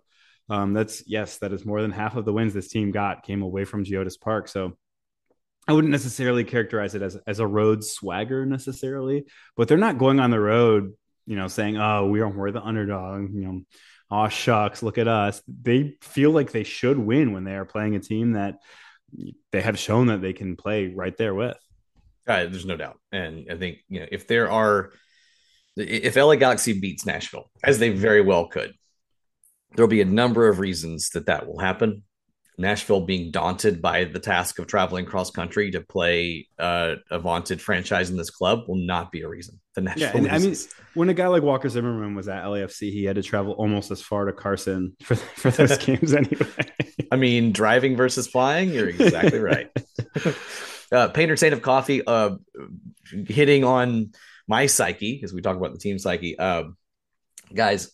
Um, 0.51 0.73
that's 0.73 1.05
yes, 1.07 1.39
that 1.39 1.53
is 1.53 1.65
more 1.65 1.83
than 1.83 1.91
half 1.91 2.17
of 2.17 2.25
the 2.25 2.33
wins 2.33 2.55
this 2.55 2.69
team 2.69 2.91
got 2.91 3.23
came 3.23 3.43
away 3.43 3.65
from 3.65 3.85
Geodis 3.85 4.21
Park. 4.21 4.49
So 4.49 4.77
I 5.69 5.73
wouldn't 5.73 5.93
necessarily 5.93 6.45
characterize 6.45 6.95
it 6.95 7.03
as 7.03 7.17
as 7.27 7.41
a 7.41 7.47
road 7.47 7.85
swagger 7.85 8.47
necessarily, 8.47 9.27
but 9.55 9.69
they're 9.69 9.77
not 9.77 9.99
going 9.99 10.19
on 10.19 10.31
the 10.31 10.41
road, 10.41 10.95
you 11.27 11.37
know, 11.37 11.47
saying, 11.47 11.77
"Oh, 11.77 12.07
we 12.07 12.21
are 12.21 12.29
we're 12.29 12.51
the 12.51 12.63
underdog," 12.63 13.35
you 13.35 13.43
know, 13.43 13.61
"Oh 14.11 14.29
shucks, 14.29 14.83
look 14.83 14.97
at 14.97 15.09
us." 15.09 15.43
They 15.47 15.97
feel 16.01 16.31
like 16.31 16.53
they 16.53 16.65
should 16.65 16.99
win 16.99 17.35
when 17.35 17.45
they 17.45 17.55
are 17.55 17.67
playing 17.67 17.97
a 17.97 18.01
team 18.01 18.33
that 18.33 18.57
they 19.53 19.61
have 19.61 19.79
shown 19.79 20.07
that 20.07 20.23
they 20.23 20.33
can 20.33 20.57
play 20.57 20.89
right 20.89 21.17
there 21.19 21.35
with. 21.35 21.59
Uh, 22.27 22.45
there's 22.45 22.65
no 22.65 22.77
doubt, 22.77 22.99
and 23.13 23.49
I 23.51 23.57
think 23.57 23.79
you 23.91 24.01
know 24.01 24.07
if 24.11 24.27
there 24.27 24.51
are, 24.51 24.93
if 25.77 26.17
LA 26.17 26.37
Galaxy 26.37 26.81
beats 26.81 27.05
Nashville, 27.05 27.51
as 27.63 27.79
they 27.79 27.91
very 27.91 28.23
well 28.23 28.47
could, 28.47 28.73
there'll 29.77 29.87
be 29.87 30.01
a 30.01 30.07
number 30.07 30.49
of 30.49 30.61
reasons 30.61 31.11
that 31.11 31.27
that 31.27 31.47
will 31.47 31.59
happen. 31.59 32.05
Nashville 32.59 33.03
being 33.03 33.31
daunted 33.31 33.81
by 33.81 34.05
the 34.05 34.19
task 34.19 34.59
of 34.59 34.67
traveling 34.67 35.07
cross 35.07 35.31
country 35.31 35.71
to 35.71 35.81
play 35.81 36.49
uh, 36.59 36.97
a 37.09 37.21
vaunted 37.21 37.63
franchise 37.63 38.11
in 38.11 38.17
this 38.17 38.31
club 38.31 38.65
will 38.67 38.85
not 38.85 39.13
be 39.13 39.23
a 39.23 39.29
reason. 39.29 39.61
The 39.77 39.83
Nashville 39.83 40.25
yeah, 40.25 40.35
I 40.35 40.39
mean, 40.39 40.57
when 40.95 41.09
a 41.09 41.15
guy 41.15 41.29
like 41.29 41.45
Walker 41.45 41.69
Zimmerman 41.69 42.17
was 42.17 42.27
at 42.27 42.43
LAFC, 42.43 42.91
he 42.91 43.05
had 43.05 43.15
to 43.15 43.23
travel 43.23 43.53
almost 43.53 43.93
as 43.93 44.03
far 44.03 44.25
to 44.25 44.33
Carson 44.33 44.97
for 45.05 45.15
for 45.15 45.53
those 45.53 45.79
games 45.87 46.13
anyway. 46.13 46.47
I 47.13 47.17
mean, 47.17 47.53
driving 47.53 47.97
versus 47.97 48.27
flying, 48.27 48.71
you're 48.71 48.89
exactly 48.89 49.39
right. 49.39 49.71
uh, 50.93 51.09
Patron 51.09 51.37
Saint 51.37 51.55
of 51.55 51.63
Coffee, 51.63 52.05
uh, 52.05 52.31
hitting 53.29 53.63
on 53.63 54.11
my 54.49 54.67
psyche 54.67 55.21
as 55.23 55.33
we 55.33 55.43
talk 55.43 55.57
about 55.57 55.73
the 55.73 55.79
team 55.79 55.97
psyche. 56.01 56.37
Uh, 56.37 56.65
guys, 57.55 57.93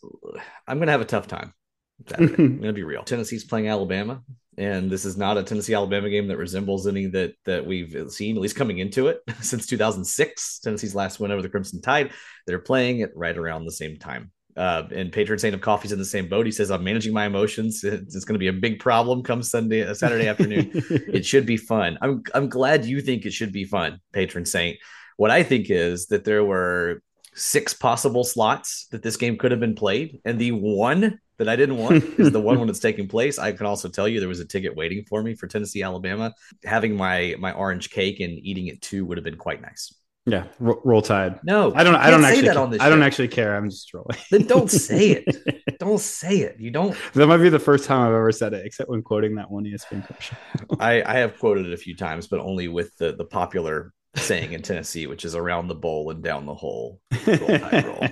I'm 0.67 0.79
gonna 0.79 0.93
have 0.93 1.03
a 1.03 1.07
tough 1.07 1.27
time. 1.27 1.53
I'm 2.17 2.61
gonna 2.61 2.73
be 2.73 2.83
real. 2.83 3.03
Tennessee's 3.03 3.45
playing 3.45 3.69
Alabama 3.69 4.23
and 4.59 4.91
this 4.91 5.05
is 5.05 5.17
not 5.17 5.39
a 5.39 5.43
Tennessee 5.43 5.75
Alabama 5.75 6.09
game 6.09 6.29
that 6.29 6.37
resembles 6.37 6.87
any 6.87 7.07
that 7.07 7.35
that 7.45 7.67
we've 7.67 8.11
seen 8.11 8.37
at 8.37 8.43
least 8.43 8.57
coming 8.57 8.79
into 8.79 9.09
it 9.09 9.21
since 9.41 9.67
2006 9.67 10.61
Tennessee's 10.61 10.95
last 10.95 11.21
win 11.21 11.31
over 11.31 11.43
the 11.43 11.49
Crimson 11.49 11.81
Tide. 11.81 12.13
They're 12.47 12.59
playing 12.59 13.01
it 13.01 13.11
right 13.15 13.37
around 13.37 13.65
the 13.65 13.73
same 13.73 13.97
time. 13.97 14.31
Uh, 14.57 14.85
and 14.95 15.11
patron 15.11 15.37
saint 15.37 15.53
of 15.55 15.61
coffee's 15.61 15.91
in 15.91 15.99
the 15.99 16.05
same 16.05 16.29
boat. 16.29 16.47
He 16.47 16.53
says 16.53 16.71
i'm 16.71 16.85
managing 16.85 17.13
my 17.13 17.27
emotions. 17.27 17.83
It's, 17.85 18.15
it's 18.15 18.25
going 18.25 18.35
to 18.35 18.39
be 18.39 18.49
a 18.49 18.53
big 18.53 18.79
problem 18.79 19.23
come 19.23 19.43
sunday 19.43 19.87
uh, 19.87 19.95
saturday 19.95 20.29
afternoon. 20.29 20.71
It 20.91 21.27
should 21.27 21.47
be 21.47 21.57
fun. 21.57 21.99
I'm 22.01 22.23
i'm 22.35 22.49
glad 22.49 22.85
you 22.85 23.01
think 23.01 23.27
it 23.27 23.33
should 23.33 23.53
be 23.53 23.65
fun 23.65 24.01
patron 24.13 24.45
saint. 24.45 24.79
What 25.17 25.31
i 25.31 25.43
think 25.43 25.71
is 25.71 26.07
that 26.07 26.25
there 26.25 26.45
were 26.45 27.03
six 27.35 27.75
possible 27.75 28.25
slots 28.25 28.87
that 28.91 29.03
this 29.03 29.17
game 29.17 29.37
could 29.37 29.51
have 29.51 29.61
been 29.61 29.75
played 29.75 30.21
and 30.25 30.39
the 30.39 30.53
one 30.53 31.21
that 31.39 31.49
I 31.49 31.57
didn't 31.57 31.79
want 31.79 32.05
is 32.19 32.31
the 32.31 32.41
one 32.41 32.61
when 32.61 32.69
it's 32.69 32.79
taking 32.79 33.09
place. 33.09 33.39
I 33.39 33.53
can 33.53 33.67
also 33.67 33.89
tell 33.89 34.07
you 34.07 34.21
there 34.21 34.29
was 34.29 34.41
a 34.41 34.45
ticket 34.45 34.77
waiting 34.77 35.05
for 35.09 35.23
me 35.23 35.35
for 35.35 35.47
Tennessee, 35.47 35.83
Alabama. 35.83 36.33
Having 36.65 36.97
my 36.97 37.35
my 37.39 37.53
orange 37.53 37.91
cake 37.91 38.21
and 38.21 38.39
eating 38.39 38.69
it 38.69 38.81
too 38.81 39.05
would 39.07 39.19
have 39.19 39.25
been 39.25 39.37
quite 39.37 39.61
nice. 39.61 39.93
Yeah, 40.27 40.47
roll, 40.59 40.81
roll 40.85 41.03
tide. 41.03 41.41
No, 41.45 41.75
I 41.75 41.85
don't. 41.85 41.97
I 41.97 42.11
don't 42.11 42.25
actually. 42.25 42.49
That 42.49 42.57
on 42.57 42.71
this 42.71 42.81
I 42.81 42.89
don't 42.89 43.03
actually 43.03 43.29
care. 43.29 43.55
I'm 43.57 43.69
just 43.69 43.93
rolling. 43.93 44.17
Then 44.31 44.47
don't 44.47 44.71
say 44.71 45.11
it. 45.11 45.79
don't 45.79 46.01
say 46.01 46.39
it. 46.39 46.59
You 46.59 46.71
don't. 46.71 46.97
That 47.13 47.27
might 47.27 47.39
be 47.39 47.51
the 47.51 47.59
first 47.59 47.85
time 47.85 48.01
I've 48.01 48.15
ever 48.15 48.33
said 48.33 48.55
it, 48.55 48.65
except 48.65 48.89
when 48.89 49.03
quoting 49.03 49.35
that 49.35 49.51
one 49.51 49.65
ESPN 49.65 50.07
commercial. 50.07 50.39
I, 50.81 51.03
I 51.03 51.19
have 51.19 51.39
quoted 51.39 51.67
it 51.67 51.75
a 51.75 51.77
few 51.77 51.95
times, 51.95 52.27
but 52.27 52.41
only 52.41 52.69
with 52.69 52.97
the 52.97 53.13
the 53.13 53.27
popular 53.27 53.93
saying 54.25 54.53
in 54.53 54.63
Tennessee, 54.63 55.07
which 55.07 55.25
is 55.25 55.35
around 55.35 55.69
the 55.69 55.75
bowl 55.75 56.11
and 56.11 56.23
down 56.23 56.47
the 56.47 56.55
hole. 56.55 57.01
Roll 57.27 57.39
roll. 57.73 58.09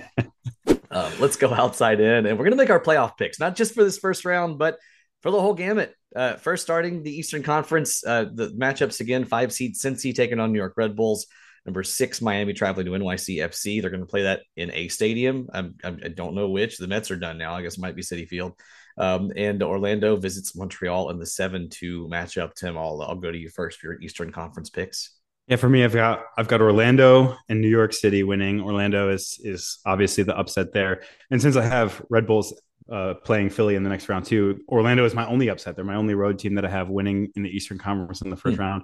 Um, 0.91 1.11
let's 1.19 1.37
go 1.37 1.51
outside 1.51 1.99
in, 1.99 2.25
and 2.25 2.37
we're 2.37 2.45
going 2.45 2.51
to 2.51 2.57
make 2.57 2.69
our 2.69 2.79
playoff 2.79 3.17
picks, 3.17 3.39
not 3.39 3.55
just 3.55 3.73
for 3.73 3.83
this 3.83 3.97
first 3.97 4.25
round, 4.25 4.59
but 4.59 4.77
for 5.21 5.31
the 5.31 5.41
whole 5.41 5.55
gamut. 5.55 5.95
Uh, 6.15 6.35
first, 6.35 6.61
starting 6.61 7.01
the 7.01 7.11
Eastern 7.11 7.41
Conference, 7.41 8.05
uh, 8.05 8.25
the 8.31 8.49
matchups 8.49 8.99
again: 8.99 9.25
five 9.25 9.51
seed 9.51 9.75
Cincy 9.75 10.13
taking 10.13 10.39
on 10.39 10.51
New 10.51 10.59
York 10.59 10.73
Red 10.77 10.95
Bulls. 10.95 11.25
Number 11.65 11.81
six, 11.81 12.21
Miami 12.21 12.53
traveling 12.53 12.85
to 12.85 12.91
NYCFC. 12.91 13.81
They're 13.81 13.89
going 13.89 14.01
to 14.01 14.09
play 14.09 14.23
that 14.23 14.41
in 14.57 14.69
a 14.73 14.89
stadium. 14.89 15.47
I'm, 15.53 15.75
I'm, 15.83 15.99
I 16.03 16.09
do 16.09 16.23
not 16.25 16.33
know 16.33 16.49
which. 16.49 16.77
The 16.77 16.87
Mets 16.87 17.09
are 17.09 17.15
done 17.15 17.37
now. 17.37 17.55
I 17.55 17.61
guess 17.61 17.77
it 17.77 17.81
might 17.81 17.95
be 17.95 18.01
Citi 18.01 18.27
Field. 18.27 18.53
Um, 18.97 19.31
and 19.35 19.63
Orlando 19.63 20.17
visits 20.17 20.55
Montreal 20.55 21.09
in 21.09 21.19
the 21.19 21.25
seven-two 21.25 22.07
matchup. 22.09 22.53
Tim, 22.53 22.77
I'll 22.77 23.01
I'll 23.01 23.15
go 23.15 23.31
to 23.31 23.37
you 23.37 23.49
first 23.49 23.79
for 23.79 23.87
your 23.87 24.01
Eastern 24.01 24.31
Conference 24.31 24.69
picks. 24.69 25.17
Yeah, 25.47 25.57
for 25.57 25.67
me, 25.67 25.83
I've 25.83 25.93
got 25.93 26.23
I've 26.37 26.47
got 26.47 26.61
Orlando 26.61 27.35
and 27.49 27.59
New 27.59 27.67
York 27.67 27.93
City 27.93 28.23
winning. 28.23 28.61
Orlando 28.61 29.09
is 29.09 29.39
is 29.43 29.79
obviously 29.85 30.23
the 30.23 30.37
upset 30.37 30.71
there, 30.71 31.01
and 31.31 31.41
since 31.41 31.57
I 31.57 31.63
have 31.63 32.01
Red 32.09 32.25
Bulls 32.25 32.53
uh, 32.91 33.15
playing 33.15 33.49
Philly 33.49 33.75
in 33.75 33.83
the 33.83 33.89
next 33.89 34.07
round 34.07 34.25
too, 34.25 34.61
Orlando 34.69 35.03
is 35.05 35.13
my 35.13 35.25
only 35.27 35.49
upset. 35.49 35.75
They're 35.75 35.83
my 35.83 35.95
only 35.95 36.15
road 36.15 36.39
team 36.39 36.55
that 36.55 36.65
I 36.65 36.69
have 36.69 36.89
winning 36.89 37.31
in 37.35 37.43
the 37.43 37.49
Eastern 37.49 37.77
Conference 37.77 38.21
in 38.21 38.29
the 38.29 38.37
1st 38.37 38.55
mm 38.55 38.59
round. 38.59 38.83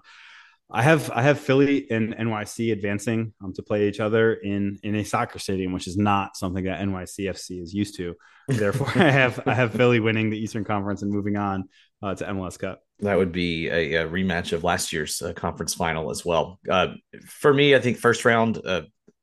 I 0.71 0.83
have 0.83 1.09
I 1.11 1.23
have 1.23 1.39
Philly 1.39 1.89
and 1.89 2.13
NYC 2.15 2.71
advancing 2.71 3.33
um, 3.43 3.53
to 3.53 3.63
play 3.63 3.87
each 3.87 3.99
other 3.99 4.33
in 4.33 4.79
in 4.83 4.95
a 4.95 5.03
soccer 5.03 5.39
stadium, 5.39 5.71
which 5.71 5.87
is 5.87 5.97
not 5.97 6.37
something 6.37 6.65
that 6.65 6.81
NYCFC 6.81 7.61
is 7.61 7.73
used 7.73 7.95
to. 7.97 8.15
Therefore, 8.47 8.87
I 8.95 9.09
have 9.09 9.41
I 9.47 9.53
have 9.53 9.73
Philly 9.73 9.99
winning 9.99 10.29
the 10.29 10.37
Eastern 10.37 10.63
Conference 10.63 11.01
and 11.01 11.11
moving 11.11 11.37
on 11.37 11.69
uh, 12.01 12.15
to 12.15 12.25
MLS 12.25 12.57
Cup. 12.57 12.81
That 12.99 13.17
would 13.17 13.31
be 13.31 13.67
a, 13.69 13.95
a 13.95 14.09
rematch 14.09 14.51
of 14.51 14.63
last 14.63 14.91
year's 14.91 15.21
uh, 15.21 15.33
conference 15.33 15.73
final 15.73 16.11
as 16.11 16.25
well. 16.25 16.59
Uh, 16.69 16.95
for 17.25 17.53
me, 17.53 17.75
I 17.75 17.79
think 17.79 17.97
first 17.97 18.25
round, 18.25 18.59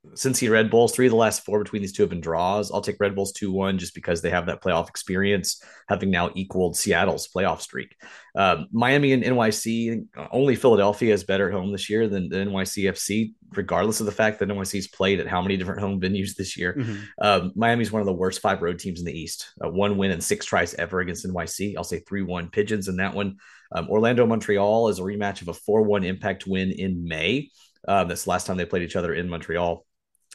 uh, 0.07 0.15
Cincy 0.15 0.51
Red 0.51 0.71
Bulls, 0.71 0.93
three 0.93 1.07
of 1.07 1.11
the 1.11 1.17
last 1.17 1.45
four 1.45 1.63
between 1.63 1.83
these 1.83 1.93
two 1.93 2.03
have 2.03 2.11
been 2.11 2.21
draws. 2.21 2.71
I'll 2.71 2.81
take 2.81 3.01
Red 3.01 3.15
Bulls 3.15 3.33
2 3.33 3.53
1 3.53 3.79
just 3.79 3.95
because 3.95 4.23
they 4.23 4.31
have 4.31 4.47
that 4.47 4.63
playoff 4.63 4.89
experience, 4.89 5.63
having 5.89 6.11
now 6.11 6.31
equaled 6.35 6.77
Seattle's 6.77 7.29
playoff 7.29 7.61
streak. 7.61 7.97
Uh, 8.35 8.65
Miami 8.73 9.13
and 9.13 9.23
NYC, 9.23 10.07
only 10.31 10.57
Philadelphia 10.57 11.13
is 11.13 11.25
better 11.25 11.49
at 11.49 11.55
home 11.55 11.73
this 11.73 11.89
year 11.89 12.09
than, 12.09 12.29
the 12.29 12.37
NYCFC, 12.37 13.35
regardless 13.53 14.01
of 14.01 14.07
the 14.07 14.13
fact 14.13 14.39
that 14.39 14.49
NYC's 14.49 14.89
played 14.89 15.21
at 15.21 15.29
how 15.29 15.41
many 15.41 15.57
different 15.57 15.81
home 15.81 16.01
venues 16.01 16.35
this 16.35 16.57
year. 16.57 16.75
Mm-hmm. 16.75 17.03
Um, 17.21 17.53
Miami's 17.55 17.93
one 17.93 18.01
of 18.01 18.07
the 18.07 18.13
worst 18.13 18.41
five 18.41 18.63
road 18.63 18.79
teams 18.79 19.01
in 19.01 19.07
the 19.07 19.19
East. 19.19 19.53
Uh, 19.63 19.71
one 19.71 19.97
win 19.97 20.11
and 20.11 20.23
six 20.23 20.45
tries 20.45 20.75
ever 20.75 21.01
against 21.01 21.27
NYC. 21.27 21.75
I'll 21.77 21.85
say 21.85 22.01
3 22.01 22.23
1 22.23 22.51
Pigeons 22.51 22.89
in 22.89 22.97
that 22.97 23.15
one. 23.15 23.37
Um, 23.73 23.89
Orlando 23.89 24.27
Montreal 24.27 24.89
is 24.89 24.99
a 24.99 25.03
rematch 25.03 25.43
of 25.43 25.49
a 25.49 25.55
4 25.55 25.83
1 25.83 26.05
impact 26.05 26.47
win 26.47 26.73
in 26.73 27.07
May. 27.07 27.51
Uh, 27.87 28.05
that's 28.05 28.25
the 28.25 28.31
last 28.31 28.47
time 28.47 28.57
they 28.57 28.65
played 28.65 28.83
each 28.83 28.97
other 28.97 29.15
in 29.15 29.29
Montreal. 29.29 29.85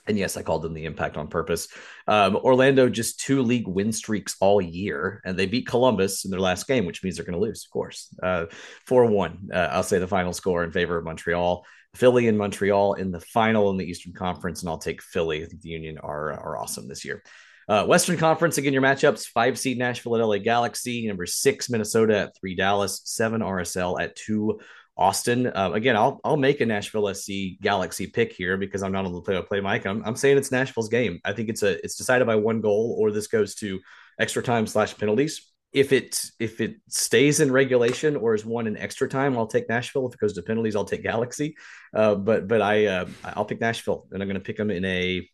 And 0.08 0.18
yes, 0.18 0.36
I 0.36 0.42
called 0.42 0.64
them 0.64 0.74
the 0.74 0.86
impact 0.86 1.16
on 1.16 1.28
purpose. 1.28 1.68
Um, 2.08 2.36
Orlando 2.36 2.90
just 2.90 3.20
two 3.20 3.44
league 3.44 3.68
win 3.68 3.92
streaks 3.92 4.36
all 4.40 4.62
year, 4.62 5.22
and 5.24 5.38
they 5.38 5.46
beat 5.46 5.68
Columbus 5.68 6.26
in 6.26 6.32
their 6.32 6.40
last 6.40 6.68
game, 6.68 6.86
which 6.86 7.04
means 7.04 7.16
they're 7.16 7.26
going 7.26 7.40
to 7.40 7.46
lose, 7.46 7.66
of 7.66 7.72
course. 7.72 8.14
Uh, 8.22 8.46
4 8.88 9.06
uh, 9.06 9.10
1, 9.10 9.50
uh, 9.54 9.58
I'll 9.58 9.84
say 9.84 10.00
the 10.00 10.08
final 10.08 10.34
score 10.34 10.64
in 10.64 10.72
favor 10.72 10.98
of 10.98 11.06
Montreal. 11.06 11.66
Philly 11.96 12.28
and 12.28 12.38
Montreal 12.38 12.94
in 12.94 13.12
the 13.12 13.20
final 13.20 13.70
in 13.70 13.78
the 13.78 13.86
Eastern 13.86 14.14
Conference, 14.14 14.62
and 14.62 14.70
I'll 14.70 14.78
take 14.78 15.02
Philly. 15.02 15.44
I 15.44 15.46
think 15.46 15.62
the 15.62 15.70
Union 15.70 15.98
are, 15.98 16.32
are 16.32 16.58
awesome 16.58 16.88
this 16.88 17.06
year. 17.06 17.22
Uh, 17.68 17.86
Western 17.86 18.18
Conference, 18.18 18.58
again, 18.58 18.74
your 18.74 18.82
matchups 18.82 19.28
five 19.28 19.58
seed 19.58 19.78
Nashville 19.78 20.16
at 20.16 20.26
LA 20.26 20.40
Galaxy, 20.40 21.08
number 21.08 21.26
six 21.26 21.70
Minnesota 21.70 22.18
at 22.18 22.38
three 22.38 22.56
Dallas, 22.56 23.02
seven 23.06 23.42
RSL 23.42 24.02
at 24.02 24.16
two 24.16 24.60
Austin. 24.98 25.48
Uh, 25.48 25.72
again, 25.74 25.96
I'll 25.96 26.20
I'll 26.24 26.38
make 26.38 26.62
a 26.62 26.66
Nashville 26.66 27.14
SC 27.14 27.60
Galaxy 27.62 28.08
pick 28.08 28.34
here 28.34 28.58
because 28.58 28.84
I'm 28.84 28.92
not 28.92 29.06
on 29.06 29.14
the 29.14 29.22
play 29.22 29.42
play 29.42 29.62
mic. 29.62 29.86
I'm, 29.86 30.04
I'm 30.06 30.16
saying 30.16 30.38
it's 30.38 30.52
Nashville's 30.52 30.90
game. 30.90 31.20
I 31.26 31.34
think 31.34 31.50
it's 31.50 31.64
a 31.64 31.84
it's 31.84 31.96
decided 31.96 32.28
by 32.28 32.36
one 32.36 32.62
goal 32.62 32.96
or 33.00 33.12
this 33.12 33.28
goes 33.28 33.56
to 33.56 33.80
extra 34.20 34.44
time 34.44 34.68
slash 34.68 34.98
penalties. 34.98 35.48
If 35.72 35.94
it 35.94 36.26
if 36.40 36.60
it 36.60 36.76
stays 36.90 37.40
in 37.40 37.52
regulation 37.52 38.18
or 38.18 38.36
is 38.36 38.46
one 38.46 38.68
in 38.68 38.78
extra 38.78 39.08
time, 39.08 39.38
I'll 39.38 39.48
take 39.48 39.70
Nashville. 39.70 40.08
If 40.08 40.16
it 40.16 40.20
goes 40.20 40.34
to 40.34 40.42
penalties, 40.42 40.76
I'll 40.76 40.86
take 40.86 41.04
Galaxy. 41.04 41.56
Uh, 41.94 42.16
but 42.16 42.48
but 42.48 42.62
I 42.62 42.88
uh, 42.88 43.06
I'll 43.24 43.46
pick 43.46 43.62
Nashville 43.62 44.08
and 44.12 44.22
I'm 44.22 44.28
going 44.28 44.40
to 44.40 44.44
pick 44.44 44.58
them 44.58 44.70
in 44.70 44.84
a 44.84 45.28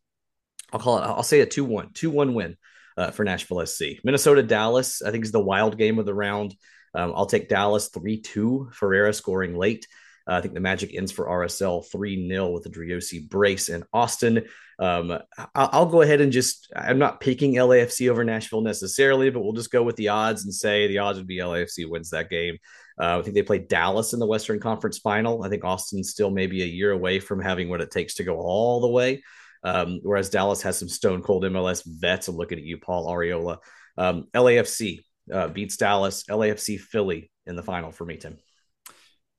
I'll 0.71 0.79
call 0.79 0.99
it 0.99 1.01
I'll 1.01 1.23
say 1.23 1.41
a 1.41 1.47
2-1 1.47 1.93
2-1 1.93 2.33
win 2.33 2.55
uh, 2.97 3.09
for 3.11 3.23
Nashville 3.23 3.65
SC. 3.65 4.03
Minnesota 4.03 4.43
Dallas 4.43 5.01
I 5.01 5.09
think 5.09 5.25
is 5.25 5.31
the 5.31 5.39
wild 5.39 5.77
game 5.77 5.97
of 5.97 6.05
the 6.05 6.13
round. 6.13 6.55
Um, 6.97 7.13
I'll 7.15 7.27
take 7.27 7.47
Dallas 7.47 7.89
3 7.89 8.21
2, 8.21 8.71
Ferreira 8.73 9.13
scoring 9.13 9.55
late. 9.55 9.87
Uh, 10.27 10.33
I 10.33 10.41
think 10.41 10.55
the 10.55 10.59
Magic 10.59 10.93
ends 10.93 11.11
for 11.11 11.27
RSL 11.27 11.85
3 11.89 12.27
0 12.27 12.49
with 12.49 12.63
the 12.63 12.69
Driussi 12.69 13.29
brace 13.29 13.69
in 13.69 13.83
Austin. 13.93 14.45
Um, 14.79 15.17
I'll, 15.55 15.85
go 15.85 16.01
ahead 16.01 16.21
and 16.21 16.31
just, 16.31 16.71
I'm 16.75 16.99
not 16.99 17.21
picking 17.21 17.53
LAFC 17.53 18.09
over 18.09 18.23
Nashville 18.23 18.61
necessarily, 18.61 19.29
but 19.29 19.41
we'll 19.41 19.53
just 19.53 19.71
go 19.71 19.83
with 19.83 19.95
the 19.95 20.09
odds 20.09 20.43
and 20.43 20.53
say 20.53 20.87
the 20.87 20.99
odds 20.99 21.17
would 21.17 21.27
be 21.27 21.37
LAFC 21.37 21.89
wins 21.89 22.09
that 22.09 22.29
game. 22.29 22.57
Uh, 22.99 23.19
I 23.19 23.21
think 23.21 23.35
they 23.35 23.43
played 23.43 23.67
Dallas 23.67 24.13
in 24.13 24.19
the 24.19 24.27
Western 24.27 24.59
Conference 24.59 24.97
final. 24.97 25.43
I 25.43 25.49
think 25.49 25.63
Austin's 25.63 26.09
still 26.09 26.31
maybe 26.31 26.61
a 26.63 26.67
year 26.67 26.91
away 26.91 27.19
from 27.19 27.41
having 27.41 27.69
what 27.69 27.81
it 27.81 27.91
takes 27.91 28.15
to 28.15 28.23
go 28.23 28.37
all 28.37 28.81
the 28.81 28.87
way. 28.87 29.23
Um, 29.63 29.99
whereas 30.03 30.29
Dallas 30.29 30.61
has 30.63 30.77
some 30.77 30.89
stone 30.89 31.21
cold 31.21 31.43
MLS 31.43 31.83
vets. 31.85 32.27
I'm 32.27 32.35
looking 32.35 32.57
at 32.57 32.65
you, 32.65 32.77
Paul 32.77 33.07
Arriola. 33.07 33.57
Um, 33.97 34.27
LAFC 34.33 35.03
uh, 35.31 35.47
beats 35.47 35.77
Dallas. 35.77 36.23
LAFC 36.29 36.79
Philly 36.79 37.31
in 37.45 37.55
the 37.55 37.63
final 37.63 37.91
for 37.91 38.05
me, 38.05 38.17
Tim. 38.17 38.37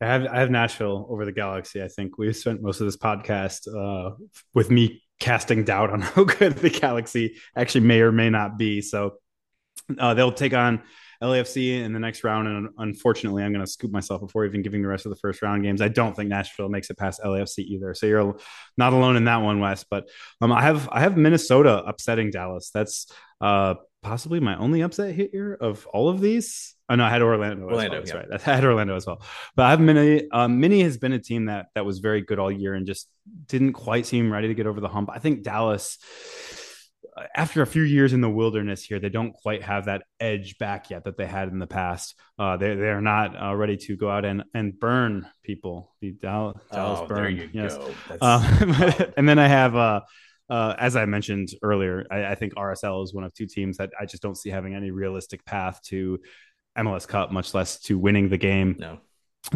I 0.00 0.06
have 0.06 0.26
I 0.26 0.40
have 0.40 0.50
Nashville 0.50 1.06
over 1.10 1.24
the 1.24 1.32
Galaxy. 1.32 1.82
I 1.82 1.88
think 1.88 2.18
we 2.18 2.32
spent 2.32 2.62
most 2.62 2.80
of 2.80 2.86
this 2.86 2.96
podcast 2.96 3.66
uh, 3.68 4.14
with 4.54 4.70
me 4.70 5.02
casting 5.18 5.64
doubt 5.64 5.90
on 5.90 6.00
how 6.02 6.24
good 6.24 6.54
the 6.56 6.70
Galaxy 6.70 7.36
actually 7.56 7.86
may 7.86 8.00
or 8.00 8.12
may 8.12 8.30
not 8.30 8.58
be. 8.58 8.80
So 8.80 9.14
uh, 9.98 10.14
they'll 10.14 10.32
take 10.32 10.54
on 10.54 10.82
LAFC 11.22 11.82
in 11.82 11.92
the 11.92 11.98
next 11.98 12.22
round, 12.22 12.46
and 12.46 12.68
unfortunately, 12.78 13.42
I'm 13.42 13.52
going 13.52 13.64
to 13.64 13.70
scoop 13.70 13.90
myself 13.90 14.20
before 14.20 14.44
even 14.44 14.62
giving 14.62 14.82
the 14.82 14.88
rest 14.88 15.06
of 15.06 15.10
the 15.10 15.16
first 15.16 15.42
round 15.42 15.64
games. 15.64 15.82
I 15.82 15.88
don't 15.88 16.14
think 16.14 16.28
Nashville 16.28 16.68
makes 16.68 16.90
it 16.90 16.98
past 16.98 17.20
LAFC 17.24 17.58
either, 17.58 17.94
so 17.94 18.06
you're 18.06 18.36
not 18.76 18.92
alone 18.92 19.16
in 19.16 19.24
that 19.24 19.38
one, 19.38 19.60
Wes. 19.60 19.84
But 19.88 20.08
um, 20.40 20.52
I 20.52 20.62
have 20.62 20.88
I 20.92 21.00
have 21.00 21.16
Minnesota 21.16 21.82
upsetting 21.84 22.30
Dallas. 22.30 22.70
That's 22.72 23.12
uh, 23.40 23.74
possibly 24.02 24.40
my 24.40 24.56
only 24.56 24.82
upset 24.82 25.14
hit 25.14 25.30
here 25.32 25.56
of 25.60 25.86
all 25.86 26.08
of 26.08 26.20
these. 26.20 26.74
Oh 26.88 26.94
no, 26.94 27.04
I 27.04 27.10
had 27.10 27.22
Orlando. 27.22 27.64
Orlando, 27.64 27.90
well. 27.90 28.00
that's 28.00 28.10
yeah. 28.12 28.16
right. 28.16 28.40
I 28.46 28.54
had 28.54 28.64
Orlando 28.64 28.96
as 28.96 29.06
well. 29.06 29.22
But 29.56 29.66
I 29.66 29.70
have 29.70 29.80
Mini. 29.80 30.30
Um, 30.30 30.60
Mini 30.60 30.82
has 30.82 30.96
been 30.96 31.12
a 31.12 31.18
team 31.18 31.46
that 31.46 31.66
that 31.74 31.84
was 31.84 31.98
very 31.98 32.22
good 32.22 32.38
all 32.38 32.50
year 32.50 32.74
and 32.74 32.86
just 32.86 33.08
didn't 33.46 33.74
quite 33.74 34.06
seem 34.06 34.32
ready 34.32 34.48
to 34.48 34.54
get 34.54 34.66
over 34.66 34.80
the 34.80 34.88
hump. 34.88 35.10
I 35.12 35.18
think 35.18 35.42
Dallas, 35.42 35.98
after 37.34 37.62
a 37.62 37.66
few 37.66 37.82
years 37.82 38.12
in 38.12 38.20
the 38.20 38.30
wilderness 38.30 38.82
here, 38.82 38.98
they 38.98 39.08
don't 39.08 39.32
quite 39.32 39.62
have 39.62 39.86
that 39.86 40.02
edge 40.20 40.58
back 40.58 40.90
yet 40.90 41.04
that 41.04 41.16
they 41.16 41.26
had 41.26 41.48
in 41.48 41.58
the 41.58 41.66
past. 41.66 42.14
Uh, 42.38 42.56
they 42.56 42.74
they 42.74 42.88
are 42.88 43.00
not 43.00 43.40
uh, 43.40 43.54
ready 43.54 43.76
to 43.76 43.96
go 43.96 44.10
out 44.10 44.24
and 44.24 44.44
and 44.54 44.78
burn 44.78 45.26
people. 45.42 45.94
The 46.00 46.12
Dallas, 46.12 46.56
Dallas 46.72 47.00
oh, 47.02 47.06
burn. 47.06 47.50
Yes. 47.52 47.78
Uh, 48.20 49.04
and 49.16 49.28
then 49.28 49.38
I 49.38 49.48
have. 49.48 49.76
Uh, 49.76 50.00
uh, 50.50 50.74
as 50.78 50.96
I 50.96 51.04
mentioned 51.04 51.50
earlier, 51.62 52.06
I, 52.10 52.24
I, 52.24 52.34
think 52.34 52.54
RSL 52.54 53.04
is 53.04 53.12
one 53.12 53.22
of 53.22 53.34
two 53.34 53.44
teams 53.44 53.76
that 53.76 53.90
I 54.00 54.06
just 54.06 54.22
don't 54.22 54.34
see 54.34 54.48
having 54.48 54.74
any 54.74 54.90
realistic 54.90 55.44
path 55.44 55.78
to 55.88 56.20
MLS 56.78 57.06
Cup, 57.06 57.30
much 57.30 57.52
less 57.52 57.78
to 57.80 57.98
winning 57.98 58.30
the 58.30 58.38
game. 58.38 58.76
No. 58.78 58.98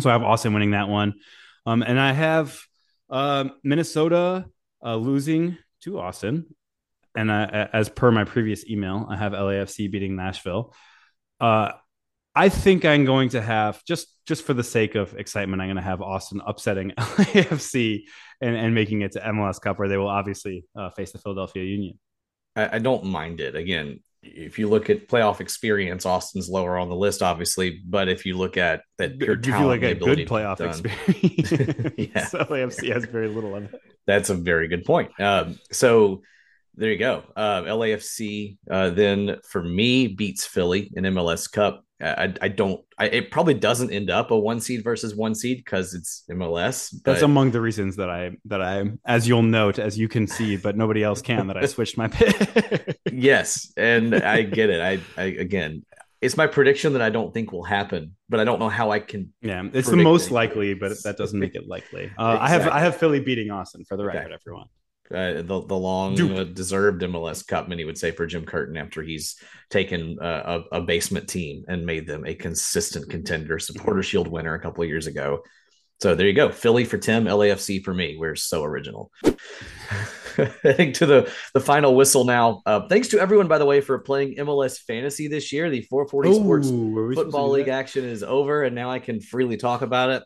So 0.01 0.11
I 0.11 0.13
have 0.13 0.23
Austin 0.23 0.53
winning 0.53 0.73
that 0.73 0.89
one. 0.89 1.15
Um, 1.65 1.83
and 1.83 1.99
I 1.99 2.13
have 2.13 2.61
uh, 3.09 3.49
Minnesota 3.63 4.47
uh, 4.85 4.97
losing 4.97 5.57
to 5.83 5.99
Austin. 5.99 6.47
And 7.15 7.31
I, 7.31 7.69
as 7.73 7.89
per 7.89 8.11
my 8.11 8.25
previous 8.25 8.67
email, 8.69 9.07
I 9.09 9.17
have 9.17 9.33
LAFC 9.33 9.91
beating 9.91 10.17
Nashville. 10.17 10.75
Uh, 11.41 11.73
I 12.35 12.49
think 12.49 12.85
I'm 12.85 13.05
going 13.05 13.31
to 13.31 13.43
have 13.43 13.85
just 13.85 14.09
just 14.27 14.45
for 14.45 14.55
the 14.55 14.65
sake 14.65 14.95
of 14.95 15.15
excitement, 15.15 15.61
I'm 15.61 15.69
going 15.69 15.77
to 15.77 15.83
have 15.83 16.01
Austin 16.01 16.41
upsetting 16.47 16.91
LAFC 16.97 18.03
and, 18.41 18.57
and 18.57 18.75
making 18.75 19.03
it 19.03 19.13
to 19.13 19.21
MLS 19.21 19.61
Cup, 19.61 19.79
where 19.79 19.89
they 19.89 19.97
will 19.97 20.09
obviously 20.09 20.65
uh, 20.77 20.91
face 20.91 21.13
the 21.13 21.19
Philadelphia 21.19 21.65
Union. 21.65 21.99
I, 22.55 22.77
I, 22.77 22.79
don't 22.79 23.05
mind 23.05 23.41
it. 23.41 23.57
Again, 23.57 24.01
if 24.23 24.59
you 24.59 24.69
look 24.69 24.91
at 24.91 25.09
playoff 25.09 25.41
experience, 25.41 26.07
Austin's 26.07 26.49
lower 26.49 26.79
on 26.79 26.89
the 26.89 26.95
list, 26.95 27.23
obviously. 27.23 27.81
But 27.85 28.09
if 28.09 28.25
you 28.25 28.37
look 28.37 28.57
at 28.57 28.83
that 28.99 29.19
pure 29.19 29.37
you 29.37 29.53
feel 29.53 29.67
like 29.67 29.83
a 29.83 29.95
good 29.95 30.19
playoff 30.29 30.61
experience? 30.61 31.95
yeah, 31.99 32.27
so 32.27 32.39
LAFC 32.45 32.93
has 32.93 33.05
very 33.07 33.29
little 33.29 33.57
of 33.57 33.65
it. 33.65 33.81
That's 34.07 34.31
a 34.31 34.35
very 34.35 34.69
good 34.69 34.85
point. 34.85 35.11
Um, 35.21 35.59
so 35.73 36.23
there 36.75 36.91
you 36.91 36.99
go. 36.99 37.23
Uh, 37.37 37.63
LAFC 37.63 38.57
uh, 38.71 38.91
then 38.91 39.37
for 39.49 39.63
me 39.63 40.09
beats 40.09 40.47
Philly 40.47 40.91
in 40.95 41.05
MLS 41.05 41.51
Cup. 41.51 41.85
I, 42.01 42.35
I 42.41 42.49
don't. 42.49 42.85
I, 42.99 43.07
it 43.07 43.31
probably 43.31 43.55
doesn't 43.55 43.93
end 43.93 44.11
up 44.11 44.33
a 44.33 44.39
one 44.39 44.61
seed 44.61 44.83
versus 44.83 45.15
one 45.15 45.35
seed 45.35 45.59
because 45.59 45.95
it's 45.95 46.25
MLS. 46.31 46.93
But... 46.93 47.13
That's 47.13 47.23
among 47.23 47.53
the 47.53 47.61
reasons 47.61 47.97
that 47.97 48.11
I 48.11 48.33
that 48.47 48.61
I, 48.61 48.91
as 49.07 49.29
you'll 49.29 49.43
note, 49.43 49.79
as 49.79 49.97
you 49.97 50.09
can 50.09 50.27
see, 50.27 50.57
but 50.57 50.77
nobody 50.77 51.05
else 51.05 51.23
can, 51.23 51.47
that 51.47 51.57
I 51.57 51.67
switched 51.67 51.97
my 51.97 52.09
pick. 52.09 52.99
yes, 53.13 53.73
and 53.77 54.17
I 54.17 54.43
get 54.43 54.69
it. 54.69 54.81
I, 54.81 54.99
I 55.21 55.27
again, 55.27 55.85
it's 56.21 56.37
my 56.37 56.49
prediction 56.49 56.95
that 56.95 57.03
I 57.03 57.11
don't 57.11 57.33
think 57.33 57.53
will 57.53 57.63
happen, 57.63 58.17
but 58.29 58.41
I 58.41 58.45
don't 58.45 58.59
know 58.59 58.69
how 58.69 58.91
I 58.91 58.99
can. 58.99 59.33
Yeah, 59.41 59.63
it's 59.73 59.89
the 59.89 59.97
most 59.97 60.33
likely, 60.33 60.75
but 60.75 61.01
that 61.05 61.17
doesn't 61.17 61.39
make 61.39 61.55
it 61.55 61.69
likely. 61.69 62.11
Uh, 62.19 62.33
exactly. 62.35 62.41
I 62.41 62.49
have 62.49 62.69
I 62.69 62.81
have 62.81 62.97
Philly 62.97 63.21
beating 63.21 63.53
Austin 63.53 63.85
for 63.85 63.97
the 63.97 64.05
record, 64.05 64.25
okay. 64.25 64.35
everyone 64.35 64.67
uh, 65.13 65.43
the 65.43 65.65
the 65.67 65.77
long 65.77 66.21
uh, 66.21 66.45
deserved 66.45 67.03
MLS 67.03 67.47
Cup, 67.47 67.69
many 67.69 67.85
would 67.85 67.99
say 67.99 68.11
for 68.11 68.27
Jim 68.27 68.45
Curtin 68.45 68.77
after 68.77 69.03
he's 69.03 69.37
taken 69.71 70.19
uh, 70.21 70.63
a, 70.73 70.79
a, 70.79 70.81
basement 70.83 71.29
team 71.29 71.65
and 71.69 71.87
made 71.87 72.07
them 72.07 72.27
a 72.27 72.35
consistent 72.35 73.09
contender, 73.11 73.59
supporter 73.59 74.03
shield 74.03 74.29
winner 74.29 74.55
a 74.55 74.61
couple 74.61 74.83
of 74.83 74.89
years 74.89 75.07
ago. 75.07 75.43
So 76.01 76.15
there 76.17 76.27
you 76.27 76.33
go, 76.33 76.51
Philly 76.51 76.85
for 76.85 76.99
Tim, 76.99 77.27
LAFC 77.27 77.85
for 77.85 77.95
me. 77.95 78.17
We're 78.19 78.35
so 78.35 78.65
original. 78.65 79.13
Heading 80.63 80.93
to 80.95 81.07
the 81.07 81.33
the 81.55 81.61
final 81.61 81.95
whistle 81.95 82.25
now. 82.25 82.63
Uh, 82.67 82.89
thanks 82.89 83.09
to 83.09 83.21
everyone, 83.21 83.49
by 83.49 83.59
the 83.59 83.67
way, 83.67 83.81
for 83.81 83.99
playing 83.99 84.37
MLS 84.37 84.79
Fantasy 84.79 85.29
this 85.29 85.53
year. 85.53 85.71
The 85.71 85.83
440 85.83 86.29
Ooh, 86.29 86.35
Sports 86.35 86.71
Football 87.15 87.51
League 87.51 87.69
action 87.69 88.05
is 88.05 88.23
over, 88.23 88.65
and 88.65 88.75
now 88.75 88.91
I 88.91 88.99
can 88.99 89.21
freely 89.21 89.57
talk 89.57 89.83
about 89.83 90.11
it 90.11 90.25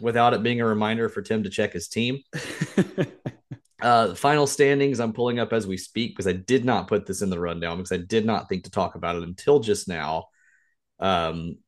without 0.00 0.34
it 0.34 0.42
being 0.42 0.60
a 0.60 0.66
reminder 0.66 1.08
for 1.08 1.20
Tim 1.20 1.42
to 1.42 1.50
check 1.50 1.72
his 1.72 1.88
team. 1.88 2.20
Uh, 3.82 4.14
final 4.14 4.46
standings 4.46 5.00
I'm 5.00 5.12
pulling 5.12 5.38
up 5.38 5.52
as 5.52 5.66
we 5.66 5.76
speak 5.76 6.12
because 6.12 6.26
I 6.26 6.32
did 6.32 6.64
not 6.64 6.88
put 6.88 7.06
this 7.06 7.22
in 7.22 7.30
the 7.30 7.38
rundown 7.38 7.78
because 7.78 7.92
I 7.92 8.02
did 8.02 8.26
not 8.26 8.48
think 8.48 8.64
to 8.64 8.70
talk 8.70 8.94
about 8.94 9.16
it 9.16 9.22
until 9.22 9.60
just 9.60 9.88
now. 9.88 10.26
Um, 10.98 11.58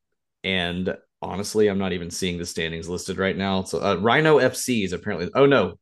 and 0.43 0.95
honestly, 1.21 1.67
I'm 1.67 1.79
not 1.79 1.93
even 1.93 2.11
seeing 2.11 2.37
the 2.37 2.45
standings 2.45 2.89
listed 2.89 3.17
right 3.17 3.35
now. 3.35 3.63
So 3.63 3.81
uh, 3.81 3.95
Rhino 3.95 4.39
FC 4.39 4.83
is 4.83 4.93
apparently. 4.93 5.29
Oh 5.33 5.45
no, 5.45 5.79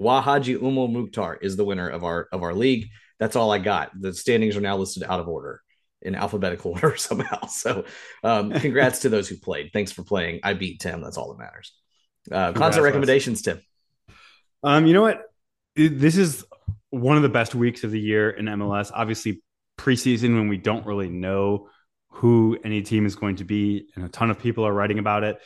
Wahaji 0.00 0.58
Umo 0.58 0.90
Mukhtar 0.90 1.38
is 1.40 1.56
the 1.56 1.64
winner 1.64 1.88
of 1.88 2.04
our 2.04 2.28
of 2.32 2.42
our 2.42 2.54
league. 2.54 2.88
That's 3.18 3.36
all 3.36 3.50
I 3.50 3.58
got. 3.58 3.90
The 3.98 4.12
standings 4.12 4.56
are 4.56 4.60
now 4.60 4.76
listed 4.76 5.04
out 5.04 5.20
of 5.20 5.28
order 5.28 5.62
in 6.00 6.14
alphabetical 6.14 6.72
order 6.82 6.96
somehow. 6.96 7.46
So, 7.46 7.84
um, 8.24 8.50
congrats 8.60 9.00
to 9.00 9.08
those 9.08 9.28
who 9.28 9.36
played. 9.36 9.70
Thanks 9.72 9.92
for 9.92 10.02
playing. 10.02 10.40
I 10.42 10.54
beat 10.54 10.80
Tim. 10.80 11.00
That's 11.00 11.16
all 11.16 11.32
that 11.32 11.38
matters. 11.38 11.72
Uh, 12.30 12.52
concert 12.52 12.82
recommendations, 12.82 13.42
Tim. 13.42 13.60
Um, 14.62 14.86
you 14.86 14.94
know 14.94 15.02
what? 15.02 15.22
This 15.74 16.16
is 16.16 16.44
one 16.90 17.16
of 17.16 17.22
the 17.22 17.28
best 17.28 17.54
weeks 17.54 17.84
of 17.84 17.90
the 17.90 18.00
year 18.00 18.30
in 18.30 18.46
MLS. 18.46 18.90
Obviously, 18.94 19.42
preseason 19.78 20.34
when 20.34 20.48
we 20.48 20.58
don't 20.58 20.86
really 20.86 21.08
know 21.08 21.68
who 22.10 22.58
any 22.62 22.82
team 22.82 23.06
is 23.06 23.16
going 23.16 23.36
to 23.36 23.44
be, 23.44 23.88
and 23.96 24.04
a 24.04 24.08
ton 24.08 24.30
of 24.30 24.38
people 24.38 24.66
are 24.66 24.72
writing 24.72 24.98
about 24.98 25.24
it. 25.24 25.38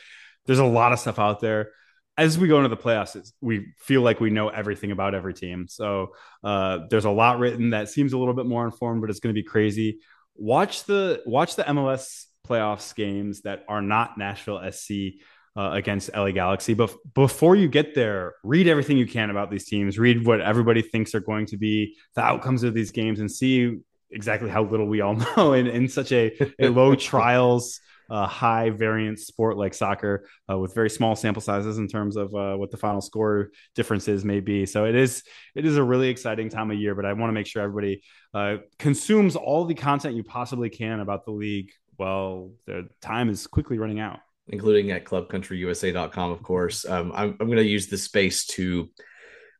There's 0.47 0.59
a 0.59 0.65
lot 0.65 0.93
of 0.93 0.99
stuff 0.99 1.19
out 1.19 1.41
there. 1.41 1.71
As 2.19 2.39
we 2.39 2.49
go 2.49 2.57
into 2.57 2.69
the 2.69 2.77
playoffs, 2.77 3.31
we 3.41 3.73
feel 3.79 4.01
like 4.01 4.21
we 4.21 4.31
know 4.31 4.49
everything 4.49 4.91
about 4.91 5.15
every 5.15 5.35
team. 5.35 5.67
So 5.69 6.15
uh, 6.43 6.81
there's 6.89 7.05
a 7.05 7.11
lot 7.11 7.39
written 7.39 7.71
that 7.71 7.91
seems 7.91 8.15
a 8.15 8.19
little 8.19 8.35
bit 8.35 8.47
more 8.47 8.65
informed, 8.65 9.03
but 9.03 9.11
it's 9.11 9.21
going 9.21 9.35
to 9.35 9.41
be 9.41 9.47
crazy. 9.47 10.01
Watch 10.35 10.85
the 10.85 11.23
watch 11.27 11.57
the 11.57 11.65
MLS 11.65 12.25
playoffs 12.47 12.95
games 12.95 13.43
that 13.43 13.65
are 13.69 13.83
not 13.83 14.17
Nashville 14.17 14.61
SC 14.71 15.21
uh, 15.57 15.71
against 15.73 16.11
LA 16.15 16.31
Galaxy. 16.31 16.75
But 16.75 16.95
before 17.15 17.57
you 17.57 17.69
get 17.69 17.95
there, 17.95 18.35
read 18.45 18.69
everything 18.69 18.99
you 18.99 19.07
can 19.07 19.31
about 19.31 19.51
these 19.51 19.65
teams. 19.65 19.99
Read 19.99 20.27
what 20.27 20.41
everybody 20.41 20.83
thinks 20.83 21.15
are 21.15 21.21
going 21.21 21.47
to 21.47 21.57
be 21.57 21.97
the 22.15 22.21
outcomes 22.21 22.63
of 22.63 22.75
these 22.75 22.91
games, 22.91 23.21
and 23.21 23.31
see 23.31 23.79
exactly 24.11 24.51
how 24.51 24.65
little 24.65 24.87
we 24.87 25.01
all 25.01 25.15
know 25.37 25.55
in, 25.55 25.67
in 25.67 25.89
such 25.89 26.13
a, 26.13 26.37
a 26.61 26.69
low 26.69 26.95
trials. 26.95 27.81
Uh, 28.09 28.25
high 28.25 28.71
variance 28.71 29.27
sport 29.27 29.57
like 29.57 29.75
soccer 29.75 30.29
uh, 30.49 30.57
with 30.57 30.73
very 30.73 30.89
small 30.89 31.17
sample 31.17 31.43
sizes 31.43 31.79
in 31.79 31.89
terms 31.89 32.15
of 32.15 32.33
uh, 32.37 32.55
what 32.55 32.71
the 32.71 32.77
final 32.77 33.01
score 33.01 33.51
differences 33.75 34.25
may 34.25 34.39
be. 34.39 34.65
So 34.65 34.85
it 34.85 34.95
is 34.95 35.25
it 35.57 35.67
is 35.67 35.77
a 35.77 35.83
really 35.83 36.09
exciting 36.09 36.49
time 36.49 36.71
of 36.71 36.79
year, 36.79 36.95
but 36.95 37.05
I 37.05 37.13
want 37.15 37.31
to 37.31 37.33
make 37.33 37.49
sure 37.49 37.63
everybody 37.63 38.05
uh, 38.33 38.59
consumes 38.79 39.35
all 39.35 39.65
the 39.65 39.75
content 39.75 40.15
you 40.15 40.23
possibly 40.23 40.71
can 40.71 41.01
about 41.01 41.25
the 41.25 41.33
league. 41.33 41.73
Well, 41.99 42.53
the 42.67 42.89
time 43.01 43.29
is 43.29 43.49
quickly 43.49 43.77
running 43.77 43.99
out 43.99 44.21
including 44.49 44.91
at 44.91 45.05
clubcountryusa.com, 45.05 46.31
of 46.31 46.43
course. 46.43 46.85
Um, 46.85 47.13
I'm, 47.15 47.37
I'm 47.41 47.47
going 47.47 47.59
to 47.59 47.65
use 47.65 47.89
this 47.89 48.03
space 48.03 48.47
to 48.47 48.89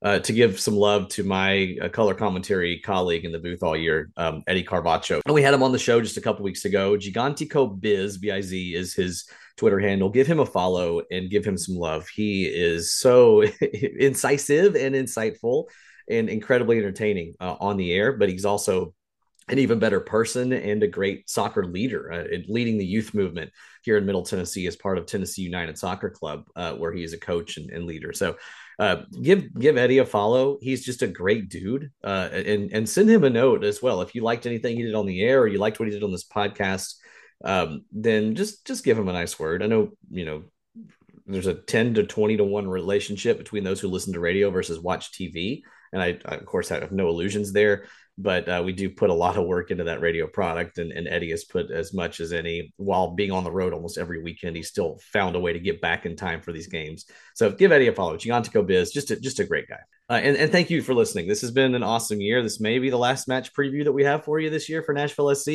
uh, 0.03 0.19
to 0.21 0.33
give 0.33 0.61
some 0.61 0.77
love 0.77 1.09
to 1.09 1.25
my 1.25 1.77
uh, 1.81 1.89
color 1.89 2.15
commentary 2.15 2.79
colleague 2.81 3.25
in 3.25 3.33
the 3.33 3.39
booth 3.39 3.63
all 3.63 3.77
year, 3.77 4.11
um, 4.17 4.43
Eddie 4.47 4.63
Carvacho. 4.63 5.21
And 5.25 5.35
we 5.35 5.43
had 5.43 5.55
him 5.55 5.63
on 5.63 5.73
the 5.73 5.79
show 5.79 6.01
just 6.01 6.19
a 6.19 6.21
couple 6.21 6.45
weeks 6.45 6.65
ago. 6.65 6.97
Gigantico 6.97 7.81
Biz, 7.81 8.19
B 8.19 8.31
I 8.31 8.41
Z, 8.43 8.75
is 8.75 8.95
his 8.95 9.29
Twitter 9.57 9.81
handle. 9.81 10.11
Give 10.11 10.27
him 10.27 10.39
a 10.39 10.47
follow 10.47 11.03
and 11.11 11.31
give 11.31 11.45
him 11.45 11.57
some 11.57 11.77
love. 11.77 12.07
He 12.09 12.45
is 12.45 12.93
so 12.93 13.43
incisive 13.99 14.77
and 14.77 14.95
insightful 14.95 15.65
and 16.09 16.29
incredibly 16.29 16.79
entertaining 16.79 17.35
uh, 17.41 17.57
on 17.59 17.77
the 17.77 17.93
air, 17.93 18.13
but 18.13 18.29
he's 18.29 18.45
also 18.45 18.95
an 19.49 19.59
even 19.59 19.79
better 19.79 20.01
person 20.01 20.53
and 20.53 20.83
a 20.83 20.89
great 20.89 21.29
soccer 21.31 21.65
leader, 21.65 22.13
uh, 22.13 22.25
leading 22.49 22.79
the 22.79 22.87
youth 22.87 23.15
movement 23.15 23.51
here 23.87 23.97
in 23.97 24.05
Middle 24.05 24.25
Tennessee 24.25 24.67
as 24.67 24.77
part 24.77 24.99
of 24.99 25.07
Tennessee 25.07 25.43
United 25.43 25.79
Soccer 25.79 26.11
Club, 26.11 26.45
uh, 26.57 26.75
where 26.75 26.93
he 26.93 27.05
is 27.05 27.15
a 27.15 27.19
coach 27.19 27.57
and, 27.57 27.71
and 27.71 27.87
leader. 27.87 28.13
So 28.13 28.37
uh, 28.79 29.05
give 29.23 29.55
give 29.59 29.79
Eddie 29.79 29.99
a 29.99 30.05
follow. 30.05 30.59
He's 30.61 30.85
just 30.85 31.03
a 31.03 31.07
great 31.07 31.49
dude, 31.49 31.91
uh, 32.05 32.29
and 32.33 32.71
and 32.73 32.89
send 32.89 33.09
him 33.09 33.25
a 33.25 33.31
note 33.31 33.65
as 33.65 33.81
well 33.81 34.03
if 34.03 34.15
you 34.15 34.23
liked 34.23 34.45
anything 34.45 34.77
he 34.77 34.83
did 34.83 34.95
on 34.95 35.07
the 35.07 35.23
air 35.23 35.41
or 35.41 35.47
you 35.47 35.59
liked 35.59 35.79
what 35.79 35.89
he 35.89 35.95
did 35.95 36.05
on 36.05 36.13
this 36.13 36.27
podcast. 36.27 36.97
Um, 37.45 37.85
then 37.93 38.35
just 38.35 38.67
just 38.67 38.85
give 38.85 38.99
him 38.99 39.09
a 39.09 39.15
nice 39.15 39.39
word. 39.39 39.63
I 39.63 39.67
know 39.67 39.93
you 40.11 40.27
know 40.27 40.43
there's 41.29 41.47
a 41.47 41.55
10 41.55 41.95
to 41.95 42.05
20 42.05 42.37
to 42.37 42.45
1 42.45 42.69
relationship 42.69 43.39
between 43.39 43.65
those 43.65 43.81
who 43.81 43.89
listen 43.89 44.13
to 44.13 44.21
radio 44.21 44.51
versus 44.51 44.79
watch 44.79 45.11
TV 45.11 45.63
and 45.93 46.01
I, 46.03 46.19
I 46.25 46.37
of 46.37 46.47
course 46.47 46.69
have 46.69 46.93
no 46.93 47.09
illusions 47.09 47.53
there 47.53 47.87
but 48.19 48.49
uh, 48.49 48.63
we 48.65 48.73
do 48.73 48.89
put 48.89 49.11
a 49.11 49.15
lot 49.15 49.37
of 49.37 49.47
work 49.47 49.71
into 49.71 49.85
that 49.85 50.01
radio 50.01 50.27
product 50.27 50.79
and, 50.79 50.91
and 50.93 51.07
eddie 51.07 51.31
has 51.31 51.45
put 51.45 51.71
as 51.71 51.93
much 51.93 52.21
as 52.21 52.33
any 52.33 52.73
while 52.77 53.15
being 53.15 53.31
on 53.31 53.45
the 53.45 53.51
road 53.51 53.73
almost 53.73 53.99
every 53.99 54.23
weekend 54.23 54.57
he 54.57 54.63
still 54.63 54.99
found 55.13 55.37
a 55.37 55.41
way 55.41 55.53
to 55.53 55.61
get 55.61 55.81
back 55.81 56.07
in 56.07 56.17
time 56.17 56.41
for 56.41 56.53
these 56.53 56.67
games. 56.67 57.05
So 57.35 57.51
give 57.51 57.73
eddie 57.73 57.89
a 57.89 57.93
follow. 57.93 58.17
Gigantico 58.17 58.67
biz 58.67 58.91
just 58.91 59.11
a, 59.11 59.21
just 59.21 59.41
a 59.41 59.45
great 59.45 59.69
guy 59.69 59.81
uh, 60.09 60.15
and, 60.15 60.37
and 60.37 60.53
thank 60.53 60.71
you 60.71 60.83
for 60.83 60.95
listening 60.95 61.27
this 61.27 61.41
has 61.41 61.51
been 61.51 61.75
an 61.75 61.83
awesome 61.83 62.21
year 62.21 62.43
this 62.43 62.61
may 62.61 62.79
be 62.79 62.91
the 62.91 62.97
last 62.97 63.29
match 63.29 63.53
preview 63.53 63.85
that 63.85 63.93
we 63.93 64.05
have 64.05 64.25
for 64.25 64.39
you 64.39 64.51
this 64.51 64.69
year 64.69 64.83
for 64.83 64.93
nashville 64.93 65.35
sc 65.35 65.49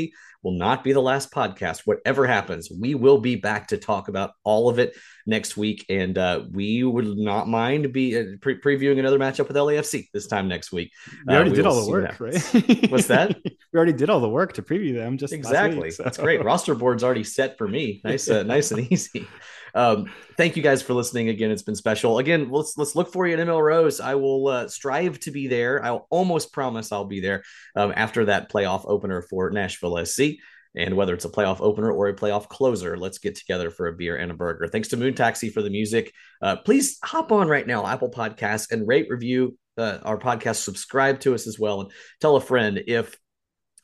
will 0.44 0.54
not 0.54 0.84
be 0.84 0.94
the 0.94 1.02
last 1.02 1.32
podcast 1.32 1.82
whatever 1.86 2.26
happens 2.26 2.70
we 2.72 2.96
will 2.96 3.18
be 3.20 3.36
back 3.36 3.68
to 3.68 3.78
talk 3.78 4.08
about 4.08 4.32
all 4.44 4.70
of 4.70 4.80
it 4.80 4.96
next 5.26 5.56
week 5.56 5.86
and 5.90 6.18
uh, 6.18 6.44
we 6.52 6.84
would 6.84 7.18
not 7.18 7.48
mind 7.48 7.94
be 7.94 8.18
uh, 8.18 8.24
pre- 8.42 8.60
previewing 8.60 9.00
another 9.00 9.20
matchup 9.20 9.48
with 9.48 9.56
lafc 9.56 10.08
this 10.14 10.28
time 10.28 10.48
next 10.48 10.72
week 10.72 10.92
we 11.28 11.34
already 11.34 11.50
uh, 11.50 11.54
we 11.54 11.58
did 11.58 11.66
all 11.66 11.86
the 11.86 11.92
work 11.92 12.20
right 12.20 12.92
What's 12.92 13.08
that? 13.08 13.38
we 13.44 13.78
already 13.78 13.94
did 13.94 14.10
all 14.10 14.20
the 14.20 14.30
work 14.30 14.54
to 14.54 14.62
preview 14.62 14.94
them. 14.94 15.18
Just 15.18 15.34
exactly. 15.34 15.80
week, 15.80 15.94
so. 15.94 16.04
That's 16.04 16.18
great. 16.18 16.44
Roster 16.44 16.76
board's 16.76 17.04
already 17.04 17.24
set 17.24 17.58
for 17.58 17.68
me. 17.68 18.02
Nice, 18.04 18.30
uh, 18.30 18.44
nice 18.44 18.72
and 18.72 18.92
easy. 18.92 19.28
Um, 19.74 20.12
thank 20.38 20.56
you 20.56 20.64
guys 20.64 20.82
for 20.82 20.94
listening 20.94 21.30
again. 21.30 21.52
It's 21.52 21.64
been 21.64 21.76
special. 21.76 22.18
Again, 22.18 22.50
let's 22.50 22.78
let's 22.78 22.96
look 22.96 23.12
for 23.12 23.28
you 23.28 23.34
at 23.38 23.48
ML 23.48 23.64
Rose. 23.64 24.00
I 24.00 24.16
will 24.16 24.48
uh, 24.48 24.68
strive 24.68 25.20
to 25.22 25.32
be 25.32 25.48
there. 25.48 25.84
I'll 25.84 26.08
almost 26.10 26.54
promise 26.54 26.92
I'll 26.92 27.06
be 27.06 27.22
there 27.22 27.44
um, 27.76 27.94
after 27.96 28.26
that 28.26 28.52
playoff 28.52 28.84
opener 28.86 29.22
for 29.22 29.50
Nashville 29.50 30.06
SC. 30.06 30.22
And 30.74 30.96
whether 30.96 31.14
it's 31.14 31.26
a 31.26 31.30
playoff 31.30 31.60
opener 31.60 31.92
or 31.92 32.08
a 32.08 32.16
playoff 32.16 32.48
closer, 32.48 32.98
let's 32.98 33.18
get 33.18 33.36
together 33.36 33.70
for 33.70 33.88
a 33.88 33.94
beer 33.94 34.16
and 34.16 34.32
a 34.32 34.34
burger. 34.34 34.68
Thanks 34.68 34.88
to 34.90 34.98
Moon 34.98 35.14
Taxi 35.14 35.50
for 35.50 35.62
the 35.62 35.70
music. 35.70 36.14
Uh, 36.42 36.56
please 36.56 36.98
hop 37.04 37.34
on 37.34 37.50
right 37.50 37.68
now, 37.68 37.86
Apple 37.86 38.10
Podcasts, 38.10 38.72
and 38.72 38.88
rate, 38.88 39.08
review 39.10 39.58
uh, 39.78 39.98
our 40.04 40.18
podcast. 40.18 40.58
Subscribe 40.58 41.20
to 41.22 41.34
us 41.34 41.46
as 41.46 41.60
well, 41.60 41.82
and 41.82 41.92
tell 42.22 42.38
a 42.38 42.42
friend 42.42 42.82
if 42.88 43.18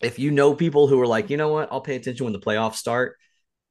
if 0.01 0.19
you 0.19 0.31
know 0.31 0.53
people 0.53 0.87
who 0.87 1.01
are 1.01 1.07
like, 1.07 1.29
you 1.29 1.37
know 1.37 1.49
what, 1.49 1.69
I'll 1.71 1.81
pay 1.81 1.95
attention 1.95 2.25
when 2.25 2.33
the 2.33 2.39
playoffs 2.39 2.75
start. 2.75 3.17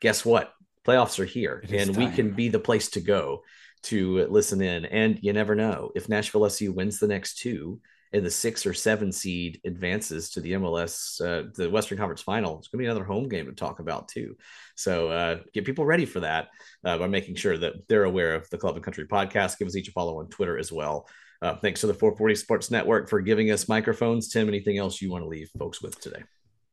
Guess 0.01 0.25
what? 0.25 0.53
Playoffs 0.87 1.19
are 1.19 1.25
here, 1.25 1.61
It 1.65 1.73
is 1.73 1.89
and 1.89 1.97
we 1.97 2.09
can 2.09 2.31
be 2.31 2.49
the 2.49 2.61
place 2.61 2.91
to 2.91 3.01
go 3.01 3.43
to 3.85 4.27
listen 4.29 4.61
in. 4.63 4.85
And 4.87 5.19
you 5.23 5.33
never 5.33 5.55
know 5.55 5.91
if 5.95 6.09
Nashville 6.09 6.49
SC 6.49 6.65
wins 6.69 6.99
the 6.99 7.09
next 7.09 7.39
two 7.39 7.81
and 8.13 8.25
the 8.25 8.31
six 8.31 8.65
or 8.65 8.73
seven 8.73 9.11
seed 9.13 9.61
advances 9.65 10.31
to 10.31 10.41
the 10.41 10.53
MLS, 10.53 11.21
uh, 11.21 11.51
the 11.55 11.69
Western 11.69 11.99
Conference 11.99 12.23
Final. 12.23 12.59
It's 12.59 12.69
going 12.69 12.79
to 12.79 12.83
be 12.83 12.87
another 12.87 13.05
home 13.05 13.29
game 13.29 13.47
to 13.47 13.53
talk 13.53 13.81
about 13.81 14.09
too. 14.09 14.37
So 14.77 15.11
uh, 15.11 15.39
get 15.53 15.65
people 15.65 15.85
ready 15.85 16.07
for 16.07 16.21
that 16.21 16.49
uh, 16.85 16.99
by 16.99 17.09
making 17.09 17.35
sure 17.35 17.59
that 17.59 17.89
they're 17.89 18.05
aware 18.05 18.35
of 18.35 18.49
the 18.51 18.59
Club 18.59 18.77
and 18.77 18.85
Country 18.85 19.07
podcast. 19.07 19.59
Give 19.59 19.69
us 19.69 19.77
each 19.77 19.89
a 19.89 19.93
follow 19.93 20.21
on 20.21 20.29
Twitter 20.29 20.57
as 20.57 20.71
well. 20.71 21.09
Uh, 21.43 21.57
thanks 21.57 21.83
to 21.83 21.87
the 21.87 21.95
440 21.95 22.35
Sports 22.37 22.71
Network 22.71 23.11
for 23.11 23.21
giving 23.21 23.51
us 23.51 23.69
microphones. 23.69 24.29
Tim, 24.29 24.49
anything 24.49 24.79
else 24.79 25.03
you 25.03 25.11
want 25.11 25.25
to 25.25 25.29
leave 25.29 25.51
folks 25.59 25.83
with 25.83 26.01
today? 26.01 26.23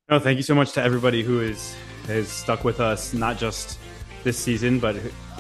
No, 0.09 0.19
thank 0.19 0.37
you 0.37 0.43
so 0.43 0.55
much 0.55 0.71
to 0.73 0.81
everybody 0.81 1.23
who 1.23 1.41
is 1.41 1.75
has 2.07 2.27
stuck 2.27 2.63
with 2.63 2.79
us, 2.79 3.13
not 3.13 3.37
just 3.37 3.79
this 4.23 4.37
season, 4.37 4.79
but 4.79 4.95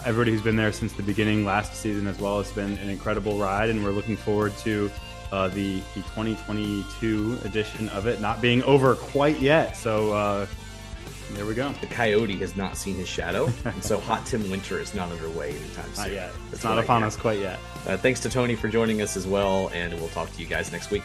everybody 0.05 0.31
who's 0.31 0.41
been 0.41 0.55
there 0.55 0.71
since 0.71 0.93
the 0.93 1.03
beginning 1.03 1.45
last 1.45 1.73
season 1.75 2.07
as 2.07 2.19
well. 2.19 2.39
It's 2.39 2.51
been 2.51 2.77
an 2.77 2.89
incredible 2.89 3.37
ride, 3.37 3.69
and 3.69 3.83
we're 3.83 3.91
looking 3.91 4.17
forward 4.17 4.55
to 4.59 4.91
uh, 5.31 5.47
the 5.49 5.79
the 5.95 6.01
2022 6.15 7.39
edition 7.43 7.89
of 7.89 8.07
it 8.07 8.21
not 8.21 8.41
being 8.41 8.63
over 8.63 8.95
quite 8.95 9.39
yet. 9.39 9.75
So 9.75 10.13
uh, 10.13 10.45
there 11.31 11.45
we 11.45 11.55
go. 11.55 11.71
The 11.81 11.87
Coyote 11.87 12.37
has 12.37 12.55
not 12.55 12.77
seen 12.77 12.95
his 12.95 13.07
shadow, 13.07 13.49
and 13.65 13.83
so 13.83 13.99
Hot 13.99 14.25
Tim 14.27 14.49
Winter 14.49 14.79
is 14.79 14.93
not 14.93 15.11
underway 15.11 15.51
anytime 15.51 15.93
soon. 15.93 16.05
Not 16.05 16.11
yet. 16.11 16.31
That's 16.33 16.53
It's 16.55 16.63
not 16.63 16.77
upon 16.77 17.03
us 17.03 17.15
quite 17.15 17.39
yet. 17.39 17.59
Uh, 17.87 17.97
thanks 17.97 18.19
to 18.21 18.29
Tony 18.29 18.55
for 18.55 18.67
joining 18.67 19.01
us 19.01 19.17
as 19.17 19.25
well, 19.25 19.69
and 19.73 19.93
we'll 19.95 20.09
talk 20.09 20.31
to 20.33 20.39
you 20.39 20.47
guys 20.47 20.71
next 20.71 20.91
week. 20.91 21.03